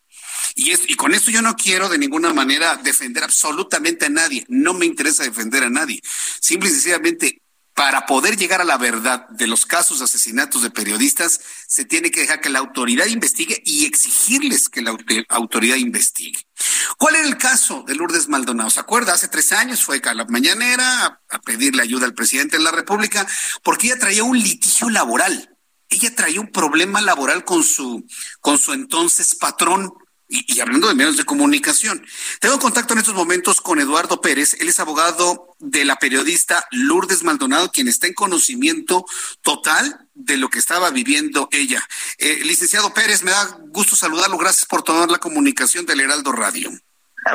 Y, 0.56 0.72
y 0.92 0.96
con 0.96 1.14
esto 1.14 1.30
yo 1.30 1.42
no 1.42 1.56
quiero 1.56 1.90
de 1.90 1.98
ninguna 1.98 2.34
manera 2.34 2.78
defender 2.78 3.24
absolutamente 3.24 4.06
a 4.06 4.10
nadie. 4.10 4.46
No 4.48 4.74
me 4.74 4.86
interesa 4.86 5.24
defender 5.24 5.64
a 5.64 5.70
nadie. 5.70 6.02
Simple 6.40 6.70
y 6.70 6.72
sencillamente 6.72 7.42
para 7.80 8.06
poder 8.06 8.36
llegar 8.36 8.60
a 8.60 8.66
la 8.66 8.78
verdad 8.78 9.26
de 9.30 9.48
los 9.48 9.66
casos 9.66 10.00
de 10.00 10.04
asesinatos 10.04 10.64
de 10.64 10.70
periodistas, 10.70 11.40
se 11.66 11.86
tiene 11.86 12.12
que 12.12 12.20
dejar 12.20 12.42
que 12.42 12.50
la 12.50 12.60
autoridad 12.60 13.06
investigue 13.06 13.64
y 13.66 13.86
exigirles 13.86 14.68
que 14.68 14.82
la 14.82 14.98
autoridad 15.30 15.78
investigue. 15.78 16.46
¿Cuál 16.98 17.16
era 17.16 17.26
el 17.26 17.38
caso 17.38 17.86
de 17.88 17.96
Lourdes 17.96 18.28
Maldonado? 18.28 18.70
¿Se 18.70 18.82
acuerda? 18.82 19.14
Hace 19.14 19.30
tres 19.30 19.54
años 19.54 19.82
fue 19.82 20.02
a 20.04 20.14
la 20.14 20.26
mañanera 20.26 21.22
a, 21.30 21.40
pedirle 21.40 21.82
ayuda 21.82 22.06
al 22.06 22.14
presidente 22.14 22.58
de 22.58 22.64
la 22.64 22.72
República 22.72 23.26
porque 23.64 23.88
ella 23.88 23.98
traía 23.98 24.26
un 24.26 24.38
litigio 24.38 24.90
laboral. 24.90 25.56
Ella 25.88 26.14
traía 26.14 26.42
un 26.42 26.52
problema 26.52 27.00
laboral 27.00 27.46
con 27.46 27.64
su, 27.64 28.06
con 28.42 28.58
su 28.58 28.74
entonces 28.74 29.36
patrón 29.36 29.94
y, 30.30 30.60
hablando 30.60 30.88
de 30.88 30.94
medios 30.94 31.18
de 31.18 31.26
comunicación, 31.26 32.06
tengo 32.40 32.60
contacto 32.60 32.94
en 32.94 33.00
estos 33.00 33.16
momentos 33.16 33.62
con 33.62 33.80
Eduardo 33.80 34.22
Pérez. 34.22 34.56
Él 34.60 34.70
es 34.70 34.80
abogado 34.80 35.56
de 35.58 35.86
la 35.86 35.96
periodista 35.96 36.64
Lourdes 36.72 37.24
Maldonado, 37.24 37.72
quien 37.72 37.88
está 37.88 38.06
en 38.06 38.14
conocimiento 38.14 39.06
total 39.42 40.08
de 40.14 40.38
lo 40.38 40.50
que 40.50 40.60
estaba 40.60 40.92
viviendo 40.92 41.50
ella. 41.52 41.84
Eh, 42.20 42.42
licenciado 42.44 42.94
Pérez, 42.94 43.24
me 43.24 43.32
da 43.32 43.58
gusto 43.70 43.96
saludarlo. 43.96 44.38
Gracias 44.38 44.66
por 44.66 44.84
tomar 44.84 45.10
la 45.10 45.18
comunicación 45.18 45.88
del 45.88 46.02
Heraldo 46.02 46.32
Radio. 46.32 46.72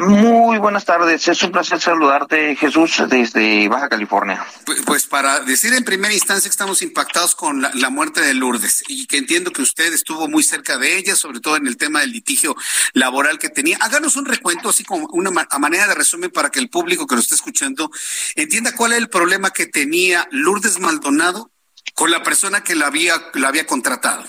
Muy 0.00 0.58
buenas 0.58 0.84
tardes, 0.84 1.28
es 1.28 1.42
un 1.42 1.52
placer 1.52 1.80
saludarte 1.80 2.56
Jesús 2.56 3.02
desde 3.08 3.68
Baja 3.68 3.88
California. 3.88 4.44
Pues, 4.86 5.06
para 5.06 5.40
decir 5.40 5.72
en 5.72 5.84
primera 5.84 6.12
instancia 6.12 6.48
que 6.48 6.52
estamos 6.52 6.82
impactados 6.82 7.34
con 7.34 7.62
la, 7.62 7.90
muerte 7.90 8.20
de 8.20 8.34
Lourdes 8.34 8.82
y 8.88 9.06
que 9.06 9.18
entiendo 9.18 9.52
que 9.52 9.62
usted 9.62 9.92
estuvo 9.92 10.26
muy 10.26 10.42
cerca 10.42 10.78
de 10.78 10.96
ella, 10.96 11.14
sobre 11.14 11.40
todo 11.40 11.56
en 11.56 11.66
el 11.66 11.76
tema 11.76 12.00
del 12.00 12.12
litigio 12.12 12.56
laboral 12.92 13.38
que 13.38 13.50
tenía. 13.50 13.76
Háganos 13.80 14.16
un 14.16 14.24
recuento 14.24 14.70
así 14.70 14.84
como 14.84 15.06
una 15.12 15.30
manera 15.30 15.86
de 15.86 15.94
resumen 15.94 16.30
para 16.30 16.50
que 16.50 16.58
el 16.58 16.70
público 16.70 17.06
que 17.06 17.14
lo 17.14 17.20
esté 17.20 17.34
escuchando 17.34 17.90
entienda 18.34 18.74
cuál 18.74 18.92
es 18.92 18.98
el 18.98 19.08
problema 19.08 19.50
que 19.50 19.66
tenía 19.66 20.26
Lourdes 20.30 20.80
Maldonado 20.80 21.52
con 21.94 22.10
la 22.10 22.22
persona 22.22 22.64
que 22.64 22.74
la 22.74 22.86
había, 22.86 23.14
la 23.34 23.48
había 23.48 23.66
contratado. 23.66 24.24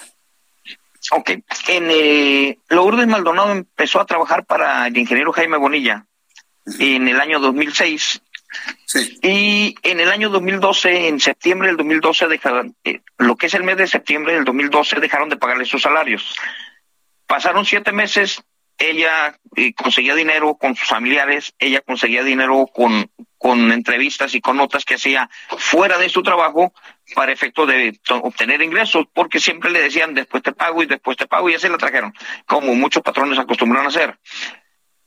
Ok, 1.11 1.29
en 1.67 1.87
eh, 1.91 2.57
Lourdes 2.69 3.07
Maldonado 3.07 3.51
empezó 3.51 3.99
a 3.99 4.05
trabajar 4.05 4.45
para 4.45 4.87
el 4.87 4.97
ingeniero 4.97 5.31
Jaime 5.33 5.57
Bonilla 5.57 6.05
en 6.79 7.07
el 7.07 7.19
año 7.19 7.39
2006 7.39 8.21
sí. 8.85 9.19
y 9.21 9.75
en 9.83 9.99
el 9.99 10.09
año 10.09 10.29
2012, 10.29 11.07
en 11.07 11.19
septiembre 11.19 11.67
del 11.67 11.77
2012, 11.77 12.27
dejaron, 12.27 12.75
eh, 12.83 13.01
lo 13.17 13.35
que 13.35 13.47
es 13.47 13.53
el 13.53 13.63
mes 13.63 13.77
de 13.77 13.87
septiembre 13.87 14.33
del 14.33 14.45
2012, 14.45 14.99
dejaron 14.99 15.29
de 15.29 15.37
pagarle 15.37 15.65
sus 15.65 15.81
salarios. 15.81 16.35
Pasaron 17.27 17.65
siete 17.65 17.91
meses, 17.91 18.43
ella 18.77 19.37
eh, 19.55 19.73
conseguía 19.73 20.15
dinero 20.15 20.55
con 20.55 20.75
sus 20.75 20.87
familiares, 20.87 21.53
ella 21.59 21.81
conseguía 21.81 22.23
dinero 22.23 22.67
con, 22.73 23.09
con 23.37 23.71
entrevistas 23.71 24.33
y 24.33 24.41
con 24.41 24.57
notas 24.57 24.85
que 24.85 24.95
hacía 24.95 25.29
fuera 25.57 25.97
de 25.97 26.09
su 26.09 26.23
trabajo 26.23 26.73
para 27.13 27.31
efecto 27.31 27.65
de 27.65 27.99
obtener 28.09 28.61
ingresos, 28.61 29.05
porque 29.13 29.39
siempre 29.39 29.69
le 29.69 29.81
decían 29.81 30.13
después 30.13 30.41
te 30.41 30.53
pago 30.53 30.81
y 30.81 30.87
después 30.87 31.17
te 31.17 31.27
pago 31.27 31.49
y 31.49 31.55
así 31.55 31.69
la 31.69 31.77
trajeron, 31.77 32.13
como 32.45 32.73
muchos 32.73 33.03
patrones 33.03 33.37
acostumbraron 33.37 33.85
a 33.85 33.89
hacer. 33.89 34.19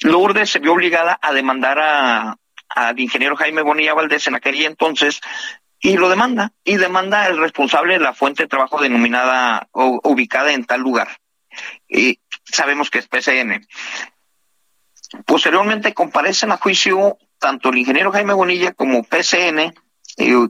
Lourdes 0.01 0.51
se 0.51 0.61
vio 0.61 0.75
obligada 0.75 1.19
a 1.21 1.33
demandar 1.33 1.79
a, 1.81 2.37
al 2.69 3.01
ingeniero 3.01 3.37
Jaime 3.37 3.63
Bonilla 3.63 3.95
Valdés 3.95 4.27
en 4.29 4.37
aquel 4.37 4.63
entonces 4.65 5.21
y 5.81 5.97
lo 5.97 6.09
demanda, 6.09 6.53
y 6.65 6.77
demanda 6.77 7.25
al 7.25 7.39
responsable 7.39 7.95
de 7.95 8.01
la 8.01 8.15
fuente 8.15 8.45
de 8.45 8.49
trabajo 8.49 8.81
denominada 8.81 9.69
o 9.73 10.01
ubicada 10.05 10.53
en 10.53 10.65
tal 10.65 10.81
lugar. 10.81 11.09
Y 11.89 12.21
sabemos 12.45 12.91
que 12.91 12.99
es 12.99 13.09
PCN. 13.09 13.67
Posteriormente 15.25 15.95
comparecen 15.95 16.53
a 16.53 16.59
juicio 16.59 17.17
tanto 17.39 17.71
el 17.71 17.79
ingeniero 17.79 18.13
Jaime 18.13 18.35
Bonilla 18.35 18.73
como 18.73 19.05
PCN 19.05 19.73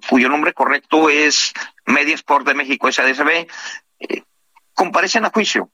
cuyo 0.09 0.29
nombre 0.29 0.53
correcto 0.53 1.11
es 1.11 1.53
Media 1.87 2.15
Sport 2.15 2.47
de 2.47 2.55
México, 2.55 2.91
SADCB, 2.91 3.47
eh, 4.01 4.23
comparecen 4.75 5.25
a 5.25 5.31
juicio. 5.31 5.71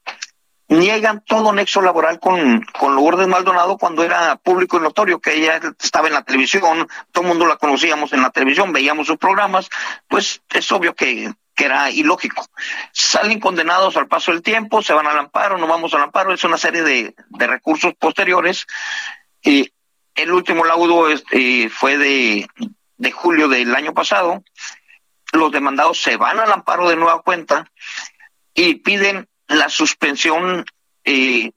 Niegan 0.67 1.23
todo 1.23 1.53
nexo 1.53 1.81
laboral 1.81 2.19
con, 2.19 2.65
con 2.79 2.95
Lourdes 2.95 3.27
Maldonado 3.27 3.77
cuando 3.77 4.03
era 4.03 4.35
público 4.37 4.77
y 4.77 4.79
notorio, 4.79 5.19
que 5.19 5.35
ella 5.35 5.59
estaba 5.79 6.07
en 6.07 6.15
la 6.15 6.23
televisión, 6.23 6.87
todo 7.11 7.23
el 7.23 7.27
mundo 7.27 7.45
la 7.45 7.57
conocíamos 7.57 8.13
en 8.13 8.23
la 8.23 8.31
televisión, 8.31 8.73
veíamos 8.73 9.05
sus 9.05 9.17
programas, 9.17 9.69
pues 10.07 10.41
es 10.51 10.71
obvio 10.71 10.95
que, 10.95 11.31
que 11.53 11.65
era 11.65 11.91
ilógico. 11.91 12.47
Salen 12.91 13.39
condenados 13.39 13.95
al 13.95 14.07
paso 14.07 14.31
del 14.31 14.41
tiempo, 14.41 14.81
se 14.81 14.93
van 14.93 15.05
al 15.05 15.19
amparo, 15.19 15.59
no 15.59 15.67
vamos 15.67 15.93
al 15.93 16.01
amparo, 16.01 16.33
es 16.33 16.43
una 16.43 16.57
serie 16.57 16.81
de, 16.81 17.15
de 17.29 17.47
recursos 17.47 17.93
posteriores. 17.93 18.65
y 19.43 19.71
el 20.15 20.31
último 20.31 20.63
laudo 20.63 21.09
este, 21.09 21.69
fue 21.69 21.97
de, 21.97 22.47
de 22.97 23.11
julio 23.11 23.47
del 23.47 23.75
año 23.75 23.93
pasado, 23.93 24.43
los 25.31 25.51
demandados 25.51 26.01
se 26.01 26.17
van 26.17 26.39
al 26.39 26.51
amparo 26.51 26.89
de 26.89 26.95
nueva 26.95 27.21
cuenta 27.21 27.71
y 28.53 28.75
piden 28.75 29.27
la 29.47 29.69
suspensión 29.69 30.65
eh, 31.03 31.51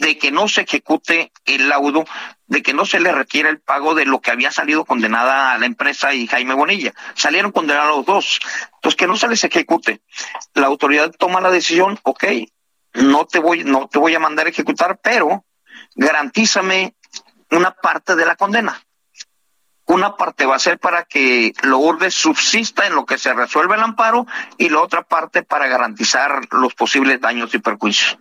de 0.00 0.18
que 0.18 0.30
no 0.30 0.48
se 0.48 0.62
ejecute 0.62 1.30
el 1.44 1.68
laudo, 1.68 2.04
de 2.46 2.62
que 2.62 2.72
no 2.72 2.86
se 2.86 3.00
le 3.00 3.12
requiera 3.12 3.50
el 3.50 3.60
pago 3.60 3.94
de 3.94 4.06
lo 4.06 4.20
que 4.20 4.30
había 4.30 4.50
salido 4.50 4.84
condenada 4.84 5.52
a 5.52 5.58
la 5.58 5.66
empresa 5.66 6.14
y 6.14 6.26
Jaime 6.26 6.54
Bonilla. 6.54 6.94
Salieron 7.14 7.52
condenados 7.52 7.98
los 7.98 8.06
dos. 8.06 8.40
Entonces, 8.74 8.96
que 8.96 9.06
no 9.06 9.16
se 9.16 9.28
les 9.28 9.44
ejecute. 9.44 10.00
La 10.54 10.66
autoridad 10.66 11.10
toma 11.10 11.40
la 11.40 11.50
decisión, 11.50 11.98
ok, 12.02 12.24
no 12.94 13.26
te 13.26 13.38
voy, 13.38 13.64
no 13.64 13.88
te 13.88 13.98
voy 13.98 14.14
a 14.14 14.18
mandar 14.18 14.46
a 14.46 14.50
ejecutar, 14.50 14.98
pero 15.02 15.44
garantízame 15.94 16.94
una 17.50 17.72
parte 17.72 18.16
de 18.16 18.26
la 18.26 18.36
condena. 18.36 18.82
Una 19.90 20.14
parte 20.16 20.46
va 20.46 20.54
a 20.54 20.60
ser 20.60 20.78
para 20.78 21.02
que 21.02 21.52
Lourdes 21.64 22.14
subsista 22.14 22.86
en 22.86 22.94
lo 22.94 23.04
que 23.04 23.18
se 23.18 23.34
resuelve 23.34 23.74
el 23.74 23.82
amparo 23.82 24.24
y 24.56 24.68
la 24.68 24.82
otra 24.82 25.02
parte 25.02 25.42
para 25.42 25.66
garantizar 25.66 26.42
los 26.52 26.74
posibles 26.74 27.20
daños 27.20 27.52
y 27.54 27.58
perjuicios. 27.58 28.16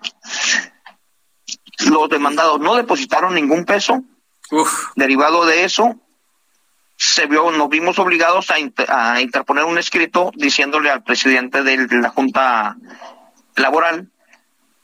Los 1.86 2.10
demandados 2.10 2.60
no 2.60 2.74
depositaron 2.74 3.36
ningún 3.36 3.66
peso. 3.66 4.02
Derivado 4.96 5.46
de 5.46 5.64
eso, 5.64 5.96
se 6.96 7.28
vio, 7.28 7.52
nos 7.52 7.70
vimos 7.70 8.00
obligados 8.00 8.50
a, 8.50 9.22
interponer 9.22 9.66
un 9.66 9.78
escrito 9.78 10.32
diciéndole 10.34 10.90
al 10.90 11.04
presidente 11.04 11.62
de 11.62 11.88
la 11.98 12.10
Junta 12.10 12.78
Laboral, 13.56 14.10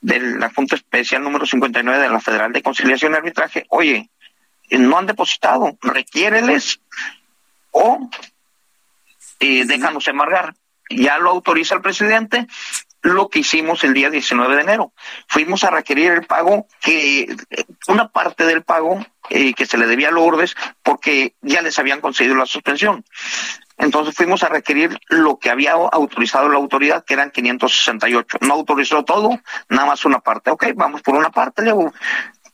de 0.02 0.20
la 0.20 0.52
Junta 0.54 0.76
Especial 0.76 1.24
número 1.24 1.46
59 1.46 2.00
de 2.00 2.10
la 2.10 2.20
Federal 2.20 2.52
de 2.52 2.62
Conciliación 2.62 3.10
y 3.12 3.16
Arbitraje, 3.16 3.66
oye, 3.70 4.08
no 4.70 4.98
han 4.98 5.06
depositado, 5.06 5.76
requiéreles 5.80 6.80
o 7.70 8.08
eh, 9.40 9.64
déjanos 9.66 10.08
embargar. 10.08 10.54
Ya 10.88 11.18
lo 11.18 11.30
autoriza 11.30 11.74
el 11.74 11.82
presidente, 11.82 12.46
lo 13.02 13.28
que 13.28 13.40
hicimos 13.40 13.84
el 13.84 13.94
día 13.94 14.10
19 14.10 14.56
de 14.56 14.62
enero. 14.62 14.92
Fuimos 15.28 15.64
a 15.64 15.70
requerir 15.70 16.12
el 16.12 16.26
pago, 16.26 16.66
que 16.80 17.34
una 17.88 18.08
parte 18.08 18.46
del 18.46 18.62
pago 18.62 19.04
eh, 19.30 19.54
que 19.54 19.66
se 19.66 19.78
le 19.78 19.86
debía 19.86 20.08
a 20.08 20.12
Lourdes, 20.12 20.54
porque 20.82 21.34
ya 21.42 21.62
les 21.62 21.78
habían 21.78 22.00
concedido 22.00 22.34
la 22.34 22.46
suspensión. 22.46 23.04
Entonces 23.78 24.14
fuimos 24.14 24.42
a 24.42 24.48
requerir 24.48 24.98
lo 25.08 25.38
que 25.38 25.50
había 25.50 25.72
autorizado 25.72 26.48
la 26.48 26.56
autoridad, 26.56 27.04
que 27.04 27.14
eran 27.14 27.30
568. 27.30 28.38
No 28.40 28.54
autorizó 28.54 29.04
todo, 29.04 29.40
nada 29.68 29.86
más 29.86 30.04
una 30.04 30.20
parte. 30.20 30.50
Ok, 30.50 30.66
vamos 30.74 31.02
por 31.02 31.14
una 31.14 31.30
parte, 31.30 31.62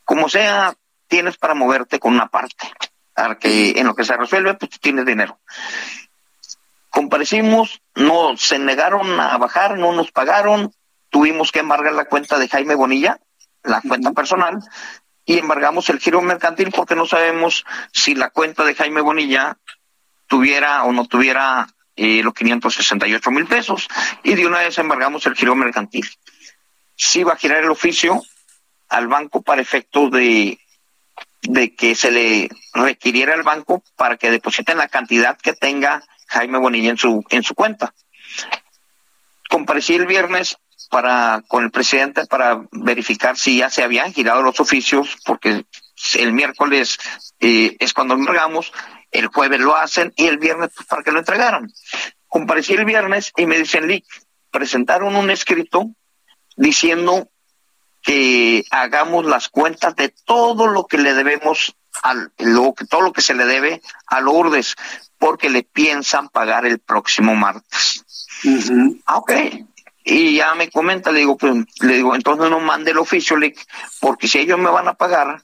como 0.05 0.29
sea, 0.29 0.75
tienes 1.13 1.37
para 1.37 1.53
moverte 1.53 1.99
con 1.99 2.15
una 2.15 2.29
parte. 2.29 2.73
Para 3.13 3.39
que 3.39 3.73
en 3.79 3.87
lo 3.87 3.95
que 3.95 4.03
se 4.03 4.17
resuelve, 4.17 4.55
pues 4.55 4.81
tienes 4.81 5.05
dinero. 5.05 5.39
Comparecimos, 6.89 7.83
no 7.95 8.35
se 8.39 8.59
negaron 8.59 9.21
a 9.21 9.37
bajar, 9.37 9.77
no 9.77 9.93
nos 9.93 10.11
pagaron, 10.11 10.73
tuvimos 11.11 11.53
que 11.53 11.59
embargar 11.59 11.93
la 11.93 12.07
cuenta 12.07 12.39
de 12.39 12.49
Jaime 12.49 12.75
Bonilla, 12.75 13.21
la 13.63 13.83
cuenta 13.83 14.13
personal, 14.13 14.61
y 15.27 15.39
embargamos 15.39 15.91
el 15.91 15.99
giro 15.99 16.23
mercantil 16.23 16.73
porque 16.75 16.97
no 16.97 17.05
sabemos 17.05 17.67
si 17.93 18.15
la 18.15 18.31
cuenta 18.31 18.65
de 18.65 18.75
Jaime 18.75 19.03
Bonilla 19.03 19.59
tuviera 20.29 20.85
o 20.85 20.93
no 20.93 21.05
tuviera 21.05 21.69
eh, 21.95 22.23
los 22.23 22.33
568 22.33 23.31
mil 23.33 23.45
pesos, 23.45 23.87
y 24.23 24.35
de 24.35 24.47
una 24.47 24.61
vez 24.61 24.79
embargamos 24.79 25.27
el 25.27 25.35
giro 25.35 25.55
mercantil. 25.55 26.09
Si 26.97 27.23
va 27.23 27.35
a 27.35 27.37
girar 27.37 27.63
el 27.63 27.71
oficio 27.71 28.23
al 28.89 29.09
banco 29.09 29.43
para 29.43 29.61
efectos 29.61 30.11
de, 30.11 30.59
de 31.43 31.75
que 31.75 31.95
se 31.95 32.11
le 32.11 32.49
requiriera 32.73 33.35
al 33.35 33.43
banco 33.43 33.83
para 33.97 34.17
que 34.17 34.31
depositen 34.31 34.79
la 34.79 34.89
cantidad 34.89 35.37
que 35.37 35.53
tenga 35.53 36.03
Jaime 36.29 36.59
Bonilla 36.59 36.91
en 36.91 36.99
su, 36.99 37.25
en 37.31 37.43
su 37.43 37.55
cuenta. 37.55 37.93
Comparecí 39.49 39.95
el 39.95 40.07
viernes 40.07 40.57
para 40.91 41.43
con 41.49 41.65
el 41.65 41.71
presidente 41.71 42.27
para 42.27 42.63
verificar 42.71 43.37
si 43.37 43.59
ya 43.59 43.71
se 43.71 43.83
habían 43.83 44.13
girado 44.13 44.43
los 44.43 44.61
oficios, 44.61 45.17
porque 45.25 45.65
el 46.19 46.33
miércoles 46.33 46.99
eh, 47.41 47.77
es 47.79 47.93
cuando 47.93 48.15
entregamos, 48.15 48.73
el 49.11 49.27
jueves 49.27 49.61
lo 49.61 49.77
hacen 49.77 50.13
y 50.17 50.27
el 50.27 50.39
viernes 50.39 50.71
pues, 50.75 50.87
para 50.87 51.03
que 51.03 51.13
lo 51.13 51.19
entregaran. 51.19 51.71
Comparecí 52.29 52.75
el 52.75 52.85
viernes 52.85 53.33
y 53.37 53.47
me 53.47 53.59
dicen, 53.59 53.87
Lick, 53.87 54.05
presentaron 54.51 55.17
un 55.17 55.31
escrito 55.31 55.91
diciendo 56.57 57.29
que 58.03 58.65
hagamos 58.71 59.25
las 59.25 59.49
cuentas 59.49 59.95
de 59.97 60.13
todo 60.25 60.67
lo 60.67 60.87
que 60.87 60.99
le 60.99 61.15
debemos 61.15 61.75
al 62.03 62.33
lo, 62.39 62.75
todo 62.89 63.03
lo 63.03 63.13
que 63.13 63.23
se 63.23 63.35
le 63.35 63.45
debe 63.45 63.83
a 64.07 64.21
Lourdes 64.21 64.77
porque 65.19 65.51
le 65.51 65.63
piensan 65.63 66.29
pagar 66.29 66.67
el 66.67 66.81
próximo 66.81 67.35
martes. 67.35 68.05
Ah, 69.07 69.19
ok. 69.19 69.33
Y 70.05 70.35
ya 70.37 70.55
me 70.57 70.69
comenta, 70.69 71.13
le 71.13 71.21
digo, 71.21 71.37
pues, 71.37 71.55
le 71.81 71.95
digo, 71.95 72.17
entonces 72.17 72.51
no 72.51 72.59
mande 72.59 72.91
el 72.91 72.99
oficio, 72.99 73.37
porque 74.01 74.27
si 74.27 74.41
ellos 74.41 74.59
me 74.59 74.69
van 74.69 74.89
a 74.89 74.95
pagar, 74.95 75.41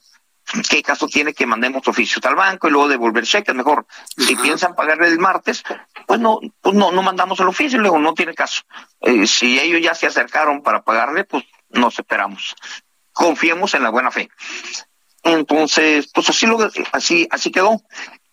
¿qué 0.69 0.83
caso 0.83 1.07
tiene 1.07 1.33
que 1.33 1.45
mandemos 1.45 1.87
oficios 1.87 2.25
al 2.25 2.35
banco 2.35 2.67
y 2.67 2.71
luego 2.71 2.89
devolver 2.89 3.23
cheques? 3.23 3.55
Mejor, 3.55 3.85
si 4.17 4.35
piensan 4.35 4.75
pagarle 4.75 5.07
el 5.07 5.19
martes, 5.19 5.63
pues 6.05 6.19
no, 6.19 6.41
pues 6.59 6.75
no, 6.75 6.91
no 6.91 7.01
mandamos 7.01 7.39
el 7.39 7.47
oficio, 7.47 7.79
luego 7.79 7.99
no 7.99 8.13
tiene 8.13 8.33
caso. 8.33 8.63
Eh, 8.99 9.25
si 9.27 9.57
ellos 9.57 9.81
ya 9.81 9.95
se 9.95 10.07
acercaron 10.07 10.61
para 10.61 10.81
pagarle, 10.81 11.23
pues 11.23 11.45
nos 11.69 11.99
esperamos. 11.99 12.55
Confiemos 13.11 13.73
en 13.73 13.83
la 13.83 13.89
buena 13.89 14.11
fe. 14.11 14.29
Entonces, 15.23 16.09
pues 16.13 16.29
así 16.29 16.45
lo 16.45 16.57
así 16.91 17.27
así 17.31 17.51
quedó. 17.51 17.81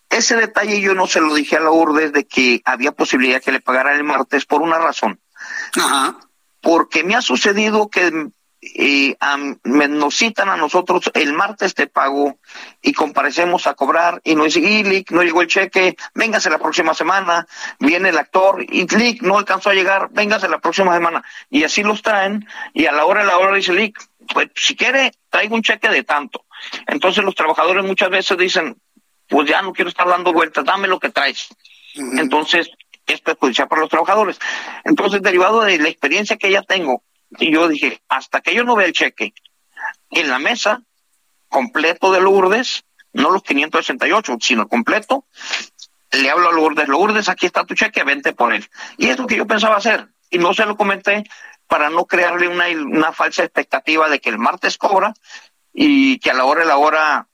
Ese 0.09 0.37
detalle 0.37 0.79
yo 0.79 0.93
no 0.93 1.05
se 1.07 1.19
lo 1.19 1.33
dije 1.33 1.57
a 1.57 1.61
la 1.61 1.71
orden 1.71 2.13
de 2.13 2.25
que 2.25 2.61
había 2.63 2.93
posibilidad 2.93 3.41
que 3.41 3.51
le 3.51 3.59
pagara 3.59 3.93
el 3.93 4.03
martes 4.03 4.45
por 4.45 4.61
una 4.61 4.77
razón. 4.77 5.19
Ajá. 5.75 6.17
Porque 6.61 7.03
me 7.03 7.15
ha 7.15 7.21
sucedido 7.21 7.89
que 7.89 8.29
eh, 8.61 9.15
nos 9.65 10.15
citan 10.15 10.49
a 10.49 10.57
nosotros 10.57 11.11
el 11.13 11.33
martes 11.33 11.75
te 11.75 11.87
pago 11.87 12.37
y 12.81 12.93
comparecemos 12.93 13.67
a 13.67 13.75
cobrar 13.75 14.19
y 14.23 14.35
no 14.35 14.45
dice, 14.45 15.05
no 15.09 15.23
llegó 15.23 15.41
el 15.41 15.47
cheque, 15.47 15.95
véngase 16.15 16.49
la 16.49 16.57
próxima 16.57 16.93
semana, 16.93 17.47
viene 17.79 18.09
el 18.09 18.17
actor 18.17 18.65
y 18.67 18.87
Lick 18.87 19.21
no 19.21 19.37
alcanzó 19.37 19.69
a 19.69 19.73
llegar, 19.73 20.09
véngase 20.11 20.47
la 20.47 20.59
próxima 20.59 20.93
semana. 20.93 21.23
Y 21.49 21.63
así 21.63 21.83
los 21.83 22.01
traen 22.01 22.47
y 22.73 22.85
a 22.85 22.91
la 22.91 23.05
hora 23.05 23.21
de 23.21 23.27
la 23.27 23.37
hora 23.37 23.55
dice 23.55 23.73
Lick, 23.73 23.99
pues 24.33 24.49
si 24.55 24.75
quiere, 24.75 25.11
traigo 25.29 25.55
un 25.55 25.61
cheque 25.61 25.89
de 25.89 26.03
tanto. 26.03 26.45
Entonces 26.87 27.23
los 27.23 27.35
trabajadores 27.35 27.85
muchas 27.85 28.09
veces 28.09 28.37
dicen, 28.37 28.77
pues 29.27 29.47
ya 29.49 29.61
no 29.61 29.73
quiero 29.73 29.89
estar 29.89 30.07
dando 30.07 30.33
vueltas, 30.33 30.65
dame 30.65 30.87
lo 30.87 30.99
que 30.99 31.09
traes. 31.09 31.49
Entonces, 31.95 32.69
es 33.07 33.21
perjudicial 33.21 33.67
para 33.67 33.81
los 33.81 33.89
trabajadores. 33.89 34.37
Entonces, 34.83 35.21
derivado 35.21 35.61
de 35.61 35.79
la 35.79 35.89
experiencia 35.89 36.37
que 36.37 36.51
ya 36.51 36.61
tengo, 36.61 37.03
yo 37.31 37.67
dije, 37.67 38.01
hasta 38.07 38.41
que 38.41 38.53
yo 38.53 38.63
no 38.63 38.75
vea 38.75 38.87
el 38.87 38.93
cheque 38.93 39.33
en 40.11 40.29
la 40.29 40.39
mesa 40.39 40.81
completo 41.49 42.11
de 42.11 42.21
Lourdes, 42.21 42.83
no 43.13 43.31
los 43.31 43.43
568, 43.43 44.37
sino 44.39 44.67
completo, 44.67 45.25
le 46.11 46.29
hablo 46.29 46.49
a 46.49 46.53
Lourdes, 46.53 46.87
Lourdes, 46.87 47.29
aquí 47.29 47.45
está 47.45 47.65
tu 47.65 47.73
cheque, 47.73 48.03
vente 48.03 48.33
por 48.33 48.53
él. 48.53 48.67
Y 48.97 49.07
es 49.07 49.17
lo 49.17 49.27
que 49.27 49.37
yo 49.37 49.47
pensaba 49.47 49.77
hacer, 49.77 50.07
y 50.29 50.37
no 50.37 50.53
se 50.53 50.65
lo 50.65 50.77
comenté 50.77 51.23
para 51.67 51.89
no 51.89 52.05
crearle 52.05 52.47
una, 52.47 52.67
una 52.67 53.11
falsa 53.11 53.43
expectativa 53.43 54.09
de 54.09 54.19
que 54.19 54.29
el 54.29 54.37
martes 54.37 54.77
cobra 54.77 55.13
y 55.73 56.19
que 56.19 56.31
a 56.31 56.33
la 56.33 56.45
hora 56.45 56.61
de 56.61 56.67
la 56.67 56.77
hora 56.77 57.27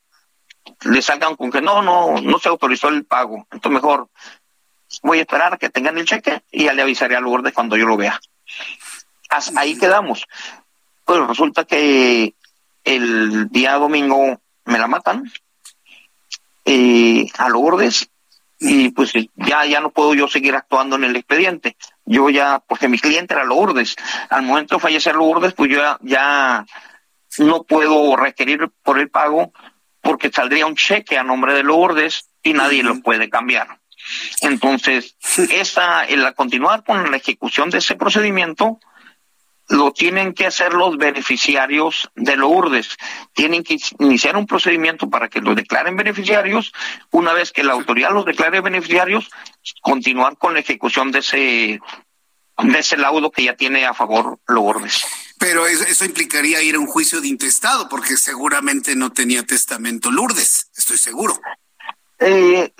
le 0.85 1.01
salgan 1.01 1.35
con 1.35 1.51
que 1.51 1.61
no, 1.61 1.81
no, 1.81 2.19
no 2.21 2.39
se 2.39 2.49
autorizó 2.49 2.89
el 2.89 3.05
pago. 3.05 3.47
Entonces 3.51 3.71
mejor 3.71 4.09
voy 5.03 5.19
a 5.19 5.21
esperar 5.21 5.53
a 5.53 5.57
que 5.57 5.69
tengan 5.69 5.97
el 5.97 6.05
cheque 6.05 6.41
y 6.51 6.65
ya 6.65 6.73
le 6.73 6.81
avisaré 6.81 7.15
a 7.15 7.19
Lourdes 7.19 7.53
cuando 7.53 7.77
yo 7.77 7.85
lo 7.85 7.97
vea. 7.97 8.19
Ahí 9.55 9.77
quedamos. 9.77 10.25
Pues 11.05 11.27
resulta 11.27 11.65
que 11.65 12.33
el 12.83 13.49
día 13.49 13.73
domingo 13.73 14.41
me 14.65 14.79
la 14.79 14.87
matan 14.87 15.31
eh, 16.65 17.27
a 17.37 17.49
Lourdes 17.49 18.09
y 18.59 18.89
pues 18.89 19.11
ya, 19.35 19.65
ya 19.65 19.81
no 19.81 19.89
puedo 19.89 20.13
yo 20.13 20.27
seguir 20.27 20.55
actuando 20.55 20.95
en 20.95 21.03
el 21.03 21.15
expediente. 21.15 21.75
Yo 22.05 22.29
ya, 22.29 22.59
porque 22.65 22.87
mi 22.87 22.97
cliente 22.97 23.33
era 23.33 23.43
Lourdes. 23.43 23.95
Al 24.29 24.43
momento 24.43 24.75
de 24.75 24.81
fallecer 24.81 25.15
Lourdes, 25.15 25.53
pues 25.53 25.69
yo 25.69 25.77
ya, 25.77 25.97
ya 26.01 26.65
no 27.39 27.63
puedo 27.63 28.15
requerir 28.15 28.69
por 28.81 28.99
el 28.99 29.09
pago 29.09 29.51
porque 30.01 30.31
saldría 30.31 30.65
un 30.65 30.75
cheque 30.75 31.17
a 31.17 31.23
nombre 31.23 31.53
de 31.53 31.63
Lourdes 31.63 32.29
y 32.41 32.53
nadie 32.53 32.83
lo 32.83 33.01
puede 33.01 33.29
cambiar. 33.29 33.79
Entonces, 34.41 35.15
esa, 35.51 36.05
el 36.05 36.33
continuar 36.35 36.83
con 36.83 37.09
la 37.09 37.17
ejecución 37.17 37.69
de 37.69 37.79
ese 37.79 37.95
procedimiento, 37.95 38.79
lo 39.69 39.91
tienen 39.91 40.33
que 40.33 40.45
hacer 40.45 40.73
los 40.73 40.97
beneficiarios 40.97 42.09
de 42.15 42.35
Lourdes. 42.35 42.89
Tienen 43.33 43.63
que 43.63 43.77
iniciar 43.99 44.35
un 44.35 44.45
procedimiento 44.45 45.09
para 45.09 45.29
que 45.29 45.41
lo 45.41 45.55
declaren 45.55 45.95
beneficiarios. 45.95 46.73
Una 47.11 47.33
vez 47.33 47.51
que 47.51 47.63
la 47.63 47.73
autoridad 47.73 48.11
los 48.11 48.25
declare 48.25 48.61
beneficiarios, 48.61 49.29
continuar 49.81 50.37
con 50.37 50.53
la 50.53 50.59
ejecución 50.59 51.11
de 51.11 51.19
ese, 51.19 51.37
de 52.57 52.79
ese 52.79 52.97
laudo 52.97 53.31
que 53.31 53.43
ya 53.43 53.55
tiene 53.55 53.85
a 53.85 53.93
favor 53.93 54.39
Lourdes. 54.47 55.03
Pero 55.39 55.65
eso, 55.67 56.05
implicaría 56.05 56.61
ir 56.61 56.75
a 56.75 56.79
un 56.79 56.87
juicio 56.87 57.19
de 57.19 57.27
intestado, 57.27 57.89
porque 57.89 58.17
seguramente 58.17 58.95
no 58.95 59.11
tenía 59.11 59.43
testamento 59.43 60.11
Lourdes, 60.11 60.69
estoy 60.75 60.97
seguro. 60.97 61.39
Eh, 62.19 62.71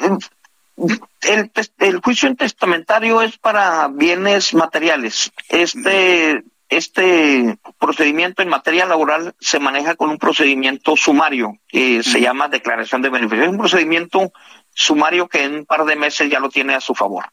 el, 1.22 1.52
el, 1.80 2.02
juicio 2.02 2.30
intestamentario 2.30 3.22
es 3.22 3.38
para 3.38 3.90
bienes 3.90 4.54
materiales. 4.54 5.32
Este, 5.50 6.44
este 6.76 7.58
procedimiento 7.80 8.42
en 8.42 8.50
materia 8.50 8.86
laboral 8.86 9.36
se 9.40 9.60
maneja 9.60 9.96
con 9.96 10.10
un 10.10 10.18
procedimiento 10.18 10.96
sumario 10.96 11.58
que 11.68 12.04
se 12.04 12.22
llama 12.22 12.48
declaración 12.48 13.02
de 13.02 13.10
beneficios. 13.10 13.46
Es 13.46 13.52
un 13.52 13.58
procedimiento 13.58 14.32
sumario 14.74 15.28
que 15.28 15.44
en 15.44 15.56
un 15.56 15.66
par 15.66 15.86
de 15.86 15.96
meses 15.96 16.30
ya 16.30 16.40
lo 16.40 16.50
tiene 16.50 16.76
a 16.76 16.82
su 16.82 16.96
favor. 16.96 17.26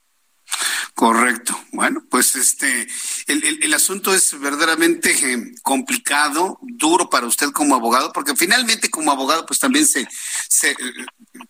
Correcto. 1.01 1.59
Bueno, 1.73 2.05
pues 2.11 2.37
este, 2.37 2.87
el, 3.27 3.63
el, 3.63 3.73
asunto 3.73 4.13
es 4.13 4.39
verdaderamente 4.39 5.11
eh, 5.11 5.55
complicado, 5.63 6.59
duro 6.61 7.09
para 7.09 7.27
usted 7.27 7.53
como 7.53 7.75
abogado, 7.75 8.13
porque 8.13 8.37
finalmente 8.37 8.91
como 8.91 9.11
abogado 9.11 9.47
pues 9.47 9.59
también 9.59 9.87
se, 9.87 10.07
se, 10.47 10.77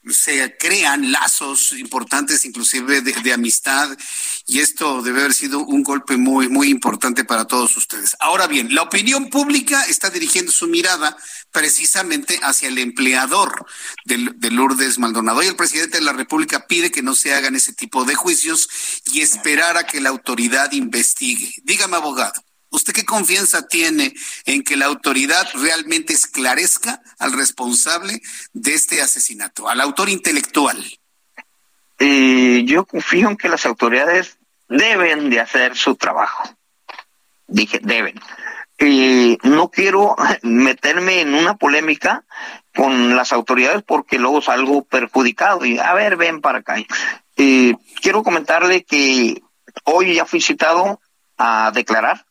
se 0.08 0.56
crean 0.56 1.10
lazos 1.10 1.72
importantes, 1.72 2.44
inclusive 2.44 3.00
de, 3.00 3.12
de, 3.12 3.32
amistad, 3.32 3.88
y 4.46 4.60
esto 4.60 5.02
debe 5.02 5.18
haber 5.18 5.34
sido 5.34 5.64
un 5.64 5.82
golpe 5.82 6.16
muy, 6.16 6.48
muy 6.48 6.68
importante 6.68 7.24
para 7.24 7.46
todos 7.46 7.76
ustedes. 7.76 8.16
Ahora 8.20 8.46
bien, 8.46 8.72
la 8.72 8.82
opinión 8.82 9.30
pública 9.30 9.82
está 9.86 10.10
dirigiendo 10.10 10.52
su 10.52 10.68
mirada 10.68 11.16
precisamente 11.50 12.38
hacia 12.42 12.68
el 12.68 12.78
empleador 12.78 13.66
de, 14.04 14.30
de 14.36 14.50
Lourdes 14.52 14.98
Maldonado. 14.98 15.42
Y 15.42 15.48
el 15.48 15.56
presidente 15.56 15.98
de 15.98 16.04
la 16.04 16.12
República 16.12 16.68
pide 16.68 16.92
que 16.92 17.02
no 17.02 17.16
se 17.16 17.34
hagan 17.34 17.56
ese 17.56 17.72
tipo 17.72 18.04
de 18.04 18.14
juicios 18.14 18.68
y 19.12 19.22
esperar 19.40 19.78
a 19.78 19.86
que 19.86 20.02
la 20.02 20.10
autoridad 20.10 20.70
investigue. 20.72 21.50
Dígame, 21.64 21.96
abogado. 21.96 22.42
¿Usted 22.68 22.92
qué 22.92 23.06
confianza 23.06 23.66
tiene 23.66 24.12
en 24.44 24.62
que 24.62 24.76
la 24.76 24.84
autoridad 24.84 25.48
realmente 25.54 26.12
esclarezca 26.12 27.00
al 27.18 27.32
responsable 27.32 28.20
de 28.52 28.74
este 28.74 29.00
asesinato, 29.00 29.66
al 29.66 29.80
autor 29.80 30.10
intelectual? 30.10 30.76
Eh, 31.98 32.64
yo 32.66 32.84
confío 32.84 33.30
en 33.30 33.38
que 33.38 33.48
las 33.48 33.64
autoridades 33.64 34.36
deben 34.68 35.30
de 35.30 35.40
hacer 35.40 35.74
su 35.74 35.96
trabajo. 35.96 36.42
Dije, 37.46 37.80
deben. 37.82 38.20
Eh, 38.76 39.38
no 39.42 39.70
quiero 39.70 40.16
meterme 40.42 41.22
en 41.22 41.32
una 41.34 41.56
polémica 41.56 42.24
con 42.74 43.16
las 43.16 43.32
autoridades 43.32 43.82
porque 43.84 44.18
luego 44.18 44.42
salgo 44.42 44.84
perjudicado 44.84 45.64
y 45.64 45.78
a 45.78 45.94
ver, 45.94 46.16
ven 46.16 46.42
para 46.42 46.58
acá. 46.58 46.76
Eh, 47.36 47.74
quiero 48.00 48.22
comentarle 48.22 48.84
que 48.84 49.42
hoy 49.84 50.14
ya 50.14 50.24
fui 50.24 50.40
citado 50.40 51.00
a 51.38 51.70
declarar 51.74 52.24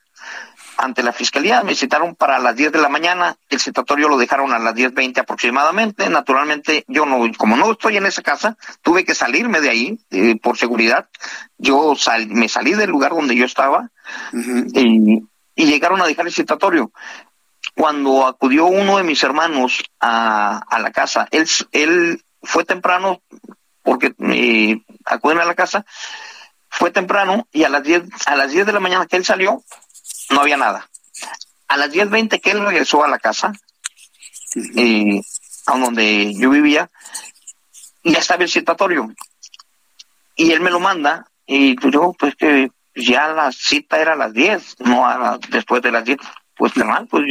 ante 0.78 1.04
la 1.04 1.12
fiscalía. 1.12 1.64
Me 1.64 1.76
citaron 1.76 2.16
para 2.16 2.40
las 2.40 2.56
10 2.56 2.72
de 2.72 2.82
la 2.82 2.90
mañana. 2.90 3.38
El 3.50 3.60
citatorio 3.60 4.08
lo 4.08 4.18
dejaron 4.18 4.54
a 4.54 4.60
las 4.60 4.76
10.20 4.76 5.20
aproximadamente. 5.20 6.10
Naturalmente, 6.10 6.86
yo 6.88 7.06
no, 7.06 7.20
como 7.38 7.58
no 7.58 7.72
estoy 7.72 7.98
en 7.98 8.06
esa 8.06 8.22
casa, 8.22 8.58
tuve 8.82 9.04
que 9.04 9.16
salirme 9.16 9.62
de 9.62 9.70
ahí 9.70 10.00
eh, 10.12 10.38
por 10.42 10.58
seguridad. 10.58 11.10
Yo 11.58 11.94
me 12.28 12.48
salí 12.48 12.74
del 12.74 12.90
lugar 12.90 13.12
donde 13.12 13.36
yo 13.36 13.46
estaba 13.46 13.90
y 14.74 15.24
y 15.60 15.66
llegaron 15.66 16.02
a 16.02 16.06
dejar 16.06 16.26
el 16.26 16.32
citatorio. 16.32 16.94
Cuando 17.76 18.26
acudió 18.26 18.66
uno 18.66 18.96
de 18.96 19.04
mis 19.04 19.22
hermanos 19.24 19.84
a, 20.00 20.58
a 20.58 20.80
la 20.80 20.92
casa, 20.92 21.28
él, 21.32 21.46
él 21.74 22.24
fue 22.42 22.64
temprano 22.64 23.22
porque 23.84 24.14
eh, 24.20 24.82
acuden 25.06 25.40
a 25.40 25.46
la 25.46 25.56
casa, 25.56 25.86
fue 26.70 26.92
temprano 26.92 27.48
y 27.52 27.64
a 27.64 27.70
las 27.70 27.84
10 27.84 28.04
a 28.28 28.36
las 28.36 28.52
10 28.52 28.66
de 28.66 28.74
la 28.74 28.80
mañana 28.80 29.08
que 29.08 29.18
él 29.18 29.26
salió 29.26 29.64
no 30.30 30.42
había 30.42 30.58
nada. 30.58 30.90
A 31.68 31.78
las 31.78 31.92
10:20 31.92 32.40
que 32.40 32.52
él 32.52 32.66
regresó 32.66 33.04
a 33.04 33.08
la 33.08 33.20
casa, 33.20 33.54
eh, 34.76 35.22
a 35.68 35.78
donde 35.78 36.34
yo 36.36 36.50
vivía, 36.50 36.90
ya 38.04 38.20
estaba 38.20 38.44
el 38.44 38.50
citatorio. 38.50 39.14
Y 40.36 40.52
él 40.52 40.62
me 40.62 40.72
lo 40.72 40.80
manda, 40.80 41.28
y 41.46 41.76
pues 41.76 41.94
yo, 41.94 42.14
pues 42.18 42.36
que 42.36 42.72
ya 42.96 43.28
la 43.28 43.52
cita 43.52 44.00
era 44.00 44.14
a 44.14 44.16
las 44.16 44.34
10, 44.34 44.76
no 44.80 45.08
a 45.08 45.40
después 45.50 45.82
de 45.82 45.92
las 45.92 46.06
10. 46.06 46.18
Pues 46.56 46.76
normal, 46.76 47.08
pues 47.10 47.24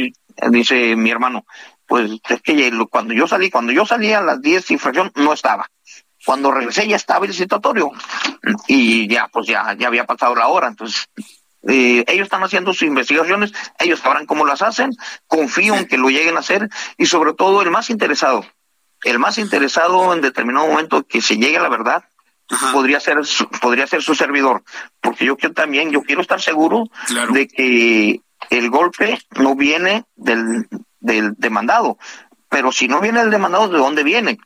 dice 0.51 0.95
mi 0.95 1.11
hermano, 1.11 1.45
pues 1.87 2.11
es 2.29 2.41
que 2.41 2.71
cuando 2.89 3.13
yo 3.13 3.27
salí, 3.27 3.49
cuando 3.49 3.71
yo 3.71 3.85
salí 3.85 4.13
a 4.13 4.21
las 4.21 4.41
10 4.41 4.71
infracción, 4.71 5.11
no 5.15 5.33
estaba. 5.33 5.69
Cuando 6.29 6.51
regresé 6.51 6.87
ya 6.87 6.95
estaba 6.95 7.25
el 7.25 7.33
citatorio 7.33 7.89
y 8.67 9.07
ya, 9.07 9.29
pues 9.29 9.47
ya, 9.47 9.75
ya 9.75 9.87
había 9.87 10.05
pasado 10.05 10.35
la 10.35 10.47
hora. 10.47 10.67
Entonces, 10.67 11.09
eh, 11.67 12.05
ellos 12.05 12.25
están 12.25 12.43
haciendo 12.43 12.71
sus 12.71 12.83
investigaciones, 12.83 13.51
ellos 13.79 13.99
sabrán 13.99 14.27
cómo 14.27 14.45
las 14.45 14.61
hacen, 14.61 14.91
confío 15.25 15.73
en 15.73 15.87
que 15.87 15.97
lo 15.97 16.09
lleguen 16.09 16.37
a 16.37 16.41
hacer 16.41 16.69
y 16.99 17.07
sobre 17.07 17.33
todo 17.33 17.63
el 17.63 17.71
más 17.71 17.89
interesado, 17.89 18.45
el 19.05 19.17
más 19.17 19.39
interesado 19.39 20.13
en 20.13 20.21
determinado 20.21 20.67
momento 20.67 21.01
que 21.01 21.19
se 21.19 21.37
llegue 21.37 21.57
a 21.57 21.63
la 21.63 21.69
verdad, 21.69 22.03
podría 22.73 22.99
ser 22.99 23.17
podría 23.59 23.87
ser 23.87 24.03
su 24.03 24.13
servidor, 24.13 24.61
porque 25.01 25.25
yo 25.25 25.35
quiero 25.35 25.55
también, 25.55 25.89
yo 25.89 26.03
quiero 26.03 26.21
estar 26.21 26.39
seguro 26.39 26.83
de 27.33 27.47
que 27.47 28.21
el 28.51 28.69
golpe 28.69 29.17
no 29.31 29.55
viene 29.55 30.05
del, 30.15 30.67
del 30.99 31.33
demandado, 31.39 31.97
pero 32.49 32.71
si 32.71 32.87
no 32.87 32.99
viene 32.99 33.21
el 33.21 33.29
demandado, 33.29 33.69
¿de 33.69 33.77
dónde 33.77 34.03
viene? 34.03 34.39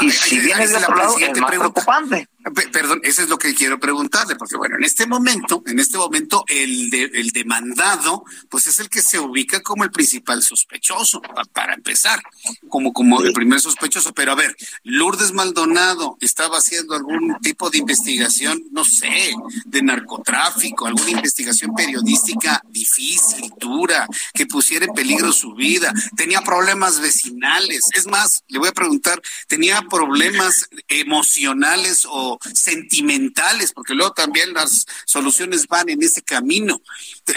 Y 0.00 0.10
si 0.10 0.38
viene 0.40 0.66
de 0.66 0.76
otro 0.76 0.96
lado, 0.96 1.16
es 1.18 1.38
más 1.38 1.50
preocupante. 1.50 2.28
Perdón, 2.72 3.00
eso 3.02 3.22
es 3.22 3.28
lo 3.28 3.38
que 3.38 3.54
quiero 3.54 3.78
preguntarle, 3.78 4.34
porque 4.36 4.56
bueno, 4.56 4.76
en 4.76 4.84
este 4.84 5.06
momento, 5.06 5.62
en 5.66 5.78
este 5.78 5.98
momento, 5.98 6.44
el, 6.48 6.92
el 6.92 7.30
demandado, 7.32 8.24
pues 8.48 8.66
es 8.66 8.80
el 8.80 8.88
que 8.88 9.02
se 9.02 9.18
ubica 9.18 9.60
como 9.60 9.84
el 9.84 9.90
principal 9.90 10.42
sospechoso, 10.42 11.20
para 11.52 11.74
empezar, 11.74 12.22
como, 12.68 12.92
como 12.92 13.20
el 13.22 13.32
primer 13.32 13.60
sospechoso. 13.60 14.14
Pero 14.14 14.32
a 14.32 14.36
ver, 14.36 14.56
Lourdes 14.84 15.32
Maldonado 15.32 16.16
estaba 16.20 16.58
haciendo 16.58 16.94
algún 16.94 17.36
tipo 17.42 17.68
de 17.68 17.78
investigación, 17.78 18.62
no 18.72 18.84
sé, 18.84 19.32
de 19.66 19.82
narcotráfico, 19.82 20.86
alguna 20.86 21.10
investigación 21.10 21.74
periodística 21.74 22.62
difícil, 22.68 23.52
dura, 23.58 24.06
que 24.32 24.46
pusiera 24.46 24.86
en 24.86 24.94
peligro 24.94 25.32
su 25.32 25.54
vida, 25.54 25.92
tenía 26.16 26.40
problemas 26.40 27.00
vecinales. 27.00 27.82
Es 27.92 28.06
más, 28.06 28.44
le 28.48 28.58
voy 28.58 28.68
a 28.68 28.72
preguntar, 28.72 29.20
¿tenía 29.46 29.82
problemas 29.82 30.68
emocionales 30.88 32.06
o 32.08 32.29
sentimentales, 32.52 33.72
porque 33.72 33.94
luego 33.94 34.12
también 34.12 34.52
las 34.52 34.86
soluciones 35.04 35.66
van 35.66 35.88
en 35.88 36.02
ese 36.02 36.22
camino. 36.22 36.80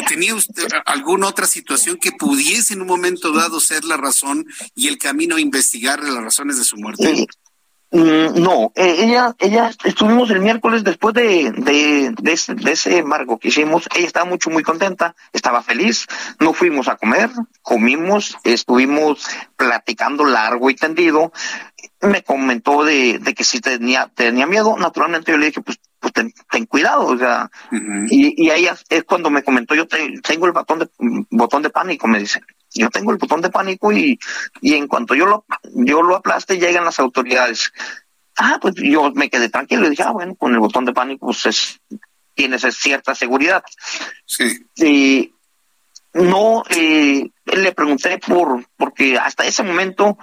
¿Tenía 0.07 0.35
usted 0.35 0.67
alguna 0.85 1.27
otra 1.27 1.47
situación 1.47 1.97
que 1.97 2.11
pudiese 2.11 2.73
en 2.73 2.81
un 2.81 2.87
momento 2.87 3.31
dado 3.31 3.59
ser 3.59 3.83
la 3.83 3.97
razón 3.97 4.45
y 4.75 4.87
el 4.87 4.97
camino 4.97 5.35
a 5.35 5.41
investigar 5.41 6.03
las 6.03 6.23
razones 6.23 6.57
de 6.57 6.63
su 6.63 6.77
muerte? 6.77 7.27
Mm, 7.93 8.41
no, 8.41 8.71
eh, 8.73 8.95
ella, 9.01 9.35
ella, 9.37 9.69
estuvimos 9.83 10.31
el 10.31 10.39
miércoles 10.39 10.83
después 10.83 11.13
de, 11.13 11.51
de, 11.51 12.33
ese, 12.33 12.55
de 12.55 12.71
ese 12.71 12.97
embargo 12.97 13.37
que 13.37 13.49
hicimos, 13.49 13.87
ella 13.95 14.07
estaba 14.07 14.25
mucho, 14.25 14.49
muy 14.49 14.63
contenta, 14.63 15.15
estaba 15.31 15.61
feliz, 15.61 16.07
no 16.39 16.53
fuimos 16.53 16.87
a 16.87 16.95
comer, 16.95 17.29
comimos, 17.61 18.35
estuvimos 18.43 19.27
platicando 19.55 20.25
largo 20.25 20.71
y 20.71 20.75
tendido, 20.75 21.31
me 22.03 22.23
comentó 22.23 22.83
de, 22.83 23.19
de 23.19 23.33
que 23.33 23.43
si 23.43 23.59
tenía, 23.59 24.11
tenía 24.13 24.45
miedo, 24.45 24.75
naturalmente 24.77 25.31
yo 25.31 25.37
le 25.37 25.47
dije, 25.47 25.61
pues, 25.61 25.79
pues 25.99 26.13
ten, 26.13 26.65
cuidado, 26.65 27.05
o 27.05 27.17
sea, 27.17 27.49
y, 28.09 28.45
y 28.45 28.51
ella 28.51 28.75
es 28.89 29.03
cuando 29.05 29.29
me 29.29 29.43
comentó, 29.43 29.73
yo 29.73 29.87
tengo 29.87 30.45
el 30.45 30.51
botón 30.51 30.79
de, 30.79 30.89
botón 31.29 31.61
de 31.61 31.69
pánico, 31.69 32.07
me 32.07 32.19
dice, 32.19 32.41
yo 32.73 32.89
tengo 32.89 33.11
el 33.11 33.17
botón 33.17 33.41
de 33.41 33.49
pánico 33.49 33.91
y, 33.91 34.19
y 34.61 34.73
en 34.73 34.87
cuanto 34.87 35.15
yo 35.15 35.25
lo, 35.25 35.45
yo 35.73 36.01
lo 36.01 36.17
aplaste, 36.17 36.59
llegan 36.59 36.85
las 36.85 36.99
autoridades. 36.99 37.71
Ah, 38.35 38.57
pues 38.61 38.75
yo 38.75 39.11
me 39.13 39.29
quedé 39.29 39.47
tranquilo 39.49 39.85
y 39.85 39.91
dije, 39.91 40.03
ah, 40.03 40.11
bueno, 40.11 40.35
con 40.35 40.53
el 40.53 40.59
botón 40.59 40.85
de 40.85 40.93
pánico, 40.93 41.27
pues 41.27 41.45
es, 41.45 41.79
tienes 42.33 42.63
cierta 42.75 43.15
seguridad. 43.15 43.63
Sí. 44.25 44.65
Y 44.75 45.33
no, 46.13 46.63
eh, 46.69 47.29
le 47.45 47.71
pregunté 47.71 48.17
por, 48.17 48.65
porque 48.75 49.17
hasta 49.17 49.45
ese 49.45 49.63
momento 49.63 50.17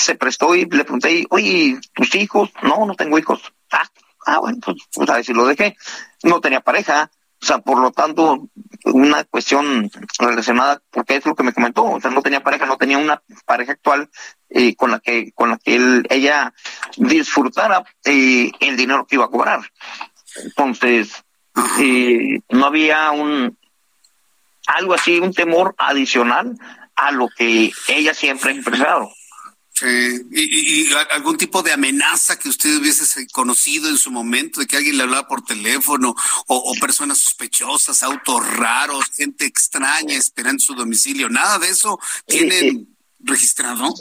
se 0.00 0.14
prestó 0.14 0.54
y 0.54 0.64
le 0.64 0.84
pregunté, 0.84 1.26
oye, 1.30 1.78
¿tus 1.94 2.14
hijos? 2.14 2.50
No, 2.62 2.86
no 2.86 2.94
tengo 2.94 3.18
hijos. 3.18 3.40
Ah, 3.70 3.88
ah 4.26 4.38
bueno, 4.40 4.58
pues, 4.64 4.76
pues 4.92 5.10
a 5.10 5.14
ver 5.14 5.24
si 5.24 5.32
lo 5.32 5.46
dejé. 5.46 5.76
No 6.22 6.40
tenía 6.40 6.60
pareja, 6.60 7.10
o 7.40 7.44
sea, 7.44 7.58
por 7.58 7.78
lo 7.78 7.92
tanto, 7.92 8.48
una 8.84 9.24
cuestión 9.24 9.90
relacionada, 10.18 10.82
porque 10.90 11.16
es 11.16 11.26
lo 11.26 11.34
que 11.34 11.42
me 11.42 11.52
comentó, 11.52 11.84
o 11.84 12.00
sea, 12.00 12.10
no 12.10 12.22
tenía 12.22 12.42
pareja, 12.42 12.66
no 12.66 12.76
tenía 12.76 12.98
una 12.98 13.22
pareja 13.44 13.72
actual 13.72 14.08
eh, 14.48 14.74
con 14.74 14.90
la 14.90 15.00
que 15.00 15.32
con 15.32 15.50
la 15.50 15.58
que 15.58 15.76
él, 15.76 16.06
ella 16.10 16.52
disfrutara 16.96 17.84
eh, 18.04 18.50
el 18.60 18.76
dinero 18.76 19.06
que 19.06 19.16
iba 19.16 19.26
a 19.26 19.30
cobrar. 19.30 19.60
Entonces, 20.44 21.24
eh, 21.80 22.40
no 22.50 22.66
había 22.66 23.10
un 23.10 23.56
algo 24.66 24.94
así, 24.94 25.20
un 25.20 25.32
temor 25.32 25.74
adicional 25.78 26.58
a 26.96 27.12
lo 27.12 27.28
que 27.28 27.70
ella 27.88 28.14
siempre 28.14 28.50
ha 28.50 28.54
expresado. 28.54 29.10
Sí. 29.78 30.22
¿Y, 30.32 30.88
algún 31.10 31.36
tipo 31.36 31.62
de 31.62 31.72
amenaza 31.72 32.38
que 32.38 32.48
usted 32.48 32.78
hubiese 32.78 33.26
conocido 33.28 33.90
en 33.90 33.98
su 33.98 34.10
momento, 34.10 34.60
de 34.60 34.66
que 34.66 34.76
alguien 34.76 34.96
le 34.96 35.02
hablaba 35.02 35.28
por 35.28 35.44
teléfono, 35.44 36.14
o, 36.46 36.74
personas 36.80 37.18
sospechosas, 37.18 38.02
autos 38.02 38.56
raros, 38.56 39.04
gente 39.14 39.44
extraña 39.44 40.16
esperando 40.16 40.60
su 40.60 40.74
domicilio, 40.74 41.28
nada 41.28 41.58
de 41.58 41.68
eso 41.68 41.98
tienen 42.26 42.76
eh, 42.76 42.86
registrado. 43.20 43.92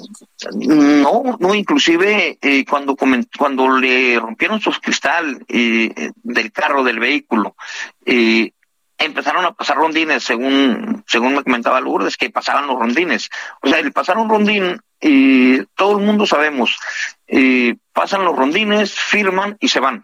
No, 0.53 1.37
no, 1.39 1.55
inclusive 1.55 2.37
eh, 2.41 2.65
cuando 2.65 2.95
cuando 2.95 3.77
le 3.77 4.17
rompieron 4.19 4.61
su 4.61 4.71
cristal 4.71 5.43
eh, 5.49 6.11
del 6.23 6.51
carro 6.51 6.83
del 6.83 6.99
vehículo, 6.99 7.55
eh, 8.05 8.51
empezaron 8.97 9.45
a 9.45 9.53
pasar 9.53 9.77
rondines, 9.77 10.23
según, 10.23 11.03
según 11.07 11.35
me 11.35 11.43
comentaba 11.43 11.81
Lourdes, 11.81 12.17
que 12.17 12.29
pasaban 12.29 12.67
los 12.67 12.79
rondines. 12.79 13.29
O 13.61 13.67
sea, 13.67 13.79
el 13.79 13.91
pasar 13.91 14.17
un 14.17 14.29
rondín, 14.29 14.81
y 15.07 15.63
todo 15.75 15.99
el 15.99 16.03
mundo 16.03 16.25
sabemos, 16.25 16.79
pasan 17.93 18.25
los 18.25 18.35
rondines, 18.35 18.91
firman 18.93 19.55
y 19.59 19.67
se 19.67 19.79
van. 19.79 20.03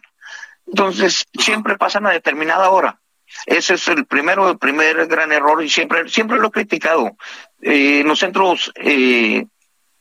Entonces, 0.67 1.25
siempre 1.33 1.75
pasan 1.77 2.05
a 2.05 2.11
determinada 2.11 2.69
hora. 2.69 2.99
Ese 3.47 3.73
es 3.73 3.87
el 3.87 4.05
primero, 4.05 4.49
el 4.49 4.59
primer 4.59 5.07
gran 5.07 5.31
error 5.31 5.63
y 5.63 5.69
siempre, 5.69 6.07
siempre 6.07 6.37
lo 6.37 6.49
he 6.49 6.51
criticado. 6.51 7.17
Eh, 7.61 8.01
en 8.01 8.07
los 8.07 8.19
centros 8.19 8.71
eh, 8.75 9.45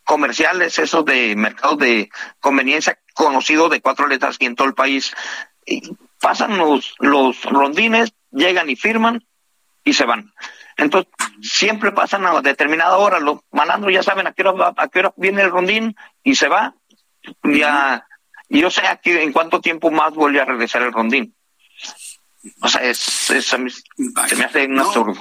comerciales, 0.04 0.78
esos 0.78 1.04
de 1.06 1.34
mercados 1.34 1.78
de 1.78 2.10
conveniencia 2.38 2.98
conocidos 3.14 3.70
de 3.70 3.80
cuatro 3.80 4.06
letras 4.06 4.36
y 4.38 4.46
en 4.46 4.54
todo 4.54 4.68
el 4.68 4.74
país, 4.74 5.14
pasan 6.20 6.58
los, 6.58 6.94
los 6.98 7.42
rondines, 7.44 8.12
llegan 8.30 8.68
y 8.68 8.76
firman 8.76 9.24
y 9.82 9.94
se 9.94 10.04
van. 10.04 10.32
Entonces, 10.76 11.12
siempre 11.42 11.92
pasan 11.92 12.26
a 12.26 12.40
determinada 12.40 12.96
hora, 12.96 13.20
los 13.20 13.40
malandros 13.50 13.92
ya 13.92 14.02
saben 14.02 14.26
a 14.26 14.32
qué 14.32 14.42
hora, 14.42 14.72
a 14.76 14.88
qué 14.88 15.00
hora 15.00 15.12
viene 15.16 15.42
el 15.42 15.50
rondín 15.50 15.96
y 16.22 16.34
se 16.34 16.48
va. 16.48 16.74
Ya, 17.44 18.06
y 18.48 18.60
yo 18.60 18.70
sé 18.70 18.86
aquí 18.86 19.10
en 19.10 19.32
cuánto 19.32 19.60
tiempo 19.60 19.90
más 19.90 20.14
vuelve 20.14 20.40
a 20.40 20.44
regresar 20.44 20.82
el 20.82 20.92
rondín. 20.92 21.34
O 22.62 22.68
sea, 22.68 22.82
es, 22.82 23.30
es 23.30 23.44
se 23.46 23.58
me 23.58 24.44
hace 24.44 24.66
un 24.66 24.78
absurdo. 24.78 25.20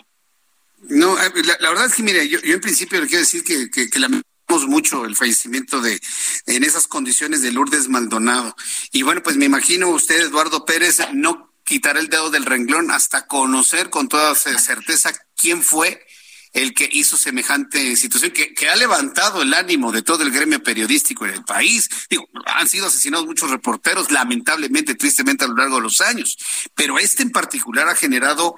No, 0.90 1.22
eh, 1.22 1.32
la, 1.60 1.70
verdad 1.70 1.88
es 1.88 1.96
que, 1.96 2.04
mire, 2.04 2.28
yo, 2.30 2.40
yo 2.40 2.54
en 2.54 2.62
principio 2.62 3.02
le 3.02 3.08
quiero 3.08 3.22
decir 3.22 3.44
que, 3.44 3.70
que, 3.70 3.90
que 3.90 4.00
lamentamos 4.00 4.68
mucho 4.68 5.06
el 5.06 5.16
fallecimiento 5.16 5.82
de 5.82 6.00
en 6.48 6.64
esas 6.64 6.88
condiciones 6.88 7.42
de 7.42 7.52
Lourdes 7.52 7.90
Maldonado. 7.90 8.56
Y 8.92 9.04
bueno, 9.04 9.22
pues 9.22 9.36
me 9.36 9.46
imagino 9.46 9.90
usted, 9.90 10.22
Eduardo 10.22 10.66
Pérez, 10.66 11.00
no 11.14 11.49
quitar 11.70 11.98
el 11.98 12.10
dedo 12.10 12.32
del 12.32 12.46
renglón 12.46 12.90
hasta 12.90 13.28
conocer 13.28 13.92
con 13.92 14.08
toda 14.10 14.34
certeza 14.34 15.14
quién 15.36 15.62
fue 15.62 16.04
el 16.52 16.74
que 16.74 16.90
hizo 16.92 17.16
semejante 17.16 17.96
situación 17.96 18.32
que, 18.32 18.56
que, 18.56 18.70
ha 18.70 18.76
levantado 18.76 19.44
el 19.44 19.54
ánimo 19.54 19.92
de 19.92 20.02
todo 20.02 20.24
el 20.24 20.32
gremio 20.32 20.64
periodístico 20.64 21.28
en 21.28 21.36
el 21.36 21.44
país. 21.44 21.88
Digo, 22.10 22.28
han 22.48 22.68
sido 22.68 22.88
asesinados 22.88 23.28
muchos 23.28 23.52
reporteros, 23.52 24.10
lamentablemente, 24.10 24.96
tristemente 24.96 25.46
a 25.46 25.48
lo 25.48 25.56
largo 25.56 25.76
de 25.76 25.84
los 25.84 26.02
años, 26.02 26.40
pero 26.74 26.98
este 26.98 27.22
en 27.22 27.30
particular 27.30 27.88
ha 27.88 27.96
generado 27.96 28.56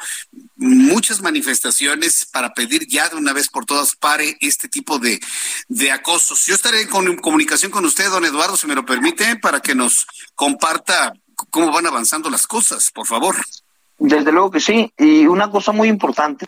muchas 0.55 1.21
manifestaciones 1.21 2.25
para 2.31 2.53
pedir 2.53 2.87
ya 2.87 3.09
de 3.09 3.17
una 3.17 3.33
vez 3.33 3.49
por 3.49 3.65
todas 3.65 3.97
pare 3.97 4.37
este 4.39 4.69
tipo 4.69 4.97
de, 4.97 5.19
de 5.67 5.91
acosos. 5.91 6.45
Yo 6.45 6.55
estaré 6.55 6.83
en 6.83 7.17
comunicación 7.17 7.71
con 7.71 7.83
usted, 7.83 8.09
don 8.09 8.23
Eduardo, 8.23 8.55
si 8.55 8.67
me 8.67 8.75
lo 8.75 8.85
permite, 8.85 9.35
para 9.35 9.59
que 9.59 9.75
nos 9.75 10.07
comparta 10.33 11.11
cómo 11.49 11.71
van 11.71 11.87
avanzando 11.87 12.29
las 12.29 12.47
cosas, 12.47 12.91
por 12.91 13.07
favor. 13.07 13.35
Desde 13.97 14.31
luego 14.31 14.51
que 14.51 14.59
sí. 14.59 14.91
Y 14.97 15.27
una 15.27 15.49
cosa 15.49 15.71
muy 15.71 15.87
importante, 15.87 16.45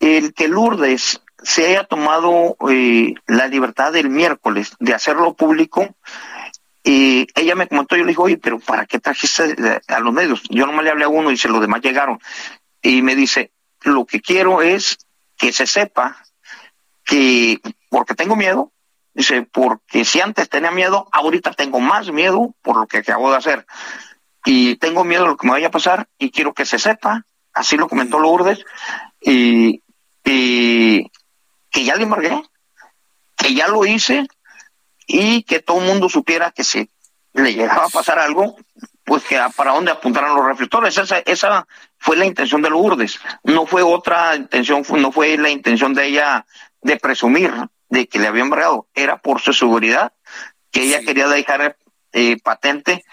el 0.00 0.34
que 0.34 0.48
Lourdes 0.48 1.20
se 1.42 1.66
haya 1.66 1.84
tomado 1.84 2.56
eh, 2.68 3.14
la 3.26 3.46
libertad 3.46 3.92
del 3.92 4.10
miércoles 4.10 4.72
de 4.80 4.94
hacerlo 4.94 5.34
público, 5.34 5.94
y 6.82 7.26
ella 7.34 7.54
me 7.54 7.68
comentó, 7.68 7.96
yo 7.96 8.04
le 8.04 8.10
dije, 8.10 8.22
oye, 8.22 8.38
pero 8.38 8.58
¿para 8.58 8.86
qué 8.86 8.98
trajiste 8.98 9.80
a 9.88 10.00
los 10.00 10.12
medios? 10.12 10.42
Yo 10.48 10.66
nomás 10.66 10.84
le 10.84 10.90
hablé 10.90 11.04
a 11.04 11.08
uno 11.08 11.30
y 11.30 11.36
se 11.36 11.48
los 11.48 11.60
demás 11.60 11.82
llegaron. 11.82 12.18
Y 12.80 13.02
me 13.02 13.14
dice, 13.14 13.52
lo 13.82 14.06
que 14.06 14.20
quiero 14.20 14.62
es 14.62 14.98
que 15.36 15.52
se 15.52 15.66
sepa 15.66 16.16
que, 17.04 17.60
porque 17.90 18.14
tengo 18.14 18.36
miedo, 18.36 18.72
Dice, 19.18 19.42
porque 19.42 20.04
si 20.04 20.20
antes 20.20 20.48
tenía 20.48 20.70
miedo, 20.70 21.08
ahorita 21.10 21.52
tengo 21.52 21.80
más 21.80 22.12
miedo 22.12 22.54
por 22.62 22.76
lo 22.76 22.86
que 22.86 22.98
acabo 22.98 23.32
de 23.32 23.38
hacer. 23.38 23.66
Y 24.50 24.76
tengo 24.76 25.04
miedo 25.04 25.24
de 25.24 25.28
lo 25.28 25.36
que 25.36 25.46
me 25.46 25.52
vaya 25.52 25.66
a 25.66 25.70
pasar 25.70 26.08
y 26.18 26.30
quiero 26.30 26.54
que 26.54 26.64
se 26.64 26.78
sepa, 26.78 27.26
así 27.52 27.76
lo 27.76 27.86
comentó 27.86 28.18
Lourdes, 28.18 28.64
y, 29.20 29.82
y 30.24 31.10
que 31.70 31.84
ya 31.84 31.96
le 31.96 32.04
embargué, 32.04 32.42
que 33.36 33.52
ya 33.52 33.68
lo 33.68 33.84
hice 33.84 34.26
y 35.06 35.42
que 35.42 35.60
todo 35.60 35.80
el 35.82 35.86
mundo 35.86 36.08
supiera 36.08 36.50
que 36.50 36.64
si 36.64 36.88
le 37.34 37.52
llegaba 37.52 37.84
a 37.84 37.90
pasar 37.90 38.18
algo, 38.18 38.56
pues 39.04 39.22
que 39.24 39.38
para 39.54 39.72
dónde 39.72 39.90
apuntaran 39.90 40.34
los 40.34 40.46
reflectores. 40.46 40.96
Esa, 40.96 41.18
esa 41.18 41.68
fue 41.98 42.16
la 42.16 42.24
intención 42.24 42.62
de 42.62 42.70
Lourdes. 42.70 43.20
No 43.42 43.66
fue 43.66 43.82
otra 43.82 44.34
intención, 44.34 44.82
no 44.96 45.12
fue 45.12 45.36
la 45.36 45.50
intención 45.50 45.92
de 45.92 46.06
ella 46.06 46.46
de 46.80 46.96
presumir 46.96 47.52
de 47.90 48.08
que 48.08 48.18
le 48.18 48.28
habían 48.28 48.46
embargado. 48.46 48.88
Era 48.94 49.18
por 49.20 49.42
su 49.42 49.52
seguridad 49.52 50.14
que 50.70 50.84
ella 50.84 51.02
quería 51.02 51.28
dejar 51.28 51.76
eh, 52.12 52.38
patente 52.42 53.04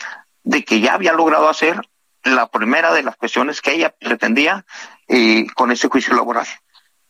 de 0.46 0.64
que 0.64 0.80
ya 0.80 0.94
había 0.94 1.12
logrado 1.12 1.50
hacer 1.50 1.82
la 2.24 2.48
primera 2.50 2.94
de 2.94 3.04
las 3.04 3.18
cuestiones 3.18 3.62
que 3.62 3.74
ella 3.74 3.94
pretendía 4.00 4.66
eh, 5.08 5.46
con 5.56 5.72
ese 5.72 5.90
juicio 5.90 6.16
laboral. 6.16 6.48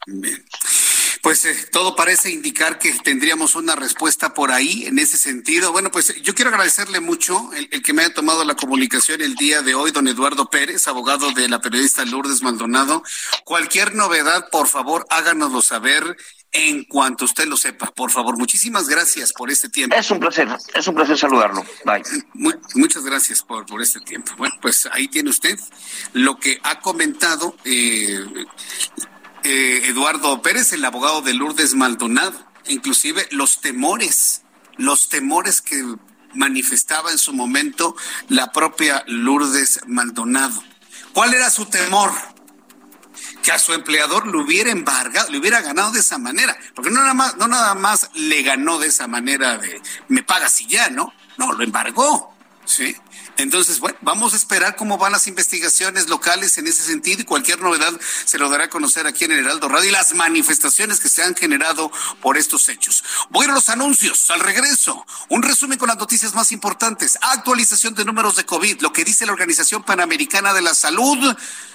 Bien. 0.07 0.43
Pues 1.21 1.43
eh, 1.45 1.55
todo 1.71 1.95
parece 1.95 2.29
indicar 2.29 2.77
que 2.77 2.91
tendríamos 3.03 3.55
una 3.55 3.75
respuesta 3.75 4.33
por 4.33 4.51
ahí 4.51 4.85
en 4.85 4.99
ese 4.99 5.17
sentido. 5.17 5.71
Bueno, 5.71 5.89
pues 5.89 6.21
yo 6.21 6.35
quiero 6.35 6.51
agradecerle 6.51 6.99
mucho 6.99 7.51
el, 7.53 7.67
el, 7.71 7.81
que 7.81 7.93
me 7.93 8.03
haya 8.03 8.13
tomado 8.13 8.43
la 8.43 8.55
comunicación 8.55 9.21
el 9.21 9.35
día 9.35 9.61
de 9.63 9.73
hoy, 9.73 9.91
don 9.91 10.07
Eduardo 10.07 10.49
Pérez, 10.49 10.87
abogado 10.87 11.31
de 11.31 11.49
la 11.49 11.61
periodista 11.61 12.05
Lourdes 12.05 12.43
Maldonado. 12.43 13.01
Cualquier 13.43 13.95
novedad, 13.95 14.49
por 14.51 14.67
favor, 14.67 15.07
háganoslo 15.09 15.63
saber 15.63 16.15
en 16.55 16.85
cuanto 16.85 17.25
usted 17.25 17.47
lo 17.47 17.57
sepa, 17.57 17.91
por 17.91 18.11
favor. 18.11 18.37
Muchísimas 18.37 18.87
gracias 18.87 19.33
por 19.33 19.51
este 19.51 19.69
tiempo. 19.69 19.95
Es 19.95 20.09
un 20.09 20.19
placer, 20.19 20.47
es 20.73 20.87
un 20.87 20.95
placer 20.95 21.17
saludarlo. 21.17 21.63
Bye. 21.83 22.01
Muy, 22.33 22.55
muchas 22.75 23.03
gracias 23.03 23.43
por, 23.43 23.65
por 23.65 23.81
este 23.81 23.99
tiempo. 23.99 24.31
Bueno, 24.37 24.55
pues 24.61 24.87
ahí 24.91 25.07
tiene 25.07 25.29
usted 25.29 25.59
lo 26.13 26.37
que 26.37 26.59
ha 26.63 26.79
comentado. 26.79 27.57
Eh, 27.65 28.25
eh, 29.43 29.81
Eduardo 29.85 30.41
Pérez, 30.41 30.71
el 30.73 30.85
abogado 30.85 31.21
de 31.21 31.33
Lourdes 31.33 31.75
Maldonado, 31.75 32.47
inclusive 32.67 33.27
los 33.31 33.59
temores, 33.59 34.43
los 34.77 35.09
temores 35.09 35.61
que 35.61 35.83
manifestaba 36.33 37.11
en 37.11 37.17
su 37.17 37.33
momento 37.33 37.95
la 38.29 38.51
propia 38.51 39.03
Lourdes 39.07 39.81
Maldonado. 39.87 40.63
¿Cuál 41.13 41.33
era 41.33 41.49
su 41.49 41.65
temor? 41.65 42.11
Que 43.45 43.51
a 43.51 43.59
su 43.59 43.73
empleador 43.73 44.25
lo 44.25 44.41
hubiera 44.41 44.71
embargado, 44.71 45.29
le 45.29 45.37
hubiera 45.37 45.61
ganado 45.61 45.91
de 45.91 45.99
esa 45.99 46.17
manera, 46.17 46.57
porque 46.73 46.89
no 46.89 46.99
nada 46.99 47.13
más, 47.13 47.37
no 47.37 47.47
nada 47.47 47.75
más 47.75 48.09
le 48.15 48.41
ganó 48.41 48.79
de 48.79 48.87
esa 48.87 49.07
manera 49.07 49.59
de 49.59 49.79
me 50.07 50.23
pagas 50.23 50.59
y 50.61 50.67
ya, 50.67 50.89
¿no? 50.89 51.13
No, 51.37 51.53
lo 51.53 51.63
embargó, 51.63 52.35
¿sí? 52.65 52.95
Entonces, 53.37 53.79
bueno, 53.79 53.97
vamos 54.01 54.33
a 54.33 54.37
esperar 54.37 54.75
cómo 54.75 54.97
van 54.97 55.11
las 55.11 55.27
investigaciones 55.27 56.07
locales 56.09 56.57
en 56.57 56.65
ese 56.65 56.81
sentido 56.81 57.21
y 57.21 57.25
cualquier 57.25 57.61
novedad 57.61 57.93
se 58.25 58.39
lo 58.39 58.49
dará 58.49 58.63
a 58.63 58.69
conocer 58.69 59.05
aquí 59.05 59.25
en 59.25 59.33
el 59.33 59.39
Heraldo 59.39 59.67
Radio 59.67 59.89
y 59.89 59.93
las 59.93 60.15
manifestaciones 60.15 60.99
que 60.99 61.09
se 61.09 61.21
han 61.21 61.35
generado 61.35 61.91
por 62.21 62.37
estos 62.37 62.67
hechos. 62.69 63.03
Voy 63.29 63.45
a 63.45 63.49
los 63.49 63.69
anuncios. 63.69 64.31
Al 64.31 64.39
regreso, 64.39 65.05
un 65.29 65.43
resumen 65.43 65.77
con 65.77 65.89
las 65.89 65.97
noticias 65.97 66.33
más 66.33 66.51
importantes. 66.51 67.19
Actualización 67.21 67.93
de 67.93 68.05
números 68.05 68.37
de 68.37 68.45
COVID, 68.45 68.81
lo 68.81 68.93
que 68.93 69.03
dice 69.03 69.25
la 69.25 69.33
Organización 69.33 69.83
Panamericana 69.83 70.53
de 70.53 70.61
la 70.61 70.73
Salud. 70.73 71.35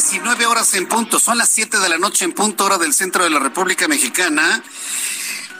19 0.00 0.46
horas 0.46 0.74
en 0.74 0.86
punto, 0.86 1.18
son 1.18 1.38
las 1.38 1.48
7 1.48 1.80
de 1.80 1.88
la 1.88 1.98
noche 1.98 2.24
en 2.24 2.32
punto 2.32 2.64
hora 2.64 2.78
del 2.78 2.94
centro 2.94 3.24
de 3.24 3.30
la 3.30 3.40
República 3.40 3.88
Mexicana. 3.88 4.62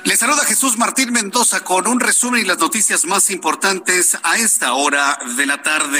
Le 0.04 0.16
saluda 0.16 0.44
Jesús 0.44 0.78
Martín 0.78 1.12
Mendoza 1.12 1.64
con 1.64 1.88
un 1.88 1.98
resumen 1.98 2.42
y 2.42 2.44
las 2.44 2.58
noticias 2.58 3.04
más 3.04 3.30
importantes 3.30 4.16
a 4.22 4.38
esta 4.38 4.74
hora 4.74 5.18
de 5.36 5.44
la 5.44 5.60
tarde. 5.60 5.98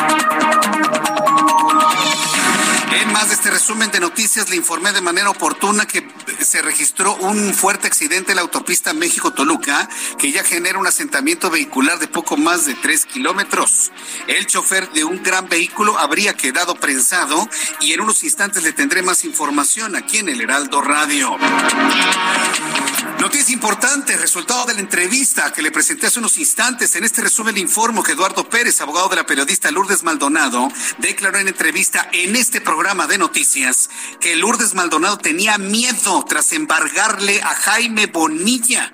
En 2.94 3.10
más 3.10 3.28
de 3.28 3.34
este 3.34 3.50
resumen 3.50 3.90
de 3.90 4.00
noticias, 4.00 4.50
le 4.50 4.56
informé 4.56 4.92
de 4.92 5.00
manera 5.00 5.30
oportuna 5.30 5.86
que 5.86 6.06
se 6.40 6.60
registró 6.60 7.14
un 7.16 7.54
fuerte 7.54 7.86
accidente 7.86 8.32
en 8.32 8.36
la 8.36 8.42
autopista 8.42 8.92
México-Toluca 8.92 9.88
que 10.18 10.30
ya 10.30 10.44
genera 10.44 10.78
un 10.78 10.86
asentamiento 10.86 11.50
vehicular 11.50 11.98
de 11.98 12.08
poco 12.08 12.36
más 12.36 12.66
de 12.66 12.74
tres 12.74 13.06
kilómetros. 13.06 13.92
El 14.26 14.46
chofer 14.46 14.90
de 14.92 15.04
un 15.04 15.22
gran 15.22 15.48
vehículo 15.48 15.98
habría 15.98 16.34
quedado 16.34 16.74
prensado 16.74 17.48
y 17.80 17.92
en 17.92 18.02
unos 18.02 18.22
instantes 18.24 18.62
le 18.62 18.72
tendré 18.72 19.02
más 19.02 19.24
información 19.24 19.96
aquí 19.96 20.18
en 20.18 20.28
el 20.28 20.42
Heraldo 20.42 20.82
Radio. 20.82 21.38
Noticia 23.18 23.54
importante, 23.54 24.16
resultado 24.16 24.66
de 24.66 24.74
la 24.74 24.80
entrevista 24.80 25.52
que 25.52 25.62
le 25.62 25.70
presenté 25.70 26.08
hace 26.08 26.18
unos 26.18 26.36
instantes. 26.38 26.94
En 26.96 27.04
este 27.04 27.22
resumen 27.22 27.54
le 27.54 27.60
informo 27.60 28.02
que 28.02 28.12
Eduardo 28.12 28.48
Pérez, 28.48 28.80
abogado 28.80 29.08
de 29.08 29.16
la 29.16 29.26
periodista 29.26 29.70
Lourdes 29.70 30.02
Maldonado, 30.02 30.68
declaró 30.98 31.38
en 31.38 31.48
entrevista 31.48 32.08
en 32.12 32.34
este 32.34 32.60
programa 32.60 32.81
de 32.82 33.16
noticias 33.16 33.90
que 34.20 34.34
Lourdes 34.34 34.74
Maldonado 34.74 35.16
tenía 35.16 35.56
miedo 35.56 36.24
tras 36.28 36.52
embargarle 36.52 37.40
a 37.40 37.54
Jaime 37.54 38.06
Bonilla 38.06 38.92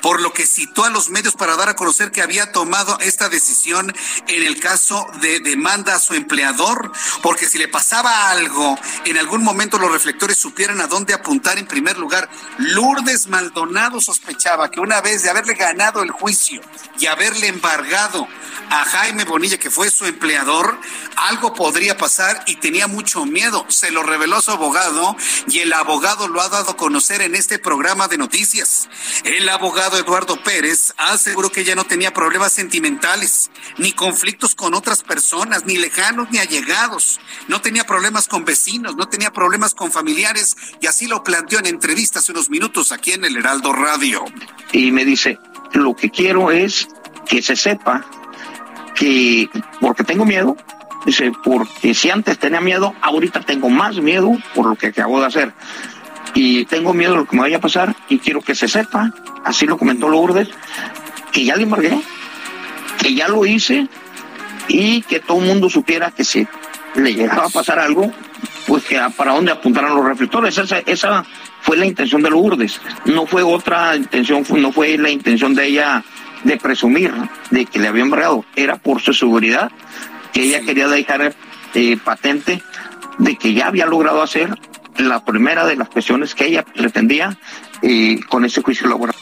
por 0.00 0.20
lo 0.20 0.32
que 0.32 0.46
citó 0.46 0.84
a 0.84 0.90
los 0.90 1.10
medios 1.10 1.34
para 1.34 1.56
dar 1.56 1.68
a 1.68 1.76
conocer 1.76 2.10
que 2.10 2.22
había 2.22 2.52
tomado 2.52 2.98
esta 3.00 3.28
decisión 3.28 3.94
en 4.28 4.42
el 4.42 4.60
caso 4.60 5.06
de 5.20 5.40
demanda 5.40 5.94
a 5.94 6.00
su 6.00 6.14
empleador, 6.14 6.92
porque 7.22 7.46
si 7.46 7.58
le 7.58 7.68
pasaba 7.68 8.30
algo, 8.30 8.78
en 9.04 9.18
algún 9.18 9.42
momento 9.42 9.78
los 9.78 9.92
reflectores 9.92 10.38
supieran 10.38 10.80
a 10.80 10.86
dónde 10.86 11.14
apuntar 11.14 11.58
en 11.58 11.66
primer 11.66 11.98
lugar. 11.98 12.28
Lourdes 12.58 13.26
Maldonado 13.28 14.00
sospechaba 14.00 14.70
que 14.70 14.80
una 14.80 15.00
vez 15.00 15.22
de 15.22 15.30
haberle 15.30 15.54
ganado 15.54 16.02
el 16.02 16.10
juicio 16.10 16.60
y 16.98 17.06
haberle 17.06 17.48
embargado 17.48 18.28
a 18.70 18.84
Jaime 18.84 19.24
Bonilla, 19.24 19.58
que 19.58 19.70
fue 19.70 19.90
su 19.90 20.06
empleador, 20.06 20.78
algo 21.16 21.52
podría 21.52 21.96
pasar 21.96 22.42
y 22.46 22.56
tenía 22.56 22.86
mucho 22.86 23.26
miedo. 23.26 23.66
Se 23.68 23.90
lo 23.90 24.02
reveló 24.02 24.40
su 24.40 24.50
abogado 24.50 25.14
y 25.48 25.58
el 25.58 25.72
abogado 25.72 26.28
lo 26.28 26.40
ha 26.40 26.48
dado 26.48 26.70
a 26.70 26.76
conocer 26.76 27.20
en 27.20 27.34
este 27.34 27.58
programa 27.58 28.08
de 28.08 28.18
noticias. 28.18 28.88
El 29.24 29.48
abogado 29.48 29.71
Eduardo 29.80 30.42
Pérez 30.42 30.92
aseguró 30.98 31.50
que 31.50 31.64
ya 31.64 31.74
no 31.74 31.84
tenía 31.84 32.12
problemas 32.12 32.52
sentimentales, 32.52 33.50
ni 33.78 33.92
conflictos 33.92 34.54
con 34.54 34.74
otras 34.74 35.02
personas, 35.02 35.64
ni 35.64 35.76
lejanos 35.76 36.30
ni 36.30 36.38
allegados. 36.38 37.20
No 37.48 37.60
tenía 37.60 37.84
problemas 37.84 38.28
con 38.28 38.44
vecinos, 38.44 38.96
no 38.96 39.08
tenía 39.08 39.32
problemas 39.32 39.74
con 39.74 39.90
familiares 39.90 40.56
y 40.80 40.86
así 40.86 41.06
lo 41.06 41.24
planteó 41.24 41.58
en 41.58 41.66
entrevista 41.66 42.18
hace 42.18 42.32
unos 42.32 42.50
minutos 42.50 42.92
aquí 42.92 43.12
en 43.12 43.24
el 43.24 43.36
Heraldo 43.36 43.72
Radio. 43.72 44.24
Y 44.72 44.92
me 44.92 45.04
dice, 45.04 45.38
lo 45.72 45.96
que 45.96 46.10
quiero 46.10 46.50
es 46.50 46.86
que 47.26 47.42
se 47.42 47.56
sepa 47.56 48.04
que 48.94 49.48
porque 49.80 50.04
tengo 50.04 50.24
miedo, 50.24 50.56
dice, 51.06 51.32
porque 51.44 51.94
si 51.94 52.10
antes 52.10 52.38
tenía 52.38 52.60
miedo, 52.60 52.94
ahorita 53.00 53.40
tengo 53.40 53.70
más 53.70 53.96
miedo 53.96 54.36
por 54.54 54.66
lo 54.66 54.76
que 54.76 54.88
acabo 54.88 55.20
de 55.20 55.26
hacer. 55.26 55.54
Y 56.34 56.64
tengo 56.64 56.94
miedo 56.94 57.12
de 57.12 57.18
lo 57.18 57.24
que 57.26 57.36
me 57.36 57.42
vaya 57.42 57.58
a 57.58 57.60
pasar 57.60 57.94
y 58.08 58.18
quiero 58.18 58.40
que 58.40 58.54
se 58.54 58.68
sepa, 58.68 59.12
así 59.44 59.66
lo 59.66 59.76
comentó 59.76 60.08
Lourdes, 60.08 60.48
que 61.30 61.44
ya 61.44 61.56
le 61.56 61.64
embargué, 61.64 62.00
que 62.98 63.14
ya 63.14 63.28
lo 63.28 63.44
hice 63.44 63.88
y 64.68 65.02
que 65.02 65.20
todo 65.20 65.40
el 65.40 65.46
mundo 65.46 65.68
supiera 65.68 66.10
que 66.10 66.24
si 66.24 66.46
le 66.94 67.14
llegaba 67.14 67.46
a 67.46 67.50
pasar 67.50 67.78
algo, 67.78 68.12
pues 68.66 68.84
que 68.84 69.00
para 69.16 69.32
dónde 69.32 69.52
apuntaran 69.52 69.94
los 69.94 70.04
reflectores. 70.04 70.56
Esa, 70.56 70.78
esa 70.78 71.24
fue 71.60 71.76
la 71.76 71.86
intención 71.86 72.22
de 72.22 72.30
Lourdes, 72.30 72.80
no 73.04 73.26
fue 73.26 73.42
otra 73.42 73.96
intención, 73.96 74.44
no 74.56 74.72
fue 74.72 74.96
la 74.98 75.10
intención 75.10 75.54
de 75.54 75.66
ella 75.66 76.04
de 76.44 76.56
presumir 76.56 77.12
de 77.50 77.66
que 77.66 77.78
le 77.78 77.88
habían 77.88 78.06
embargado, 78.06 78.44
era 78.56 78.76
por 78.76 79.00
su 79.00 79.12
seguridad, 79.12 79.70
que 80.32 80.42
ella 80.42 80.60
quería 80.62 80.88
dejar 80.88 81.34
eh, 81.74 81.96
patente 82.02 82.62
de 83.18 83.36
que 83.36 83.54
ya 83.54 83.68
había 83.68 83.86
logrado 83.86 84.22
hacer 84.22 84.50
la 84.98 85.24
primera 85.24 85.66
de 85.66 85.76
las 85.76 85.88
cuestiones 85.88 86.34
que 86.34 86.46
ella 86.46 86.64
pretendía 86.64 87.36
con 88.28 88.44
ese 88.44 88.62
juicio 88.62 88.88
laboral. 88.88 89.14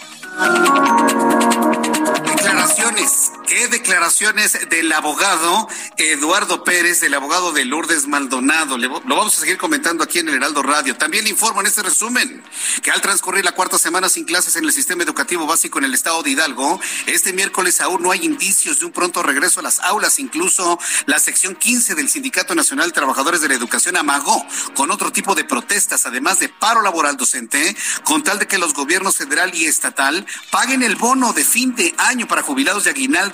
¿Qué 3.51 3.67
declaraciones 3.67 4.57
del 4.69 4.93
abogado 4.93 5.69
Eduardo 5.97 6.63
Pérez, 6.63 7.01
del 7.01 7.15
abogado 7.15 7.51
de 7.51 7.65
Lourdes 7.65 8.07
Maldonado? 8.07 8.79
lo 8.79 9.01
vamos 9.03 9.37
a 9.37 9.41
seguir 9.41 9.59
comentando 9.59 10.05
aquí 10.05 10.21
en 10.21 10.29
el 10.29 10.37
Heraldo 10.37 10.63
Radio. 10.63 10.97
También 10.97 11.25
le 11.25 11.31
informo 11.31 11.61
en 11.61 11.67
este 11.67 11.83
resumen 11.83 12.45
que 12.81 12.93
al 12.93 13.01
transcurrir 13.01 13.45
la 13.45 13.51
cuarta 13.51 13.77
semana 13.77 14.09
sin 14.09 14.25
clases 14.25 14.55
en 14.55 14.67
el 14.67 14.73
sistema 14.73 15.03
educativo 15.03 15.49
básico 15.49 15.81
en 15.81 15.87
el 15.87 15.95
estado 15.95 16.23
de 16.23 16.31
Hidalgo, 16.31 16.81
este 17.07 17.33
miércoles 17.33 17.81
aún 17.81 18.05
no 18.05 18.13
hay 18.13 18.25
indicios 18.25 18.79
de 18.79 18.87
un 18.87 18.93
pronto 18.93 19.21
regreso 19.21 19.59
a 19.59 19.65
las 19.65 19.81
aulas. 19.81 20.21
Incluso 20.21 20.79
la 21.07 21.19
sección 21.19 21.57
15 21.57 21.97
del 21.97 22.09
Sindicato 22.09 22.55
Nacional 22.55 22.91
de 22.91 22.95
Trabajadores 22.95 23.41
de 23.41 23.49
la 23.49 23.55
Educación 23.55 23.97
amagó 23.97 24.47
con 24.77 24.93
otro 24.93 25.11
tipo 25.11 25.35
de 25.35 25.43
protestas, 25.43 26.07
además 26.07 26.39
de 26.39 26.51
paro 26.51 26.83
laboral 26.83 27.17
docente, 27.17 27.77
con 28.05 28.23
tal 28.23 28.39
de 28.39 28.47
que 28.47 28.59
los 28.59 28.75
gobiernos 28.75 29.17
federal 29.17 29.53
y 29.57 29.67
estatal 29.67 30.25
paguen 30.53 30.85
el 30.85 30.95
bono 30.95 31.33
de 31.33 31.45
fin 31.45 31.75
de 31.75 31.93
año 31.99 32.29
para 32.29 32.43
jubilados 32.43 32.85
de 32.85 32.91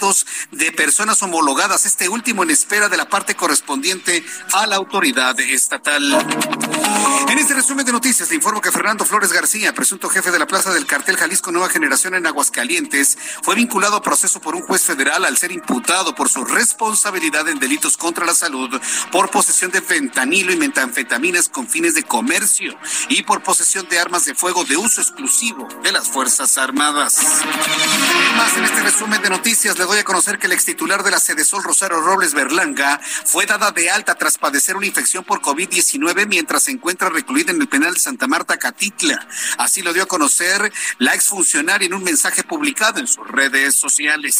aguinaldos 0.06 0.26
de 0.52 0.72
personas 0.72 1.22
homologadas, 1.22 1.86
este 1.86 2.08
último 2.08 2.42
en 2.42 2.50
espera 2.50 2.88
de 2.88 2.96
la 2.96 3.08
parte 3.08 3.34
correspondiente 3.34 4.24
a 4.52 4.66
la 4.66 4.76
autoridad 4.76 5.38
estatal. 5.40 6.04
En 7.28 7.38
este 7.38 7.54
resumen 7.54 7.84
de 7.84 7.92
noticias, 7.92 8.28
le 8.28 8.36
informo 8.36 8.60
que 8.60 8.70
Fernando 8.70 9.04
Flores 9.04 9.32
García, 9.32 9.74
presunto 9.74 10.08
jefe 10.08 10.30
de 10.30 10.38
la 10.38 10.46
Plaza 10.46 10.72
del 10.72 10.86
Cartel 10.86 11.16
Jalisco 11.16 11.50
Nueva 11.50 11.68
Generación 11.68 12.14
en 12.14 12.26
Aguascalientes, 12.26 13.18
fue 13.42 13.54
vinculado 13.54 13.96
a 13.96 14.02
proceso 14.02 14.40
por 14.40 14.54
un 14.54 14.62
juez 14.62 14.82
federal 14.82 15.24
al 15.24 15.36
ser 15.36 15.50
imputado 15.50 16.14
por 16.14 16.28
su 16.28 16.44
responsabilidad 16.44 17.48
en 17.48 17.58
delitos 17.58 17.96
contra 17.96 18.24
la 18.24 18.34
salud, 18.34 18.80
por 19.10 19.30
posesión 19.30 19.70
de 19.70 19.82
fentanilo 19.82 20.52
y 20.52 20.56
metanfetaminas 20.56 21.48
con 21.48 21.68
fines 21.68 21.94
de 21.94 22.04
comercio 22.04 22.76
y 23.08 23.22
por 23.22 23.42
posesión 23.42 23.88
de 23.88 23.98
armas 23.98 24.24
de 24.24 24.34
fuego 24.34 24.64
de 24.64 24.76
uso 24.76 25.00
exclusivo 25.00 25.66
de 25.82 25.92
las 25.92 26.08
Fuerzas 26.08 26.58
Armadas. 26.58 27.18
Más 28.36 28.56
en 28.56 28.64
este 28.64 28.82
resumen 28.82 29.20
de 29.22 29.30
noticias, 29.30 29.78
le 29.78 29.84
doy 29.84 29.95
a 30.00 30.04
conocer 30.04 30.38
que 30.38 30.46
el 30.46 30.52
ex 30.52 30.64
titular 30.64 31.02
de 31.02 31.10
la 31.10 31.18
sede 31.18 31.44
Sol 31.44 31.62
Rosario 31.62 32.00
Robles 32.00 32.34
Berlanga 32.34 33.00
fue 33.24 33.46
dada 33.46 33.70
de 33.70 33.90
alta 33.90 34.14
tras 34.14 34.38
padecer 34.38 34.76
una 34.76 34.86
infección 34.86 35.24
por 35.24 35.40
COVID-19 35.40 36.26
mientras 36.26 36.64
se 36.64 36.70
encuentra 36.70 37.08
recluida 37.08 37.52
en 37.52 37.60
el 37.60 37.68
penal 37.68 37.94
de 37.94 38.00
Santa 38.00 38.26
Marta, 38.26 38.58
Catitla. 38.58 39.26
Así 39.58 39.82
lo 39.82 39.92
dio 39.92 40.02
a 40.02 40.06
conocer 40.06 40.72
la 40.98 41.14
exfuncionaria 41.14 41.86
en 41.86 41.94
un 41.94 42.02
mensaje 42.02 42.42
publicado 42.42 43.00
en 43.00 43.06
sus 43.06 43.26
redes 43.26 43.76
sociales. 43.76 44.38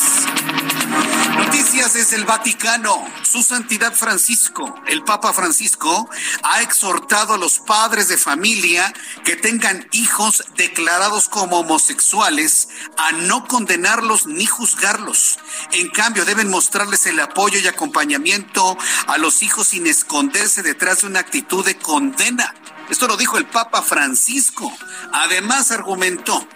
Noticias 1.36 1.94
desde 1.94 2.16
el 2.16 2.24
Vaticano. 2.24 3.06
Su 3.22 3.42
Santidad 3.42 3.94
Francisco, 3.94 4.74
el 4.86 5.02
Papa 5.02 5.32
Francisco, 5.32 6.08
ha 6.42 6.62
exhortado 6.62 7.34
a 7.34 7.38
los 7.38 7.58
padres 7.58 8.08
de 8.08 8.16
familia 8.16 8.92
que 9.24 9.36
tengan 9.36 9.86
hijos 9.92 10.44
declarados 10.56 11.28
como 11.28 11.60
homosexuales 11.60 12.68
a 12.96 13.12
no 13.12 13.46
condenarlos 13.46 14.26
ni 14.26 14.46
juzgarlos. 14.46 15.38
En 15.72 15.88
cambio, 15.90 16.24
deben 16.24 16.50
mostrarles 16.50 17.06
el 17.06 17.20
apoyo 17.20 17.58
y 17.58 17.66
acompañamiento 17.66 18.76
a 19.06 19.18
los 19.18 19.42
hijos 19.42 19.68
sin 19.68 19.86
esconderse 19.86 20.62
detrás 20.62 21.00
de 21.00 21.08
una 21.08 21.20
actitud 21.20 21.64
de 21.64 21.76
condena. 21.76 22.54
Esto 22.88 23.08
lo 23.08 23.16
dijo 23.16 23.38
el 23.38 23.46
Papa 23.46 23.82
Francisco. 23.82 24.72
Además, 25.12 25.70
argumentó 25.70 26.46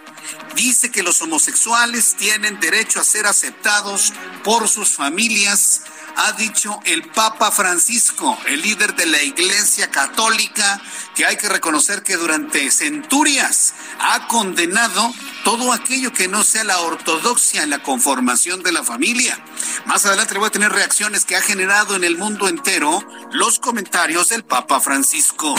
dice 0.55 0.91
que 0.91 1.03
los 1.03 1.21
homosexuales 1.21 2.15
tienen 2.15 2.59
derecho 2.59 2.99
a 2.99 3.03
ser 3.03 3.27
aceptados 3.27 4.13
por 4.43 4.67
sus 4.67 4.89
familias, 4.91 5.81
ha 6.17 6.33
dicho 6.33 6.79
el 6.85 7.03
Papa 7.09 7.51
Francisco, 7.51 8.37
el 8.47 8.61
líder 8.61 8.95
de 8.95 9.05
la 9.05 9.21
Iglesia 9.21 9.89
Católica, 9.89 10.81
que 11.15 11.25
hay 11.25 11.37
que 11.37 11.49
reconocer 11.49 12.03
que 12.03 12.17
durante 12.17 12.69
centurias 12.71 13.73
ha 13.99 14.27
condenado 14.27 15.13
todo 15.43 15.73
aquello 15.73 16.13
que 16.13 16.27
no 16.27 16.43
sea 16.43 16.63
la 16.63 16.79
ortodoxia 16.81 17.63
en 17.63 17.69
la 17.69 17.81
conformación 17.81 18.61
de 18.61 18.71
la 18.71 18.83
familia. 18.83 19.43
Más 19.85 20.05
adelante 20.05 20.37
voy 20.37 20.47
a 20.47 20.51
tener 20.51 20.71
reacciones 20.71 21.25
que 21.25 21.35
ha 21.35 21.41
generado 21.41 21.95
en 21.95 22.03
el 22.03 22.17
mundo 22.17 22.47
entero 22.47 23.03
los 23.31 23.59
comentarios 23.59 24.29
del 24.29 24.43
Papa 24.43 24.79
Francisco. 24.79 25.55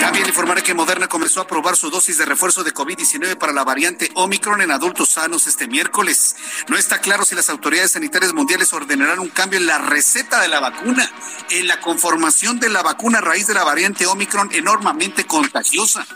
También 0.00 0.26
informaré 0.26 0.62
que 0.62 0.74
Moderna 0.74 1.08
comenzó 1.08 1.40
a 1.40 1.46
probar 1.46 1.76
su 1.76 1.90
dosis 1.90 2.18
de 2.18 2.24
refuerzo 2.24 2.64
de 2.64 2.72
COVID-19 2.72 3.36
para 3.36 3.52
la 3.52 3.64
variante 3.64 3.79
Omicron 4.14 4.60
en 4.60 4.70
adultos 4.70 5.10
sanos 5.10 5.46
este 5.46 5.66
miércoles. 5.66 6.36
No 6.68 6.76
está 6.76 6.98
claro 6.98 7.24
si 7.24 7.34
las 7.34 7.48
autoridades 7.48 7.92
sanitarias 7.92 8.32
mundiales 8.32 8.72
ordenarán 8.72 9.18
un 9.18 9.28
cambio 9.28 9.58
en 9.58 9.66
la 9.66 9.78
receta 9.78 10.40
de 10.40 10.48
la 10.48 10.60
vacuna, 10.60 11.10
en 11.50 11.66
la 11.66 11.80
conformación 11.80 12.60
de 12.60 12.68
la 12.68 12.82
vacuna 12.82 13.18
a 13.18 13.22
raíz 13.22 13.46
de 13.46 13.54
la 13.54 13.64
variante 13.64 14.06
Omicron 14.06 14.50
enormemente 14.52 15.24
contagiosa. 15.24 16.06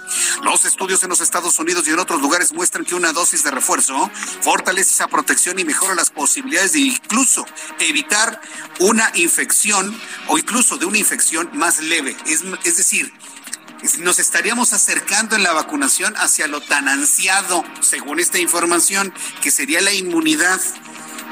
Los 0.42 0.64
estudios 0.64 1.02
en 1.02 1.10
los 1.10 1.20
Estados 1.20 1.58
Unidos 1.58 1.86
y 1.86 1.90
en 1.90 1.98
otros 1.98 2.20
lugares 2.20 2.52
muestran 2.52 2.84
que 2.84 2.94
una 2.94 3.12
dosis 3.12 3.44
de 3.44 3.50
refuerzo 3.50 4.10
fortalece 4.42 4.94
esa 4.94 5.08
protección 5.08 5.58
y 5.58 5.64
mejora 5.64 5.94
las 5.94 6.10
posibilidades 6.10 6.72
de 6.72 6.80
incluso 6.80 7.46
evitar 7.78 8.40
una 8.80 9.10
infección 9.14 9.98
o 10.28 10.38
incluso 10.38 10.76
de 10.76 10.86
una 10.86 10.98
infección 10.98 11.50
más 11.54 11.80
leve. 11.80 12.16
Es, 12.26 12.42
es 12.64 12.76
decir, 12.76 13.12
nos 13.99 14.18
estaríamos 14.18 14.72
acercando 14.72 15.37
en 15.37 15.43
la 15.43 15.53
vacunación 15.53 16.14
hacia 16.16 16.47
lo 16.47 16.61
tan 16.61 16.89
ansiado, 16.89 17.64
según 17.80 18.20
esta 18.20 18.39
información, 18.39 19.12
que 19.43 19.51
sería 19.51 19.80
la 19.80 19.93
inmunidad. 19.93 20.61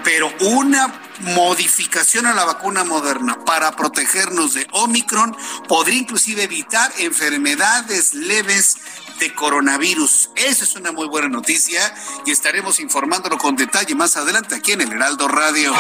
Pero 0.05 0.33
una 0.41 0.93
modificación 1.21 2.27
a 2.27 2.35
la 2.35 2.45
vacuna 2.45 2.85
moderna 2.85 3.45
para 3.45 3.77
protegernos 3.77 4.55
de 4.55 4.67
Omicron 4.73 5.37
podría 5.69 5.99
inclusive 5.99 6.43
evitar 6.43 6.93
enfermedades 6.99 8.13
leves 8.15 8.77
de 9.23 9.33
coronavirus. 9.35 10.31
Esa 10.35 10.65
es 10.65 10.75
una 10.75 10.91
muy 10.91 11.07
buena 11.07 11.29
noticia 11.29 11.95
y 12.27 12.33
estaremos 12.33 12.81
informándolo 12.81 13.39
con 13.39 13.55
detalle 13.55 13.95
más 13.95 14.17
adelante 14.17 14.57
aquí 14.57 14.73
en 14.73 14.81
el 14.81 14.91
Heraldo 14.91 15.29
Radio. 15.29 15.73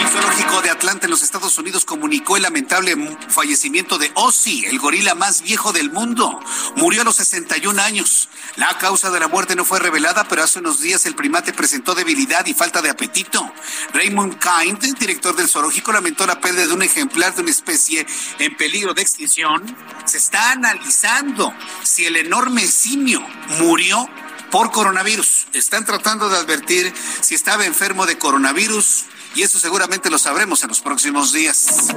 El 0.00 0.08
zoológico 0.08 0.62
de 0.62 0.70
Atlanta 0.70 1.06
en 1.06 1.10
los 1.10 1.22
Estados 1.22 1.58
Unidos 1.58 1.84
comunicó 1.84 2.38
el 2.38 2.44
lamentable 2.44 2.96
fallecimiento 3.28 3.98
de 3.98 4.10
Ozzy, 4.14 4.64
el 4.64 4.78
gorila 4.78 5.14
más 5.14 5.42
viejo 5.42 5.72
del 5.74 5.90
mundo. 5.90 6.40
Murió 6.76 7.02
a 7.02 7.04
los 7.04 7.16
61 7.16 7.82
años. 7.82 8.30
La 8.56 8.78
causa 8.78 9.10
de 9.10 9.20
la 9.20 9.28
muerte 9.28 9.54
no 9.54 9.66
fue 9.66 9.78
revelada, 9.78 10.24
pero 10.24 10.42
hace 10.42 10.58
unos 10.58 10.80
días 10.80 11.04
el 11.04 11.14
primate 11.14 11.52
presentó 11.52 11.94
debilidad 11.94 12.46
y 12.46 12.54
falta 12.54 12.80
de 12.80 12.90
apetito. 12.90 13.52
Raymond 13.92 14.38
Kind, 14.38 14.98
director 14.98 15.36
del 15.36 15.48
zoológico, 15.48 15.92
lamentó 15.92 16.26
la 16.26 16.40
pérdida 16.40 16.66
de 16.66 16.72
un 16.72 16.82
ejemplar 16.82 17.34
de 17.34 17.42
una 17.42 17.50
especie 17.50 18.06
en 18.38 18.56
peligro 18.56 18.94
de 18.94 19.02
extinción. 19.02 19.76
Se 20.06 20.16
está 20.16 20.52
analizando 20.52 21.54
si 21.90 22.06
el 22.06 22.16
enorme 22.16 22.64
simio 22.68 23.20
murió 23.58 24.08
por 24.52 24.70
coronavirus. 24.70 25.48
Están 25.54 25.84
tratando 25.84 26.28
de 26.28 26.36
advertir 26.36 26.92
si 27.20 27.34
estaba 27.34 27.66
enfermo 27.66 28.06
de 28.06 28.16
coronavirus 28.16 29.06
y 29.34 29.42
eso 29.42 29.58
seguramente 29.58 30.10
lo 30.10 30.18
sabremos 30.18 30.62
en 30.62 30.68
los 30.68 30.80
próximos 30.80 31.32
días. 31.32 31.88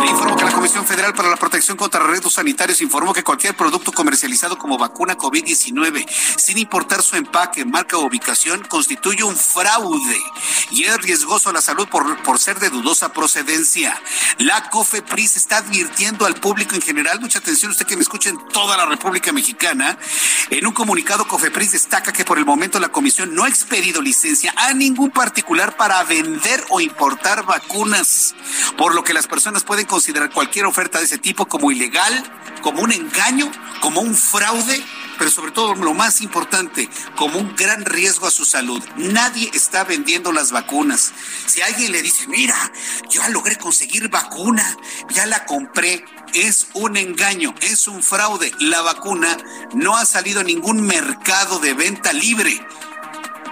Le 0.00 0.06
informo 0.10 0.36
que 0.36 0.44
la 0.44 0.52
Comisión 0.52 0.86
Federal 0.86 1.14
para 1.14 1.30
la 1.30 1.36
Protección 1.36 1.76
contra 1.76 2.06
Riesgos 2.06 2.34
Sanitarios 2.34 2.80
informó 2.82 3.12
que 3.14 3.22
cualquier 3.22 3.56
producto 3.56 3.92
comercializado 3.92 4.58
como 4.58 4.76
vacuna 4.76 5.16
COVID-19, 5.16 6.06
sin 6.36 6.58
importar 6.58 7.02
su 7.02 7.16
empaque, 7.16 7.64
marca 7.64 7.96
o 7.96 8.06
ubicación, 8.06 8.62
constituye 8.64 9.24
un 9.24 9.36
fraude 9.36 10.20
y 10.70 10.84
es 10.84 10.96
riesgoso 10.98 11.50
a 11.50 11.52
la 11.52 11.60
salud 11.60 11.88
por, 11.88 12.22
por 12.22 12.38
ser 12.38 12.58
de 12.58 12.70
dudosa 12.70 13.12
procedencia. 13.12 14.00
La 14.38 14.68
COFEPRIS 14.70 15.36
está 15.36 15.58
advirtiendo 15.58 16.26
al 16.26 16.34
público 16.34 16.74
en 16.74 16.82
general, 16.82 17.20
mucha 17.20 17.38
atención 17.38 17.70
usted 17.70 17.86
que 17.86 17.96
me 17.96 18.02
escucha 18.02 18.30
en 18.30 18.38
toda 18.48 18.76
la 18.76 18.86
República 18.86 19.32
Mexicana, 19.32 19.98
en 20.50 20.66
un 20.66 20.72
comunicado 20.72 21.26
COFEPRIS 21.26 21.72
destaca 21.72 22.12
que 22.12 22.24
por 22.24 22.38
el 22.38 22.44
momento 22.44 22.78
la 22.78 22.90
Comisión 22.90 23.34
no 23.34 23.44
ha 23.44 23.48
expedido 23.48 24.02
licencia 24.02 24.52
a 24.56 24.74
ningún 24.74 25.10
particular 25.10 25.76
para 25.76 26.02
vender 26.04 26.64
o 26.74 26.80
importar 26.80 27.44
vacunas, 27.44 28.34
por 28.76 28.94
lo 28.94 29.04
que 29.04 29.14
las 29.14 29.28
personas 29.28 29.62
pueden 29.62 29.86
considerar 29.86 30.30
cualquier 30.30 30.66
oferta 30.66 30.98
de 30.98 31.04
ese 31.04 31.18
tipo 31.18 31.46
como 31.46 31.70
ilegal, 31.70 32.12
como 32.62 32.82
un 32.82 32.90
engaño, 32.90 33.50
como 33.80 34.00
un 34.00 34.16
fraude, 34.16 34.84
pero 35.16 35.30
sobre 35.30 35.52
todo 35.52 35.76
lo 35.76 35.94
más 35.94 36.20
importante, 36.20 36.88
como 37.14 37.38
un 37.38 37.54
gran 37.54 37.84
riesgo 37.84 38.26
a 38.26 38.32
su 38.32 38.44
salud. 38.44 38.82
Nadie 38.96 39.50
está 39.54 39.84
vendiendo 39.84 40.32
las 40.32 40.50
vacunas. 40.50 41.12
Si 41.46 41.62
alguien 41.62 41.92
le 41.92 42.02
dice, 42.02 42.26
mira, 42.26 42.56
ya 43.08 43.28
logré 43.28 43.54
conseguir 43.56 44.08
vacuna, 44.08 44.76
ya 45.10 45.26
la 45.26 45.44
compré, 45.44 46.04
es 46.32 46.66
un 46.74 46.96
engaño, 46.96 47.54
es 47.60 47.86
un 47.86 48.02
fraude. 48.02 48.50
La 48.58 48.82
vacuna 48.82 49.36
no 49.74 49.96
ha 49.96 50.04
salido 50.06 50.40
a 50.40 50.44
ningún 50.44 50.82
mercado 50.82 51.60
de 51.60 51.74
venta 51.74 52.12
libre 52.12 52.60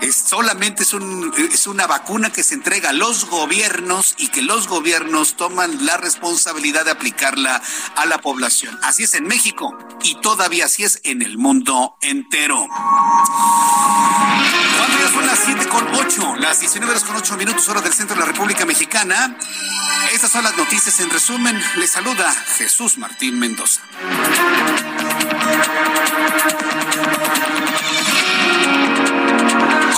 es 0.02 0.16
solamente 0.16 0.82
es, 0.82 0.92
un, 0.92 1.32
es 1.52 1.66
una 1.66 1.86
vacuna 1.86 2.30
que 2.30 2.42
se 2.42 2.54
entrega 2.54 2.90
a 2.90 2.92
los 2.92 3.26
gobiernos 3.26 4.14
y 4.18 4.28
que 4.28 4.42
los 4.42 4.68
gobiernos 4.68 5.36
toman 5.36 5.86
la 5.86 5.96
responsabilidad 5.96 6.84
de 6.84 6.90
aplicarla 6.90 7.62
a 7.96 8.06
la 8.06 8.18
población. 8.18 8.78
Así 8.82 9.04
es 9.04 9.14
en 9.14 9.24
México 9.24 9.78
y 10.02 10.16
todavía 10.20 10.66
así 10.66 10.82
es 10.82 11.00
en 11.04 11.22
el 11.22 11.38
mundo 11.38 11.96
entero. 12.00 12.66
Cuando 14.76 14.98
ya 14.98 15.10
son 15.12 15.26
las 15.26 15.38
7 15.44 15.68
con 15.68 15.86
8, 15.94 16.36
las 16.40 16.60
19 16.60 16.90
horas 16.90 17.04
con 17.04 17.16
8 17.16 17.36
minutos, 17.36 17.68
hora 17.68 17.80
del 17.80 17.92
centro 17.92 18.16
de 18.16 18.20
la 18.20 18.26
República 18.26 18.66
Mexicana. 18.66 19.38
Estas 20.12 20.32
son 20.32 20.42
las 20.42 20.56
noticias 20.56 20.98
en 21.00 21.10
resumen. 21.10 21.62
Le 21.76 21.86
saluda 21.86 22.34
Jesús 22.58 22.98
Martín 22.98 23.38
Mendoza. 23.38 23.82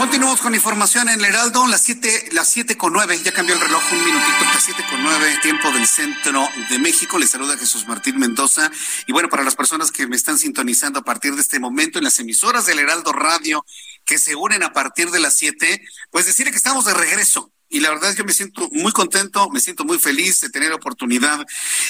Continuamos 0.04 0.42
con 0.42 0.54
información 0.54 1.08
en 1.08 1.18
el 1.18 1.24
Heraldo, 1.24 1.66
las 1.66 1.80
7 1.80 2.28
las 2.32 2.50
siete 2.50 2.76
con 2.76 2.92
9, 2.92 3.22
ya 3.24 3.32
cambió 3.32 3.54
el 3.54 3.60
reloj 3.62 3.82
un 3.90 4.04
minutito, 4.04 4.44
las 4.52 4.62
7 4.62 4.84
con 4.90 5.02
9, 5.02 5.38
tiempo 5.40 5.70
del 5.70 5.86
centro 5.86 6.46
de 6.68 6.78
México. 6.78 7.18
Les 7.18 7.30
saluda 7.30 7.56
Jesús 7.56 7.88
Martín 7.88 8.18
Mendoza. 8.18 8.70
Y 9.06 9.12
bueno, 9.12 9.30
para 9.30 9.42
las 9.42 9.56
personas 9.56 9.90
que 9.90 10.06
me 10.06 10.14
están 10.14 10.36
sintonizando 10.36 10.98
a 10.98 11.04
partir 11.04 11.34
de 11.34 11.40
este 11.40 11.58
momento 11.58 11.96
en 11.96 12.04
las 12.04 12.18
emisoras 12.18 12.66
del 12.66 12.80
Heraldo 12.80 13.12
Radio 13.12 13.64
que 14.04 14.18
se 14.18 14.36
unen 14.36 14.62
a 14.62 14.74
partir 14.74 15.10
de 15.10 15.20
las 15.20 15.36
7, 15.36 15.82
pues 16.10 16.26
decirle 16.26 16.50
que 16.50 16.58
estamos 16.58 16.84
de 16.84 16.92
regreso 16.92 17.53
y 17.74 17.80
la 17.80 17.90
verdad 17.90 18.10
es 18.10 18.16
que 18.16 18.22
me 18.22 18.32
siento 18.32 18.68
muy 18.70 18.92
contento, 18.92 19.50
me 19.50 19.58
siento 19.58 19.84
muy 19.84 19.98
feliz 19.98 20.40
de 20.40 20.48
tener 20.48 20.68
la 20.70 20.76
oportunidad 20.76 21.44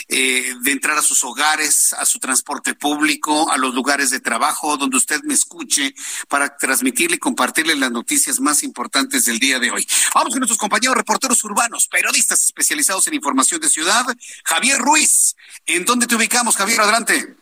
eh, 0.09 0.55
de 0.62 0.72
entrar 0.72 0.97
a 0.97 1.03
sus 1.03 1.22
hogares, 1.24 1.93
a 1.93 2.07
su 2.07 2.18
transporte 2.18 2.72
público, 2.72 3.51
a 3.51 3.59
los 3.59 3.74
lugares 3.74 4.09
de 4.09 4.18
trabajo, 4.18 4.78
donde 4.78 4.97
usted 4.97 5.20
me 5.24 5.35
escuche 5.35 5.95
para 6.26 6.57
transmitirle 6.57 7.16
y 7.16 7.18
compartirle 7.18 7.76
las 7.76 7.93
noticias 7.93 8.41
más 8.41 8.62
importantes 8.62 9.26
del 9.26 9.39
día 9.39 9.59
de 9.59 9.72
hoy. 9.72 9.87
Vamos 10.14 10.30
con 10.30 10.39
nuestros 10.39 10.59
compañeros 10.59 10.97
reporteros 10.97 11.45
urbanos, 11.45 11.87
periodistas 11.87 12.43
especializados 12.43 13.07
en 13.09 13.12
información 13.12 13.61
de 13.61 13.68
ciudad. 13.68 14.07
Javier 14.45 14.78
Ruiz, 14.78 15.37
¿en 15.66 15.85
dónde 15.85 16.07
te 16.07 16.16
ubicamos, 16.16 16.57
Javier? 16.57 16.80
Adelante. 16.80 17.37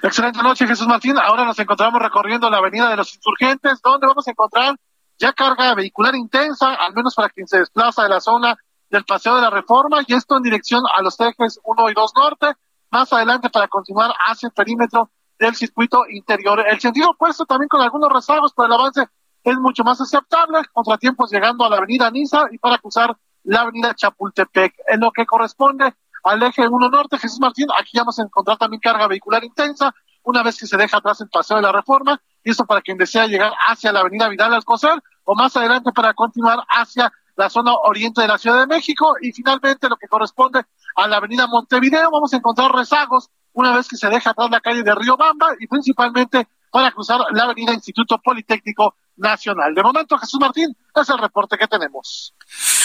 Excelente 0.00 0.40
noche, 0.44 0.64
Jesús 0.64 0.86
Martín. 0.86 1.18
Ahora 1.18 1.44
nos 1.44 1.58
encontramos 1.58 2.00
recorriendo 2.00 2.48
la 2.48 2.58
Avenida 2.58 2.88
de 2.88 2.98
los 2.98 3.12
Insurgentes, 3.16 3.80
donde 3.82 4.06
vamos 4.06 4.28
a 4.28 4.30
encontrar 4.30 4.76
ya 5.20 5.32
carga 5.34 5.74
vehicular 5.74 6.14
intensa, 6.16 6.74
al 6.74 6.94
menos 6.94 7.14
para 7.14 7.28
quien 7.28 7.46
se 7.46 7.58
desplaza 7.58 8.02
de 8.02 8.08
la 8.08 8.20
zona 8.20 8.56
del 8.88 9.04
Paseo 9.04 9.36
de 9.36 9.42
la 9.42 9.50
Reforma, 9.50 9.98
y 10.06 10.14
esto 10.14 10.36
en 10.36 10.42
dirección 10.42 10.82
a 10.92 11.02
los 11.02 11.20
ejes 11.20 11.60
1 11.62 11.90
y 11.90 11.94
2 11.94 12.12
norte, 12.16 12.54
más 12.90 13.12
adelante 13.12 13.50
para 13.50 13.68
continuar 13.68 14.12
hacia 14.26 14.48
el 14.48 14.52
perímetro 14.52 15.10
del 15.38 15.54
circuito 15.54 16.02
interior. 16.08 16.64
El 16.66 16.80
sentido 16.80 17.10
opuesto 17.10 17.44
también 17.44 17.68
con 17.68 17.82
algunos 17.82 18.10
rezagos, 18.10 18.52
pero 18.56 18.66
el 18.66 18.72
avance 18.72 19.06
es 19.44 19.56
mucho 19.58 19.84
más 19.84 20.00
aceptable, 20.00 20.60
contratiempos 20.72 21.30
llegando 21.30 21.64
a 21.64 21.70
la 21.70 21.76
avenida 21.76 22.10
Niza 22.10 22.46
y 22.50 22.58
para 22.58 22.78
cruzar 22.78 23.16
la 23.44 23.60
avenida 23.60 23.94
Chapultepec. 23.94 24.74
En 24.88 25.00
lo 25.00 25.10
que 25.12 25.26
corresponde 25.26 25.94
al 26.24 26.42
eje 26.42 26.66
1 26.66 26.88
norte, 26.88 27.18
Jesús 27.18 27.40
Martín, 27.40 27.68
aquí 27.78 27.96
vamos 27.96 28.18
a 28.18 28.22
encontrar 28.22 28.56
también 28.56 28.80
carga 28.80 29.06
vehicular 29.06 29.44
intensa, 29.44 29.94
una 30.22 30.42
vez 30.42 30.58
que 30.58 30.66
se 30.66 30.76
deja 30.76 30.98
atrás 30.98 31.20
el 31.20 31.28
Paseo 31.28 31.56
de 31.56 31.62
la 31.62 31.72
Reforma, 31.72 32.20
y 32.44 32.50
eso 32.50 32.64
para 32.64 32.80
quien 32.80 32.98
desea 32.98 33.26
llegar 33.26 33.52
hacia 33.66 33.92
la 33.92 34.00
avenida 34.00 34.28
Vidal 34.28 34.54
Alcocer 34.54 35.02
o 35.24 35.34
más 35.34 35.56
adelante 35.56 35.90
para 35.92 36.14
continuar 36.14 36.64
hacia 36.68 37.12
la 37.36 37.48
zona 37.48 37.74
oriente 37.74 38.20
de 38.20 38.28
la 38.28 38.38
Ciudad 38.38 38.60
de 38.60 38.66
México 38.66 39.14
y 39.20 39.32
finalmente 39.32 39.88
lo 39.88 39.96
que 39.96 40.08
corresponde 40.08 40.62
a 40.96 41.08
la 41.08 41.16
avenida 41.16 41.46
Montevideo 41.46 42.10
vamos 42.10 42.32
a 42.32 42.36
encontrar 42.36 42.72
rezagos 42.72 43.30
una 43.52 43.74
vez 43.74 43.88
que 43.88 43.96
se 43.96 44.08
deja 44.08 44.30
atrás 44.30 44.50
la 44.50 44.60
calle 44.60 44.82
de 44.82 44.94
Río 44.94 45.16
Bamba 45.16 45.54
y 45.58 45.66
principalmente 45.66 46.46
para 46.70 46.90
cruzar 46.92 47.20
la 47.32 47.44
avenida 47.44 47.72
Instituto 47.72 48.18
Politécnico 48.18 48.94
Nacional. 49.16 49.74
De 49.74 49.82
momento, 49.82 50.16
Jesús 50.18 50.40
Martín, 50.40 50.76
es 50.94 51.08
el 51.08 51.18
reporte 51.18 51.58
que 51.58 51.66
tenemos. 51.66 52.34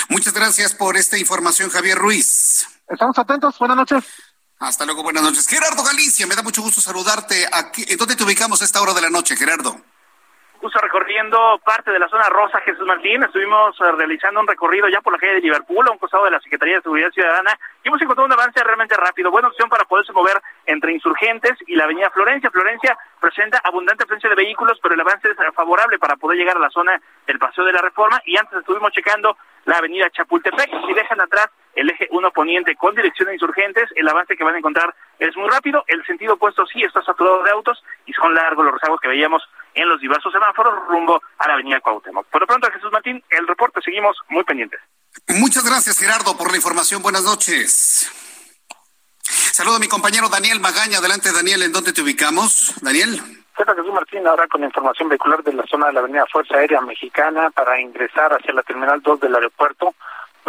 Muchas 0.09 0.33
gracias 0.33 0.73
por 0.73 0.97
esta 0.97 1.17
información, 1.17 1.69
Javier 1.69 1.97
Ruiz. 1.97 2.67
Estamos 2.87 3.17
atentos, 3.17 3.57
buenas 3.59 3.77
noches. 3.77 4.03
Hasta 4.59 4.85
luego, 4.85 5.03
buenas 5.03 5.23
noches. 5.23 5.47
Gerardo 5.47 5.83
Galicia, 5.83 6.25
me 6.27 6.35
da 6.35 6.41
mucho 6.41 6.61
gusto 6.61 6.79
saludarte. 6.79 7.45
Aquí, 7.51 7.83
¿En 7.89 7.97
dónde 7.97 8.15
te 8.15 8.23
ubicamos 8.23 8.61
a 8.61 8.65
esta 8.65 8.81
hora 8.81 8.93
de 8.93 9.01
la 9.01 9.09
noche, 9.09 9.35
Gerardo? 9.35 9.75
Justo 10.61 10.79
recorriendo 10.79 11.59
parte 11.63 11.91
de 11.91 11.99
la 11.99 12.07
zona 12.07 12.29
rosa 12.29 12.59
Jesús 12.61 12.87
Martín, 12.87 13.21
estuvimos 13.21 13.79
eh, 13.81 13.91
realizando 13.91 14.39
un 14.39 14.47
recorrido 14.47 14.87
ya 14.87 15.01
por 15.01 15.13
la 15.13 15.19
calle 15.19 15.35
de 15.35 15.41
Liverpool, 15.41 15.85
a 15.87 15.91
un 15.91 15.99
costado 15.99 16.23
de 16.23 16.31
la 16.31 16.39
Secretaría 16.39 16.77
de 16.77 16.81
Seguridad 16.81 17.11
Ciudadana, 17.11 17.59
y 17.83 17.89
hemos 17.89 18.01
encontrado 18.01 18.25
un 18.25 18.33
avance 18.33 18.63
realmente 18.63 18.95
rápido, 18.95 19.29
buena 19.29 19.49
opción 19.49 19.69
para 19.69 19.85
poderse 19.85 20.13
mover 20.13 20.41
entre 20.65 20.93
Insurgentes 20.93 21.53
y 21.67 21.75
la 21.75 21.83
avenida 21.83 22.09
Florencia. 22.09 22.49
Florencia 22.49 22.97
presenta 23.19 23.61
abundante 23.63 24.05
afluencia 24.05 24.29
de 24.29 24.35
vehículos, 24.35 24.79
pero 24.81 24.95
el 24.95 25.01
avance 25.01 25.29
es 25.29 25.37
favorable 25.53 25.99
para 25.99 26.15
poder 26.15 26.39
llegar 26.39 26.55
a 26.55 26.61
la 26.61 26.69
zona 26.69 26.99
del 27.27 27.37
Paseo 27.37 27.65
de 27.65 27.73
la 27.73 27.81
Reforma, 27.81 28.19
y 28.25 28.37
antes 28.37 28.57
estuvimos 28.57 28.91
checando 28.91 29.37
la 29.65 29.77
avenida 29.77 30.09
Chapultepec, 30.09 30.71
si 30.87 30.93
dejan 30.93 31.21
atrás 31.21 31.49
el 31.75 31.89
eje 31.89 32.07
1 32.09 32.31
poniente 32.31 32.75
con 32.75 32.95
dirección 32.95 33.29
a 33.29 33.33
insurgentes, 33.33 33.89
el 33.95 34.07
avance 34.07 34.35
que 34.35 34.43
van 34.43 34.55
a 34.55 34.57
encontrar 34.57 34.95
es 35.19 35.35
muy 35.37 35.49
rápido, 35.49 35.83
el 35.87 36.03
sentido 36.05 36.33
opuesto 36.33 36.65
sí 36.65 36.83
está 36.83 37.01
saturado 37.03 37.43
de 37.43 37.51
autos 37.51 37.83
y 38.05 38.13
son 38.13 38.33
largos 38.33 38.65
los 38.65 38.73
rezagos 38.73 38.99
que 38.99 39.07
veíamos 39.07 39.43
en 39.73 39.89
los 39.89 39.99
diversos 39.99 40.31
semáforos 40.31 40.73
rumbo 40.87 41.21
a 41.37 41.47
la 41.47 41.53
avenida 41.53 41.81
Cuauhtémoc. 41.81 42.27
Por 42.27 42.41
lo 42.41 42.47
pronto, 42.47 42.69
Jesús 42.71 42.91
Martín, 42.91 43.23
el 43.29 43.47
reporte 43.47 43.81
seguimos 43.83 44.17
muy 44.29 44.43
pendientes. 44.43 44.79
Muchas 45.27 45.65
gracias, 45.65 45.99
Gerardo, 45.99 46.37
por 46.37 46.49
la 46.49 46.57
información. 46.57 47.01
Buenas 47.01 47.23
noches. 47.23 48.11
Saludo 49.21 49.75
a 49.75 49.79
mi 49.79 49.87
compañero 49.87 50.29
Daniel 50.29 50.59
Magaña. 50.59 50.97
Adelante, 50.97 51.31
Daniel, 51.31 51.63
¿en 51.63 51.71
dónde 51.71 51.93
te 51.93 52.01
ubicamos? 52.01 52.75
Daniel. 52.81 53.21
Jesús 53.55 53.93
Martín, 53.93 54.27
ahora 54.27 54.47
con 54.47 54.63
información 54.63 55.07
vehicular 55.07 55.41
de 55.41 55.53
la 55.53 55.63
zona 55.63 55.87
de 55.87 55.93
la 55.93 56.01
avenida 56.01 56.25
Fuerza 56.31 56.57
Aérea 56.57 56.81
Mexicana 56.81 57.49
para 57.51 57.79
ingresar 57.79 58.33
hacia 58.33 58.53
la 58.53 58.63
Terminal 58.63 59.01
2 59.01 59.21
del 59.21 59.35
aeropuerto 59.35 59.95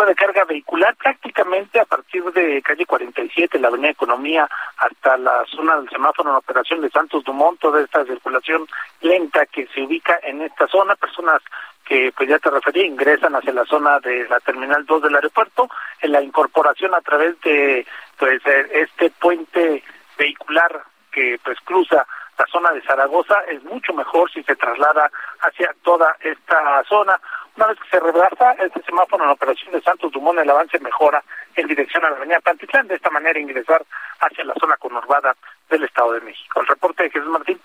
de 0.04 0.14
carga 0.14 0.44
vehicular 0.44 0.94
prácticamente 0.96 1.80
a 1.80 1.84
partir 1.84 2.22
de 2.32 2.60
calle 2.62 2.84
47, 2.84 3.58
la 3.58 3.68
avenida 3.68 3.90
Economía, 3.90 4.48
hasta 4.76 5.16
la 5.16 5.44
zona 5.46 5.76
del 5.76 5.88
semáforo 5.88 6.30
en 6.30 6.36
operación 6.36 6.80
de 6.82 6.90
Santos 6.90 7.24
Dumont, 7.24 7.58
toda 7.58 7.80
esta 7.80 8.04
circulación 8.04 8.66
lenta 9.00 9.46
que 9.46 9.66
se 9.68 9.82
ubica 9.82 10.18
en 10.22 10.42
esta 10.42 10.66
zona, 10.66 10.96
personas 10.96 11.40
que 11.84 12.12
pues 12.16 12.28
ya 12.28 12.38
te 12.38 12.50
referí, 12.50 12.82
ingresan 12.82 13.34
hacia 13.34 13.52
la 13.52 13.64
zona 13.64 14.00
de 14.00 14.28
la 14.28 14.40
terminal 14.40 14.84
2 14.84 15.02
del 15.02 15.14
aeropuerto, 15.14 15.68
en 16.00 16.12
la 16.12 16.20
incorporación 16.20 16.94
a 16.94 17.00
través 17.00 17.40
de 17.40 17.86
pues 18.18 18.42
este 18.44 19.10
puente 19.10 19.82
vehicular 20.18 20.82
que 21.12 21.38
pues 21.42 21.58
cruza 21.64 22.06
la 22.38 22.46
zona 22.46 22.70
de 22.72 22.82
Zaragoza 22.82 23.40
es 23.48 23.62
mucho 23.64 23.94
mejor 23.94 24.30
si 24.30 24.42
se 24.42 24.56
traslada 24.56 25.10
hacia 25.40 25.74
toda 25.82 26.16
esta 26.20 26.82
zona. 26.84 27.18
Una 27.56 27.66
vez 27.68 27.78
que 27.78 27.88
se 27.88 28.00
rebasa 28.00 28.52
este 28.52 28.82
semáforo 28.82 29.24
en 29.24 29.28
la 29.28 29.34
operación 29.34 29.72
de 29.72 29.80
Santos 29.80 30.12
Dumont, 30.12 30.38
el 30.38 30.50
avance 30.50 30.78
mejora 30.80 31.22
en 31.54 31.66
dirección 31.66 32.04
a 32.04 32.10
la 32.10 32.16
avenida 32.16 32.40
Pantitlán, 32.40 32.86
de 32.86 32.96
esta 32.96 33.10
manera 33.10 33.38
ingresar 33.40 33.84
hacia 34.20 34.44
la 34.44 34.54
zona 34.60 34.76
conurbada 34.76 35.34
del 35.70 35.84
Estado 35.84 36.12
de 36.12 36.20
México. 36.20 36.60
El 36.60 36.66
reporte 36.66 37.04
de 37.04 37.10
Jesús 37.10 37.28
Martín. 37.28 37.58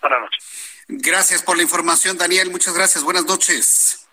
Buenas 0.00 0.20
noches. 0.20 0.84
Gracias 0.88 1.42
por 1.42 1.56
la 1.56 1.62
información, 1.62 2.18
Daniel. 2.18 2.50
Muchas 2.50 2.74
gracias. 2.74 3.04
Buenas 3.04 3.26
noches. 3.26 4.08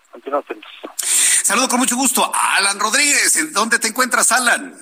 Saludo 0.98 1.68
con 1.68 1.78
mucho 1.78 1.96
gusto 1.96 2.24
a 2.34 2.56
Alan 2.56 2.78
Rodríguez. 2.78 3.36
¿En 3.36 3.52
dónde 3.52 3.78
te 3.78 3.88
encuentras, 3.88 4.32
Alan? 4.32 4.74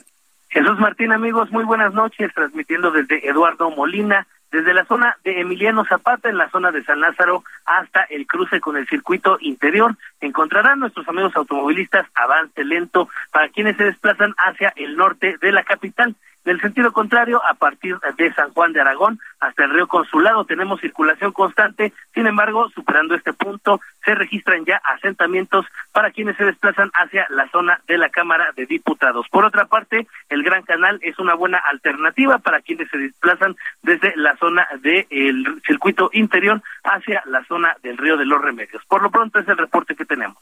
Jesús 0.48 0.78
Martín, 0.78 1.12
amigos, 1.12 1.50
muy 1.50 1.64
buenas 1.64 1.92
noches, 1.94 2.32
transmitiendo 2.32 2.90
desde 2.92 3.28
Eduardo 3.28 3.70
Molina, 3.70 4.26
desde 4.54 4.72
la 4.72 4.84
zona 4.84 5.16
de 5.24 5.40
Emiliano 5.40 5.84
Zapata, 5.84 6.28
en 6.28 6.38
la 6.38 6.48
zona 6.48 6.70
de 6.70 6.84
San 6.84 7.00
Lázaro, 7.00 7.42
hasta 7.64 8.02
el 8.04 8.24
cruce 8.24 8.60
con 8.60 8.76
el 8.76 8.86
circuito 8.86 9.36
interior. 9.40 9.96
Encontrarán 10.20 10.78
nuestros 10.78 11.08
amigos 11.08 11.34
automovilistas 11.34 12.06
avance 12.14 12.64
lento 12.64 13.08
para 13.32 13.48
quienes 13.48 13.76
se 13.76 13.82
desplazan 13.82 14.32
hacia 14.38 14.72
el 14.76 14.96
norte 14.96 15.38
de 15.40 15.50
la 15.50 15.64
capital. 15.64 16.14
Del 16.44 16.60
sentido 16.60 16.92
contrario, 16.92 17.40
a 17.44 17.54
partir 17.54 17.96
de 18.18 18.34
San 18.34 18.52
Juan 18.52 18.72
de 18.72 18.80
Aragón 18.80 19.18
hasta 19.40 19.64
el 19.64 19.70
río 19.70 19.88
Consulado 19.88 20.44
tenemos 20.44 20.80
circulación 20.80 21.32
constante, 21.32 21.92
sin 22.12 22.26
embargo, 22.26 22.68
superando 22.74 23.14
este 23.14 23.32
punto, 23.32 23.80
se 24.04 24.14
registran 24.14 24.64
ya 24.66 24.76
asentamientos 24.84 25.64
para 25.92 26.10
quienes 26.10 26.36
se 26.36 26.44
desplazan 26.44 26.90
hacia 26.94 27.26
la 27.30 27.48
zona 27.50 27.80
de 27.86 27.96
la 27.96 28.10
Cámara 28.10 28.52
de 28.54 28.66
Diputados. 28.66 29.26
Por 29.30 29.46
otra 29.46 29.64
parte, 29.66 30.06
el 30.28 30.42
Gran 30.42 30.62
Canal 30.64 30.98
es 31.02 31.18
una 31.18 31.34
buena 31.34 31.58
alternativa 31.58 32.38
para 32.38 32.60
quienes 32.60 32.90
se 32.90 32.98
desplazan 32.98 33.56
desde 33.82 34.12
la 34.16 34.36
zona 34.36 34.68
del 34.82 35.62
circuito 35.66 36.10
interior 36.12 36.62
hacia 36.82 37.22
la 37.26 37.42
zona 37.46 37.74
del 37.82 37.96
río 37.96 38.18
de 38.18 38.26
los 38.26 38.42
Remedios. 38.42 38.82
Por 38.86 39.02
lo 39.02 39.10
pronto 39.10 39.38
es 39.38 39.48
el 39.48 39.56
reporte 39.56 39.94
que 39.94 40.04
tenemos. 40.04 40.36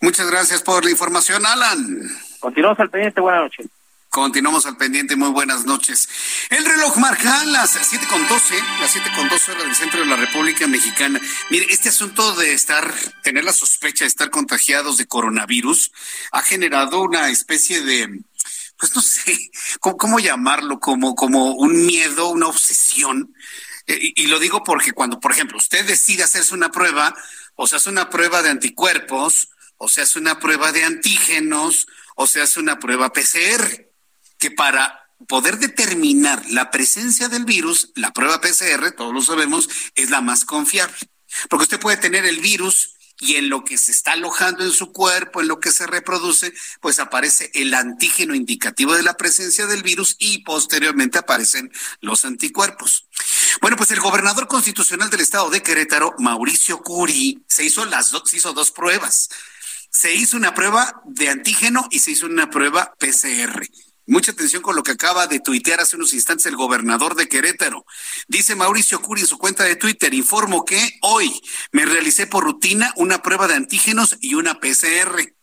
Muchas 0.00 0.30
gracias 0.30 0.62
por 0.62 0.84
la 0.84 0.90
información, 0.90 1.44
Alan. 1.46 1.80
Continuamos 2.38 2.78
al 2.78 2.90
pendiente, 2.90 3.20
buenas 3.20 3.42
noches. 3.42 3.66
Continuamos 4.16 4.64
al 4.64 4.78
pendiente, 4.78 5.14
muy 5.14 5.28
buenas 5.28 5.66
noches. 5.66 6.08
El 6.48 6.64
reloj 6.64 6.96
marca 6.96 7.44
las 7.44 7.72
siete 7.72 8.06
con 8.06 8.26
doce, 8.28 8.54
las 8.80 8.90
siete 8.90 9.10
con 9.14 9.28
doce 9.28 9.52
horas 9.52 9.64
del 9.64 9.74
centro 9.74 10.00
de 10.00 10.06
la 10.06 10.16
República 10.16 10.66
Mexicana. 10.66 11.20
Mire, 11.50 11.66
este 11.68 11.90
asunto 11.90 12.34
de 12.34 12.54
estar, 12.54 12.94
tener 13.22 13.44
la 13.44 13.52
sospecha 13.52 14.04
de 14.04 14.08
estar 14.08 14.30
contagiados 14.30 14.96
de 14.96 15.06
coronavirus 15.06 15.92
ha 16.32 16.40
generado 16.40 17.02
una 17.02 17.28
especie 17.28 17.82
de, 17.82 18.22
pues 18.78 18.96
no 18.96 19.02
sé, 19.02 19.38
¿cómo, 19.80 20.18
llamarlo? 20.18 20.80
Como, 20.80 21.14
como 21.14 21.52
un 21.52 21.84
miedo, 21.84 22.30
una 22.30 22.46
obsesión. 22.46 23.34
Eh, 23.86 24.14
y 24.16 24.28
lo 24.28 24.38
digo 24.38 24.64
porque 24.64 24.92
cuando, 24.92 25.20
por 25.20 25.32
ejemplo, 25.32 25.58
usted 25.58 25.84
decide 25.84 26.22
hacerse 26.22 26.54
una 26.54 26.70
prueba, 26.70 27.14
o 27.54 27.66
se 27.66 27.76
hace 27.76 27.90
una 27.90 28.08
prueba 28.08 28.40
de 28.40 28.48
anticuerpos, 28.48 29.50
o 29.76 29.90
se 29.90 30.00
hace 30.00 30.18
una 30.18 30.40
prueba 30.40 30.72
de 30.72 30.84
antígenos, 30.84 31.86
o 32.14 32.26
se 32.26 32.40
hace 32.40 32.60
una 32.60 32.78
prueba 32.78 33.12
PCR 33.12 33.85
que 34.38 34.50
para 34.50 35.08
poder 35.28 35.58
determinar 35.58 36.44
la 36.50 36.70
presencia 36.70 37.28
del 37.28 37.44
virus, 37.44 37.92
la 37.94 38.12
prueba 38.12 38.40
PCR, 38.40 38.92
todos 38.92 39.14
lo 39.14 39.22
sabemos, 39.22 39.68
es 39.94 40.10
la 40.10 40.20
más 40.20 40.44
confiable. 40.44 40.96
Porque 41.48 41.64
usted 41.64 41.80
puede 41.80 41.96
tener 41.96 42.24
el 42.26 42.40
virus 42.40 42.96
y 43.18 43.36
en 43.36 43.48
lo 43.48 43.64
que 43.64 43.78
se 43.78 43.92
está 43.92 44.12
alojando 44.12 44.62
en 44.62 44.72
su 44.72 44.92
cuerpo, 44.92 45.40
en 45.40 45.48
lo 45.48 45.58
que 45.58 45.72
se 45.72 45.86
reproduce, 45.86 46.52
pues 46.80 46.98
aparece 46.98 47.50
el 47.54 47.72
antígeno 47.72 48.34
indicativo 48.34 48.94
de 48.94 49.02
la 49.02 49.16
presencia 49.16 49.66
del 49.66 49.82
virus 49.82 50.16
y 50.18 50.38
posteriormente 50.44 51.18
aparecen 51.18 51.72
los 52.00 52.24
anticuerpos. 52.24 53.06
Bueno, 53.60 53.76
pues 53.76 53.90
el 53.90 54.00
gobernador 54.00 54.48
constitucional 54.48 55.08
del 55.08 55.20
estado 55.20 55.48
de 55.48 55.62
Querétaro, 55.62 56.14
Mauricio 56.18 56.82
Curi, 56.82 57.42
se 57.48 57.64
hizo 57.64 57.86
las 57.86 58.12
se 58.26 58.36
hizo 58.36 58.52
dos 58.52 58.70
pruebas. 58.70 59.30
Se 59.90 60.14
hizo 60.14 60.36
una 60.36 60.54
prueba 60.54 61.00
de 61.06 61.30
antígeno 61.30 61.88
y 61.90 62.00
se 62.00 62.10
hizo 62.10 62.26
una 62.26 62.50
prueba 62.50 62.94
PCR. 62.98 63.66
Mucha 64.08 64.30
atención 64.30 64.62
con 64.62 64.76
lo 64.76 64.84
que 64.84 64.92
acaba 64.92 65.26
de 65.26 65.40
tuitear 65.40 65.80
hace 65.80 65.96
unos 65.96 66.14
instantes 66.14 66.46
el 66.46 66.54
gobernador 66.54 67.16
de 67.16 67.26
Querétaro. 67.26 67.84
Dice 68.28 68.54
Mauricio 68.54 69.02
Curi 69.02 69.22
en 69.22 69.26
su 69.26 69.36
cuenta 69.36 69.64
de 69.64 69.74
Twitter, 69.74 70.14
informo 70.14 70.64
que 70.64 70.80
hoy 71.02 71.40
me 71.72 71.84
realicé 71.84 72.28
por 72.28 72.44
rutina 72.44 72.92
una 72.96 73.20
prueba 73.20 73.48
de 73.48 73.54
antígenos 73.54 74.16
y 74.20 74.34
una 74.34 74.60
PCR. 74.60 75.34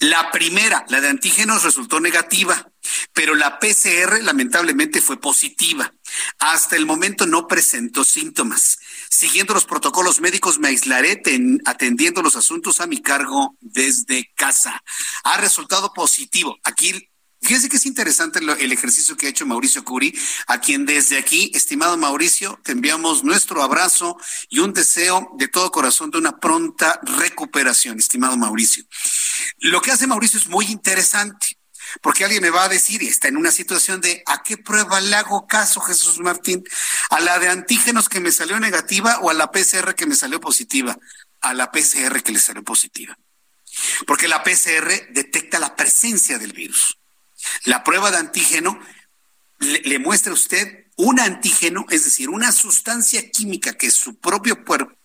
La 0.00 0.30
primera, 0.30 0.86
la 0.88 1.02
de 1.02 1.08
antígenos, 1.08 1.64
resultó 1.64 2.00
negativa, 2.00 2.72
pero 3.12 3.34
la 3.34 3.58
PCR 3.58 4.22
lamentablemente 4.22 5.02
fue 5.02 5.20
positiva. 5.20 5.92
Hasta 6.38 6.76
el 6.76 6.86
momento 6.86 7.26
no 7.26 7.46
presentó 7.46 8.04
síntomas. 8.04 8.78
Siguiendo 9.10 9.52
los 9.52 9.66
protocolos 9.66 10.22
médicos, 10.22 10.58
me 10.58 10.68
aislaré 10.68 11.22
atendiendo 11.66 12.22
los 12.22 12.36
asuntos 12.36 12.80
a 12.80 12.86
mi 12.86 13.02
cargo 13.02 13.56
desde 13.60 14.32
casa. 14.34 14.82
Ha 15.24 15.36
resultado 15.36 15.92
positivo. 15.92 16.56
Aquí 16.64 17.10
Fíjese 17.40 17.68
que 17.68 17.76
es 17.76 17.86
interesante 17.86 18.40
el 18.40 18.72
ejercicio 18.72 19.16
que 19.16 19.26
ha 19.26 19.30
hecho 19.30 19.46
Mauricio 19.46 19.84
Curi, 19.84 20.16
a 20.48 20.60
quien 20.60 20.84
desde 20.84 21.18
aquí, 21.18 21.50
estimado 21.54 21.96
Mauricio, 21.96 22.60
te 22.64 22.72
enviamos 22.72 23.24
nuestro 23.24 23.62
abrazo 23.62 24.16
y 24.48 24.58
un 24.58 24.72
deseo 24.72 25.30
de 25.38 25.48
todo 25.48 25.70
corazón 25.70 26.10
de 26.10 26.18
una 26.18 26.38
pronta 26.38 27.00
recuperación, 27.02 27.98
estimado 27.98 28.36
Mauricio. 28.36 28.84
Lo 29.58 29.80
que 29.80 29.92
hace 29.92 30.06
Mauricio 30.06 30.38
es 30.38 30.48
muy 30.48 30.66
interesante. 30.66 31.58
Porque 32.02 32.24
alguien 32.24 32.42
me 32.42 32.50
va 32.50 32.64
a 32.64 32.68
decir, 32.68 33.02
y 33.02 33.06
está 33.06 33.28
en 33.28 33.36
una 33.36 33.50
situación 33.50 34.00
de, 34.00 34.22
¿a 34.26 34.42
qué 34.42 34.58
prueba 34.58 35.00
le 35.00 35.16
hago 35.16 35.46
caso, 35.46 35.80
Jesús 35.80 36.18
Martín? 36.18 36.62
¿A 37.10 37.20
la 37.20 37.38
de 37.38 37.48
antígenos 37.48 38.08
que 38.08 38.20
me 38.20 38.30
salió 38.30 38.60
negativa 38.60 39.20
o 39.20 39.30
a 39.30 39.34
la 39.34 39.50
PCR 39.50 39.94
que 39.94 40.06
me 40.06 40.14
salió 40.14 40.40
positiva? 40.40 40.98
A 41.40 41.54
la 41.54 41.70
PCR 41.70 42.22
que 42.22 42.32
le 42.32 42.40
salió 42.40 42.62
positiva. 42.62 43.16
Porque 44.06 44.28
la 44.28 44.42
PCR 44.42 45.12
detecta 45.12 45.58
la 45.58 45.76
presencia 45.76 46.38
del 46.38 46.52
virus. 46.52 46.97
La 47.64 47.84
prueba 47.84 48.10
de 48.10 48.18
antígeno 48.18 48.78
le, 49.58 49.98
muestra 49.98 50.30
a 50.30 50.34
usted 50.34 50.86
un 50.96 51.20
antígeno, 51.20 51.86
es 51.90 52.04
decir, 52.04 52.28
una 52.28 52.52
sustancia 52.52 53.30
química 53.30 53.72
que 53.74 53.90
su 53.90 54.18
propio 54.18 54.64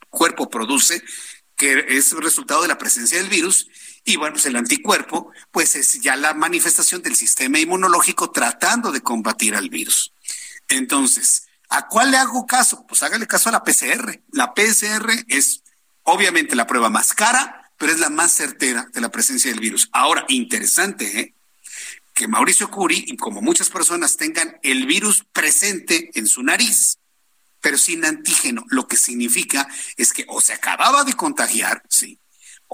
cuerpo 0.10 0.50
produce, 0.50 1.04
que 1.56 1.86
es 1.90 2.12
resultado 2.14 2.64
de 2.64 2.68
la 2.68 2.78
presencia 2.78 3.18
del 3.18 3.30
virus, 3.30 3.68
y 4.06 4.18
bueno, 4.18 4.34
pues 4.34 4.46
el 4.46 4.56
anticuerpo, 4.56 5.32
pues 5.52 5.76
es 5.76 6.02
ya 6.02 6.16
la 6.16 6.34
manifestación 6.34 7.02
del 7.02 7.16
sistema 7.16 7.60
inmunológico 7.60 8.32
tratando 8.32 8.92
de 8.92 9.02
combatir 9.02 9.56
al 9.56 9.70
virus. 9.70 10.14
Entonces, 10.68 11.48
¿a 11.70 11.88
cuál 11.88 12.12
le 12.12 12.18
hago 12.18 12.46
caso? 12.46 12.86
Pues 12.88 13.02
hágale 13.04 13.28
caso 13.28 13.50
a 13.50 13.54
la 13.54 13.64
PCR. 13.64 14.22
La 14.32 14.54
PCR 14.54 15.10
es 15.28 15.64
obviamente 16.04 16.56
la 16.56 16.68
prueba 16.68 16.90
más 16.90 17.14
cara, 17.14 17.72
pero 17.78 17.94
es 17.94 18.00
la 18.00 18.10
más 18.10 18.34
certera 18.34 18.88
de 18.92 19.02
la 19.02 19.10
presencia 19.10 19.52
del 19.52 19.62
virus. 19.62 19.90
Ahora, 19.94 20.26
interesante, 20.28 21.20
¿eh? 21.20 21.36
Que 22.14 22.28
Mauricio 22.28 22.70
Curi 22.70 23.06
y 23.08 23.18
como 23.18 23.42
muchas 23.42 23.70
personas 23.70 24.18
tengan 24.18 24.60
el 24.64 24.86
virus 24.86 25.26
presente 25.34 26.12
en 26.14 26.28
su 26.28 26.44
nariz, 26.44 27.00
pero 27.60 27.78
sin 27.78 28.06
antígeno, 28.06 28.66
lo 28.70 28.88
que 28.88 28.98
significa 28.98 29.68
es 29.98 30.14
que 30.14 30.26
o 30.28 30.42
se 30.42 30.54
acababa 30.54 31.04
de 31.04 31.14
contagiar, 31.14 31.82
sí, 31.90 32.20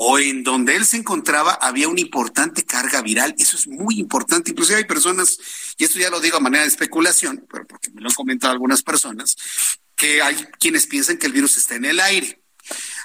o 0.02 0.18
en 0.18 0.44
donde 0.44 0.78
él 0.78 0.86
se 0.86 0.96
encontraba 0.96 1.54
había 1.56 1.90
una 1.90 2.00
importante 2.00 2.64
carga 2.64 3.02
viral. 3.02 3.36
Eso 3.38 3.58
es 3.58 3.68
muy 3.68 4.00
importante. 4.00 4.52
Inclusive 4.52 4.78
hay 4.78 4.86
personas, 4.86 5.38
y 5.78 5.84
esto 5.84 6.00
ya 6.00 6.10
lo 6.10 6.22
digo 6.22 6.38
a 6.38 6.40
manera 6.40 6.64
de 6.64 6.70
especulación, 6.70 7.46
pero 7.52 7.68
porque 7.68 7.90
me 7.92 8.00
lo 8.00 8.08
han 8.08 8.16
comentado 8.16 8.54
algunas 8.54 8.82
personas, 8.82 9.36
que 9.98 10.22
hay 10.22 10.36
quienes 10.58 10.88
piensan 10.88 11.18
que 11.18 11.28
el 11.28 11.34
virus 11.34 11.58
está 11.58 11.76
en 11.76 11.84
el 11.84 12.00
aire. 12.00 12.42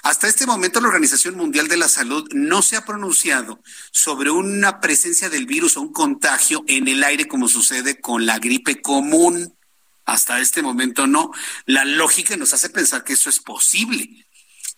Hasta 0.05 0.27
este 0.27 0.45
momento 0.45 0.79
la 0.79 0.89
Organización 0.89 1.35
Mundial 1.35 1.67
de 1.67 1.77
la 1.77 1.89
Salud 1.89 2.29
no 2.31 2.61
se 2.61 2.75
ha 2.75 2.85
pronunciado 2.85 3.59
sobre 3.89 4.29
una 4.29 4.79
presencia 4.79 5.31
del 5.31 5.47
virus 5.47 5.77
o 5.77 5.81
un 5.81 5.91
contagio 5.91 6.63
en 6.67 6.87
el 6.87 7.03
aire 7.03 7.27
como 7.27 7.47
sucede 7.47 7.99
con 7.99 8.27
la 8.27 8.37
gripe 8.37 8.83
común. 8.83 9.57
Hasta 10.05 10.39
este 10.41 10.61
momento 10.61 11.07
no. 11.07 11.31
La 11.65 11.85
lógica 11.85 12.37
nos 12.37 12.53
hace 12.53 12.69
pensar 12.69 13.03
que 13.03 13.13
eso 13.13 13.31
es 13.31 13.39
posible. 13.39 14.27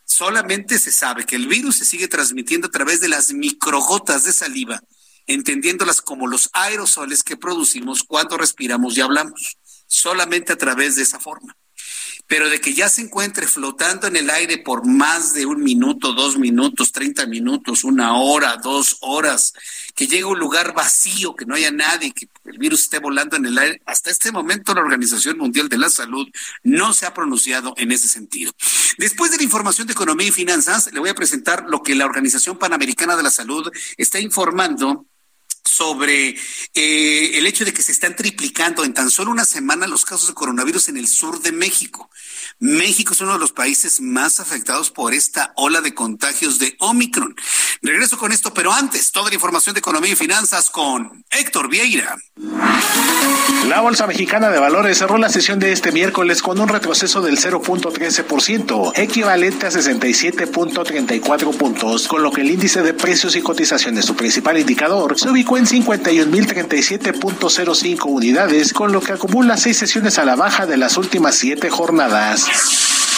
Solamente 0.05 0.79
se 0.79 0.93
sabe 0.93 1.25
que 1.25 1.35
el 1.35 1.47
virus 1.47 1.79
se 1.79 1.83
sigue 1.83 2.07
transmitiendo 2.07 2.67
a 2.67 2.71
través 2.71 3.01
de 3.01 3.09
las 3.09 3.33
microgotas 3.33 4.23
de 4.23 4.31
saliva, 4.31 4.81
entendiéndolas 5.25 6.01
como 6.01 6.27
los 6.27 6.49
aerosoles 6.53 7.23
que 7.23 7.35
producimos 7.35 8.03
cuando 8.03 8.37
respiramos 8.37 8.95
y 8.95 9.01
hablamos. 9.01 9.57
Solamente 9.87 10.53
a 10.53 10.57
través 10.57 10.95
de 10.95 11.01
esa 11.01 11.19
forma 11.19 11.57
pero 12.27 12.49
de 12.49 12.59
que 12.59 12.73
ya 12.73 12.89
se 12.89 13.01
encuentre 13.01 13.47
flotando 13.47 14.07
en 14.07 14.17
el 14.17 14.29
aire 14.29 14.57
por 14.57 14.85
más 14.85 15.33
de 15.33 15.45
un 15.45 15.63
minuto, 15.63 16.13
dos 16.13 16.37
minutos, 16.37 16.91
treinta 16.91 17.25
minutos, 17.25 17.83
una 17.83 18.17
hora, 18.17 18.57
dos 18.57 18.97
horas, 19.01 19.53
que 19.95 20.07
llegue 20.07 20.23
a 20.23 20.27
un 20.27 20.39
lugar 20.39 20.73
vacío, 20.73 21.35
que 21.35 21.45
no 21.45 21.55
haya 21.55 21.71
nadie, 21.71 22.11
que 22.11 22.27
el 22.45 22.57
virus 22.57 22.81
esté 22.81 22.99
volando 22.99 23.37
en 23.37 23.45
el 23.45 23.57
aire, 23.57 23.81
hasta 23.85 24.11
este 24.11 24.31
momento 24.31 24.73
la 24.73 24.81
Organización 24.81 25.37
Mundial 25.37 25.69
de 25.69 25.77
la 25.77 25.89
Salud 25.89 26.27
no 26.63 26.93
se 26.93 27.05
ha 27.05 27.13
pronunciado 27.13 27.73
en 27.77 27.91
ese 27.91 28.07
sentido. 28.07 28.51
Después 28.97 29.31
de 29.31 29.37
la 29.37 29.43
información 29.43 29.87
de 29.87 29.93
economía 29.93 30.27
y 30.27 30.31
finanzas, 30.31 30.91
le 30.91 30.99
voy 30.99 31.09
a 31.09 31.15
presentar 31.15 31.65
lo 31.67 31.81
que 31.81 31.95
la 31.95 32.05
Organización 32.05 32.59
Panamericana 32.59 33.15
de 33.15 33.23
la 33.23 33.31
Salud 33.31 33.71
está 33.97 34.19
informando 34.19 35.05
sobre 35.67 36.35
eh, 36.73 37.37
el 37.37 37.45
hecho 37.45 37.65
de 37.65 37.73
que 37.73 37.83
se 37.83 37.91
están 37.91 38.15
triplicando 38.15 38.83
en 38.83 38.93
tan 38.93 39.09
solo 39.09 39.31
una 39.31 39.45
semana 39.45 39.87
los 39.87 40.05
casos 40.05 40.27
de 40.27 40.33
coronavirus 40.33 40.89
en 40.89 40.97
el 40.97 41.07
sur 41.07 41.41
de 41.41 41.51
México. 41.51 42.09
México 42.59 43.13
es 43.13 43.21
uno 43.21 43.33
de 43.33 43.39
los 43.39 43.51
países 43.51 44.01
más 44.01 44.39
afectados 44.39 44.89
por 44.89 45.13
esta 45.13 45.53
ola 45.55 45.81
de 45.81 45.93
contagios 45.93 46.57
de 46.57 46.75
Omicron. 46.79 47.35
Regreso 47.83 48.17
con 48.17 48.31
esto, 48.31 48.51
pero 48.51 48.73
antes, 48.73 49.11
toda 49.11 49.29
la 49.29 49.35
información 49.35 49.75
de 49.75 49.79
economía 49.79 50.13
y 50.13 50.15
finanzas 50.15 50.71
con 50.71 51.23
Héctor 51.29 51.69
Vieira. 51.69 52.15
La 53.67 53.81
Bolsa 53.81 54.07
Mexicana 54.07 54.49
de 54.49 54.59
Valores 54.59 54.97
cerró 54.97 55.17
la 55.17 55.27
sesión 55.29 55.59
de 55.59 55.71
este 55.71 55.91
miércoles 55.91 56.41
con 56.41 56.59
un 56.59 56.69
retroceso 56.69 57.21
del 57.21 57.37
0.13%, 57.37 58.93
equivalente 58.95 59.67
a 59.67 59.69
67.34 59.69 61.57
puntos, 61.57 62.07
con 62.07 62.23
lo 62.23 62.31
que 62.31 62.41
el 62.41 62.49
índice 62.49 62.81
de 62.81 62.93
precios 62.93 63.35
y 63.35 63.41
cotizaciones, 63.41 64.05
su 64.05 64.15
principal 64.15 64.57
indicador, 64.57 65.19
se 65.19 65.29
ubicó 65.29 65.57
en 65.57 65.65
51.037.05 65.65 68.05
unidades, 68.05 68.71
con 68.73 68.93
lo 68.93 69.01
que 69.01 69.11
acumula 69.11 69.57
seis 69.57 69.77
sesiones 69.77 70.17
a 70.17 70.25
la 70.25 70.35
baja 70.35 70.65
de 70.65 70.77
las 70.77 70.97
últimas 70.97 71.35
siete 71.35 71.69
jornadas. 71.69 72.46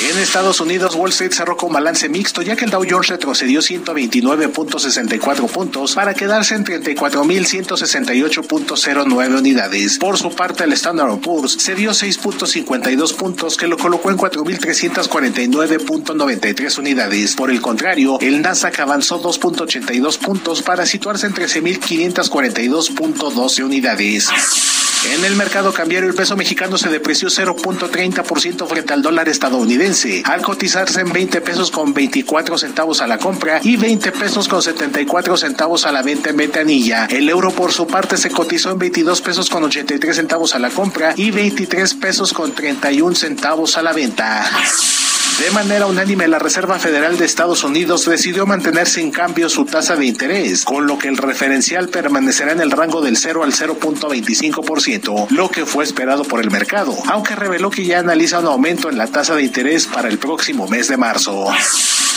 En 0.01 0.17
Estados 0.17 0.61
Unidos, 0.61 0.95
Wall 0.95 1.09
Street 1.09 1.33
cerró 1.33 1.57
con 1.57 1.73
balance 1.73 2.07
mixto, 2.07 2.41
ya 2.41 2.55
que 2.55 2.63
el 2.63 2.71
Dow 2.71 2.85
Jones 2.89 3.09
retrocedió 3.09 3.59
129.64 3.59 5.49
puntos 5.49 5.93
para 5.93 6.13
quedarse 6.13 6.55
en 6.55 6.63
34.168.09 6.63 9.37
unidades. 9.37 9.97
Por 9.97 10.17
su 10.17 10.33
parte, 10.33 10.63
el 10.63 10.71
Standard 10.71 11.19
Poor's 11.19 11.57
cedió 11.59 11.91
6.52 11.91 13.13
puntos, 13.17 13.57
que 13.57 13.67
lo 13.67 13.77
colocó 13.77 14.09
en 14.09 14.17
4.349.93 14.17 16.79
unidades. 16.79 17.35
Por 17.35 17.51
el 17.51 17.59
contrario, 17.59 18.19
el 18.21 18.41
Nasdaq 18.41 18.79
avanzó 18.79 19.21
2.82 19.21 20.17
puntos 20.17 20.61
para 20.61 20.85
situarse 20.85 21.27
en 21.27 21.33
13.542.12 21.33 23.65
unidades. 23.65 24.29
En 25.05 25.23
el 25.23 25.35
mercado 25.35 25.71
cambiario, 25.71 26.09
el 26.09 26.15
peso 26.15 26.35
mexicano 26.35 26.77
se 26.77 26.89
depreció 26.89 27.29
0.30% 27.29 28.67
frente 28.67 28.93
al 28.93 29.01
dólar 29.01 29.29
estadounidense, 29.29 30.23
al 30.25 30.41
cotizarse 30.41 30.99
en 30.99 31.13
20 31.13 31.39
pesos 31.39 31.71
con 31.71 31.93
24 31.93 32.57
centavos 32.57 33.01
a 33.01 33.07
la 33.07 33.17
compra 33.17 33.61
y 33.63 33.77
20 33.77 34.11
pesos 34.11 34.49
con 34.49 34.61
74 34.61 35.37
centavos 35.37 35.85
a 35.85 35.93
la 35.93 36.01
venta 36.01 36.31
en 36.31 36.37
ventanilla. 36.37 37.05
El 37.05 37.29
euro, 37.29 37.51
por 37.51 37.71
su 37.71 37.87
parte, 37.87 38.17
se 38.17 38.29
cotizó 38.29 38.71
en 38.71 38.79
22 38.79 39.21
pesos 39.21 39.49
con 39.49 39.63
83 39.63 40.15
centavos 40.15 40.53
a 40.53 40.59
la 40.59 40.69
compra 40.69 41.13
y 41.15 41.31
23 41.31 41.93
pesos 41.93 42.33
con 42.33 42.51
31 42.51 43.15
centavos 43.15 43.77
a 43.77 43.81
la 43.81 43.93
venta. 43.93 44.49
De 45.39 45.51
manera 45.51 45.85
unánime, 45.85 46.27
la 46.27 46.37
Reserva 46.37 46.77
Federal 46.79 47.17
de 47.17 47.23
Estados 47.23 47.63
Unidos 47.63 48.03
decidió 48.05 48.45
mantener 48.45 48.89
sin 48.89 49.09
cambio 49.09 49.47
su 49.47 49.63
tasa 49.63 49.95
de 49.95 50.05
interés, 50.05 50.65
con 50.65 50.85
lo 50.85 50.97
que 50.97 51.07
el 51.07 51.15
referencial 51.15 51.87
permanecerá 51.87 52.51
en 52.51 52.59
el 52.59 52.71
rango 52.71 52.99
del 53.01 53.15
0 53.15 53.43
al 53.43 53.53
0.25%, 53.53 55.29
lo 55.29 55.49
que 55.49 55.65
fue 55.65 55.85
esperado 55.85 56.25
por 56.25 56.41
el 56.41 56.51
mercado, 56.51 56.93
aunque 57.07 57.37
reveló 57.37 57.69
que 57.69 57.85
ya 57.85 57.99
analiza 57.99 58.39
un 58.39 58.47
aumento 58.47 58.89
en 58.89 58.97
la 58.97 59.07
tasa 59.07 59.33
de 59.33 59.43
interés 59.43 59.87
para 59.87 60.09
el 60.09 60.19
próximo 60.19 60.67
mes 60.67 60.89
de 60.89 60.97
marzo. 60.97 61.47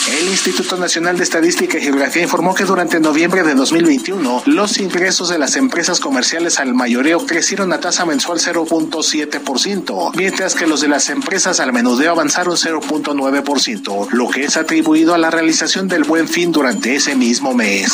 El 0.08 0.28
Instituto 0.28 0.76
Nacional 0.76 1.16
de 1.16 1.22
Estadística 1.22 1.78
y 1.78 1.82
Geografía 1.82 2.22
informó 2.22 2.54
que 2.54 2.64
durante 2.64 2.98
noviembre 2.98 3.44
de 3.44 3.54
2021 3.54 4.42
los 4.46 4.78
ingresos 4.78 5.28
de 5.28 5.38
las 5.38 5.54
empresas 5.56 6.00
comerciales 6.00 6.58
al 6.58 6.74
mayoreo 6.74 7.24
crecieron 7.24 7.72
a 7.72 7.78
tasa 7.78 8.04
mensual 8.04 8.40
0.7%, 8.40 10.12
mientras 10.16 10.54
que 10.56 10.66
los 10.66 10.80
de 10.80 10.88
las 10.88 11.08
empresas 11.08 11.60
al 11.60 11.72
menudeo 11.72 12.10
avanzaron 12.10 12.56
0.9%, 12.56 14.10
lo 14.10 14.28
que 14.28 14.44
es 14.44 14.56
atribuido 14.56 15.14
a 15.14 15.18
la 15.18 15.30
realización 15.30 15.86
del 15.86 16.02
buen 16.02 16.26
fin 16.26 16.50
durante 16.50 16.96
ese 16.96 17.14
mismo 17.14 17.54
mes. 17.54 17.92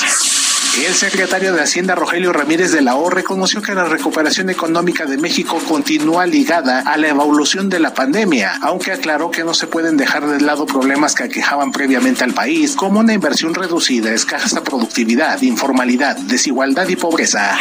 El 0.77 0.95
secretario 0.95 1.55
de 1.55 1.63
Hacienda 1.63 1.95
Rogelio 1.95 2.33
Ramírez 2.33 2.71
de 2.73 2.83
la 2.83 2.95
O 2.95 3.11
reconoció 3.11 3.63
que 3.63 3.75
la 3.75 3.85
recuperación 3.85 4.49
económica 4.51 5.07
de 5.07 5.17
México 5.17 5.61
continúa 5.67 6.27
ligada 6.27 6.81
a 6.81 6.97
la 6.97 7.09
evolución 7.09 7.69
de 7.69 7.81
la 7.81 7.95
pandemia, 7.95 8.59
aunque 8.63 8.93
aclaró 8.93 9.31
que 9.31 9.45
no 9.45 9.55
se 9.55 9.67
pueden 9.67 9.97
dejar 9.97 10.27
de 10.27 10.41
lado 10.41 10.67
problemas 10.67 11.15
que 11.15 11.25
aquejaban 11.25 11.73
previamente 11.73 12.23
al 12.23 12.35
país, 12.35 12.77
como 12.77 13.01
una 13.01 13.13
inversión 13.13 13.55
reducida, 13.55 14.13
escasa 14.13 14.63
productividad, 14.63 15.41
informalidad, 15.43 16.17
desigualdad 16.17 16.89
y 16.89 16.97
pobreza. 16.97 17.59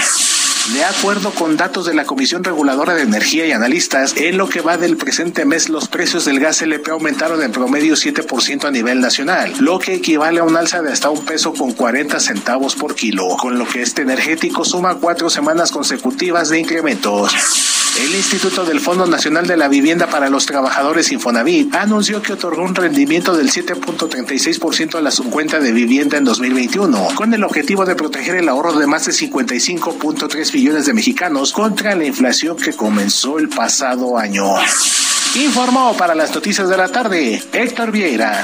De 0.73 0.83
acuerdo 0.83 1.31
con 1.31 1.55
datos 1.55 1.85
de 1.85 1.93
la 1.93 2.03
Comisión 2.03 2.43
Reguladora 2.43 2.93
de 2.93 3.03
Energía 3.03 3.45
y 3.45 3.53
analistas, 3.53 4.13
en 4.17 4.37
lo 4.37 4.49
que 4.49 4.59
va 4.59 4.77
del 4.77 4.97
presente 4.97 5.45
mes 5.45 5.69
los 5.69 5.87
precios 5.87 6.25
del 6.25 6.41
gas 6.41 6.61
LP 6.61 6.91
aumentaron 6.91 7.41
en 7.41 7.53
promedio 7.53 7.95
7% 7.95 8.65
a 8.65 8.71
nivel 8.71 8.99
nacional, 8.99 9.53
lo 9.59 9.79
que 9.79 9.93
equivale 9.95 10.41
a 10.41 10.43
un 10.43 10.57
alza 10.57 10.81
de 10.81 10.91
hasta 10.91 11.09
un 11.09 11.23
peso 11.23 11.53
con 11.53 11.71
40 11.71 12.19
centavos 12.19 12.75
por 12.75 12.95
kilo, 12.95 13.29
con 13.37 13.57
lo 13.57 13.65
que 13.65 13.81
este 13.81 14.01
energético 14.01 14.65
suma 14.65 14.95
cuatro 14.95 15.29
semanas 15.29 15.71
consecutivas 15.71 16.49
de 16.49 16.59
incrementos. 16.59 17.33
El 17.99 18.13
Instituto 18.13 18.63
del 18.63 18.79
Fondo 18.79 19.07
Nacional 19.07 19.47
de 19.47 19.57
la 19.57 19.67
Vivienda 19.67 20.05
para 20.07 20.29
los 20.29 20.45
Trabajadores 20.45 21.11
Infonavit 21.11 21.73
anunció 21.73 22.21
que 22.21 22.33
otorgó 22.33 22.61
un 22.61 22.75
rendimiento 22.75 23.35
del 23.35 23.49
7.36% 23.49 24.95
a 24.95 25.01
la 25.01 25.09
subcuenta 25.09 25.59
de 25.59 25.71
vivienda 25.71 26.17
en 26.17 26.23
2021, 26.23 27.07
con 27.15 27.33
el 27.33 27.43
objetivo 27.43 27.85
de 27.85 27.95
proteger 27.95 28.35
el 28.35 28.49
ahorro 28.49 28.73
de 28.73 28.85
más 28.85 29.05
de 29.05 29.13
55.3 29.13 30.51
billones 30.51 30.85
de 30.85 30.93
mexicanos 30.93 31.51
contra 31.51 31.95
la 31.95 32.05
inflación 32.05 32.55
que 32.55 32.73
comenzó 32.73 33.39
el 33.39 33.49
pasado 33.49 34.17
año. 34.17 34.45
Informó 35.35 35.97
para 35.97 36.13
las 36.13 36.33
noticias 36.35 36.69
de 36.69 36.77
la 36.77 36.89
tarde 36.89 37.41
Héctor 37.51 37.91
Vieira. 37.91 38.43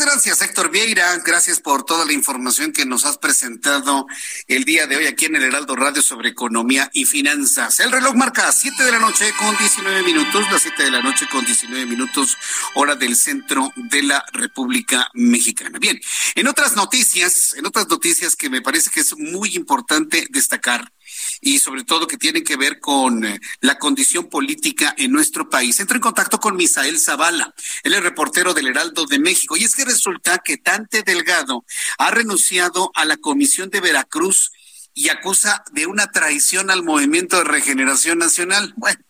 Gracias, 0.00 0.40
Héctor 0.40 0.70
Vieira. 0.70 1.14
Gracias 1.18 1.60
por 1.60 1.84
toda 1.84 2.06
la 2.06 2.14
información 2.14 2.72
que 2.72 2.86
nos 2.86 3.04
has 3.04 3.18
presentado 3.18 4.06
el 4.48 4.64
día 4.64 4.86
de 4.86 4.96
hoy 4.96 5.04
aquí 5.04 5.26
en 5.26 5.36
el 5.36 5.42
Heraldo 5.42 5.76
Radio 5.76 6.00
sobre 6.00 6.30
economía 6.30 6.88
y 6.94 7.04
finanzas. 7.04 7.80
El 7.80 7.92
reloj 7.92 8.14
marca 8.14 8.50
7 8.50 8.82
de 8.82 8.92
la 8.92 8.98
noche 8.98 9.30
con 9.38 9.54
19 9.58 10.02
minutos, 10.02 10.50
las 10.50 10.62
7 10.62 10.84
de 10.84 10.90
la 10.90 11.02
noche 11.02 11.26
con 11.30 11.44
19 11.44 11.84
minutos, 11.84 12.34
hora 12.76 12.94
del 12.94 13.14
centro 13.14 13.74
de 13.76 14.02
la 14.02 14.24
República 14.32 15.10
Mexicana. 15.12 15.78
Bien, 15.78 16.00
en 16.34 16.48
otras 16.48 16.76
noticias, 16.76 17.52
en 17.58 17.66
otras 17.66 17.86
noticias 17.88 18.36
que 18.36 18.48
me 18.48 18.62
parece 18.62 18.90
que 18.90 19.00
es 19.00 19.14
muy 19.18 19.54
importante 19.54 20.26
destacar 20.30 20.90
y 21.40 21.58
sobre 21.58 21.84
todo 21.84 22.06
que 22.06 22.16
tienen 22.16 22.44
que 22.44 22.56
ver 22.56 22.80
con 22.80 23.24
eh, 23.24 23.40
la 23.60 23.78
condición 23.78 24.28
política 24.28 24.94
en 24.98 25.12
nuestro 25.12 25.48
país. 25.48 25.80
Entro 25.80 25.96
en 25.96 26.02
contacto 26.02 26.38
con 26.38 26.56
Misael 26.56 26.98
Zavala, 26.98 27.54
él 27.82 27.94
es 27.94 28.02
reportero 28.02 28.54
del 28.54 28.68
Heraldo 28.68 29.06
de 29.06 29.18
México, 29.18 29.56
y 29.56 29.64
es 29.64 29.74
que 29.74 29.84
resulta 29.84 30.38
que 30.38 30.58
Tante 30.58 31.02
Delgado 31.02 31.64
ha 31.98 32.10
renunciado 32.10 32.90
a 32.94 33.04
la 33.04 33.16
Comisión 33.16 33.70
de 33.70 33.80
Veracruz 33.80 34.52
y 34.94 35.08
acusa 35.08 35.64
de 35.72 35.86
una 35.86 36.10
traición 36.10 36.70
al 36.70 36.82
Movimiento 36.82 37.38
de 37.38 37.44
Regeneración 37.44 38.18
Nacional. 38.18 38.74
Bueno, 38.76 39.00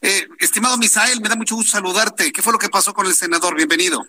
eh, 0.00 0.28
estimado 0.38 0.78
Misael, 0.78 1.20
me 1.20 1.28
da 1.28 1.36
mucho 1.36 1.56
gusto 1.56 1.72
saludarte. 1.72 2.32
¿Qué 2.32 2.42
fue 2.42 2.52
lo 2.52 2.58
que 2.58 2.68
pasó 2.68 2.94
con 2.94 3.06
el 3.06 3.14
senador? 3.14 3.56
Bienvenido. 3.56 4.06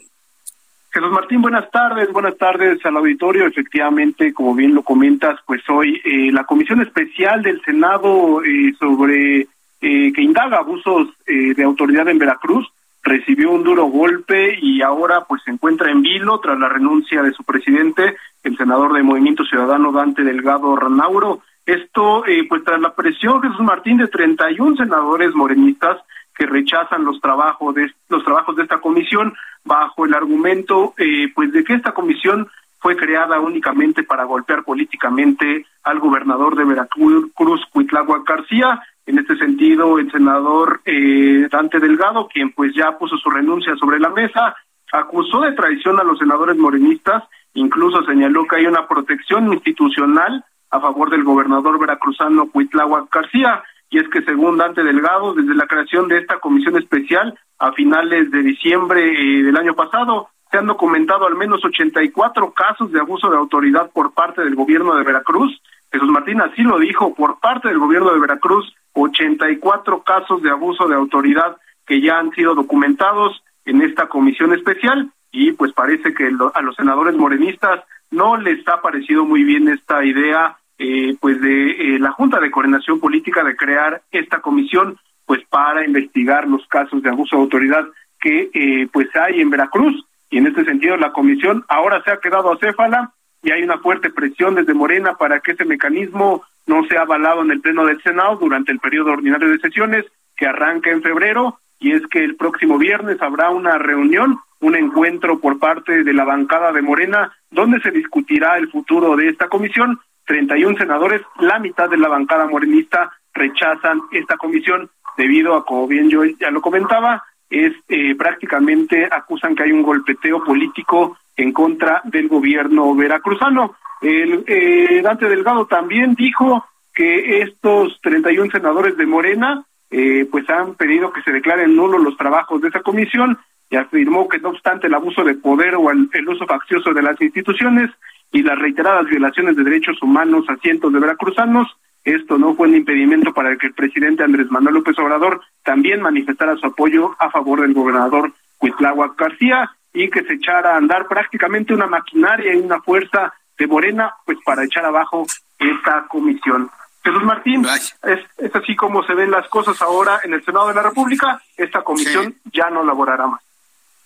Jesús 0.89 1.11
Martín, 1.11 1.41
buenas 1.41 1.69
tardes, 1.69 2.11
buenas 2.11 2.37
tardes 2.37 2.83
al 2.85 2.97
auditorio. 2.97 3.45
Efectivamente, 3.45 4.33
como 4.33 4.55
bien 4.55 4.73
lo 4.73 4.83
comentas, 4.83 5.39
pues 5.45 5.61
hoy 5.69 6.01
eh, 6.03 6.31
la 6.31 6.45
Comisión 6.45 6.81
Especial 6.81 7.43
del 7.43 7.61
Senado 7.61 8.41
eh, 8.43 8.73
sobre 8.79 9.41
eh, 9.41 10.13
que 10.13 10.21
indaga 10.21 10.57
abusos 10.57 11.09
de 11.25 11.63
autoridad 11.63 12.07
en 12.07 12.17
Veracruz 12.17 12.67
recibió 13.03 13.51
un 13.51 13.63
duro 13.63 13.85
golpe 13.85 14.57
y 14.61 14.81
ahora 14.81 15.25
pues 15.25 15.41
se 15.43 15.51
encuentra 15.51 15.91
en 15.91 16.01
vilo 16.01 16.39
tras 16.39 16.57
la 16.57 16.67
renuncia 16.67 17.21
de 17.21 17.31
su 17.33 17.43
presidente, 17.43 18.15
el 18.43 18.57
senador 18.57 18.93
de 18.93 19.03
Movimiento 19.03 19.43
Ciudadano 19.45 19.91
Dante 19.91 20.23
Delgado 20.23 20.75
Ranauro. 20.75 21.41
Esto 21.65 22.23
pues 22.49 22.63
tras 22.63 22.81
la 22.81 22.95
presión 22.95 23.41
Jesús 23.41 23.59
Martín 23.59 23.97
de 23.97 24.07
31 24.07 24.77
senadores 24.77 25.35
morenistas 25.35 25.97
que 26.37 26.45
rechazan 26.45 27.03
los 27.03 27.19
trabajos 27.19 27.73
de 27.73 27.91
los 28.09 28.23
trabajos 28.23 28.55
de 28.55 28.63
esta 28.63 28.79
comisión 28.79 29.33
bajo 29.65 30.05
el 30.05 30.13
argumento 30.13 30.93
eh, 30.97 31.31
pues 31.33 31.51
de 31.51 31.63
que 31.63 31.73
esta 31.73 31.93
comisión 31.93 32.47
fue 32.79 32.95
creada 32.95 33.39
únicamente 33.39 34.03
para 34.03 34.23
golpear 34.23 34.63
políticamente 34.63 35.65
al 35.83 35.99
gobernador 35.99 36.55
de 36.55 36.63
Veracruz, 36.63 37.65
Cuitláhuac 37.71 38.27
García. 38.27 38.81
En 39.05 39.17
este 39.17 39.35
sentido, 39.37 39.97
el 39.97 40.11
senador 40.11 40.81
eh, 40.85 41.47
Dante 41.49 41.79
Delgado, 41.79 42.27
quien 42.27 42.51
pues 42.51 42.73
ya 42.75 42.97
puso 42.97 43.17
su 43.17 43.29
renuncia 43.29 43.75
sobre 43.77 43.99
la 43.99 44.09
mesa, 44.09 44.55
acusó 44.91 45.41
de 45.41 45.53
traición 45.53 45.99
a 45.99 46.03
los 46.03 46.19
senadores 46.19 46.57
morenistas, 46.57 47.23
incluso 47.55 48.03
señaló 48.03 48.45
que 48.45 48.57
hay 48.57 48.67
una 48.67 48.87
protección 48.87 49.51
institucional 49.51 50.45
a 50.69 50.79
favor 50.79 51.09
del 51.09 51.23
gobernador 51.23 51.79
veracruzano 51.79 52.49
Cuitláhuac 52.51 53.11
García 53.11 53.63
y 53.89 53.99
es 53.99 54.07
que 54.09 54.21
según 54.23 54.57
Dante 54.57 54.83
Delgado, 54.83 55.33
desde 55.33 55.55
la 55.55 55.67
creación 55.67 56.07
de 56.07 56.17
esta 56.17 56.39
comisión 56.39 56.77
especial 56.77 57.37
a 57.59 57.71
finales 57.71 58.29
de 58.31 58.41
diciembre 58.43 59.01
eh, 59.01 59.43
del 59.43 59.55
año 59.57 59.73
pasado, 59.73 60.29
se 60.51 60.57
han 60.57 60.67
documentado 60.67 61.25
al 61.25 61.35
menos 61.35 61.63
84 61.63 62.51
casos 62.53 62.91
de 62.91 62.99
abuso 62.99 63.29
de 63.29 63.37
autoridad 63.37 63.89
por 63.91 64.13
parte 64.13 64.41
del 64.41 64.55
gobierno 64.55 64.95
de 64.95 65.03
Veracruz. 65.03 65.61
Jesús 65.91 66.09
Martín 66.09 66.41
así 66.41 66.63
lo 66.63 66.79
dijo, 66.79 67.13
por 67.13 67.39
parte 67.39 67.69
del 67.69 67.79
gobierno 67.79 68.13
de 68.13 68.19
Veracruz, 68.19 68.73
84 68.93 70.03
casos 70.03 70.41
de 70.41 70.49
abuso 70.49 70.87
de 70.87 70.95
autoridad 70.95 71.57
que 71.85 72.01
ya 72.01 72.19
han 72.19 72.31
sido 72.31 72.55
documentados 72.55 73.41
en 73.65 73.81
esta 73.81 74.07
comisión 74.07 74.53
especial 74.53 75.11
y 75.31 75.53
pues 75.53 75.71
parece 75.73 76.13
que 76.13 76.29
a 76.53 76.61
los 76.61 76.75
senadores 76.75 77.15
morenistas 77.15 77.83
no 78.11 78.37
les 78.37 78.65
ha 78.67 78.81
parecido 78.81 79.25
muy 79.25 79.43
bien 79.43 79.67
esta 79.67 80.03
idea 80.03 80.57
eh, 80.77 81.15
pues 81.19 81.41
de 81.41 81.71
eh, 81.71 81.99
la 81.99 82.11
Junta 82.11 82.39
de 82.39 82.51
Coordinación 82.51 82.99
Política 82.99 83.43
de 83.43 83.55
crear 83.55 84.01
esta 84.11 84.41
comisión 84.41 84.97
pues 85.25 85.41
para 85.49 85.85
investigar 85.85 86.47
los 86.47 86.65
casos 86.67 87.01
de 87.01 87.09
abuso 87.09 87.35
de 87.35 87.41
autoridad 87.41 87.85
que 88.19 88.49
eh, 88.53 88.87
pues 88.91 89.07
hay 89.15 89.41
en 89.41 89.49
Veracruz 89.49 90.05
y 90.29 90.37
en 90.37 90.47
este 90.47 90.65
sentido 90.65 90.97
la 90.97 91.11
comisión 91.11 91.63
ahora 91.67 92.01
se 92.03 92.11
ha 92.11 92.19
quedado 92.19 92.51
acéfala 92.51 93.11
y 93.43 93.51
hay 93.51 93.63
una 93.63 93.77
fuerte 93.79 94.09
presión 94.09 94.55
desde 94.55 94.73
Morena 94.73 95.15
para 95.15 95.39
que 95.39 95.51
ese 95.51 95.65
mecanismo 95.65 96.43
no 96.65 96.85
se 96.85 96.97
ha 96.97 97.01
avalado 97.01 97.41
en 97.41 97.51
el 97.51 97.61
Pleno 97.61 97.85
del 97.85 98.01
Senado 98.01 98.35
durante 98.37 98.71
el 98.71 98.79
periodo 98.79 99.11
ordinario 99.11 99.49
de 99.49 99.59
sesiones 99.59 100.05
que 100.35 100.47
arranca 100.47 100.91
en 100.91 101.01
febrero 101.01 101.59
y 101.79 101.93
es 101.93 102.05
que 102.07 102.23
el 102.23 102.35
próximo 102.35 102.77
viernes 102.77 103.21
habrá 103.21 103.49
una 103.49 103.77
reunión, 103.77 104.39
un 104.59 104.75
encuentro 104.75 105.39
por 105.39 105.59
parte 105.59 106.03
de 106.03 106.13
la 106.13 106.25
bancada 106.25 106.71
de 106.71 106.81
Morena 106.81 107.31
donde 107.51 107.79
se 107.81 107.91
discutirá 107.91 108.57
el 108.57 108.69
futuro 108.69 109.15
de 109.15 109.29
esta 109.29 109.47
comisión. 109.47 109.99
31 110.27 110.77
senadores, 110.77 111.21
la 111.39 111.57
mitad 111.57 111.89
de 111.89 111.97
la 111.97 112.09
bancada 112.09 112.45
morenista 112.47 113.11
rechazan 113.33 114.01
esta 114.11 114.37
comisión 114.37 114.89
debido 115.17 115.55
a, 115.55 115.65
como 115.65 115.87
bien 115.87 116.09
yo 116.09 116.23
ya 116.25 116.51
lo 116.51 116.61
comentaba, 116.61 117.23
es 117.49 117.73
eh, 117.87 118.13
prácticamente 118.15 119.07
acusan 119.09 119.55
que 119.55 119.63
hay 119.63 119.71
un 119.71 119.81
golpeteo 119.81 120.43
político 120.43 121.17
en 121.35 121.53
contra 121.53 122.01
del 122.03 122.27
gobierno 122.27 122.93
veracruzano. 122.93 123.75
El 124.01 124.43
eh, 124.45 125.01
Dante 125.01 125.29
Delgado 125.29 125.65
también 125.65 126.13
dijo 126.13 126.65
que 126.93 127.41
estos 127.41 127.99
31 128.01 128.51
senadores 128.51 128.97
de 128.97 129.05
Morena 129.05 129.63
eh, 129.89 130.27
pues 130.29 130.49
han 130.49 130.75
pedido 130.75 131.13
que 131.13 131.21
se 131.21 131.31
declaren 131.31 131.75
nulos 131.75 132.03
los 132.03 132.17
trabajos 132.17 132.61
de 132.61 132.67
esa 132.67 132.81
comisión 132.81 133.37
y 133.69 133.75
afirmó 133.75 134.27
que 134.27 134.39
no 134.39 134.49
obstante 134.49 134.87
el 134.87 134.93
abuso 134.93 135.23
de 135.23 135.35
poder 135.35 135.75
o 135.75 135.89
el, 135.91 136.09
uso 136.27 136.45
faccioso 136.45 136.93
de 136.93 137.01
las 137.01 137.19
instituciones 137.21 137.91
y 138.31 138.43
las 138.43 138.59
reiteradas 138.59 139.05
violaciones 139.05 139.55
de 139.55 139.63
derechos 139.63 140.01
humanos 140.01 140.45
a 140.49 140.57
cientos 140.57 140.91
de 140.91 140.99
veracruzanos, 140.99 141.67
esto 142.03 142.37
no 142.37 142.55
fue 142.55 142.69
un 142.69 142.75
impedimento 142.75 143.33
para 143.33 143.55
que 143.57 143.67
el 143.67 143.73
presidente 143.73 144.23
Andrés 144.23 144.49
Manuel 144.49 144.75
López 144.75 144.97
Obrador 144.99 145.41
también 145.63 146.01
manifestara 146.01 146.55
su 146.55 146.67
apoyo 146.67 147.15
a 147.19 147.29
favor 147.29 147.61
del 147.61 147.73
gobernador 147.73 148.31
Cuitláhuac 148.57 149.19
García 149.19 149.71
y 149.93 150.09
que 150.09 150.23
se 150.23 150.33
echara 150.33 150.73
a 150.73 150.77
andar 150.77 151.07
prácticamente 151.07 151.73
una 151.73 151.87
maquinaria 151.87 152.53
y 152.53 152.59
una 152.59 152.81
fuerza 152.81 153.33
de 153.57 153.67
Morena 153.67 154.13
pues 154.25 154.37
para 154.45 154.63
echar 154.63 154.85
abajo 154.85 155.25
esta 155.59 156.05
comisión. 156.07 156.69
Jesús 157.03 157.23
Martín, 157.23 157.65
es, 157.65 157.95
es, 158.37 158.55
así 158.55 158.75
como 158.75 159.03
se 159.03 159.13
ven 159.13 159.31
las 159.31 159.47
cosas 159.47 159.81
ahora 159.81 160.19
en 160.23 160.33
el 160.33 160.43
Senado 160.43 160.67
de 160.67 160.75
la 160.75 160.83
República, 160.83 161.41
esta 161.55 161.81
comisión 161.81 162.35
ya 162.51 162.69
no 162.69 162.83
laborará 162.83 163.27
más. 163.27 163.41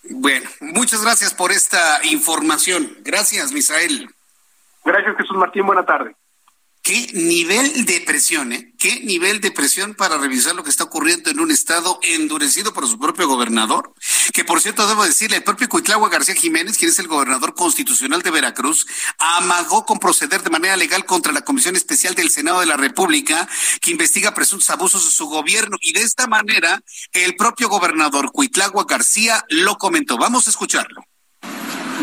Bueno, 0.09 0.49
muchas 0.61 1.03
gracias 1.03 1.33
por 1.33 1.51
esta 1.51 2.03
información. 2.05 2.97
Gracias, 3.01 3.51
Misael. 3.51 4.09
Gracias, 4.83 5.15
Jesús 5.17 5.37
Martín. 5.37 5.65
Buena 5.65 5.85
tarde. 5.85 6.15
Qué 6.83 7.11
nivel 7.13 7.85
de 7.85 8.01
presión, 8.01 8.53
¿eh? 8.53 8.73
Qué 8.79 9.01
nivel 9.01 9.39
de 9.39 9.51
presión 9.51 9.93
para 9.93 10.17
revisar 10.17 10.55
lo 10.55 10.63
que 10.63 10.71
está 10.71 10.85
ocurriendo 10.85 11.29
en 11.29 11.39
un 11.39 11.51
estado 11.51 11.99
endurecido 12.01 12.73
por 12.73 12.87
su 12.87 12.97
propio 12.97 13.27
gobernador. 13.27 13.93
Que 14.33 14.43
por 14.43 14.61
cierto, 14.61 14.87
debo 14.87 15.05
decirle, 15.05 15.37
el 15.37 15.43
propio 15.43 15.69
Cuitlagua 15.69 16.09
García 16.09 16.33
Jiménez, 16.33 16.79
quien 16.79 16.89
es 16.89 16.97
el 16.97 17.07
gobernador 17.07 17.53
constitucional 17.53 18.23
de 18.23 18.31
Veracruz, 18.31 18.87
amagó 19.19 19.85
con 19.85 19.99
proceder 19.99 20.41
de 20.41 20.49
manera 20.49 20.75
legal 20.75 21.05
contra 21.05 21.31
la 21.31 21.41
Comisión 21.41 21.75
Especial 21.75 22.15
del 22.15 22.31
Senado 22.31 22.61
de 22.61 22.65
la 22.65 22.77
República, 22.77 23.47
que 23.79 23.91
investiga 23.91 24.33
presuntos 24.33 24.71
abusos 24.71 25.05
de 25.05 25.11
su 25.11 25.27
gobierno. 25.27 25.77
Y 25.81 25.93
de 25.93 26.01
esta 26.01 26.25
manera, 26.25 26.81
el 27.11 27.35
propio 27.35 27.69
gobernador 27.69 28.31
Cuitlagua 28.31 28.85
García 28.89 29.45
lo 29.49 29.77
comentó. 29.77 30.17
Vamos 30.17 30.47
a 30.47 30.49
escucharlo. 30.49 31.03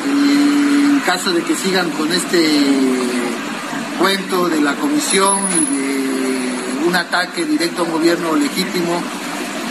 En 0.04 1.00
caso 1.04 1.32
de 1.32 1.42
que 1.42 1.56
sigan 1.56 1.90
con 1.90 2.12
este 2.12 3.07
cuento 3.98 4.48
de 4.48 4.60
la 4.60 4.74
comisión 4.74 5.38
y 5.52 5.64
de 5.74 6.86
un 6.86 6.94
ataque 6.94 7.44
directo 7.44 7.82
a 7.82 7.84
un 7.84 7.92
gobierno 7.92 8.34
legítimo, 8.36 9.02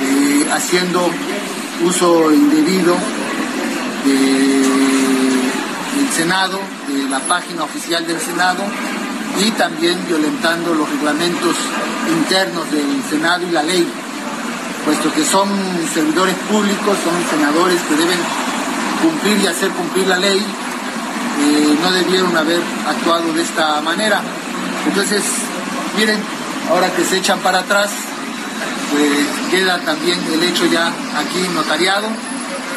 eh, 0.01 0.47
haciendo 0.51 1.09
uso 1.83 2.31
indebido 2.31 2.95
del 4.05 4.67
Senado, 6.15 6.59
de 6.87 7.09
la 7.09 7.19
página 7.19 7.63
oficial 7.63 8.05
del 8.05 8.19
Senado 8.19 8.63
y 9.39 9.51
también 9.51 9.97
violentando 10.07 10.73
los 10.73 10.89
reglamentos 10.89 11.55
internos 12.09 12.69
del 12.71 13.03
Senado 13.09 13.47
y 13.47 13.51
la 13.51 13.63
ley, 13.63 13.87
puesto 14.85 15.13
que 15.13 15.23
son 15.23 15.47
servidores 15.93 16.35
públicos, 16.49 16.97
son 17.03 17.13
senadores 17.29 17.79
que 17.81 17.95
deben 17.95 18.19
cumplir 19.01 19.37
y 19.43 19.47
hacer 19.47 19.69
cumplir 19.71 20.07
la 20.07 20.17
ley 20.17 20.43
eh, 21.39 21.77
no 21.81 21.91
debieron 21.91 22.35
haber 22.35 22.61
actuado 22.87 23.33
de 23.33 23.41
esta 23.41 23.81
manera. 23.81 24.21
Entonces, 24.87 25.23
miren, 25.97 26.19
ahora 26.69 26.91
que 26.93 27.03
se 27.03 27.17
echan 27.17 27.39
para 27.39 27.59
atrás, 27.59 27.91
pues 28.91 29.27
queda 29.51 29.79
también 29.79 30.19
el 30.31 30.43
hecho 30.43 30.65
ya 30.65 30.87
aquí 30.87 31.39
notariado 31.53 32.07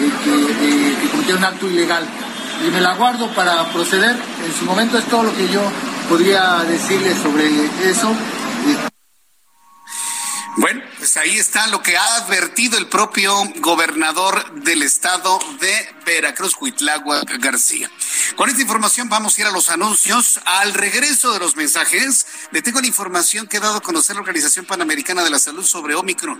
de 0.01 0.07
que, 0.07 0.97
que 1.01 1.09
cometieron 1.11 1.43
un 1.43 1.45
acto 1.45 1.69
ilegal. 1.69 2.05
Y 2.67 2.71
me 2.71 2.81
la 2.81 2.95
guardo 2.95 3.29
para 3.29 3.65
proceder. 3.73 4.17
En 4.45 4.55
su 4.59 4.65
momento 4.65 4.99
es 4.99 5.05
todo 5.07 5.25
lo 5.25 5.35
que 5.35 5.49
yo 5.49 5.63
podría 6.09 6.65
decirles 6.69 7.17
sobre 7.19 7.47
eso. 7.89 8.13
Bueno, 10.57 10.83
pues 11.01 11.17
ahí 11.17 11.39
está 11.39 11.67
lo 11.69 11.83
que 11.83 11.97
ha 11.97 12.17
advertido 12.17 12.77
el 12.77 12.87
propio 12.87 13.35
gobernador 13.57 14.61
del 14.63 14.83
estado 14.83 15.39
de 15.59 15.95
Veracruz, 16.05 16.55
Huitlagua 16.61 17.23
García. 17.39 17.91
Con 18.37 18.51
esta 18.51 18.61
información 18.61 19.09
vamos 19.09 19.39
a 19.39 19.41
ir 19.41 19.47
a 19.47 19.51
los 19.51 19.71
anuncios. 19.71 20.41
Al 20.45 20.75
regreso 20.75 21.33
de 21.33 21.39
los 21.39 21.57
mensajes, 21.57 22.27
le 22.51 22.61
tengo 22.61 22.83
la 22.83 22.87
información 22.87 23.47
que 23.47 23.57
ha 23.57 23.61
dado 23.61 23.79
a 23.79 23.81
conocer 23.81 24.15
la 24.15 24.21
Organización 24.21 24.67
Panamericana 24.67 25.25
de 25.25 25.31
la 25.31 25.39
Salud 25.39 25.65
sobre 25.65 25.95
Omicron. 25.95 26.39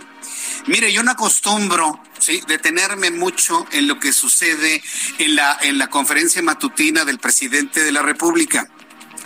Mire, 0.67 0.93
yo 0.93 1.01
no 1.01 1.09
acostumbro 1.09 1.99
detenerme 2.47 3.09
mucho 3.09 3.65
en 3.71 3.87
lo 3.87 3.99
que 3.99 4.13
sucede 4.13 4.83
en 5.17 5.37
la, 5.37 5.57
en 5.63 5.79
la 5.79 5.89
conferencia 5.89 6.43
matutina 6.43 7.03
del 7.03 7.17
presidente 7.17 7.83
de 7.83 7.91
la 7.91 8.03
República. 8.03 8.69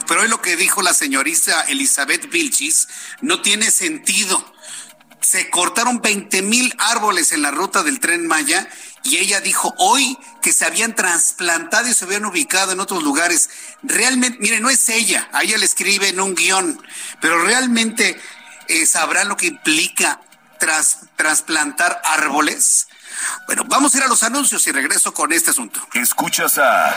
Pero 0.07 0.21
hoy 0.21 0.29
lo 0.29 0.41
que 0.41 0.55
dijo 0.55 0.81
la 0.81 0.93
señorita 0.93 1.63
Elizabeth 1.63 2.29
Vilchis 2.29 2.87
no 3.21 3.41
tiene 3.41 3.69
sentido 3.69 4.54
se 5.25 5.49
cortaron 5.49 6.01
20 6.01 6.43
mil 6.43 6.73
árboles 6.77 7.31
en 7.31 7.41
la 7.41 7.49
ruta 7.49 7.81
del 7.81 7.99
tren 7.99 8.27
Maya 8.27 8.67
y 9.03 9.17
ella 9.17 9.41
dijo 9.41 9.73
hoy 9.79 10.17
que 10.43 10.53
se 10.53 10.65
habían 10.65 10.93
trasplantado 10.93 11.87
y 11.87 11.95
se 11.95 12.05
habían 12.05 12.25
ubicado 12.25 12.73
en 12.73 12.79
otros 12.79 13.01
lugares. 13.01 13.49
Realmente, 13.81 14.37
mire, 14.39 14.59
no 14.59 14.69
es 14.69 14.87
ella, 14.87 15.27
a 15.33 15.41
ella 15.41 15.57
le 15.57 15.65
escribe 15.65 16.09
en 16.09 16.19
un 16.19 16.35
guion, 16.35 16.79
pero 17.21 17.41
realmente 17.41 18.19
eh, 18.67 18.85
sabrán 18.85 19.27
lo 19.27 19.35
que 19.35 19.47
implica 19.47 20.21
trasplantar 21.17 22.01
árboles. 22.03 22.87
Bueno, 23.47 23.63
vamos 23.65 23.95
a 23.95 23.97
ir 23.97 24.03
a 24.03 24.07
los 24.07 24.21
anuncios 24.21 24.65
y 24.67 24.71
regreso 24.71 25.11
con 25.11 25.33
este 25.33 25.49
asunto. 25.51 25.87
Escuchas 25.93 26.59
a 26.59 26.93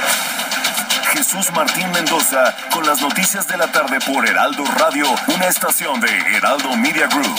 Jesús 1.13 1.51
Martín 1.55 1.91
Mendoza 1.93 2.55
con 2.73 2.87
las 2.87 3.01
noticias 3.01 3.49
de 3.49 3.57
la 3.57 3.73
tarde 3.73 3.99
por 4.01 4.27
Heraldo 4.29 4.65
Radio, 4.77 5.07
una 5.29 5.47
estación 5.47 5.99
de 6.01 6.11
Heraldo 6.37 6.77
Media 6.77 7.07
Group. 7.07 7.39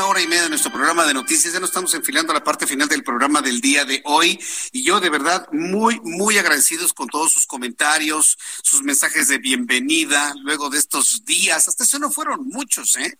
Una 0.00 0.08
hora 0.08 0.22
y 0.22 0.26
media 0.26 0.44
de 0.44 0.48
nuestro 0.48 0.72
programa 0.72 1.04
de 1.04 1.12
noticias. 1.12 1.52
Ya 1.52 1.60
nos 1.60 1.68
estamos 1.68 1.92
enfilando 1.92 2.32
a 2.32 2.34
la 2.34 2.42
parte 2.42 2.66
final 2.66 2.88
del 2.88 3.04
programa 3.04 3.42
del 3.42 3.60
día 3.60 3.84
de 3.84 4.00
hoy. 4.06 4.40
Y 4.72 4.82
yo 4.82 4.98
de 4.98 5.10
verdad 5.10 5.46
muy, 5.52 6.00
muy 6.02 6.38
agradecidos 6.38 6.94
con 6.94 7.06
todos 7.08 7.30
sus 7.30 7.44
comentarios, 7.44 8.38
sus 8.62 8.82
mensajes 8.82 9.28
de 9.28 9.36
bienvenida 9.36 10.32
luego 10.42 10.70
de 10.70 10.78
estos 10.78 11.22
días. 11.26 11.68
Hasta 11.68 11.84
eso 11.84 11.98
no 11.98 12.10
fueron 12.10 12.48
muchos, 12.48 12.96
¿eh? 12.96 13.18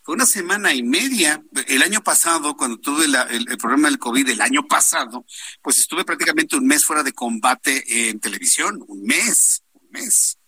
fue 0.00 0.14
una 0.14 0.24
semana 0.24 0.72
y 0.72 0.82
media. 0.82 1.42
El 1.66 1.82
año 1.82 2.02
pasado, 2.02 2.56
cuando 2.56 2.78
tuve 2.78 3.04
el, 3.04 3.14
el, 3.14 3.58
problema 3.58 3.88
del 3.88 3.98
COVID, 3.98 4.30
el 4.30 4.40
año 4.40 4.66
pasado, 4.66 5.26
pues 5.60 5.76
estuve 5.80 6.02
prácticamente 6.02 6.56
un 6.56 6.66
mes 6.66 6.82
fuera 6.82 7.02
de 7.02 7.12
combate 7.12 8.08
en 8.08 8.20
televisión, 8.20 8.82
un 8.88 9.02
mes, 9.02 9.64
un 9.74 9.90
mes. 9.90 10.38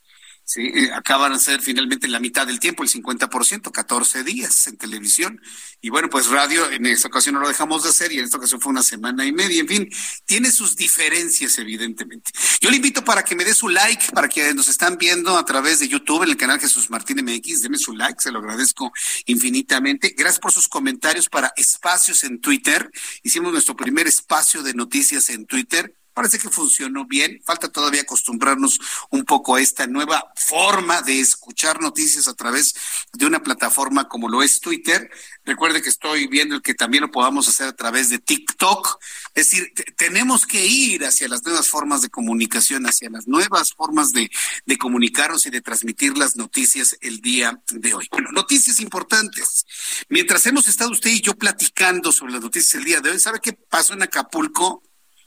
Sí, 0.46 0.60
eh, 0.74 0.90
acaban 0.92 1.32
de 1.32 1.38
ser 1.38 1.62
finalmente 1.62 2.06
la 2.06 2.20
mitad 2.20 2.46
del 2.46 2.60
tiempo, 2.60 2.82
el 2.82 2.90
50%, 2.90 3.72
14 3.72 4.24
días 4.24 4.66
en 4.66 4.76
televisión. 4.76 5.40
Y 5.80 5.88
bueno, 5.88 6.10
pues 6.10 6.26
radio 6.26 6.70
en 6.70 6.84
esta 6.84 7.08
ocasión 7.08 7.34
no 7.34 7.40
lo 7.40 7.48
dejamos 7.48 7.82
de 7.82 7.88
hacer 7.88 8.12
y 8.12 8.18
en 8.18 8.26
esta 8.26 8.36
ocasión 8.36 8.60
fue 8.60 8.70
una 8.70 8.82
semana 8.82 9.24
y 9.24 9.32
media. 9.32 9.62
En 9.62 9.68
fin, 9.68 9.88
tiene 10.26 10.52
sus 10.52 10.76
diferencias, 10.76 11.56
evidentemente. 11.58 12.30
Yo 12.60 12.68
le 12.68 12.76
invito 12.76 13.02
para 13.02 13.24
que 13.24 13.34
me 13.34 13.42
dé 13.42 13.54
su 13.54 13.70
like, 13.70 14.12
para 14.12 14.28
que 14.28 14.52
nos 14.52 14.68
están 14.68 14.98
viendo 14.98 15.38
a 15.38 15.46
través 15.46 15.78
de 15.78 15.88
YouTube 15.88 16.24
en 16.24 16.30
el 16.30 16.36
canal 16.36 16.60
Jesús 16.60 16.90
Martín 16.90 17.24
MX. 17.24 17.62
Deme 17.62 17.78
su 17.78 17.96
like, 17.96 18.20
se 18.20 18.30
lo 18.30 18.40
agradezco 18.40 18.92
infinitamente. 19.24 20.14
Gracias 20.14 20.40
por 20.40 20.52
sus 20.52 20.68
comentarios 20.68 21.30
para 21.30 21.54
espacios 21.56 22.22
en 22.22 22.42
Twitter. 22.42 22.90
Hicimos 23.22 23.50
nuestro 23.50 23.74
primer 23.74 24.06
espacio 24.06 24.62
de 24.62 24.74
noticias 24.74 25.30
en 25.30 25.46
Twitter 25.46 25.96
Parece 26.14 26.38
que 26.38 26.48
funcionó 26.48 27.06
bien. 27.06 27.42
Falta 27.44 27.68
todavía 27.68 28.02
acostumbrarnos 28.02 28.78
un 29.10 29.24
poco 29.24 29.56
a 29.56 29.60
esta 29.60 29.88
nueva 29.88 30.32
forma 30.36 31.02
de 31.02 31.18
escuchar 31.18 31.80
noticias 31.80 32.28
a 32.28 32.34
través 32.34 32.74
de 33.12 33.26
una 33.26 33.42
plataforma 33.42 34.08
como 34.08 34.28
lo 34.28 34.42
es 34.42 34.60
Twitter. 34.60 35.10
Recuerde 35.44 35.82
que 35.82 35.88
estoy 35.88 36.28
viendo 36.28 36.54
el 36.54 36.62
que 36.62 36.74
también 36.74 37.02
lo 37.02 37.10
podamos 37.10 37.48
hacer 37.48 37.66
a 37.66 37.72
través 37.72 38.10
de 38.10 38.20
TikTok. 38.20 39.00
Es 39.34 39.50
decir, 39.50 39.72
tenemos 39.96 40.46
que 40.46 40.64
ir 40.64 41.04
hacia 41.04 41.26
las 41.26 41.44
nuevas 41.44 41.68
formas 41.68 42.02
de 42.02 42.10
comunicación, 42.10 42.86
hacia 42.86 43.10
las 43.10 43.26
nuevas 43.26 43.72
formas 43.74 44.12
de, 44.12 44.30
de 44.66 44.78
comunicarnos 44.78 45.46
y 45.46 45.50
de 45.50 45.60
transmitir 45.60 46.16
las 46.16 46.36
noticias 46.36 46.96
el 47.00 47.20
día 47.20 47.60
de 47.70 47.92
hoy. 47.92 48.08
Bueno, 48.12 48.30
noticias 48.30 48.78
importantes. 48.78 49.66
Mientras 50.08 50.46
hemos 50.46 50.68
estado 50.68 50.92
usted 50.92 51.10
y 51.10 51.20
yo 51.20 51.34
platicando 51.34 52.12
sobre 52.12 52.34
las 52.34 52.42
noticias 52.42 52.76
el 52.76 52.84
día 52.84 53.00
de 53.00 53.10
hoy, 53.10 53.18
¿sabe 53.18 53.40
qué 53.42 53.52
pasó 53.52 53.94
en 53.94 54.02
Acapulco? 54.02 54.82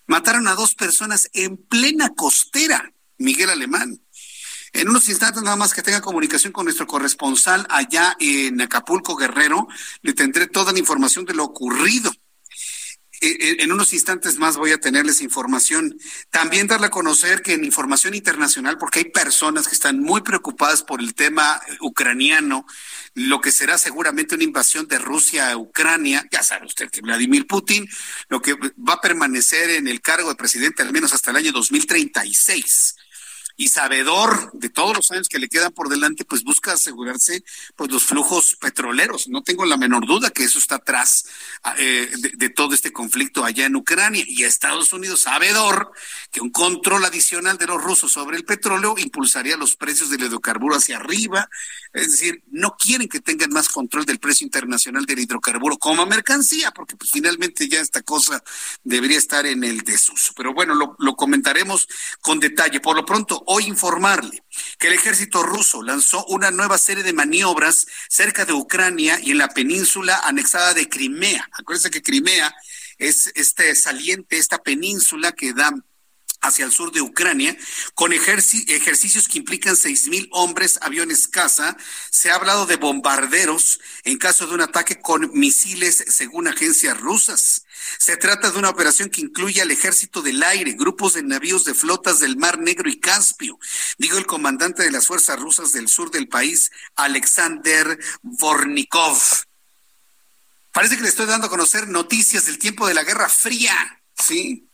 Mataron 0.07 0.47
a 0.47 0.55
dos 0.55 0.73
personas 0.73 1.29
en 1.33 1.57
plena 1.57 2.13
costera, 2.15 2.93
Miguel 3.17 3.49
Alemán. 3.49 4.01
En 4.73 4.89
unos 4.89 5.09
instantes, 5.09 5.43
nada 5.43 5.55
más 5.55 5.73
que 5.73 5.81
tenga 5.81 6.01
comunicación 6.01 6.53
con 6.53 6.65
nuestro 6.65 6.87
corresponsal 6.87 7.65
allá 7.69 8.15
en 8.19 8.59
Acapulco, 8.61 9.15
Guerrero, 9.15 9.67
le 10.01 10.13
tendré 10.13 10.47
toda 10.47 10.71
la 10.71 10.79
información 10.79 11.25
de 11.25 11.33
lo 11.33 11.43
ocurrido. 11.43 12.11
Eh, 13.21 13.29
eh, 13.29 13.57
en 13.59 13.71
unos 13.71 13.93
instantes 13.93 14.37
más 14.37 14.57
voy 14.57 14.71
a 14.71 14.79
tenerles 14.79 15.21
información. 15.21 15.97
También 16.29 16.67
darle 16.67 16.87
a 16.87 16.91
conocer 16.91 17.41
que 17.41 17.53
en 17.53 17.63
información 17.63 18.13
internacional, 18.13 18.77
porque 18.77 18.99
hay 18.99 19.05
personas 19.05 19.67
que 19.67 19.75
están 19.75 19.99
muy 19.99 20.21
preocupadas 20.21 20.83
por 20.83 21.01
el 21.01 21.15
tema 21.15 21.59
ucraniano, 21.81 22.65
lo 23.15 23.41
que 23.41 23.51
será 23.51 23.77
seguramente 23.77 24.35
una 24.35 24.43
invasión 24.43 24.87
de 24.87 24.99
Rusia 24.99 25.51
a 25.51 25.57
Ucrania. 25.57 26.27
Ya 26.31 26.43
sabe 26.43 26.67
usted 26.67 26.89
que 26.89 27.01
Vladimir 27.01 27.47
Putin, 27.47 27.87
lo 28.29 28.41
que 28.41 28.53
va 28.53 28.93
a 28.93 29.01
permanecer 29.01 29.71
en 29.71 29.87
el 29.87 30.01
cargo 30.01 30.29
de 30.29 30.35
presidente 30.35 30.83
al 30.83 30.91
menos 30.91 31.13
hasta 31.13 31.31
el 31.31 31.37
año 31.37 31.51
2036 31.51 32.96
y 33.57 33.69
sabedor 33.69 34.51
de 34.53 34.69
todos 34.69 34.95
los 34.95 35.11
años 35.11 35.27
que 35.27 35.39
le 35.39 35.49
quedan 35.49 35.73
por 35.73 35.89
delante, 35.89 36.23
pues 36.23 36.43
busca 36.43 36.73
asegurarse 36.73 37.43
pues 37.75 37.91
los 37.91 38.05
flujos 38.05 38.55
petroleros. 38.55 39.27
No 39.27 39.41
tengo 39.41 39.65
la 39.65 39.77
menor 39.77 40.05
duda 40.05 40.29
que 40.29 40.43
eso 40.43 40.59
está 40.59 40.75
atrás 40.75 41.25
ah, 41.63 41.75
eh, 41.79 42.09
de, 42.19 42.29
de, 42.35 42.49
todo 42.49 42.75
este 42.75 42.93
conflicto 42.93 43.43
allá 43.43 43.65
en 43.65 43.75
Ucrania. 43.75 44.23
Y 44.27 44.43
Estados 44.43 44.93
Unidos, 44.93 45.21
sabedor 45.21 45.91
un 46.39 46.49
control 46.49 47.05
adicional 47.05 47.57
de 47.57 47.67
los 47.67 47.81
rusos 47.81 48.11
sobre 48.11 48.37
el 48.37 48.45
petróleo 48.45 48.95
impulsaría 48.97 49.57
los 49.57 49.75
precios 49.75 50.09
del 50.09 50.23
hidrocarburo 50.23 50.75
hacia 50.75 50.97
arriba. 50.97 51.49
Es 51.93 52.11
decir, 52.11 52.43
no 52.47 52.75
quieren 52.77 53.07
que 53.07 53.19
tengan 53.19 53.51
más 53.51 53.69
control 53.69 54.05
del 54.05 54.19
precio 54.19 54.45
internacional 54.45 55.05
del 55.05 55.19
hidrocarburo 55.19 55.77
como 55.77 56.05
mercancía, 56.05 56.71
porque 56.71 56.95
pues 56.95 57.11
finalmente 57.11 57.67
ya 57.67 57.79
esta 57.79 58.01
cosa 58.01 58.43
debería 58.83 59.17
estar 59.17 59.45
en 59.45 59.63
el 59.63 59.81
desuso. 59.81 60.33
Pero 60.35 60.53
bueno, 60.53 60.75
lo, 60.75 60.95
lo 60.99 61.15
comentaremos 61.15 61.87
con 62.21 62.39
detalle. 62.39 62.79
Por 62.79 62.95
lo 62.95 63.05
pronto, 63.05 63.43
hoy 63.47 63.65
informarle 63.65 64.43
que 64.77 64.87
el 64.87 64.93
ejército 64.93 65.43
ruso 65.43 65.81
lanzó 65.83 66.25
una 66.25 66.51
nueva 66.51 66.77
serie 66.77 67.03
de 67.03 67.13
maniobras 67.13 67.87
cerca 68.09 68.45
de 68.45 68.53
Ucrania 68.53 69.19
y 69.21 69.31
en 69.31 69.37
la 69.37 69.49
península 69.49 70.21
anexada 70.23 70.73
de 70.73 70.89
Crimea. 70.89 71.47
Acuérdense 71.53 71.89
que 71.89 72.01
Crimea 72.01 72.53
es 72.97 73.31
este 73.35 73.75
saliente, 73.75 74.37
esta 74.37 74.57
península 74.57 75.31
que 75.31 75.53
da 75.53 75.71
hacia 76.41 76.65
el 76.65 76.71
sur 76.71 76.91
de 76.91 77.01
Ucrania, 77.01 77.57
con 77.93 78.13
ejercicios 78.13 79.27
que 79.27 79.37
implican 79.37 79.75
seis 79.75 80.07
mil 80.07 80.27
hombres, 80.31 80.79
aviones 80.81 81.27
caza. 81.27 81.77
Se 82.09 82.31
ha 82.31 82.35
hablado 82.35 82.65
de 82.65 82.77
bombarderos 82.77 83.79
en 84.03 84.17
caso 84.17 84.47
de 84.47 84.55
un 84.55 84.61
ataque 84.61 84.99
con 84.99 85.29
misiles, 85.33 86.03
según 86.07 86.47
agencias 86.47 86.99
rusas. 86.99 87.63
Se 87.99 88.17
trata 88.17 88.51
de 88.51 88.59
una 88.59 88.69
operación 88.69 89.09
que 89.09 89.21
incluye 89.21 89.61
al 89.61 89.71
ejército 89.71 90.21
del 90.21 90.41
aire, 90.43 90.73
grupos 90.73 91.13
de 91.13 91.23
navíos 91.23 91.63
de 91.65 91.73
flotas 91.73 92.19
del 92.19 92.37
Mar 92.37 92.59
Negro 92.59 92.89
y 92.89 92.99
Caspio, 92.99 93.59
dijo 93.97 94.17
el 94.17 94.25
comandante 94.25 94.83
de 94.83 94.91
las 94.91 95.07
fuerzas 95.07 95.39
rusas 95.39 95.71
del 95.71 95.87
sur 95.87 96.11
del 96.11 96.27
país, 96.27 96.71
Alexander 96.95 97.99
Vornikov. 98.21 99.21
Parece 100.73 100.95
que 100.95 101.01
le 101.03 101.09
estoy 101.09 101.25
dando 101.25 101.47
a 101.47 101.49
conocer 101.49 101.87
noticias 101.87 102.45
del 102.45 102.59
tiempo 102.59 102.87
de 102.87 102.93
la 102.93 103.03
Guerra 103.03 103.29
Fría, 103.29 104.03
¿sí? 104.15 104.66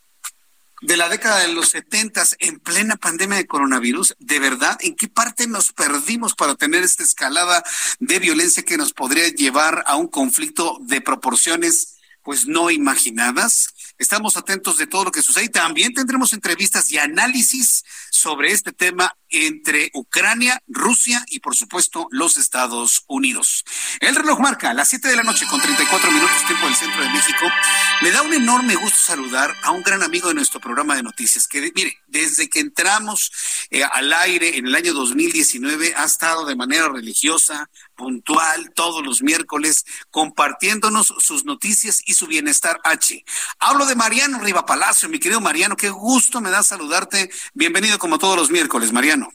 De 0.84 0.96
la 0.98 1.08
década 1.08 1.38
de 1.40 1.48
los 1.48 1.70
setentas 1.70 2.36
en 2.40 2.60
plena 2.60 2.96
pandemia 2.96 3.38
de 3.38 3.46
coronavirus, 3.46 4.14
de 4.18 4.38
verdad, 4.38 4.76
¿en 4.80 4.94
qué 4.94 5.08
parte 5.08 5.46
nos 5.46 5.72
perdimos 5.72 6.34
para 6.34 6.54
tener 6.56 6.82
esta 6.82 7.02
escalada 7.02 7.64
de 8.00 8.18
violencia 8.18 8.62
que 8.62 8.76
nos 8.76 8.92
podría 8.92 9.28
llevar 9.28 9.82
a 9.86 9.96
un 9.96 10.08
conflicto 10.08 10.76
de 10.82 11.00
proporciones 11.00 11.94
pues 12.24 12.46
no 12.46 12.70
imaginadas. 12.70 13.73
Estamos 13.98 14.36
atentos 14.36 14.76
de 14.76 14.86
todo 14.86 15.04
lo 15.04 15.12
que 15.12 15.22
sucede 15.22 15.44
también 15.48 15.94
tendremos 15.94 16.32
entrevistas 16.32 16.90
y 16.90 16.98
análisis 16.98 17.84
sobre 18.10 18.52
este 18.52 18.72
tema 18.72 19.16
entre 19.30 19.90
Ucrania, 19.94 20.62
Rusia 20.68 21.24
y 21.28 21.40
por 21.40 21.54
supuesto 21.56 22.06
los 22.10 22.36
Estados 22.36 23.04
Unidos. 23.06 23.64
El 24.00 24.14
reloj 24.14 24.38
marca 24.40 24.72
las 24.74 24.88
7 24.88 25.08
de 25.08 25.16
la 25.16 25.22
noche 25.22 25.46
con 25.48 25.60
34 25.60 26.10
minutos 26.10 26.46
tiempo 26.46 26.66
del 26.66 26.76
centro 26.76 27.02
de 27.02 27.08
México. 27.10 27.46
Me 28.02 28.10
da 28.10 28.22
un 28.22 28.32
enorme 28.32 28.74
gusto 28.76 28.98
saludar 28.98 29.54
a 29.62 29.70
un 29.70 29.82
gran 29.82 30.02
amigo 30.02 30.28
de 30.28 30.34
nuestro 30.34 30.60
programa 30.60 30.94
de 30.96 31.02
noticias 31.02 31.46
que, 31.48 31.72
mire, 31.74 31.98
desde 32.06 32.48
que 32.48 32.60
entramos 32.60 33.32
eh, 33.70 33.82
al 33.84 34.12
aire 34.12 34.58
en 34.58 34.66
el 34.66 34.74
año 34.74 34.92
2019 34.92 35.94
ha 35.96 36.04
estado 36.04 36.46
de 36.46 36.56
manera 36.56 36.88
religiosa, 36.88 37.68
puntual, 37.94 38.72
todos 38.74 39.04
los 39.04 39.22
miércoles, 39.22 39.84
compartiéndonos 40.10 41.06
sus 41.18 41.44
noticias 41.44 42.02
y 42.06 42.14
su 42.14 42.26
bienestar 42.26 42.78
H. 42.84 43.24
Hablo 43.58 43.86
de 43.86 43.96
Mariano 43.96 44.40
Riva 44.40 44.66
Palacio, 44.66 45.08
mi 45.08 45.18
querido 45.18 45.40
Mariano, 45.40 45.76
qué 45.76 45.90
gusto 45.90 46.40
me 46.40 46.50
da 46.50 46.62
saludarte. 46.62 47.30
Bienvenido 47.54 47.98
como 47.98 48.18
todos 48.18 48.36
los 48.36 48.50
miércoles, 48.50 48.92
Mariano. 48.92 49.28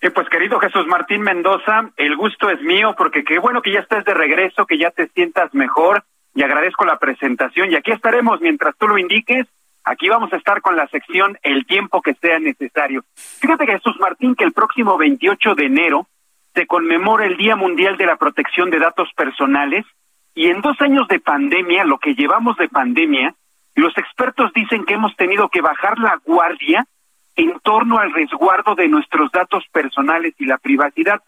Eh, 0.00 0.10
pues 0.10 0.28
querido 0.28 0.58
Jesús 0.58 0.86
Martín 0.88 1.22
Mendoza, 1.22 1.90
el 1.96 2.16
gusto 2.16 2.50
es 2.50 2.60
mío 2.60 2.94
porque 2.98 3.22
qué 3.22 3.38
bueno 3.38 3.62
que 3.62 3.72
ya 3.72 3.80
estés 3.80 4.04
de 4.04 4.14
regreso, 4.14 4.66
que 4.66 4.76
ya 4.76 4.90
te 4.90 5.06
sientas 5.08 5.54
mejor 5.54 6.02
y 6.34 6.42
agradezco 6.42 6.84
la 6.84 6.98
presentación 6.98 7.70
y 7.70 7.76
aquí 7.76 7.92
estaremos 7.92 8.40
mientras 8.40 8.76
tú 8.76 8.88
lo 8.88 8.98
indiques. 8.98 9.46
Aquí 9.84 10.08
vamos 10.08 10.32
a 10.32 10.36
estar 10.36 10.60
con 10.60 10.76
la 10.76 10.88
sección 10.88 11.38
El 11.42 11.66
tiempo 11.66 12.02
que 12.02 12.14
sea 12.14 12.38
necesario. 12.40 13.04
Fíjate 13.14 13.66
Jesús 13.66 13.96
Martín 14.00 14.34
que 14.34 14.44
el 14.44 14.52
próximo 14.52 14.98
28 14.98 15.54
de 15.54 15.66
enero 15.66 16.08
se 16.54 16.66
conmemora 16.66 17.26
el 17.26 17.36
Día 17.36 17.56
Mundial 17.56 17.96
de 17.96 18.06
la 18.06 18.16
Protección 18.16 18.70
de 18.70 18.78
Datos 18.78 19.08
Personales 19.16 19.84
y 20.34 20.48
en 20.48 20.60
dos 20.60 20.80
años 20.80 21.08
de 21.08 21.20
pandemia, 21.20 21.84
lo 21.84 21.98
que 21.98 22.14
llevamos 22.14 22.56
de 22.56 22.68
pandemia, 22.68 23.34
los 23.74 23.96
expertos 23.96 24.52
dicen 24.54 24.84
que 24.84 24.94
hemos 24.94 25.14
tenido 25.16 25.48
que 25.48 25.60
bajar 25.60 25.98
la 25.98 26.20
guardia 26.24 26.86
en 27.36 27.58
torno 27.60 27.98
al 27.98 28.12
resguardo 28.12 28.74
de 28.74 28.88
nuestros 28.88 29.30
datos 29.32 29.64
personales 29.72 30.34
y 30.38 30.44
la 30.44 30.58
privacidad. 30.58 31.22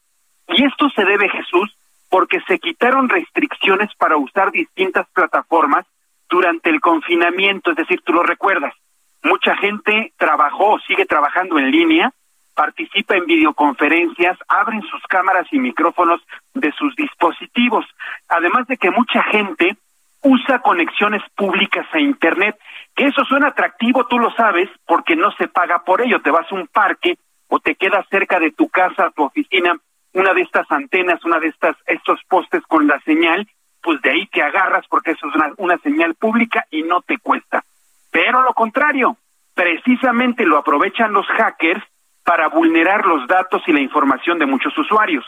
Y 0.48 0.64
esto 0.64 0.90
se 0.90 1.04
debe, 1.04 1.28
Jesús, 1.30 1.74
porque 2.10 2.40
se 2.46 2.58
quitaron 2.58 3.08
restricciones 3.08 3.90
para 3.96 4.16
usar 4.16 4.52
distintas 4.52 5.06
plataformas 5.10 5.86
durante 6.28 6.70
el 6.70 6.80
confinamiento, 6.80 7.70
es 7.70 7.76
decir, 7.76 8.00
tú 8.04 8.12
lo 8.12 8.22
recuerdas, 8.22 8.74
mucha 9.22 9.56
gente 9.56 10.12
trabajó, 10.16 10.78
sigue 10.86 11.06
trabajando 11.06 11.58
en 11.58 11.70
línea, 11.70 12.12
participa 12.54 13.16
en 13.16 13.26
videoconferencias, 13.26 14.38
abren 14.48 14.82
sus 14.82 15.02
cámaras 15.08 15.46
y 15.50 15.58
micrófonos 15.58 16.20
de 16.54 16.72
sus 16.72 16.94
dispositivos, 16.96 17.84
además 18.28 18.66
de 18.66 18.76
que 18.76 18.90
mucha 18.90 19.22
gente 19.24 19.76
usa 20.22 20.60
conexiones 20.60 21.22
públicas 21.36 21.86
a 21.92 22.00
Internet 22.00 22.56
que 22.94 23.06
eso 23.06 23.24
suena 23.24 23.48
atractivo, 23.48 24.06
tú 24.06 24.18
lo 24.18 24.30
sabes, 24.32 24.68
porque 24.86 25.16
no 25.16 25.32
se 25.32 25.48
paga 25.48 25.80
por 25.84 26.00
ello. 26.00 26.20
Te 26.22 26.30
vas 26.30 26.50
a 26.50 26.54
un 26.54 26.66
parque 26.68 27.18
o 27.48 27.58
te 27.58 27.74
quedas 27.74 28.06
cerca 28.08 28.38
de 28.38 28.52
tu 28.52 28.68
casa, 28.68 29.10
tu 29.14 29.24
oficina, 29.24 29.76
una 30.12 30.32
de 30.32 30.42
estas 30.42 30.70
antenas, 30.70 31.24
una 31.24 31.40
de 31.40 31.48
estas 31.48 31.76
estos 31.86 32.20
postes 32.28 32.62
con 32.68 32.86
la 32.86 33.00
señal, 33.00 33.48
pues 33.82 34.00
de 34.02 34.10
ahí 34.10 34.26
te 34.26 34.42
agarras 34.42 34.86
porque 34.88 35.10
eso 35.10 35.28
es 35.28 35.34
una, 35.34 35.52
una 35.56 35.78
señal 35.78 36.14
pública 36.14 36.64
y 36.70 36.82
no 36.82 37.02
te 37.02 37.18
cuesta. 37.18 37.64
Pero 38.12 38.42
lo 38.42 38.54
contrario, 38.54 39.16
precisamente 39.54 40.46
lo 40.46 40.58
aprovechan 40.58 41.12
los 41.12 41.26
hackers 41.26 41.82
para 42.24 42.48
vulnerar 42.48 43.06
los 43.06 43.26
datos 43.26 43.62
y 43.66 43.72
la 43.72 43.80
información 43.80 44.38
de 44.38 44.46
muchos 44.46 44.76
usuarios. 44.76 45.24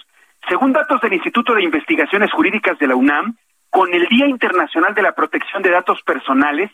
Según 0.49 0.73
datos 0.73 1.01
del 1.01 1.13
Instituto 1.13 1.55
de 1.55 1.63
Investigaciones 1.63 2.33
Jurídicas 2.33 2.79
de 2.79 2.87
la 2.87 2.97
UNAM, 2.97 3.37
con 3.71 3.93
el 3.93 4.07
Día 4.09 4.27
Internacional 4.27 4.95
de 4.95 5.03
la 5.03 5.13
Protección 5.13 5.63
de 5.63 5.71
Datos 5.71 6.01
Personales, 6.03 6.71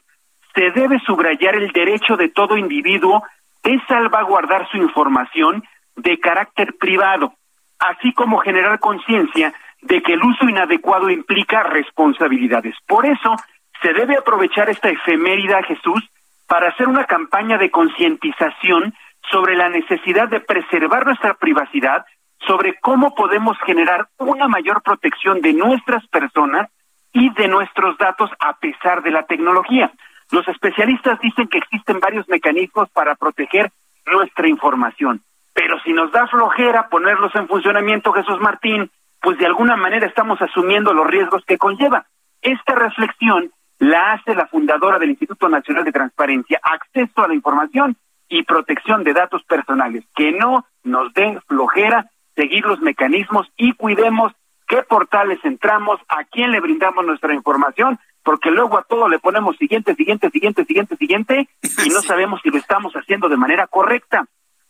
se 0.54 0.70
debe 0.70 1.00
subrayar 1.00 1.56
el 1.56 1.72
derecho 1.72 2.16
de 2.16 2.28
todo 2.28 2.56
individuo 2.56 3.22
de 3.62 3.80
salvaguardar 3.88 4.68
su 4.70 4.76
información 4.76 5.64
de 5.96 6.18
carácter 6.18 6.74
privado, 6.78 7.34
así 7.78 8.12
como 8.12 8.38
generar 8.38 8.78
conciencia 8.78 9.52
de 9.80 10.02
que 10.02 10.12
el 10.12 10.22
uso 10.22 10.48
inadecuado 10.48 11.10
implica 11.10 11.62
responsabilidades. 11.64 12.76
Por 12.86 13.06
eso, 13.06 13.36
se 13.80 13.92
debe 13.92 14.16
aprovechar 14.16 14.68
esta 14.68 14.88
efemérida, 14.88 15.62
Jesús, 15.64 16.08
para 16.46 16.68
hacer 16.68 16.86
una 16.88 17.04
campaña 17.04 17.58
de 17.58 17.70
concientización 17.70 18.94
sobre 19.30 19.56
la 19.56 19.68
necesidad 19.68 20.28
de 20.28 20.40
preservar 20.40 21.06
nuestra 21.06 21.34
privacidad, 21.34 22.04
sobre 22.46 22.78
cómo 22.80 23.14
podemos 23.14 23.56
generar 23.64 24.08
una 24.18 24.48
mayor 24.48 24.82
protección 24.82 25.40
de 25.40 25.52
nuestras 25.52 26.06
personas 26.08 26.68
y 27.12 27.30
de 27.34 27.48
nuestros 27.48 27.96
datos 27.98 28.30
a 28.40 28.56
pesar 28.58 29.02
de 29.02 29.10
la 29.10 29.24
tecnología. 29.24 29.92
Los 30.30 30.48
especialistas 30.48 31.20
dicen 31.20 31.46
que 31.48 31.58
existen 31.58 32.00
varios 32.00 32.28
mecanismos 32.28 32.88
para 32.90 33.14
proteger 33.14 33.70
nuestra 34.06 34.48
información, 34.48 35.22
pero 35.52 35.78
si 35.80 35.92
nos 35.92 36.10
da 36.10 36.26
flojera 36.26 36.88
ponerlos 36.88 37.34
en 37.34 37.46
funcionamiento, 37.46 38.12
Jesús 38.12 38.40
Martín, 38.40 38.90
pues 39.20 39.38
de 39.38 39.46
alguna 39.46 39.76
manera 39.76 40.06
estamos 40.06 40.40
asumiendo 40.42 40.92
los 40.92 41.06
riesgos 41.06 41.44
que 41.46 41.58
conlleva. 41.58 42.06
Esta 42.40 42.74
reflexión 42.74 43.52
la 43.78 44.12
hace 44.12 44.34
la 44.34 44.46
fundadora 44.46 44.98
del 44.98 45.10
Instituto 45.10 45.48
Nacional 45.48 45.84
de 45.84 45.92
Transparencia, 45.92 46.60
Acceso 46.62 47.22
a 47.22 47.28
la 47.28 47.34
Información 47.34 47.96
y 48.32 48.42
Protección 48.44 49.04
de 49.04 49.12
Datos 49.12 49.42
Personales. 49.44 50.04
Que 50.16 50.32
no 50.32 50.64
nos 50.82 51.12
den 51.12 51.40
flojera 51.42 52.10
seguir 52.34 52.64
los 52.64 52.80
mecanismos 52.80 53.46
y 53.56 53.74
cuidemos 53.74 54.32
qué 54.66 54.82
portales 54.82 55.38
entramos, 55.44 56.00
a 56.08 56.24
quién 56.24 56.50
le 56.50 56.60
brindamos 56.60 57.04
nuestra 57.04 57.34
información, 57.34 58.00
porque 58.24 58.50
luego 58.50 58.78
a 58.78 58.84
todo 58.84 59.08
le 59.08 59.18
ponemos 59.18 59.56
siguiente, 59.58 59.94
siguiente, 59.94 60.30
siguiente, 60.30 60.64
siguiente, 60.64 60.96
siguiente, 60.96 61.48
y 61.84 61.90
no 61.90 62.00
sabemos 62.02 62.40
si 62.42 62.48
lo 62.48 62.56
estamos 62.56 62.94
haciendo 62.94 63.28
de 63.28 63.36
manera 63.36 63.66
correcta. 63.66 64.24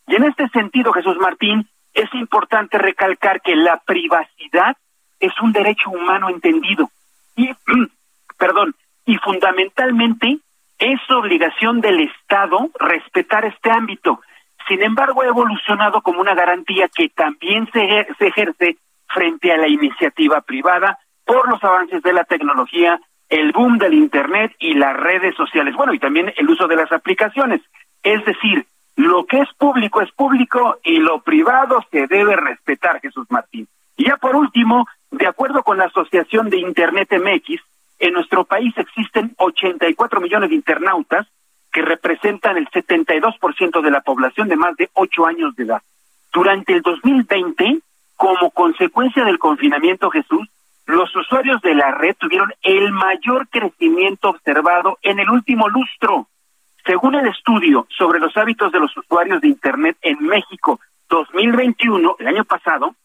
Y 0.07 0.15
en 0.15 0.25
este 0.25 0.49
sentido, 0.49 0.91
Jesús 0.91 1.17
Martín, 1.19 1.69
es 1.93 2.13
importante 2.15 2.77
recalcar 2.77 3.41
que 3.41 3.55
la 3.55 3.81
privacidad 3.85 4.75
es 5.21 5.31
un 5.41 5.53
derecho 5.53 5.89
humano 5.89 6.29
entendido. 6.29 6.89
Y, 7.37 7.49
perdón, 8.37 8.75
y 9.05 9.15
fundamentalmente 9.17 10.39
es 10.83 10.99
obligación 11.09 11.79
del 11.79 12.01
Estado 12.01 12.69
respetar 12.77 13.45
este 13.45 13.71
ámbito. 13.71 14.19
Sin 14.67 14.81
embargo, 14.83 15.21
ha 15.21 15.27
evolucionado 15.27 16.01
como 16.01 16.19
una 16.19 16.35
garantía 16.35 16.89
que 16.89 17.07
también 17.09 17.69
se, 17.71 18.05
ejerce 18.19 18.77
frente 19.07 19.53
a 19.53 19.57
la 19.57 19.69
iniciativa 19.69 20.41
privada 20.41 20.99
por 21.25 21.49
los 21.49 21.63
avances 21.63 22.03
de 22.03 22.11
la 22.11 22.25
tecnología, 22.25 22.99
el 23.29 23.53
boom 23.53 23.77
del 23.77 23.93
Internet 23.93 24.53
y 24.59 24.73
las 24.73 24.95
redes 24.97 25.35
sociales. 25.35 25.73
Bueno, 25.75 25.93
y 25.93 25.99
también 25.99 26.33
el 26.35 26.49
uso 26.49 26.67
de 26.67 26.75
las 26.75 26.91
aplicaciones. 26.91 27.61
Es 28.03 28.23
decir, 28.25 28.65
lo 28.97 29.25
que 29.25 29.39
es 29.39 29.49
público 29.57 30.01
es 30.01 30.11
público 30.11 30.79
y 30.83 30.97
lo 30.97 31.21
privado 31.21 31.79
se 31.91 32.07
debe 32.07 32.35
respetar, 32.35 32.99
Jesús 32.99 33.25
Martín. 33.29 33.67
Y 33.95 34.07
ya 34.07 34.17
por 34.17 34.35
último, 34.35 34.85
de 35.11 35.27
acuerdo 35.27 35.63
con 35.63 35.77
la 35.77 35.85
Asociación 35.85 36.49
de 36.49 36.57
Internet 36.57 37.09
MX, 37.11 37.61
en 38.03 38.13
nuestro 38.13 38.43
país 38.43 38.73
existen 38.77 39.33
84 39.37 40.19
millones 40.19 40.49
de 40.49 40.55
internautas 40.55 41.25
que 41.71 41.81
representan 41.81 42.57
el 42.57 42.67
72% 42.69 43.81
de 43.81 43.91
la 43.91 44.01
población 44.01 44.49
de 44.49 44.57
más 44.57 44.75
de 44.75 44.89
8 44.93 45.25
años 45.25 45.55
de 45.55 45.63
edad. 45.63 45.81
Durante 46.33 46.73
el 46.73 46.81
2020, 46.81 47.79
como 48.17 48.51
consecuencia 48.51 49.23
del 49.23 49.39
confinamiento 49.39 50.09
Jesús, 50.09 50.49
los 50.85 51.15
usuarios 51.15 51.61
de 51.61 51.75
la 51.75 51.91
red 51.91 52.13
tuvieron 52.19 52.51
el 52.61 52.91
mayor 52.91 53.47
crecimiento 53.47 54.31
observado 54.31 54.99
en 55.01 55.19
el 55.19 55.29
último 55.29 55.69
lustro. 55.69 56.27
Según 56.85 57.15
el 57.15 57.27
estudio 57.27 57.87
sobre 57.97 58.19
los 58.19 58.35
hábitos 58.35 58.73
de 58.73 58.81
los 58.81 58.95
usuarios 58.97 59.39
de 59.39 59.47
Internet 59.47 59.95
en 60.01 60.19
México 60.19 60.81
2021, 61.07 62.17
el 62.19 62.27
año 62.27 62.43
pasado, 62.43 62.95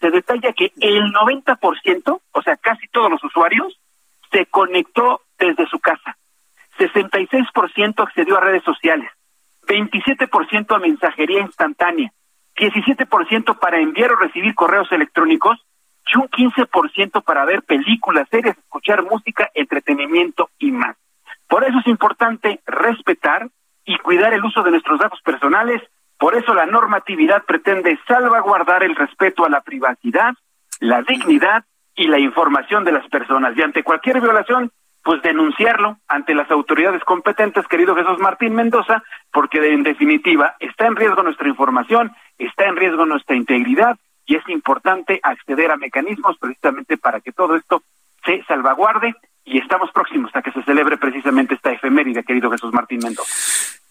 se 0.00 0.10
detalla 0.10 0.52
que 0.52 0.72
el 0.80 1.12
90%, 1.12 2.20
o 2.32 2.42
sea, 2.42 2.56
casi 2.56 2.88
todos 2.88 3.08
los 3.08 3.22
usuarios, 3.22 3.78
se 4.30 4.46
conectó 4.46 5.22
desde 5.38 5.66
su 5.66 5.78
casa. 5.78 6.16
66% 6.78 8.02
accedió 8.02 8.38
a 8.38 8.40
redes 8.40 8.62
sociales, 8.62 9.10
27% 9.66 10.74
a 10.74 10.78
mensajería 10.78 11.40
instantánea, 11.40 12.12
17% 12.56 13.58
para 13.58 13.80
enviar 13.80 14.12
o 14.12 14.16
recibir 14.16 14.54
correos 14.54 14.90
electrónicos 14.92 15.58
y 16.06 16.18
un 16.18 16.28
15% 16.28 17.22
para 17.22 17.44
ver 17.44 17.62
películas, 17.62 18.28
series, 18.30 18.56
escuchar 18.56 19.04
música, 19.04 19.50
entretenimiento 19.54 20.50
y 20.58 20.72
más. 20.72 20.96
Por 21.48 21.64
eso 21.64 21.78
es 21.78 21.86
importante 21.86 22.60
respetar 22.66 23.48
y 23.84 23.96
cuidar 23.98 24.34
el 24.34 24.44
uso 24.44 24.62
de 24.62 24.70
nuestros 24.70 24.98
datos 25.00 25.20
personales. 25.22 25.82
Por 26.18 26.34
eso 26.34 26.52
la 26.54 26.66
normatividad 26.66 27.44
pretende 27.44 27.98
salvaguardar 28.06 28.82
el 28.82 28.96
respeto 28.96 29.44
a 29.44 29.48
la 29.48 29.60
privacidad, 29.62 30.34
la 30.80 31.02
dignidad 31.02 31.64
y 31.98 32.06
la 32.06 32.18
información 32.18 32.84
de 32.84 32.92
las 32.92 33.06
personas. 33.08 33.56
Y 33.56 33.62
ante 33.62 33.82
cualquier 33.82 34.20
violación, 34.20 34.70
pues 35.02 35.20
denunciarlo 35.22 35.98
ante 36.06 36.34
las 36.34 36.50
autoridades 36.50 37.02
competentes, 37.02 37.66
querido 37.66 37.94
Jesús 37.96 38.18
Martín 38.20 38.54
Mendoza, 38.54 39.02
porque 39.32 39.58
en 39.72 39.82
definitiva 39.82 40.54
está 40.60 40.86
en 40.86 40.96
riesgo 40.96 41.22
nuestra 41.22 41.48
información, 41.48 42.12
está 42.38 42.66
en 42.66 42.76
riesgo 42.76 43.04
nuestra 43.04 43.34
integridad 43.34 43.98
y 44.26 44.36
es 44.36 44.48
importante 44.48 45.18
acceder 45.22 45.72
a 45.72 45.76
mecanismos 45.76 46.36
precisamente 46.38 46.96
para 46.96 47.20
que 47.20 47.32
todo 47.32 47.56
esto 47.56 47.82
se 48.24 48.44
salvaguarde 48.44 49.14
y 49.44 49.58
estamos 49.58 49.90
próximos 49.90 50.30
a 50.34 50.42
que 50.42 50.52
se 50.52 50.62
celebre 50.62 50.98
precisamente 50.98 51.54
esta 51.54 51.72
efeméride, 51.72 52.22
querido 52.22 52.50
Jesús 52.50 52.72
Martín 52.72 53.00
Mendoza. 53.02 53.34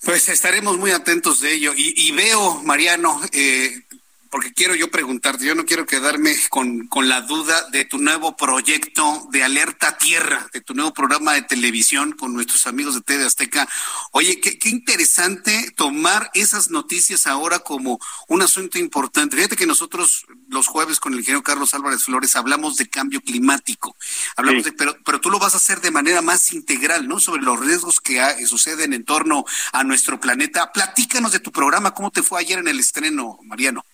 Pues 0.06 0.30
estaremos 0.30 0.78
muy 0.78 0.92
atentos 0.92 1.42
de 1.42 1.54
ello 1.56 1.72
y, 1.76 1.94
y 1.98 2.12
veo, 2.16 2.62
Mariano, 2.64 3.20
eh, 3.34 3.70
porque 4.30 4.54
quiero 4.54 4.76
yo 4.76 4.90
preguntarte, 4.90 5.46
yo 5.46 5.56
no 5.56 5.66
quiero 5.66 5.86
quedarme 5.86 6.36
con, 6.50 6.88
con 6.88 7.10
la 7.10 7.22
duda 7.22 7.68
de 7.72 7.86
tu 7.86 7.98
nuevo 7.98 8.36
proyecto 8.36 9.28
de 9.32 9.44
Alerta 9.44 9.98
Tierra, 9.98 10.48
de 10.54 10.62
tu 10.62 10.74
nuevo 10.74 10.94
programa 10.94 11.34
de 11.34 11.42
televisión 11.42 12.12
con 12.14 12.34
nuestros 12.34 12.68
amigos 12.68 12.96
de 12.96 13.02
TV 13.02 13.26
Azteca. 13.26 13.68
Oye, 14.12 14.40
qué, 14.40 14.58
qué 14.58 14.70
interesante 14.70 15.72
tomar 15.76 16.30
esas 16.34 16.70
noticias 16.70 17.28
ahora 17.28 17.60
como 17.60 18.00
un 18.28 18.42
asunto 18.42 18.80
importante. 18.80 19.36
Fíjate 19.36 19.56
que 19.56 19.68
nosotros 19.68 20.26
los 20.50 20.68
jueves 20.68 21.00
con 21.00 21.14
el 21.14 21.20
ingeniero 21.20 21.44
Carlos 21.44 21.74
Álvarez 21.74 22.04
Flores 22.04 22.36
hablamos 22.36 22.78
de 22.78 22.88
cambio 22.88 23.22
climático, 23.22 23.96
hablamos 24.36 24.64
de, 24.64 24.72
pero, 24.72 24.98
pero 25.06 25.22
tú 25.22 25.30
lo 25.30 25.40
vas 25.40 25.54
a 25.54 25.58
hacer 25.58 25.82
de 25.82 25.92
manera 25.92 26.22
más 26.22 26.54
integral, 26.54 27.08
¿no? 27.08 27.20
Sobre 27.20 27.42
los 27.42 27.60
riesgos 27.60 28.00
que 28.00 28.22
suceden 28.46 28.94
en 28.94 29.06
torno 29.06 29.46
a 29.72 29.84
nuestro 29.84 30.20
planeta. 30.20 30.72
Platícanos 30.72 31.32
de 31.32 31.40
tu 31.40 31.52
programa, 31.52 31.94
¿cómo 31.94 32.12
te 32.12 32.24
fue 32.24 32.40
ayer 32.40 32.60
en 32.60 32.68
el 32.68 32.80
estreno, 32.80 33.40
Mariano? 33.44 33.86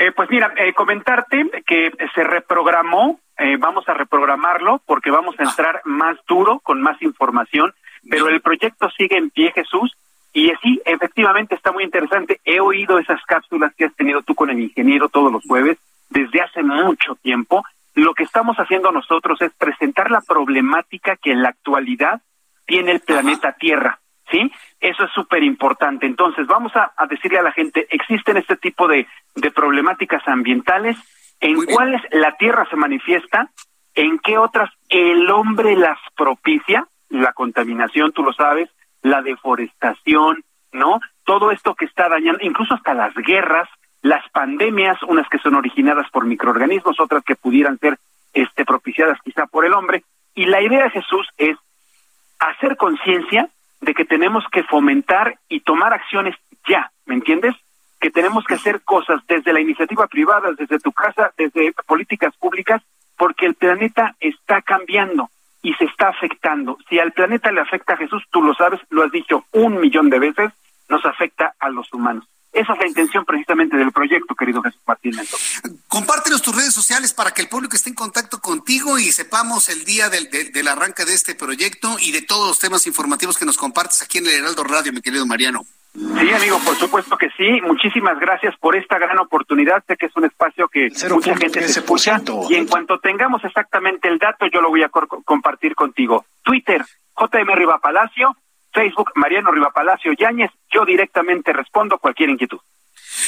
Eh, 0.00 0.12
pues 0.12 0.30
mira, 0.30 0.54
eh, 0.56 0.72
comentarte 0.72 1.62
que 1.66 1.92
se 2.14 2.24
reprogramó, 2.24 3.20
eh, 3.36 3.58
vamos 3.58 3.86
a 3.86 3.92
reprogramarlo 3.92 4.80
porque 4.86 5.10
vamos 5.10 5.38
a 5.38 5.42
entrar 5.42 5.82
más 5.84 6.16
duro, 6.26 6.58
con 6.60 6.80
más 6.80 7.00
información, 7.02 7.74
pero 8.08 8.28
el 8.28 8.40
proyecto 8.40 8.88
sigue 8.96 9.18
en 9.18 9.28
pie, 9.28 9.52
Jesús, 9.52 9.94
y 10.32 10.50
sí, 10.62 10.80
efectivamente 10.86 11.54
está 11.54 11.70
muy 11.70 11.84
interesante. 11.84 12.40
He 12.46 12.60
oído 12.60 12.98
esas 12.98 13.20
cápsulas 13.26 13.74
que 13.74 13.84
has 13.84 13.94
tenido 13.94 14.22
tú 14.22 14.34
con 14.34 14.48
el 14.48 14.60
ingeniero 14.60 15.10
todos 15.10 15.30
los 15.30 15.44
jueves 15.44 15.76
desde 16.08 16.40
hace 16.40 16.62
mucho 16.62 17.16
tiempo. 17.16 17.62
Lo 17.94 18.14
que 18.14 18.22
estamos 18.22 18.56
haciendo 18.56 18.92
nosotros 18.92 19.42
es 19.42 19.52
presentar 19.52 20.10
la 20.10 20.22
problemática 20.22 21.16
que 21.16 21.32
en 21.32 21.42
la 21.42 21.50
actualidad 21.50 22.22
tiene 22.64 22.92
el 22.92 23.00
planeta 23.00 23.52
Tierra. 23.52 24.00
¿sí? 24.30 24.50
Eso 24.80 25.04
es 25.04 25.10
súper 25.12 25.42
importante. 25.42 26.06
Entonces, 26.06 26.46
vamos 26.46 26.72
a, 26.74 26.92
decirle 27.06 27.38
a 27.38 27.42
la 27.42 27.52
gente, 27.52 27.86
existen 27.90 28.36
este 28.36 28.56
tipo 28.56 28.88
de, 28.88 29.06
de 29.40 29.50
problemáticas 29.50 30.26
ambientales, 30.26 30.96
en 31.40 31.64
cuáles 31.64 32.02
la 32.10 32.36
Tierra 32.36 32.66
se 32.68 32.76
manifiesta, 32.76 33.50
en 33.94 34.18
qué 34.18 34.38
otras 34.38 34.70
el 34.88 35.30
hombre 35.30 35.76
las 35.76 35.98
propicia, 36.16 36.86
la 37.08 37.32
contaminación, 37.32 38.12
tú 38.12 38.22
lo 38.22 38.32
sabes, 38.32 38.70
la 39.02 39.22
deforestación, 39.22 40.44
¿no? 40.72 41.00
Todo 41.24 41.50
esto 41.50 41.74
que 41.74 41.86
está 41.86 42.08
dañando, 42.08 42.40
incluso 42.42 42.74
hasta 42.74 42.94
las 42.94 43.14
guerras, 43.14 43.68
las 44.02 44.28
pandemias, 44.30 45.02
unas 45.02 45.28
que 45.28 45.38
son 45.38 45.54
originadas 45.54 46.08
por 46.10 46.24
microorganismos, 46.24 47.00
otras 47.00 47.24
que 47.24 47.36
pudieran 47.36 47.78
ser 47.78 47.98
este 48.32 48.64
propiciadas 48.64 49.18
quizá 49.24 49.46
por 49.46 49.64
el 49.64 49.72
hombre. 49.72 50.04
Y 50.34 50.46
la 50.46 50.62
idea, 50.62 50.88
Jesús, 50.90 51.28
es 51.36 51.56
hacer 52.38 52.76
conciencia 52.76 53.48
de 53.80 53.94
que 53.94 54.04
tenemos 54.04 54.44
que 54.52 54.62
fomentar 54.64 55.38
y 55.48 55.60
tomar 55.60 55.92
acciones 55.92 56.36
ya, 56.68 56.90
¿me 57.06 57.14
entiendes? 57.14 57.54
Que 58.00 58.10
tenemos 58.10 58.44
que 58.44 58.54
hacer 58.54 58.80
cosas 58.82 59.20
desde 59.28 59.52
la 59.52 59.60
iniciativa 59.60 60.06
privada, 60.06 60.52
desde 60.56 60.78
tu 60.78 60.92
casa, 60.92 61.32
desde 61.36 61.72
políticas 61.86 62.34
públicas, 62.36 62.82
porque 63.16 63.46
el 63.46 63.54
planeta 63.54 64.16
está 64.20 64.62
cambiando 64.62 65.28
y 65.62 65.74
se 65.74 65.84
está 65.84 66.08
afectando. 66.08 66.78
Si 66.88 66.98
al 66.98 67.12
planeta 67.12 67.52
le 67.52 67.60
afecta 67.60 67.94
a 67.94 67.96
Jesús, 67.96 68.22
tú 68.30 68.42
lo 68.42 68.54
sabes, 68.54 68.80
lo 68.88 69.02
has 69.02 69.12
dicho 69.12 69.44
un 69.52 69.78
millón 69.80 70.08
de 70.08 70.18
veces, 70.18 70.52
nos 70.88 71.04
afecta 71.04 71.54
a 71.60 71.68
los 71.68 71.92
humanos. 71.92 72.24
Esa 72.52 72.72
es 72.72 72.78
la 72.80 72.88
intención 72.88 73.24
precisamente 73.24 73.76
del 73.76 73.92
proyecto, 73.92 74.34
querido 74.34 74.60
Jesús 74.60 74.80
Martín 74.84 75.14
Compártenos 75.86 76.42
tus 76.42 76.56
redes 76.56 76.74
sociales 76.74 77.14
para 77.14 77.30
que 77.30 77.42
el 77.42 77.48
público 77.48 77.76
esté 77.76 77.90
en 77.90 77.94
contacto 77.94 78.40
contigo 78.40 78.98
y 78.98 79.12
sepamos 79.12 79.68
el 79.68 79.84
día 79.84 80.08
del, 80.08 80.28
del, 80.30 80.68
arranque 80.68 81.04
de 81.04 81.14
este 81.14 81.36
proyecto 81.36 81.96
y 82.00 82.10
de 82.10 82.22
todos 82.22 82.48
los 82.48 82.58
temas 82.58 82.86
informativos 82.88 83.38
que 83.38 83.44
nos 83.44 83.56
compartes 83.56 84.02
aquí 84.02 84.18
en 84.18 84.26
el 84.26 84.32
Heraldo 84.32 84.64
Radio, 84.64 84.92
mi 84.92 85.00
querido 85.00 85.26
Mariano. 85.26 85.64
Sí, 85.92 86.30
amigo, 86.32 86.58
por 86.64 86.76
supuesto 86.76 87.16
que 87.16 87.30
sí. 87.36 87.60
Muchísimas 87.62 88.18
gracias 88.20 88.54
por 88.58 88.76
esta 88.76 88.98
gran 88.98 89.18
oportunidad. 89.18 89.82
Sé 89.86 89.96
que 89.96 90.06
es 90.06 90.16
un 90.16 90.24
espacio 90.24 90.68
que 90.68 90.88
mucha 91.10 91.36
gente 91.36 91.68
se 91.68 91.80
escucha. 91.80 92.20
Y 92.48 92.54
en 92.54 92.66
cuanto 92.66 93.00
tengamos 93.00 93.42
exactamente 93.44 94.08
el 94.08 94.18
dato, 94.18 94.46
yo 94.46 94.60
lo 94.60 94.68
voy 94.68 94.82
a 94.82 94.88
compartir 94.88 95.74
contigo. 95.74 96.24
Twitter, 96.42 96.84
JM 97.16 97.54
Riva 97.54 97.78
Palacio, 97.80 98.36
Facebook, 98.72 99.10
Mariano 99.16 99.50
Riva 99.50 99.70
Palacio 99.70 100.12
Yáñez. 100.12 100.50
Yo 100.72 100.84
directamente 100.84 101.52
respondo 101.52 101.98
cualquier 101.98 102.30
inquietud. 102.30 102.60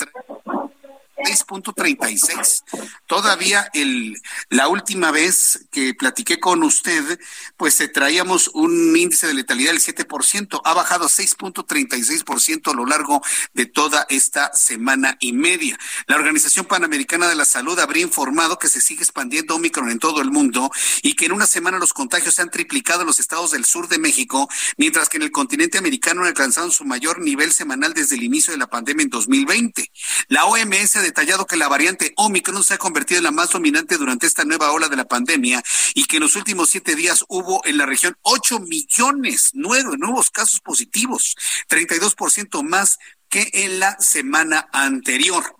6.36. 1.24 2.62
Todavía 3.06 3.68
el, 3.72 4.20
la 4.48 4.68
última 4.68 5.10
vez 5.10 5.66
que 5.70 5.94
platiqué 5.94 6.40
con 6.40 6.62
usted, 6.62 7.18
pues 7.56 7.82
traíamos 7.92 8.48
un 8.54 8.96
índice 8.96 9.26
de 9.26 9.34
letalidad 9.34 9.72
del 9.72 9.80
7%, 9.80 10.60
ha 10.64 10.74
bajado 10.74 11.06
a 11.06 11.08
6.36% 11.08 12.70
a 12.70 12.74
lo 12.74 12.86
largo 12.86 13.22
de 13.54 13.66
toda 13.66 14.06
esta 14.08 14.52
semana 14.54 15.16
y 15.20 15.32
media. 15.32 15.78
La 16.06 16.16
Organización 16.16 16.66
Panamericana 16.66 17.28
de 17.28 17.34
la 17.34 17.44
Salud 17.44 17.78
habría 17.78 18.02
informado 18.02 18.58
que 18.58 18.68
se 18.68 18.80
sigue 18.80 19.02
expandiendo 19.02 19.56
Omicron 19.56 19.90
en 19.90 19.98
todo 19.98 20.20
el 20.20 20.30
mundo 20.30 20.70
y 21.02 21.14
que 21.14 21.26
en 21.26 21.32
una 21.32 21.46
semana 21.46 21.78
los 21.78 21.92
contagios 21.92 22.34
se 22.34 22.42
han 22.42 22.50
triplicado 22.50 23.02
en 23.02 23.06
los 23.06 23.20
estados 23.20 23.50
del 23.50 23.64
sur 23.64 23.88
de 23.88 23.98
México, 23.98 24.48
mientras 24.76 25.08
que 25.08 25.16
en 25.16 25.22
el 25.22 25.30
continente 25.30 25.78
americano 25.78 26.22
han 26.22 26.28
alcanzado 26.28 26.70
su 26.70 26.84
mayor 26.84 27.20
nivel 27.20 27.52
semanal 27.52 27.94
desde 27.94 28.16
el 28.16 28.22
inicio 28.22 28.52
de 28.52 28.58
la 28.58 28.68
pandemia 28.68 29.04
en 29.04 29.10
2020. 29.10 29.90
La 30.28 30.46
OMS 30.46 30.92
de 30.94 31.09
detallado 31.10 31.46
que 31.46 31.56
la 31.56 31.68
variante 31.68 32.12
Omicron 32.16 32.64
se 32.64 32.74
ha 32.74 32.78
convertido 32.78 33.18
en 33.18 33.24
la 33.24 33.30
más 33.30 33.50
dominante 33.50 33.96
durante 33.96 34.26
esta 34.26 34.44
nueva 34.44 34.72
ola 34.72 34.88
de 34.88 34.96
la 34.96 35.06
pandemia 35.06 35.62
y 35.94 36.04
que 36.04 36.16
en 36.16 36.22
los 36.22 36.36
últimos 36.36 36.70
siete 36.70 36.94
días 36.94 37.24
hubo 37.28 37.64
en 37.64 37.78
la 37.78 37.86
región 37.86 38.16
ocho 38.22 38.60
millones 38.60 39.50
nueve 39.54 39.96
nuevos 39.98 40.30
casos 40.30 40.60
positivos, 40.60 41.36
32% 41.68 42.62
más 42.62 42.98
que 43.28 43.48
en 43.52 43.78
la 43.78 43.96
semana 44.00 44.68
anterior. 44.72 45.56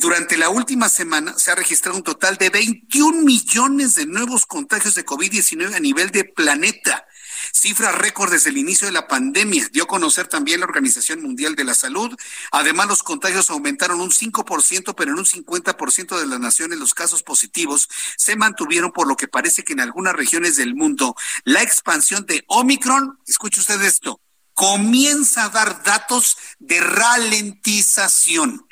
Durante 0.00 0.36
la 0.36 0.48
última 0.48 0.88
semana 0.88 1.36
se 1.38 1.50
ha 1.50 1.56
registrado 1.56 1.96
un 1.96 2.04
total 2.04 2.36
de 2.36 2.50
21 2.50 3.22
millones 3.22 3.94
de 3.96 4.06
nuevos 4.06 4.46
contagios 4.46 4.94
de 4.94 5.04
COVID-19 5.04 5.74
a 5.74 5.80
nivel 5.80 6.10
de 6.10 6.24
planeta 6.24 7.06
cifra 7.54 7.92
récord 7.92 8.32
desde 8.32 8.50
el 8.50 8.58
inicio 8.58 8.86
de 8.86 8.92
la 8.92 9.06
pandemia. 9.06 9.68
Dio 9.72 9.84
a 9.84 9.86
conocer 9.86 10.26
también 10.26 10.60
la 10.60 10.66
Organización 10.66 11.22
Mundial 11.22 11.54
de 11.54 11.64
la 11.64 11.74
Salud. 11.74 12.14
Además, 12.50 12.88
los 12.88 13.02
contagios 13.02 13.48
aumentaron 13.48 14.00
un 14.00 14.10
5%, 14.10 14.94
pero 14.94 15.12
en 15.12 15.18
un 15.18 15.24
50% 15.24 16.18
de 16.18 16.26
las 16.26 16.40
naciones 16.40 16.78
los 16.78 16.94
casos 16.94 17.22
positivos 17.22 17.88
se 18.16 18.36
mantuvieron, 18.36 18.92
por 18.92 19.06
lo 19.06 19.16
que 19.16 19.28
parece 19.28 19.62
que 19.62 19.72
en 19.72 19.80
algunas 19.80 20.14
regiones 20.14 20.56
del 20.56 20.74
mundo 20.74 21.14
la 21.44 21.62
expansión 21.62 22.26
de 22.26 22.44
Omicron, 22.48 23.18
escuche 23.26 23.60
usted 23.60 23.80
esto, 23.82 24.20
comienza 24.52 25.44
a 25.44 25.48
dar 25.48 25.82
datos 25.84 26.36
de 26.58 26.80
ralentización 26.80 28.66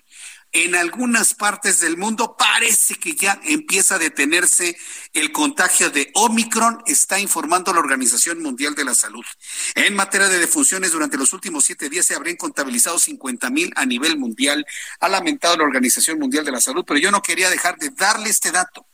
en 0.53 0.75
algunas 0.75 1.35
partes 1.35 1.81
del 1.81 1.97
mundo 1.97 2.37
parece 2.39 2.95
que 2.97 3.15
ya 3.15 3.41
empieza 3.45 3.95
a 3.95 3.99
detenerse 3.99 4.77
el 5.15 5.33
contagio 5.33 5.91
de 5.91 6.11
Omicron, 6.15 6.83
está 6.87 7.19
informando 7.19 7.73
la 7.73 7.81
Organización 7.81 8.43
Mundial 8.43 8.75
de 8.75 8.85
la 8.85 8.95
Salud. 8.95 9.25
En 9.75 9.95
materia 9.95 10.29
de 10.29 10.39
defunciones, 10.39 10.93
durante 10.93 11.17
los 11.17 11.33
últimos 11.33 11.65
siete 11.65 11.89
días 11.89 12.07
se 12.07 12.15
habrían 12.15 12.37
contabilizado 12.37 12.99
50 12.99 13.49
mil 13.51 13.73
a 13.77 13.87
nivel 13.87 14.19
mundial, 14.19 14.67
ha 15.01 15.09
lamentado 15.09 15.57
la 15.57 15.65
Organización 15.65 16.19
Mundial 16.19 16.45
de 16.45 16.53
la 16.53 16.61
Salud, 16.61 16.85
pero 16.87 17.01
yo 17.01 17.11
no 17.11 17.23
quería 17.23 17.49
dejar 17.49 17.79
de 17.79 17.91
darle 17.91 18.29
este 18.29 18.51
dato. 18.51 18.87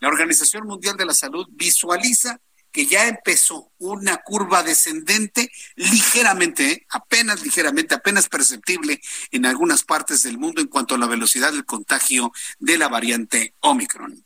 La 0.00 0.08
Organización 0.08 0.66
Mundial 0.66 0.96
de 0.96 1.06
la 1.06 1.14
Salud 1.14 1.46
visualiza 1.50 2.40
que 2.78 2.86
ya 2.86 3.08
empezó 3.08 3.72
una 3.78 4.18
curva 4.18 4.62
descendente 4.62 5.50
ligeramente, 5.74 6.70
¿eh? 6.70 6.86
apenas 6.90 7.42
ligeramente, 7.42 7.96
apenas 7.96 8.28
perceptible 8.28 9.00
en 9.32 9.46
algunas 9.46 9.82
partes 9.82 10.22
del 10.22 10.38
mundo 10.38 10.60
en 10.60 10.68
cuanto 10.68 10.94
a 10.94 10.98
la 10.98 11.08
velocidad 11.08 11.50
del 11.50 11.64
contagio 11.64 12.30
de 12.60 12.78
la 12.78 12.86
variante 12.86 13.52
Omicron. 13.62 14.24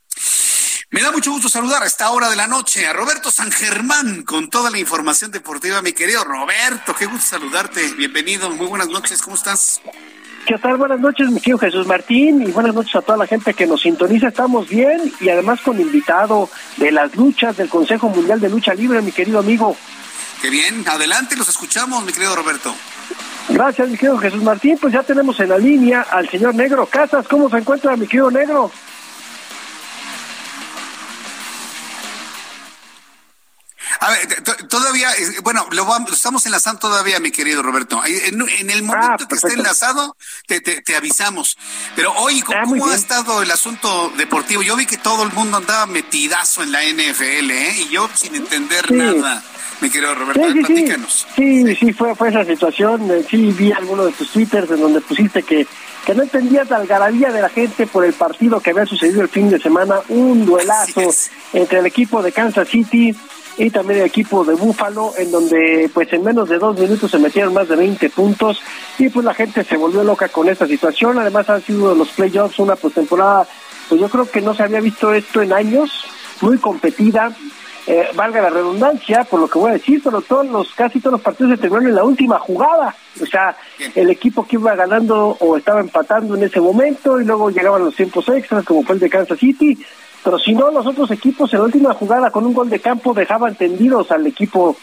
Me 0.90 1.00
da 1.00 1.10
mucho 1.12 1.30
gusto 1.30 1.48
saludar 1.48 1.82
a 1.82 1.86
esta 1.86 2.10
hora 2.10 2.28
de 2.28 2.36
la 2.36 2.46
noche 2.46 2.86
a 2.86 2.92
Roberto 2.92 3.30
San 3.30 3.50
Germán 3.50 4.22
con 4.22 4.50
toda 4.50 4.68
la 4.68 4.78
información 4.78 5.30
deportiva. 5.30 5.80
Mi 5.80 5.94
querido 5.94 6.22
Roberto, 6.22 6.94
qué 6.94 7.06
gusto 7.06 7.26
saludarte. 7.30 7.94
Bienvenido, 7.94 8.50
muy 8.50 8.66
buenas 8.66 8.88
noches, 8.88 9.22
¿cómo 9.22 9.36
estás? 9.36 9.80
¿Qué 10.46 10.58
tal? 10.58 10.76
Buenas 10.76 10.98
noches, 10.98 11.30
mi 11.30 11.40
querido 11.40 11.58
Jesús 11.58 11.86
Martín, 11.86 12.42
y 12.42 12.50
buenas 12.50 12.74
noches 12.74 12.96
a 12.96 13.00
toda 13.00 13.16
la 13.16 13.28
gente 13.28 13.54
que 13.54 13.64
nos 13.64 13.82
sintoniza. 13.82 14.28
Estamos 14.28 14.68
bien 14.68 15.12
y 15.20 15.28
además 15.28 15.60
con 15.60 15.80
invitado 15.80 16.50
de 16.78 16.90
las 16.90 17.14
luchas 17.14 17.56
del 17.56 17.68
Consejo 17.68 18.08
Mundial 18.08 18.40
de 18.40 18.48
Lucha 18.48 18.74
Libre, 18.74 19.00
mi 19.02 19.12
querido 19.12 19.38
amigo. 19.38 19.76
Qué 20.40 20.50
bien, 20.50 20.84
adelante, 20.88 21.36
los 21.36 21.48
escuchamos, 21.48 22.04
mi 22.04 22.12
querido 22.12 22.34
Roberto. 22.34 22.74
Gracias, 23.50 23.88
mi 23.88 23.96
querido 23.96 24.18
Jesús 24.18 24.42
Martín. 24.42 24.76
Pues 24.80 24.92
ya 24.92 25.04
tenemos 25.04 25.38
en 25.38 25.50
la 25.50 25.58
línea 25.58 26.02
al 26.02 26.28
señor 26.28 26.56
Negro 26.56 26.86
Casas. 26.86 27.28
¿Cómo 27.28 27.48
se 27.48 27.58
encuentra, 27.58 27.96
mi 27.96 28.08
querido 28.08 28.32
Negro? 28.32 28.72
A 34.02 34.10
ver, 34.10 34.42
todavía, 34.68 35.10
bueno, 35.44 35.64
lo, 35.70 35.86
estamos 36.12 36.44
enlazando 36.44 36.80
todavía, 36.80 37.20
mi 37.20 37.30
querido 37.30 37.62
Roberto. 37.62 38.02
En, 38.04 38.68
el 38.68 38.82
momento 38.82 39.24
ah, 39.24 39.26
que 39.28 39.36
esté 39.36 39.54
enlazado, 39.54 40.16
te, 40.48 40.96
avisamos. 40.96 41.56
Pero 41.94 42.12
hoy, 42.14 42.42
ah, 42.48 42.62
¿cómo, 42.64 42.88
ha 42.88 42.96
estado 42.96 43.42
el 43.42 43.50
asunto 43.52 44.12
deportivo? 44.16 44.62
Yo 44.62 44.74
vi 44.74 44.86
que 44.86 44.96
todo 44.96 45.22
el 45.22 45.32
mundo 45.32 45.58
andaba 45.58 45.86
metidazo 45.86 46.64
en 46.64 46.72
la 46.72 46.82
NFL, 46.82 47.50
¿eh? 47.52 47.74
Y 47.78 47.90
yo 47.90 48.10
sin 48.12 48.34
entender 48.34 48.90
nada. 48.90 49.40
Mi 49.80 49.88
querido 49.88 50.16
Roberto, 50.16 50.52
sí, 50.52 50.64
platícanos. 50.64 51.26
Sí, 51.36 51.76
sí, 51.76 51.92
fue, 51.92 52.16
fue 52.16 52.30
esa 52.30 52.44
situación. 52.44 53.08
Eh, 53.08 53.24
sí, 53.30 53.52
vi 53.52 53.70
alguno 53.70 54.06
de 54.06 54.12
tus 54.12 54.30
twitters 54.30 54.70
en 54.72 54.80
donde 54.80 55.00
pusiste 55.00 55.44
que, 55.44 55.66
que 56.04 56.14
no 56.14 56.24
entendías 56.24 56.68
la 56.70 56.78
algarabía 56.78 57.30
de 57.30 57.40
la 57.40 57.48
gente 57.48 57.86
por 57.86 58.04
el 58.04 58.14
partido 58.14 58.60
que 58.60 58.70
había 58.70 58.86
sucedido 58.86 59.22
el 59.22 59.28
fin 59.28 59.48
de 59.48 59.60
semana. 59.60 60.00
Un 60.08 60.44
duelazo 60.44 61.02
entre 61.52 61.78
el 61.78 61.86
equipo 61.86 62.20
de 62.20 62.32
Kansas 62.32 62.68
City 62.68 63.16
y 63.58 63.70
también 63.70 64.00
el 64.00 64.06
equipo 64.06 64.44
de 64.44 64.54
Búfalo, 64.54 65.12
en 65.16 65.30
donde 65.30 65.90
pues 65.92 66.12
en 66.12 66.24
menos 66.24 66.48
de 66.48 66.58
dos 66.58 66.78
minutos 66.78 67.10
se 67.10 67.18
metieron 67.18 67.52
más 67.52 67.68
de 67.68 67.76
20 67.76 68.08
puntos 68.10 68.60
y 68.98 69.08
pues 69.08 69.24
la 69.24 69.34
gente 69.34 69.64
se 69.64 69.76
volvió 69.76 70.02
loca 70.02 70.28
con 70.28 70.48
esta 70.48 70.66
situación. 70.66 71.18
Además 71.18 71.48
han 71.50 71.62
sido 71.62 71.94
los 71.94 72.08
playoffs 72.10 72.58
una 72.58 72.76
postemporada, 72.76 73.46
pues 73.88 74.00
yo 74.00 74.08
creo 74.08 74.30
que 74.30 74.40
no 74.40 74.54
se 74.54 74.62
había 74.62 74.80
visto 74.80 75.12
esto 75.12 75.42
en 75.42 75.52
años, 75.52 76.04
muy 76.40 76.58
competida. 76.58 77.34
Eh, 77.84 78.08
valga 78.14 78.40
la 78.40 78.50
redundancia 78.50 79.24
por 79.24 79.40
lo 79.40 79.48
que 79.48 79.58
voy 79.58 79.70
a 79.70 79.74
decir, 79.74 80.00
pero 80.04 80.20
todos 80.20 80.46
los 80.46 80.72
casi 80.72 81.00
todos 81.00 81.14
los 81.14 81.20
partidos 81.20 81.50
se 81.50 81.58
terminaron 81.58 81.88
en 81.88 81.96
la 81.96 82.04
última 82.04 82.38
jugada, 82.38 82.94
o 83.20 83.26
sea, 83.26 83.56
el 83.96 84.08
equipo 84.08 84.46
que 84.46 84.54
iba 84.54 84.76
ganando 84.76 85.36
o 85.40 85.56
estaba 85.56 85.80
empatando 85.80 86.36
en 86.36 86.44
ese 86.44 86.60
momento 86.60 87.20
y 87.20 87.24
luego 87.24 87.50
llegaban 87.50 87.84
los 87.84 87.96
tiempos 87.96 88.28
extras 88.28 88.64
como 88.64 88.84
fue 88.84 88.94
el 88.94 89.00
de 89.00 89.10
Kansas 89.10 89.36
City, 89.36 89.84
pero 90.22 90.38
si 90.38 90.54
no, 90.54 90.70
los 90.70 90.86
otros 90.86 91.10
equipos 91.10 91.52
en 91.52 91.60
la 91.60 91.64
última 91.66 91.94
jugada 91.94 92.30
con 92.30 92.46
un 92.46 92.54
gol 92.54 92.70
de 92.70 92.80
campo 92.80 93.12
dejaban 93.12 93.54
tendidos 93.54 94.10
al 94.10 94.26
equipo 94.26 94.76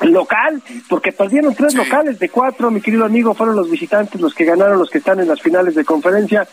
local, 0.00 0.62
porque 0.88 1.12
perdieron 1.12 1.54
tres 1.54 1.74
locales 1.74 2.18
de 2.18 2.28
cuatro, 2.28 2.70
mi 2.70 2.80
querido 2.80 3.04
amigo, 3.04 3.34
fueron 3.34 3.56
los 3.56 3.70
visitantes 3.70 4.20
los 4.20 4.34
que 4.34 4.44
ganaron, 4.44 4.78
los 4.78 4.90
que 4.90 4.98
están 4.98 5.20
en 5.20 5.28
las 5.28 5.40
finales 5.40 5.74
de 5.74 5.84
conferencia. 5.84 6.46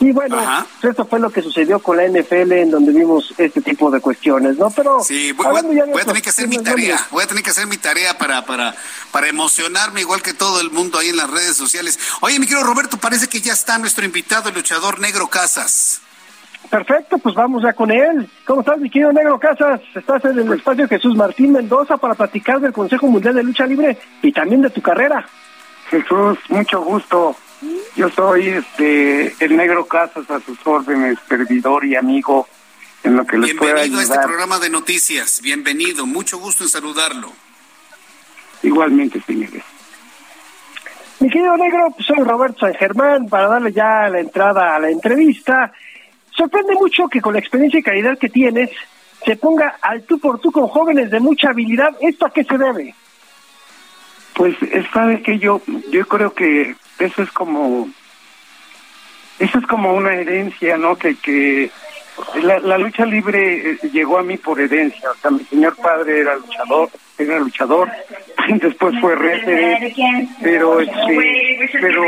Y 0.00 0.10
bueno, 0.10 0.36
pues 0.80 0.90
esto 0.90 1.06
fue 1.06 1.20
lo 1.20 1.30
que 1.30 1.40
sucedió 1.40 1.78
con 1.78 1.96
la 1.96 2.06
NFL 2.08 2.52
en 2.52 2.70
donde 2.70 2.92
vimos 2.92 3.32
este 3.38 3.60
tipo 3.60 3.90
de 3.90 4.00
cuestiones, 4.00 4.58
¿no? 4.58 4.68
Pero 4.70 5.02
sí, 5.04 5.32
voy, 5.32 5.46
voy 5.46 6.00
a 6.00 6.04
tener 6.04 6.20
que 6.20 6.30
hacer 6.30 6.48
mi 6.48 6.58
tarea, 6.58 7.06
voy 7.10 7.22
a 7.22 7.26
tener 7.26 7.44
que 7.44 7.50
hacer 7.50 7.66
mi 7.68 7.76
tarea 7.76 8.18
para, 8.18 8.44
para, 8.44 8.74
para 9.12 9.28
emocionarme 9.28 10.00
igual 10.00 10.20
que 10.20 10.34
todo 10.34 10.60
el 10.60 10.70
mundo 10.70 10.98
ahí 10.98 11.10
en 11.10 11.16
las 11.16 11.30
redes 11.30 11.56
sociales. 11.56 11.98
Oye, 12.20 12.40
mi 12.40 12.46
querido 12.46 12.64
Roberto, 12.64 12.96
parece 12.96 13.28
que 13.28 13.40
ya 13.40 13.52
está 13.52 13.78
nuestro 13.78 14.04
invitado, 14.04 14.48
el 14.48 14.56
luchador 14.56 14.98
Negro 14.98 15.28
Casas. 15.28 16.00
Perfecto, 16.74 17.18
pues 17.18 17.36
vamos 17.36 17.62
ya 17.62 17.72
con 17.72 17.92
él. 17.92 18.28
¿Cómo 18.44 18.62
estás, 18.62 18.80
mi 18.80 18.90
querido 18.90 19.12
Negro 19.12 19.38
Casas? 19.38 19.80
Estás 19.94 20.24
en 20.24 20.40
el 20.40 20.52
espacio 20.54 20.88
Jesús 20.88 21.14
Martín 21.14 21.52
Mendoza 21.52 21.96
para 21.98 22.14
platicar 22.14 22.58
del 22.58 22.72
Consejo 22.72 23.06
Mundial 23.06 23.36
de 23.36 23.44
Lucha 23.44 23.64
Libre 23.64 23.96
y 24.22 24.32
también 24.32 24.60
de 24.60 24.70
tu 24.70 24.82
carrera. 24.82 25.24
Jesús, 25.88 26.36
mucho 26.48 26.82
gusto. 26.82 27.36
Yo 27.94 28.10
soy 28.10 28.48
este 28.48 29.36
el 29.38 29.56
Negro 29.56 29.86
Casas 29.86 30.28
a 30.28 30.40
sus 30.40 30.58
órdenes, 30.66 31.16
servidor 31.28 31.84
y 31.84 31.94
amigo 31.94 32.48
en 33.04 33.18
lo 33.18 33.24
que 33.24 33.38
les 33.38 33.54
pueda 33.54 33.74
ayudar. 33.74 33.84
Bienvenido 33.84 34.00
a 34.00 34.14
este 34.16 34.26
programa 34.26 34.58
de 34.58 34.70
noticias. 34.70 35.40
Bienvenido. 35.42 36.06
Mucho 36.06 36.38
gusto 36.38 36.64
en 36.64 36.70
saludarlo. 36.70 37.28
Igualmente, 38.64 39.20
señores. 39.20 39.62
Mi 41.20 41.30
querido 41.30 41.56
Negro, 41.56 41.86
pues 41.94 42.04
soy 42.04 42.24
Roberto 42.24 42.66
San 42.66 42.74
Germán 42.74 43.28
para 43.28 43.46
darle 43.46 43.72
ya 43.72 44.08
la 44.08 44.18
entrada 44.18 44.74
a 44.74 44.80
la 44.80 44.90
entrevista. 44.90 45.72
Sorprende 46.36 46.74
mucho 46.74 47.08
que 47.08 47.20
con 47.20 47.34
la 47.34 47.40
experiencia 47.40 47.78
y 47.78 47.82
calidad 47.82 48.18
que 48.18 48.28
tienes 48.28 48.70
se 49.24 49.36
ponga 49.36 49.76
al 49.80 50.02
tú 50.02 50.18
por 50.18 50.38
tú 50.40 50.50
con 50.52 50.68
jóvenes 50.68 51.10
de 51.10 51.20
mucha 51.20 51.50
habilidad. 51.50 51.96
¿Esto 52.00 52.26
a 52.26 52.32
qué 52.32 52.44
se 52.44 52.58
debe? 52.58 52.94
Pues 54.34 54.56
sabe 54.92 55.22
que 55.22 55.38
yo 55.38 55.62
yo 55.90 56.06
creo 56.06 56.34
que 56.34 56.74
eso 56.98 57.22
es 57.22 57.30
como 57.30 57.88
eso 59.38 59.58
es 59.58 59.66
como 59.66 59.94
una 59.94 60.14
herencia, 60.14 60.76
¿no? 60.76 60.96
Que 60.96 61.14
que 61.14 61.70
la, 62.42 62.58
la 62.60 62.78
lucha 62.78 63.04
libre 63.04 63.72
eh, 63.72 63.78
llegó 63.92 64.18
a 64.18 64.22
mí 64.22 64.36
por 64.36 64.60
herencia. 64.60 65.10
O 65.10 65.14
sea, 65.14 65.30
mi 65.30 65.44
señor 65.44 65.76
padre 65.76 66.20
era 66.20 66.36
luchador, 66.36 66.90
era 67.18 67.38
luchador, 67.38 67.90
después 68.60 68.94
fue 69.00 69.14
referee, 69.14 69.94
pero 70.42 70.80
este, 70.80 71.68
pero, 71.80 72.02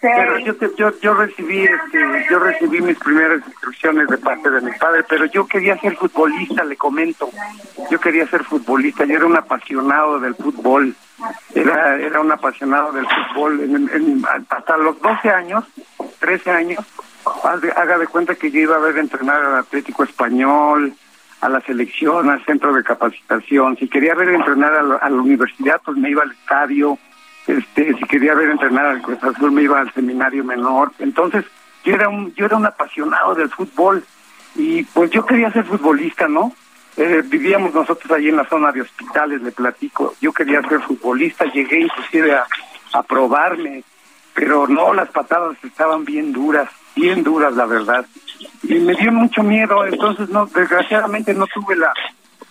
pero 0.00 0.38
yo, 0.38 0.54
yo 0.76 1.00
yo 1.00 1.14
recibí 1.14 1.64
este, 1.64 2.26
yo 2.30 2.38
recibí 2.38 2.80
mis 2.80 2.98
primeras 2.98 3.40
instrucciones 3.46 4.08
de 4.08 4.18
parte 4.18 4.50
de 4.50 4.60
mi 4.60 4.72
padre, 4.72 5.04
pero 5.08 5.24
yo 5.26 5.46
quería 5.46 5.78
ser 5.78 5.96
futbolista, 5.96 6.64
le 6.64 6.76
comento, 6.76 7.30
yo 7.90 7.98
quería 8.00 8.26
ser 8.28 8.44
futbolista, 8.44 9.04
yo 9.04 9.16
era 9.16 9.26
un 9.26 9.36
apasionado 9.36 10.20
del 10.20 10.34
fútbol, 10.34 10.94
era 11.54 11.96
era 11.96 12.20
un 12.20 12.32
apasionado 12.32 12.92
del 12.92 13.06
fútbol, 13.06 13.60
hasta 14.48 14.76
los 14.76 15.00
12 15.00 15.30
años, 15.30 15.64
13 16.20 16.50
años, 16.50 16.84
haga 17.76 17.98
de 17.98 18.06
cuenta 18.06 18.34
que 18.34 18.50
yo 18.50 18.60
iba 18.60 18.76
a 18.76 18.80
ver 18.80 18.98
entrenar 18.98 19.42
al 19.42 19.56
Atlético 19.56 20.04
Español, 20.04 20.94
a 21.40 21.48
la 21.48 21.60
selección, 21.60 22.30
al 22.30 22.44
centro 22.44 22.72
de 22.72 22.82
capacitación. 22.82 23.76
Si 23.76 23.88
quería 23.88 24.14
ver 24.14 24.30
entrenar 24.30 24.74
a 24.74 25.10
la, 25.10 25.16
universidad, 25.16 25.80
pues 25.84 25.96
me 25.96 26.10
iba 26.10 26.22
al 26.22 26.32
estadio. 26.32 26.98
Este, 27.46 27.94
si 27.94 28.04
quería 28.04 28.34
ver 28.34 28.48
entrenar 28.48 28.86
al 28.86 29.02
Cruz 29.02 29.22
Azul, 29.22 29.52
me 29.52 29.62
iba 29.62 29.78
al 29.78 29.92
seminario 29.92 30.42
menor. 30.42 30.92
Entonces, 30.98 31.44
yo 31.84 31.94
era 31.94 32.08
un, 32.08 32.34
yo 32.34 32.46
era 32.46 32.56
un 32.56 32.64
apasionado 32.64 33.34
del 33.34 33.50
fútbol 33.50 34.02
y 34.54 34.84
pues 34.84 35.10
yo 35.10 35.26
quería 35.26 35.52
ser 35.52 35.64
futbolista, 35.64 36.28
¿no? 36.28 36.52
Eh, 36.96 37.22
vivíamos 37.26 37.74
nosotros 37.74 38.10
ahí 38.12 38.28
en 38.28 38.36
la 38.36 38.48
zona 38.48 38.72
de 38.72 38.80
hospitales, 38.80 39.42
le 39.42 39.52
platico. 39.52 40.14
Yo 40.22 40.32
quería 40.32 40.62
ser 40.62 40.80
futbolista, 40.80 41.44
llegué 41.44 41.80
inclusive 41.80 42.34
a, 42.34 42.46
a 42.94 43.02
probarme, 43.02 43.84
pero 44.32 44.66
no, 44.66 44.94
las 44.94 45.10
patadas 45.10 45.56
estaban 45.62 46.06
bien 46.06 46.32
duras 46.32 46.70
bien 46.94 47.22
duras, 47.22 47.54
la 47.54 47.66
verdad. 47.66 48.04
Y 48.62 48.74
me 48.74 48.94
dio 48.94 49.12
mucho 49.12 49.42
miedo, 49.42 49.84
entonces 49.84 50.28
no, 50.28 50.46
desgraciadamente 50.46 51.34
no 51.34 51.46
tuve 51.46 51.76
la, 51.76 51.92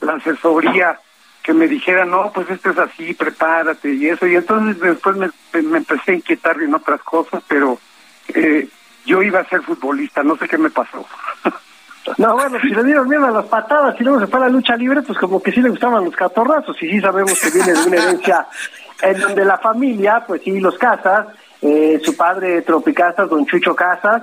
la 0.02 0.14
asesoría 0.14 1.00
que 1.42 1.54
me 1.54 1.68
dijera, 1.68 2.06
no, 2.06 2.32
pues 2.34 2.50
esto 2.50 2.70
es 2.70 2.78
así, 2.78 3.14
prepárate 3.14 3.94
y 3.94 4.08
eso. 4.08 4.26
Y 4.26 4.36
entonces 4.36 4.80
después 4.80 5.18
me, 5.18 5.30
me 5.62 5.78
empecé 5.80 6.14
a 6.14 6.16
inquietar 6.16 6.62
en 6.62 6.74
otras 6.74 7.02
cosas, 7.04 7.44
pero 7.48 7.78
eh, 8.30 8.68
yo 9.06 9.22
iba 9.22 9.42
a 9.42 9.50
ser 9.50 9.62
futbolista, 9.62 10.24
no 10.24 10.38
sé 10.38 10.48
qué 10.48 10.58
me 10.58 10.70
pasó. 10.70 11.06
No, 12.18 12.34
bueno, 12.34 12.60
si 12.60 12.68
le 12.68 12.84
dieron 12.84 13.08
miedo 13.08 13.26
a 13.26 13.32
las 13.32 13.46
patadas 13.46 13.96
y 13.98 14.04
luego 14.04 14.20
se 14.20 14.28
fue 14.28 14.38
a 14.40 14.44
la 14.44 14.50
lucha 14.50 14.76
libre, 14.76 15.02
pues 15.04 15.18
como 15.18 15.42
que 15.42 15.54
sí 15.54 15.62
le 15.62 15.70
gustaban 15.70 16.04
los 16.04 16.14
catorrazos 16.14 16.76
y 16.84 16.90
sí 16.90 17.00
sabemos 17.00 17.40
que 17.40 17.50
viene 17.50 17.72
de 17.72 17.88
una 17.88 17.96
herencia 17.96 18.46
en 19.02 19.20
donde 19.22 19.46
la 19.46 19.58
familia, 19.58 20.22
pues 20.28 20.42
sí, 20.44 20.60
los 20.60 20.78
casas, 20.78 21.28
eh, 21.64 22.02
su 22.04 22.16
padre 22.16 22.62
Tropicasas, 22.62 23.30
don 23.30 23.46
Chucho 23.46 23.74
Casas, 23.74 24.22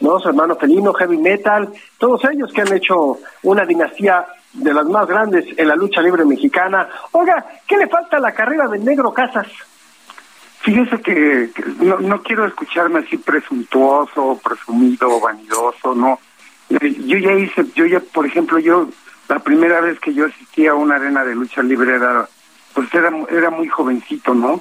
¿no? 0.00 0.20
su 0.20 0.28
hermano 0.28 0.54
Felino, 0.54 0.92
Heavy 0.92 1.18
Metal, 1.18 1.68
todos 1.98 2.24
ellos 2.30 2.52
que 2.52 2.60
han 2.60 2.72
hecho 2.72 3.18
una 3.42 3.64
dinastía 3.64 4.24
de 4.52 4.72
las 4.72 4.86
más 4.86 5.06
grandes 5.06 5.44
en 5.56 5.68
la 5.68 5.74
lucha 5.74 6.00
libre 6.00 6.24
mexicana. 6.24 6.88
Oiga, 7.12 7.44
¿qué 7.66 7.76
le 7.76 7.88
falta 7.88 8.18
a 8.18 8.20
la 8.20 8.32
carrera 8.32 8.68
del 8.68 8.84
negro 8.84 9.12
Casas? 9.12 9.48
Fíjese 10.60 11.00
que, 11.00 11.50
no, 11.80 11.98
no, 11.98 12.22
quiero 12.22 12.46
escucharme 12.46 13.00
así 13.00 13.16
presuntuoso, 13.18 14.40
presumido, 14.42 15.20
vanidoso, 15.20 15.94
no. 15.94 16.18
Eh, 16.70 16.94
yo 17.06 17.18
ya 17.18 17.32
hice, 17.32 17.64
yo 17.74 17.86
ya, 17.86 18.00
por 18.00 18.26
ejemplo, 18.26 18.58
yo, 18.58 18.88
la 19.28 19.38
primera 19.40 19.80
vez 19.80 19.98
que 20.00 20.14
yo 20.14 20.26
asistí 20.26 20.66
a 20.66 20.74
una 20.74 20.96
arena 20.96 21.24
de 21.24 21.34
lucha 21.34 21.62
libre 21.62 21.96
era, 21.96 22.28
pues 22.74 22.92
era, 22.94 23.12
era 23.30 23.50
muy 23.50 23.68
jovencito, 23.68 24.34
¿no? 24.34 24.60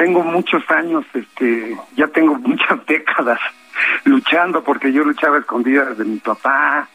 Tengo 0.00 0.22
muchos 0.22 0.62
años, 0.70 1.04
este, 1.12 1.76
ya 1.94 2.06
tengo 2.06 2.34
muchas 2.38 2.86
décadas 2.86 3.38
luchando 4.04 4.64
porque 4.64 4.90
yo 4.90 5.04
luchaba 5.04 5.38
escondidas 5.38 5.98
de 5.98 6.06
mi 6.06 6.16
papá, 6.16 6.88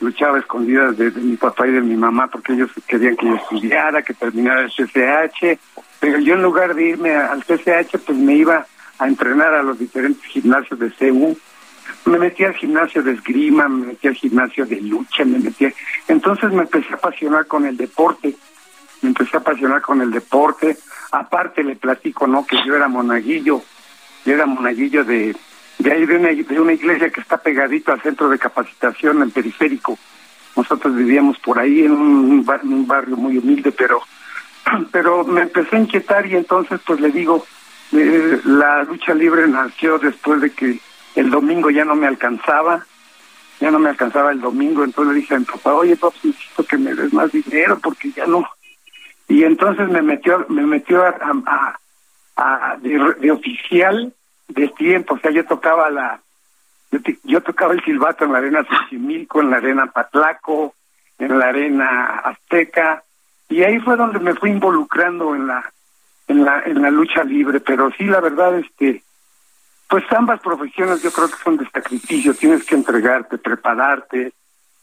luchaba 0.00 0.38
escondidas 0.38 0.96
de, 0.98 1.10
mi 1.10 1.36
papá 1.38 1.66
y 1.66 1.72
de 1.72 1.80
mi 1.80 1.96
mamá 1.96 2.26
porque 2.26 2.52
ellos 2.52 2.70
querían 2.86 3.16
que 3.16 3.26
yo 3.28 3.36
estudiara, 3.36 4.02
que 4.02 4.12
terminara 4.12 4.60
el 4.60 4.70
CCH, 4.70 5.58
pero 6.00 6.18
yo 6.18 6.34
en 6.34 6.42
lugar 6.42 6.74
de 6.74 6.88
irme 6.88 7.14
al 7.14 7.42
CCH 7.44 7.96
pues 8.04 8.18
me 8.18 8.34
iba 8.34 8.66
a 8.98 9.08
entrenar 9.08 9.54
a 9.54 9.62
los 9.62 9.78
diferentes 9.78 10.22
gimnasios 10.24 10.78
de 10.78 10.90
CU, 10.90 11.38
me 12.04 12.18
metí 12.18 12.44
al 12.44 12.54
gimnasio 12.54 13.02
de 13.02 13.12
esgrima, 13.12 13.68
me 13.68 13.86
metí 13.86 14.08
al 14.08 14.14
gimnasio 14.14 14.66
de 14.66 14.82
lucha, 14.82 15.24
me 15.24 15.38
metí, 15.38 15.66
entonces 16.08 16.52
me 16.52 16.62
empecé 16.64 16.92
a 16.92 16.96
apasionar 16.96 17.46
con 17.46 17.64
el 17.64 17.78
deporte, 17.78 18.36
me 19.00 19.08
empecé 19.08 19.38
a 19.38 19.40
apasionar 19.40 19.80
con 19.80 20.02
el 20.02 20.10
deporte, 20.10 20.76
Aparte 21.12 21.62
le 21.64 21.76
platico, 21.76 22.26
¿no? 22.26 22.46
Que 22.46 22.56
yo 22.64 22.76
era 22.76 22.88
monaguillo, 22.88 23.62
yo 24.24 24.32
era 24.32 24.46
monaguillo 24.46 25.04
de, 25.04 25.34
de 25.78 25.92
ahí 25.92 26.06
de 26.06 26.16
una, 26.16 26.28
de 26.28 26.60
una 26.60 26.72
iglesia 26.72 27.10
que 27.10 27.20
está 27.20 27.38
pegadito 27.38 27.92
al 27.92 28.02
centro 28.02 28.28
de 28.28 28.38
capacitación 28.38 29.22
en 29.22 29.30
periférico. 29.30 29.98
Nosotros 30.56 30.94
vivíamos 30.94 31.38
por 31.38 31.58
ahí 31.58 31.80
en 31.80 31.92
un, 31.92 32.46
un 32.46 32.86
barrio 32.86 33.16
muy 33.16 33.38
humilde, 33.38 33.72
pero 33.72 34.00
pero 34.92 35.24
me 35.24 35.42
empecé 35.42 35.76
a 35.76 35.80
inquietar 35.80 36.26
y 36.26 36.36
entonces 36.36 36.80
pues 36.86 37.00
le 37.00 37.10
digo, 37.10 37.44
eh, 37.92 38.40
la 38.44 38.84
lucha 38.84 39.14
libre 39.14 39.46
nació 39.48 39.98
después 39.98 40.40
de 40.40 40.50
que 40.50 40.78
el 41.16 41.30
domingo 41.30 41.70
ya 41.70 41.84
no 41.84 41.94
me 41.96 42.06
alcanzaba, 42.06 42.84
ya 43.60 43.70
no 43.70 43.78
me 43.78 43.90
alcanzaba 43.90 44.32
el 44.32 44.40
domingo, 44.40 44.84
entonces 44.84 45.14
le 45.14 45.20
dije 45.20 45.34
a 45.34 45.38
mi 45.38 45.44
papá, 45.44 45.74
oye, 45.74 45.96
papá, 45.96 46.16
necesito 46.22 46.64
que 46.64 46.78
me 46.78 46.94
des 46.94 47.12
más 47.12 47.30
dinero 47.32 47.78
porque 47.80 48.10
ya 48.12 48.26
no, 48.26 48.46
y 49.30 49.44
entonces 49.44 49.88
me 49.88 50.02
metió 50.02 50.44
me 50.48 50.62
metió 50.62 51.04
a, 51.04 51.14
a, 52.36 52.76
de, 52.78 53.30
oficial 53.30 54.12
de 54.48 54.68
tiempo, 54.68 55.14
o 55.14 55.18
sea, 55.20 55.30
yo 55.30 55.44
tocaba 55.46 55.88
la 55.88 56.20
yo, 57.22 57.40
tocaba 57.40 57.72
el 57.72 57.84
silbato 57.84 58.24
en 58.24 58.32
la 58.32 58.38
arena 58.38 58.64
Xochimilco, 58.64 59.40
en 59.40 59.50
la 59.50 59.58
arena 59.58 59.86
Patlaco, 59.86 60.74
en 61.20 61.38
la 61.38 61.46
arena 61.46 62.22
Azteca, 62.24 63.04
y 63.48 63.62
ahí 63.62 63.78
fue 63.78 63.96
donde 63.96 64.18
me 64.18 64.34
fui 64.34 64.50
involucrando 64.50 65.36
en 65.36 65.46
la 65.46 65.72
en 66.26 66.44
la 66.44 66.62
en 66.64 66.82
la 66.82 66.90
lucha 66.90 67.22
libre, 67.22 67.60
pero 67.60 67.92
sí 67.92 68.06
la 68.06 68.20
verdad 68.20 68.58
este 68.58 69.04
pues 69.88 70.02
ambas 70.10 70.40
profesiones 70.40 71.02
yo 71.02 71.12
creo 71.12 71.28
que 71.28 71.42
son 71.44 71.56
de 71.56 71.70
sacrificio, 71.70 72.34
tienes 72.34 72.64
que 72.64 72.74
entregarte, 72.74 73.38
prepararte, 73.38 74.32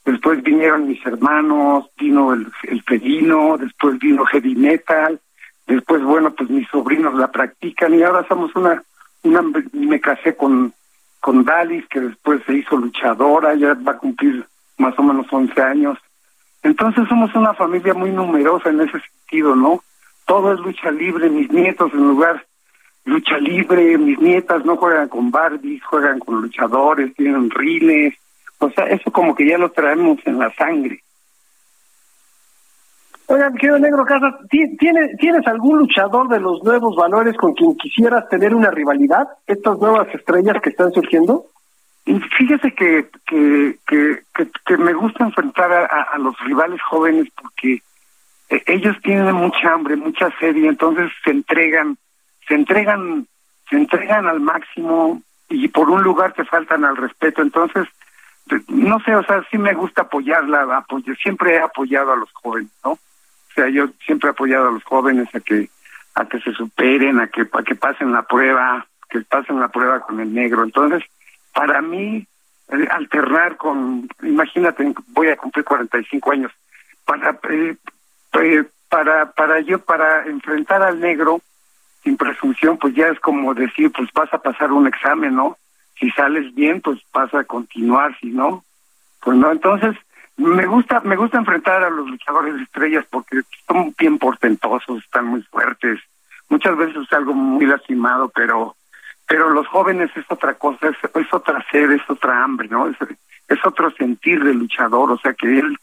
después 0.08 0.42
vinieron 0.42 0.88
mis 0.88 1.06
hermanos, 1.06 1.90
vino 2.00 2.34
el, 2.34 2.48
el 2.64 2.82
Felino, 2.84 3.58
después 3.58 4.00
vino 4.00 4.26
Heavy 4.26 4.56
Metal, 4.56 5.20
después, 5.68 6.02
bueno, 6.02 6.32
pues 6.32 6.50
mis 6.50 6.68
sobrinos 6.70 7.14
la 7.16 7.30
practican 7.30 7.94
y 7.94 8.02
ahora 8.02 8.26
somos 8.28 8.56
una, 8.56 8.82
una 9.24 9.44
me 9.74 10.00
casé 10.00 10.36
con, 10.36 10.74
con 11.20 11.44
Dalis, 11.44 11.86
que 11.88 12.00
después 12.00 12.42
se 12.46 12.54
hizo 12.58 12.78
luchadora, 12.78 13.54
ya 13.56 13.74
va 13.76 13.92
a 13.92 13.98
cumplir 13.98 14.46
más 14.78 14.98
o 14.98 15.04
menos 15.04 15.28
11 15.30 15.62
años. 15.62 15.98
Entonces 16.64 17.08
somos 17.08 17.34
una 17.36 17.54
familia 17.54 17.94
muy 17.94 18.12
numerosa 18.12 18.70
en 18.70 18.82
ese 18.82 19.00
sentido, 19.00 19.56
¿no? 19.56 19.84
Todo 20.26 20.54
es 20.54 20.60
lucha 20.60 20.90
libre, 20.90 21.30
mis 21.30 21.52
nietos 21.52 21.92
en 21.94 22.08
lugar 22.08 22.46
lucha 23.08 23.38
libre, 23.38 23.98
mis 23.98 24.20
nietas 24.20 24.66
no 24.66 24.76
juegan 24.76 25.08
con 25.08 25.32
Barbies, 25.32 25.84
juegan 25.86 26.20
con 26.20 26.42
luchadores, 26.42 27.16
tienen 27.16 27.50
rines, 27.50 28.16
o 28.60 28.70
sea, 28.72 28.86
eso 28.86 29.12
como 29.12 29.36
que 29.36 29.48
ya 29.48 29.58
lo 29.58 29.72
traemos 29.72 30.20
en 30.26 30.40
la 30.40 30.54
sangre. 30.54 31.02
Oigan, 33.30 33.56
querido 33.56 33.78
Negro 33.78 34.06
Casas, 34.06 34.36
¿tienes, 34.50 35.18
¿tienes 35.18 35.46
algún 35.48 35.80
luchador 35.80 36.30
de 36.30 36.40
los 36.40 36.64
nuevos 36.64 36.96
valores 36.96 37.36
con 37.36 37.54
quien 37.54 37.76
quisieras 37.76 38.28
tener 38.30 38.56
una 38.56 38.72
rivalidad? 38.72 39.28
¿Estas 39.46 39.78
nuevas 39.80 40.08
estrellas 40.16 40.62
que 40.64 40.70
están 40.70 40.94
surgiendo? 40.94 41.46
Fíjese 42.38 42.72
que, 42.74 43.10
que, 43.26 43.78
que, 43.86 44.22
que, 44.66 44.78
me 44.78 44.94
gusta 44.94 45.26
enfrentar 45.26 45.74
a, 45.74 46.04
a, 46.04 46.18
los 46.18 46.40
rivales 46.40 46.82
jóvenes 46.82 47.28
porque 47.36 47.82
eh, 48.50 48.64
ellos 48.66 48.96
tienen 49.04 49.36
mucha 49.36 49.74
hambre, 49.74 49.98
mucha 49.98 50.30
sed 50.40 50.56
y 50.56 50.68
entonces 50.68 51.12
se 51.26 51.32
entregan, 51.32 51.98
se 52.48 52.56
entregan, 52.56 53.28
se 53.70 53.76
entregan 53.76 54.26
al 54.26 54.40
máximo 54.40 55.22
y 55.50 55.68
por 55.68 55.90
un 55.90 56.02
lugar 56.02 56.32
te 56.32 56.46
faltan 56.46 56.86
al 56.86 56.96
respeto. 56.96 57.42
Entonces, 57.42 57.90
no 58.68 59.00
sé, 59.02 59.16
o 59.16 59.24
sea, 59.24 59.44
sí 59.50 59.58
me 59.58 59.74
gusta 59.74 60.04
apoyarla, 60.04 60.78
apoyo, 60.78 61.16
siempre 61.16 61.56
he 61.56 61.60
apoyado 61.60 62.14
a 62.14 62.16
los 62.16 62.32
jóvenes, 62.34 62.72
¿no? 62.84 62.92
O 62.92 63.00
sea, 63.54 63.70
yo 63.70 63.88
siempre 64.06 64.30
he 64.30 64.32
apoyado 64.32 64.70
a 64.70 64.72
los 64.72 64.84
jóvenes 64.84 65.34
a 65.34 65.40
que 65.40 65.70
a 66.16 66.26
que 66.26 66.40
se 66.40 66.52
superen, 66.54 67.20
a 67.20 67.28
que 67.28 67.48
a 67.52 67.64
que 67.64 67.76
pasen 67.76 68.12
la 68.12 68.24
prueba, 68.24 68.86
que 69.10 69.22
pasen 69.22 69.60
la 69.60 69.68
prueba 69.68 70.00
con 70.00 70.20
el 70.20 70.34
negro. 70.34 70.64
Entonces, 70.64 71.04
para 71.54 71.82
mí 71.82 72.26
alternar 72.90 73.58
con, 73.58 74.08
imagínate, 74.24 74.94
voy 75.10 75.30
a 75.30 75.38
cumplir 75.38 75.64
45 75.64 76.32
años, 76.32 76.52
para 77.06 77.40
eh, 77.50 77.78
eh, 78.34 78.64
para 78.90 79.32
para 79.32 79.60
yo 79.62 79.80
para 79.80 80.26
enfrentar 80.26 80.82
al 80.82 81.00
negro 81.00 81.42
sin 82.04 82.18
presunción, 82.18 82.78
pues 82.78 82.94
ya 82.96 83.08
es 83.08 83.20
como 83.20 83.54
decir, 83.54 83.92
pues 83.92 84.10
vas 84.14 84.34
a 84.34 84.42
pasar 84.42 84.72
un 84.72 84.88
examen, 84.88 85.36
¿no? 85.36 85.58
Si 86.00 86.10
sales 86.12 86.54
bien, 86.54 86.82
pues 86.82 87.00
vas 87.14 87.34
a 87.34 87.44
continuar, 87.44 88.18
si 88.20 88.28
no, 88.28 88.64
pues 89.22 89.38
no. 89.38 89.52
Entonces, 89.52 89.96
me 90.38 90.66
gusta 90.66 91.00
me 91.02 91.16
gusta 91.16 91.38
enfrentar 91.38 91.84
a 91.84 91.90
los 91.90 92.08
luchadores 92.08 92.56
estrellas 92.62 93.06
porque 93.10 93.42
son 93.68 93.94
bien 93.98 94.20
portentosos, 94.20 95.04
están 95.04 95.26
muy 95.26 95.42
fuertes. 95.44 96.00
Muchas 96.50 96.78
veces 96.78 96.98
es 97.04 97.14
algo 97.14 97.34
muy 97.34 97.66
lastimado, 97.66 98.30
pero 98.30 98.76
pero 99.28 99.50
los 99.50 99.68
jóvenes 99.68 100.10
es 100.16 100.26
otra 100.30 100.54
cosa, 100.54 100.88
es, 100.88 100.98
es 101.16 101.34
otra 101.34 101.66
sed, 101.72 101.92
es 101.92 102.10
otra 102.10 102.44
hambre, 102.44 102.70
¿no? 102.70 102.88
Es, 102.88 102.96
es 103.50 103.66
otro 103.66 103.92
sentir 103.92 104.44
de 104.44 104.54
luchador, 104.54 105.12
o 105.12 105.18
sea 105.18 105.34
que 105.34 105.60
él 105.60 105.78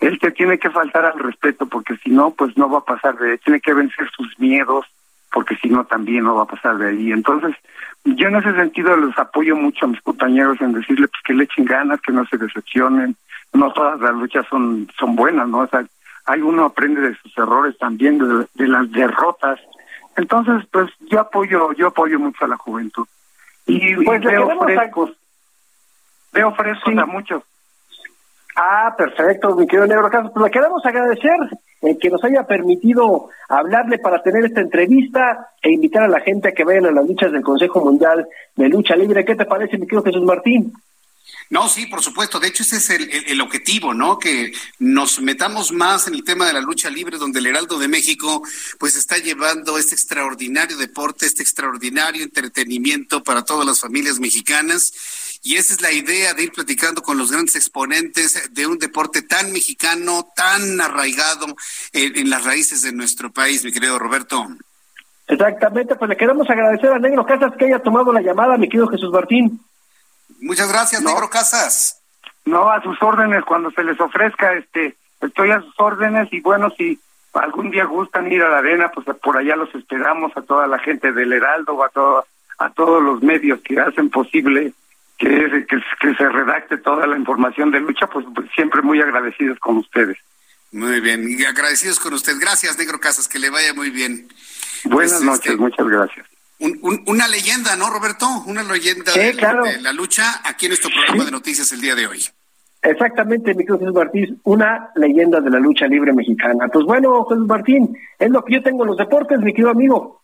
él 0.00 0.18
te 0.18 0.30
tiene 0.30 0.58
que 0.58 0.70
faltar 0.70 1.04
al 1.06 1.18
respeto 1.18 1.66
porque 1.66 1.96
si 1.96 2.10
no, 2.10 2.30
pues 2.30 2.56
no 2.56 2.70
va 2.70 2.78
a 2.78 2.84
pasar 2.84 3.16
de, 3.18 3.38
tiene 3.38 3.60
que 3.60 3.74
vencer 3.74 4.08
sus 4.10 4.38
miedos 4.38 4.86
porque 5.32 5.56
si 5.56 5.68
no 5.68 5.84
también 5.84 6.24
no 6.24 6.34
va 6.34 6.42
a 6.42 6.46
pasar 6.46 6.78
de 6.78 6.88
ahí. 6.88 7.12
Entonces, 7.12 7.54
yo 8.04 8.28
en 8.28 8.36
ese 8.36 8.54
sentido 8.54 8.96
los 8.96 9.18
apoyo 9.18 9.56
mucho 9.56 9.84
a 9.84 9.88
mis 9.88 10.00
compañeros 10.00 10.60
en 10.60 10.72
decirle 10.72 11.08
pues 11.08 11.22
que 11.24 11.34
le 11.34 11.44
echen 11.44 11.64
ganas, 11.64 12.00
que 12.00 12.12
no 12.12 12.24
se 12.26 12.38
decepcionen. 12.38 13.16
No 13.52 13.72
todas 13.72 14.00
las 14.00 14.14
luchas 14.14 14.46
son 14.48 14.88
son 14.98 15.16
buenas, 15.16 15.48
¿no? 15.48 15.58
O 15.58 15.66
sea, 15.66 15.84
hay 16.26 16.40
uno 16.40 16.64
aprende 16.64 17.00
de 17.00 17.16
sus 17.16 17.36
errores 17.38 17.76
también, 17.78 18.18
de, 18.18 18.46
de 18.54 18.68
las 18.68 18.90
derrotas 18.90 19.60
entonces, 20.16 20.66
pues 20.72 20.90
yo 21.10 21.20
apoyo, 21.20 21.72
yo 21.72 21.88
apoyo 21.88 22.18
mucho 22.18 22.44
a 22.44 22.48
la 22.48 22.56
juventud. 22.56 23.06
Y, 23.66 23.96
pues 24.04 24.22
veo 24.22 24.48
frescos, 24.60 25.10
veo 26.32 26.54
frescos 26.54 26.96
a 26.96 27.06
muchos. 27.06 27.42
Ah, 28.56 28.94
perfecto, 28.96 29.54
mi 29.54 29.66
querido 29.66 29.86
Negro 29.86 30.08
Caso. 30.08 30.32
Pues 30.32 30.44
le 30.44 30.50
queremos 30.50 30.84
agradecer 30.86 31.36
que 31.80 32.10
nos 32.10 32.22
haya 32.24 32.44
permitido 32.44 33.28
hablarle 33.48 33.98
para 33.98 34.22
tener 34.22 34.44
esta 34.44 34.60
entrevista 34.60 35.50
e 35.62 35.72
invitar 35.72 36.04
a 36.04 36.08
la 36.08 36.20
gente 36.20 36.48
a 36.48 36.52
que 36.52 36.64
vayan 36.64 36.86
a 36.86 36.90
las 36.90 37.06
luchas 37.06 37.32
del 37.32 37.42
Consejo 37.42 37.80
Mundial 37.80 38.26
de 38.56 38.68
Lucha 38.68 38.96
Libre. 38.96 39.24
¿Qué 39.24 39.34
te 39.34 39.44
parece, 39.44 39.78
mi 39.78 39.86
querido 39.86 40.02
Jesús 40.02 40.24
Martín? 40.24 40.72
No, 41.48 41.68
sí, 41.68 41.86
por 41.86 42.02
supuesto. 42.02 42.40
De 42.40 42.48
hecho, 42.48 42.64
ese 42.64 42.76
es 42.76 42.90
el, 42.90 43.40
objetivo, 43.40 43.94
¿no? 43.94 44.18
Que 44.18 44.52
nos 44.78 45.20
metamos 45.20 45.70
más 45.70 46.08
en 46.08 46.14
el 46.14 46.24
tema 46.24 46.46
de 46.46 46.52
la 46.52 46.60
lucha 46.60 46.90
libre, 46.90 47.18
donde 47.18 47.38
el 47.38 47.46
Heraldo 47.46 47.78
de 47.78 47.88
México, 47.88 48.42
pues, 48.78 48.96
está 48.96 49.18
llevando 49.18 49.78
este 49.78 49.94
extraordinario 49.94 50.76
deporte, 50.76 51.26
este 51.26 51.42
extraordinario 51.42 52.24
entretenimiento 52.24 53.22
para 53.22 53.44
todas 53.44 53.66
las 53.66 53.80
familias 53.80 54.18
mexicanas. 54.18 54.92
Y 55.42 55.54
esa 55.54 55.74
es 55.74 55.80
la 55.80 55.92
idea 55.92 56.34
de 56.34 56.44
ir 56.44 56.52
platicando 56.52 57.02
con 57.02 57.16
los 57.16 57.30
grandes 57.30 57.54
exponentes 57.54 58.52
de 58.52 58.66
un 58.66 58.78
deporte 58.78 59.22
tan 59.22 59.52
mexicano, 59.52 60.28
tan 60.34 60.80
arraigado 60.80 61.46
en, 61.92 62.16
en 62.16 62.30
las 62.30 62.44
raíces 62.44 62.82
de 62.82 62.92
nuestro 62.92 63.32
país, 63.32 63.62
mi 63.62 63.70
querido 63.70 63.98
Roberto. 64.00 64.48
Exactamente, 65.28 65.94
pues 65.94 66.08
le 66.08 66.16
queremos 66.16 66.48
agradecer 66.50 66.92
a 66.92 66.98
Negro 66.98 67.24
Casas 67.26 67.52
que 67.56 67.66
haya 67.66 67.80
tomado 67.80 68.12
la 68.12 68.22
llamada, 68.22 68.56
mi 68.56 68.68
querido 68.68 68.88
Jesús 68.88 69.12
Martín. 69.12 69.60
Muchas 70.40 70.68
gracias, 70.70 71.02
Negro 71.02 71.28
Casas. 71.30 72.02
No, 72.44 72.70
a 72.70 72.80
sus 72.82 73.00
órdenes 73.02 73.44
cuando 73.44 73.70
se 73.72 73.82
les 73.82 74.00
ofrezca, 74.00 74.52
este, 74.54 74.96
estoy 75.20 75.50
a 75.50 75.60
sus 75.60 75.74
órdenes 75.78 76.32
y 76.32 76.40
bueno, 76.40 76.70
si 76.76 76.98
algún 77.34 77.70
día 77.70 77.84
gustan 77.84 78.30
ir 78.30 78.42
a 78.42 78.50
la 78.50 78.58
arena, 78.58 78.90
pues 78.94 79.06
por 79.22 79.36
allá 79.36 79.56
los 79.56 79.74
esperamos 79.74 80.32
a 80.36 80.42
toda 80.42 80.66
la 80.66 80.78
gente 80.78 81.12
del 81.12 81.32
Heraldo, 81.32 81.82
a 81.84 81.88
todo, 81.88 82.24
a 82.58 82.70
todos 82.70 83.02
los 83.02 83.22
medios 83.22 83.60
que 83.62 83.80
hacen 83.80 84.10
posible 84.10 84.72
que, 85.18 85.66
que, 85.68 85.82
que 86.00 86.14
se 86.14 86.28
redacte 86.28 86.78
toda 86.78 87.06
la 87.06 87.16
información 87.16 87.70
de 87.70 87.80
lucha, 87.80 88.06
pues 88.06 88.24
siempre 88.54 88.82
muy 88.82 89.00
agradecidos 89.00 89.58
con 89.58 89.78
ustedes. 89.78 90.16
Muy 90.72 91.00
bien, 91.00 91.28
y 91.28 91.44
agradecidos 91.44 91.98
con 91.98 92.14
usted. 92.14 92.34
Gracias, 92.40 92.78
Negro 92.78 93.00
Casas, 93.00 93.28
que 93.28 93.38
le 93.38 93.50
vaya 93.50 93.74
muy 93.74 93.90
bien. 93.90 94.28
Buenas 94.84 95.12
pues, 95.14 95.22
noches, 95.22 95.52
este, 95.52 95.56
muchas 95.56 95.88
gracias 95.88 96.35
una 96.58 97.28
leyenda, 97.28 97.76
¿no, 97.76 97.90
Roberto? 97.90 98.26
Una 98.46 98.62
leyenda 98.62 99.12
de, 99.12 99.34
la 99.34 99.92
lucha 99.92 100.40
aquí 100.44 100.66
en 100.66 100.70
nuestro 100.70 100.90
programa 100.90 101.24
de 101.24 101.30
noticias 101.30 101.70
el 101.72 101.80
día 101.80 101.94
de 101.94 102.06
hoy. 102.06 102.24
Exactamente, 102.82 103.52
mi 103.54 103.64
querido 103.64 103.78
Jesús 103.78 103.94
Martín, 103.94 104.40
una 104.44 104.90
leyenda 104.94 105.40
de 105.40 105.50
la 105.50 105.58
lucha 105.58 105.86
libre 105.86 106.12
mexicana. 106.12 106.68
Pues 106.68 106.84
bueno, 106.86 107.24
Jesús 107.24 107.46
Martín, 107.46 107.96
es 108.18 108.30
lo 108.30 108.44
que 108.44 108.54
yo 108.54 108.62
tengo 108.62 108.84
en 108.84 108.90
los 108.90 108.96
deportes, 108.96 109.40
mi 109.40 109.52
querido 109.52 109.70
amigo. 109.70 110.22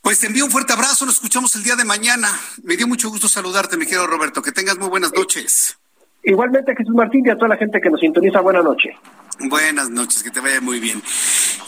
Pues 0.00 0.20
te 0.20 0.28
envío 0.28 0.44
un 0.44 0.50
fuerte 0.50 0.72
abrazo, 0.72 1.04
nos 1.04 1.16
escuchamos 1.16 1.54
el 1.56 1.62
día 1.62 1.76
de 1.76 1.84
mañana. 1.84 2.28
Me 2.62 2.76
dio 2.76 2.86
mucho 2.86 3.10
gusto 3.10 3.28
saludarte, 3.28 3.76
mi 3.76 3.84
querido 3.84 4.06
Roberto. 4.06 4.40
Que 4.42 4.52
tengas 4.52 4.78
muy 4.78 4.88
buenas 4.88 5.12
noches. 5.12 5.76
Igualmente, 6.22 6.74
Jesús 6.76 6.94
Martín, 6.94 7.26
y 7.26 7.30
a 7.30 7.36
toda 7.36 7.48
la 7.48 7.56
gente 7.56 7.80
que 7.80 7.90
nos 7.90 8.00
sintoniza, 8.00 8.40
buena 8.40 8.62
noche. 8.62 8.96
Buenas 9.42 9.88
noches, 9.88 10.22
que 10.22 10.30
te 10.30 10.40
vaya 10.40 10.60
muy 10.60 10.80
bien. 10.80 11.02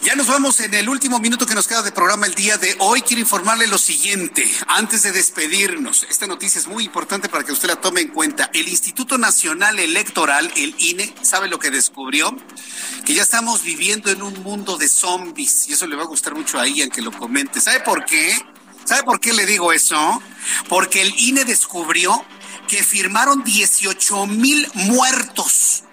Ya 0.03 0.15
nos 0.15 0.27
vamos 0.27 0.61
en 0.61 0.75
el 0.75 0.91
último 0.91 1.19
minuto 1.21 1.47
que 1.47 1.55
nos 1.55 1.67
queda 1.67 1.81
de 1.81 1.91
programa 1.91 2.27
el 2.27 2.35
día 2.35 2.59
de 2.59 2.77
hoy. 2.81 3.01
Quiero 3.01 3.23
informarle 3.23 3.67
lo 3.67 3.79
siguiente, 3.79 4.47
antes 4.67 5.03
de 5.05 5.13
despedirnos. 5.13 6.07
Esta 6.11 6.27
noticia 6.27 6.59
es 6.59 6.67
muy 6.67 6.85
importante 6.85 7.31
para 7.31 7.45
que 7.45 7.53
usted 7.53 7.69
la 7.69 7.77
tome 7.77 8.03
en 8.03 8.09
cuenta. 8.09 8.51
El 8.53 8.69
Instituto 8.69 9.17
Nacional 9.17 9.79
Electoral, 9.79 10.53
el 10.55 10.75
INE, 10.81 11.15
¿sabe 11.23 11.49
lo 11.49 11.59
que 11.59 11.71
descubrió? 11.71 12.37
Que 13.07 13.15
ya 13.15 13.23
estamos 13.23 13.63
viviendo 13.63 14.11
en 14.11 14.21
un 14.21 14.43
mundo 14.43 14.77
de 14.77 14.87
zombies. 14.87 15.67
Y 15.69 15.73
eso 15.73 15.87
le 15.87 15.97
va 15.97 16.03
a 16.03 16.07
gustar 16.07 16.35
mucho 16.35 16.61
a 16.61 16.69
Ian 16.69 16.91
que 16.91 17.01
lo 17.01 17.11
comente. 17.11 17.59
¿Sabe 17.59 17.81
por 17.81 18.05
qué? 18.05 18.37
¿Sabe 18.85 19.03
por 19.05 19.19
qué 19.19 19.33
le 19.33 19.47
digo 19.47 19.73
eso? 19.73 20.23
Porque 20.69 21.01
el 21.01 21.19
INE 21.19 21.47
descubrió 21.47 22.23
que 22.69 22.85
firmaron 22.85 23.43
18 23.43 24.27
mil 24.27 24.71
muertos 24.75 25.85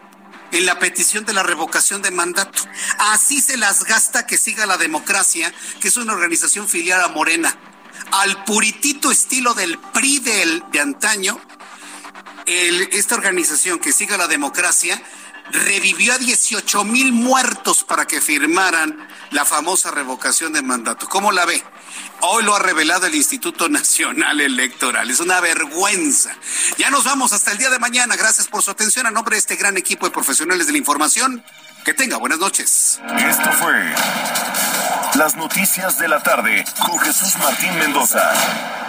en 0.52 0.66
la 0.66 0.80
petición 0.80 1.26
de 1.26 1.34
la 1.34 1.44
revocación 1.44 2.02
de 2.02 2.12
mandato. 2.12 2.64
Así 2.98 3.42
se 3.42 3.58
las 3.58 3.84
gasta 3.84 4.26
que 4.26 4.38
siga 4.38 4.66
la 4.66 4.78
democracia, 4.78 5.54
que 5.80 5.88
es 5.88 5.98
una 5.98 6.14
organización 6.14 6.68
filial 6.68 7.02
a 7.02 7.10
Morena. 7.10 7.56
Al 8.12 8.44
puritito 8.44 9.12
estilo 9.12 9.54
del 9.54 9.78
PRI 9.78 10.20
de 10.20 10.80
antaño, 10.80 11.40
esta 12.46 13.16
organización 13.16 13.80
que 13.80 13.94
siga 13.94 14.18
la 14.18 14.28
democracia 14.28 15.02
revivió 15.52 16.14
a 16.14 16.18
18 16.18 16.84
mil 16.84 17.12
muertos 17.12 17.84
para 17.84 18.06
que 18.06 18.22
firmaran 18.22 19.08
la 19.32 19.46
famosa 19.46 19.92
revocación 19.92 20.54
de 20.54 20.62
mandato. 20.62 21.08
¿Cómo 21.08 21.32
la 21.32 21.46
ve? 21.46 21.64
Hoy 22.22 22.44
lo 22.44 22.56
ha 22.56 22.60
revelado 22.60 23.06
el 23.06 23.16
Instituto 23.16 23.70
Nacional 23.70 24.41
Electoral. 24.41 25.10
Es 25.10 25.20
una 25.20 25.40
vergüenza. 25.40 26.36
Ya 26.78 26.90
nos 26.90 27.06
vamos 27.06 27.32
hasta 27.32 27.52
el 27.52 27.58
día 27.58 27.70
de 27.70 27.80
mañana. 27.80 28.16
Gracias 28.18 28.48
por 28.48 28.62
su 28.62 28.72
atención. 28.72 29.08
A 29.08 29.12
nombre 29.12 29.36
de 29.36 29.40
este 29.40 29.56
gran 29.56 29.78
equipo 29.78 30.06
de 30.06 30.12
profesionales 30.12 30.68
de 30.68 30.74
la 30.74 30.78
información, 30.80 31.44
que 31.86 31.94
tenga 31.94 32.18
buenas 32.18 32.40
noches. 32.40 33.00
Esto 33.18 33.52
fue 33.54 33.74
Las 35.16 35.36
Noticias 35.36 35.98
de 35.98 36.08
la 36.10 36.22
Tarde 36.22 36.66
con 36.86 37.00
Jesús 37.00 37.38
Martín 37.38 37.78
Mendoza. 37.80 38.89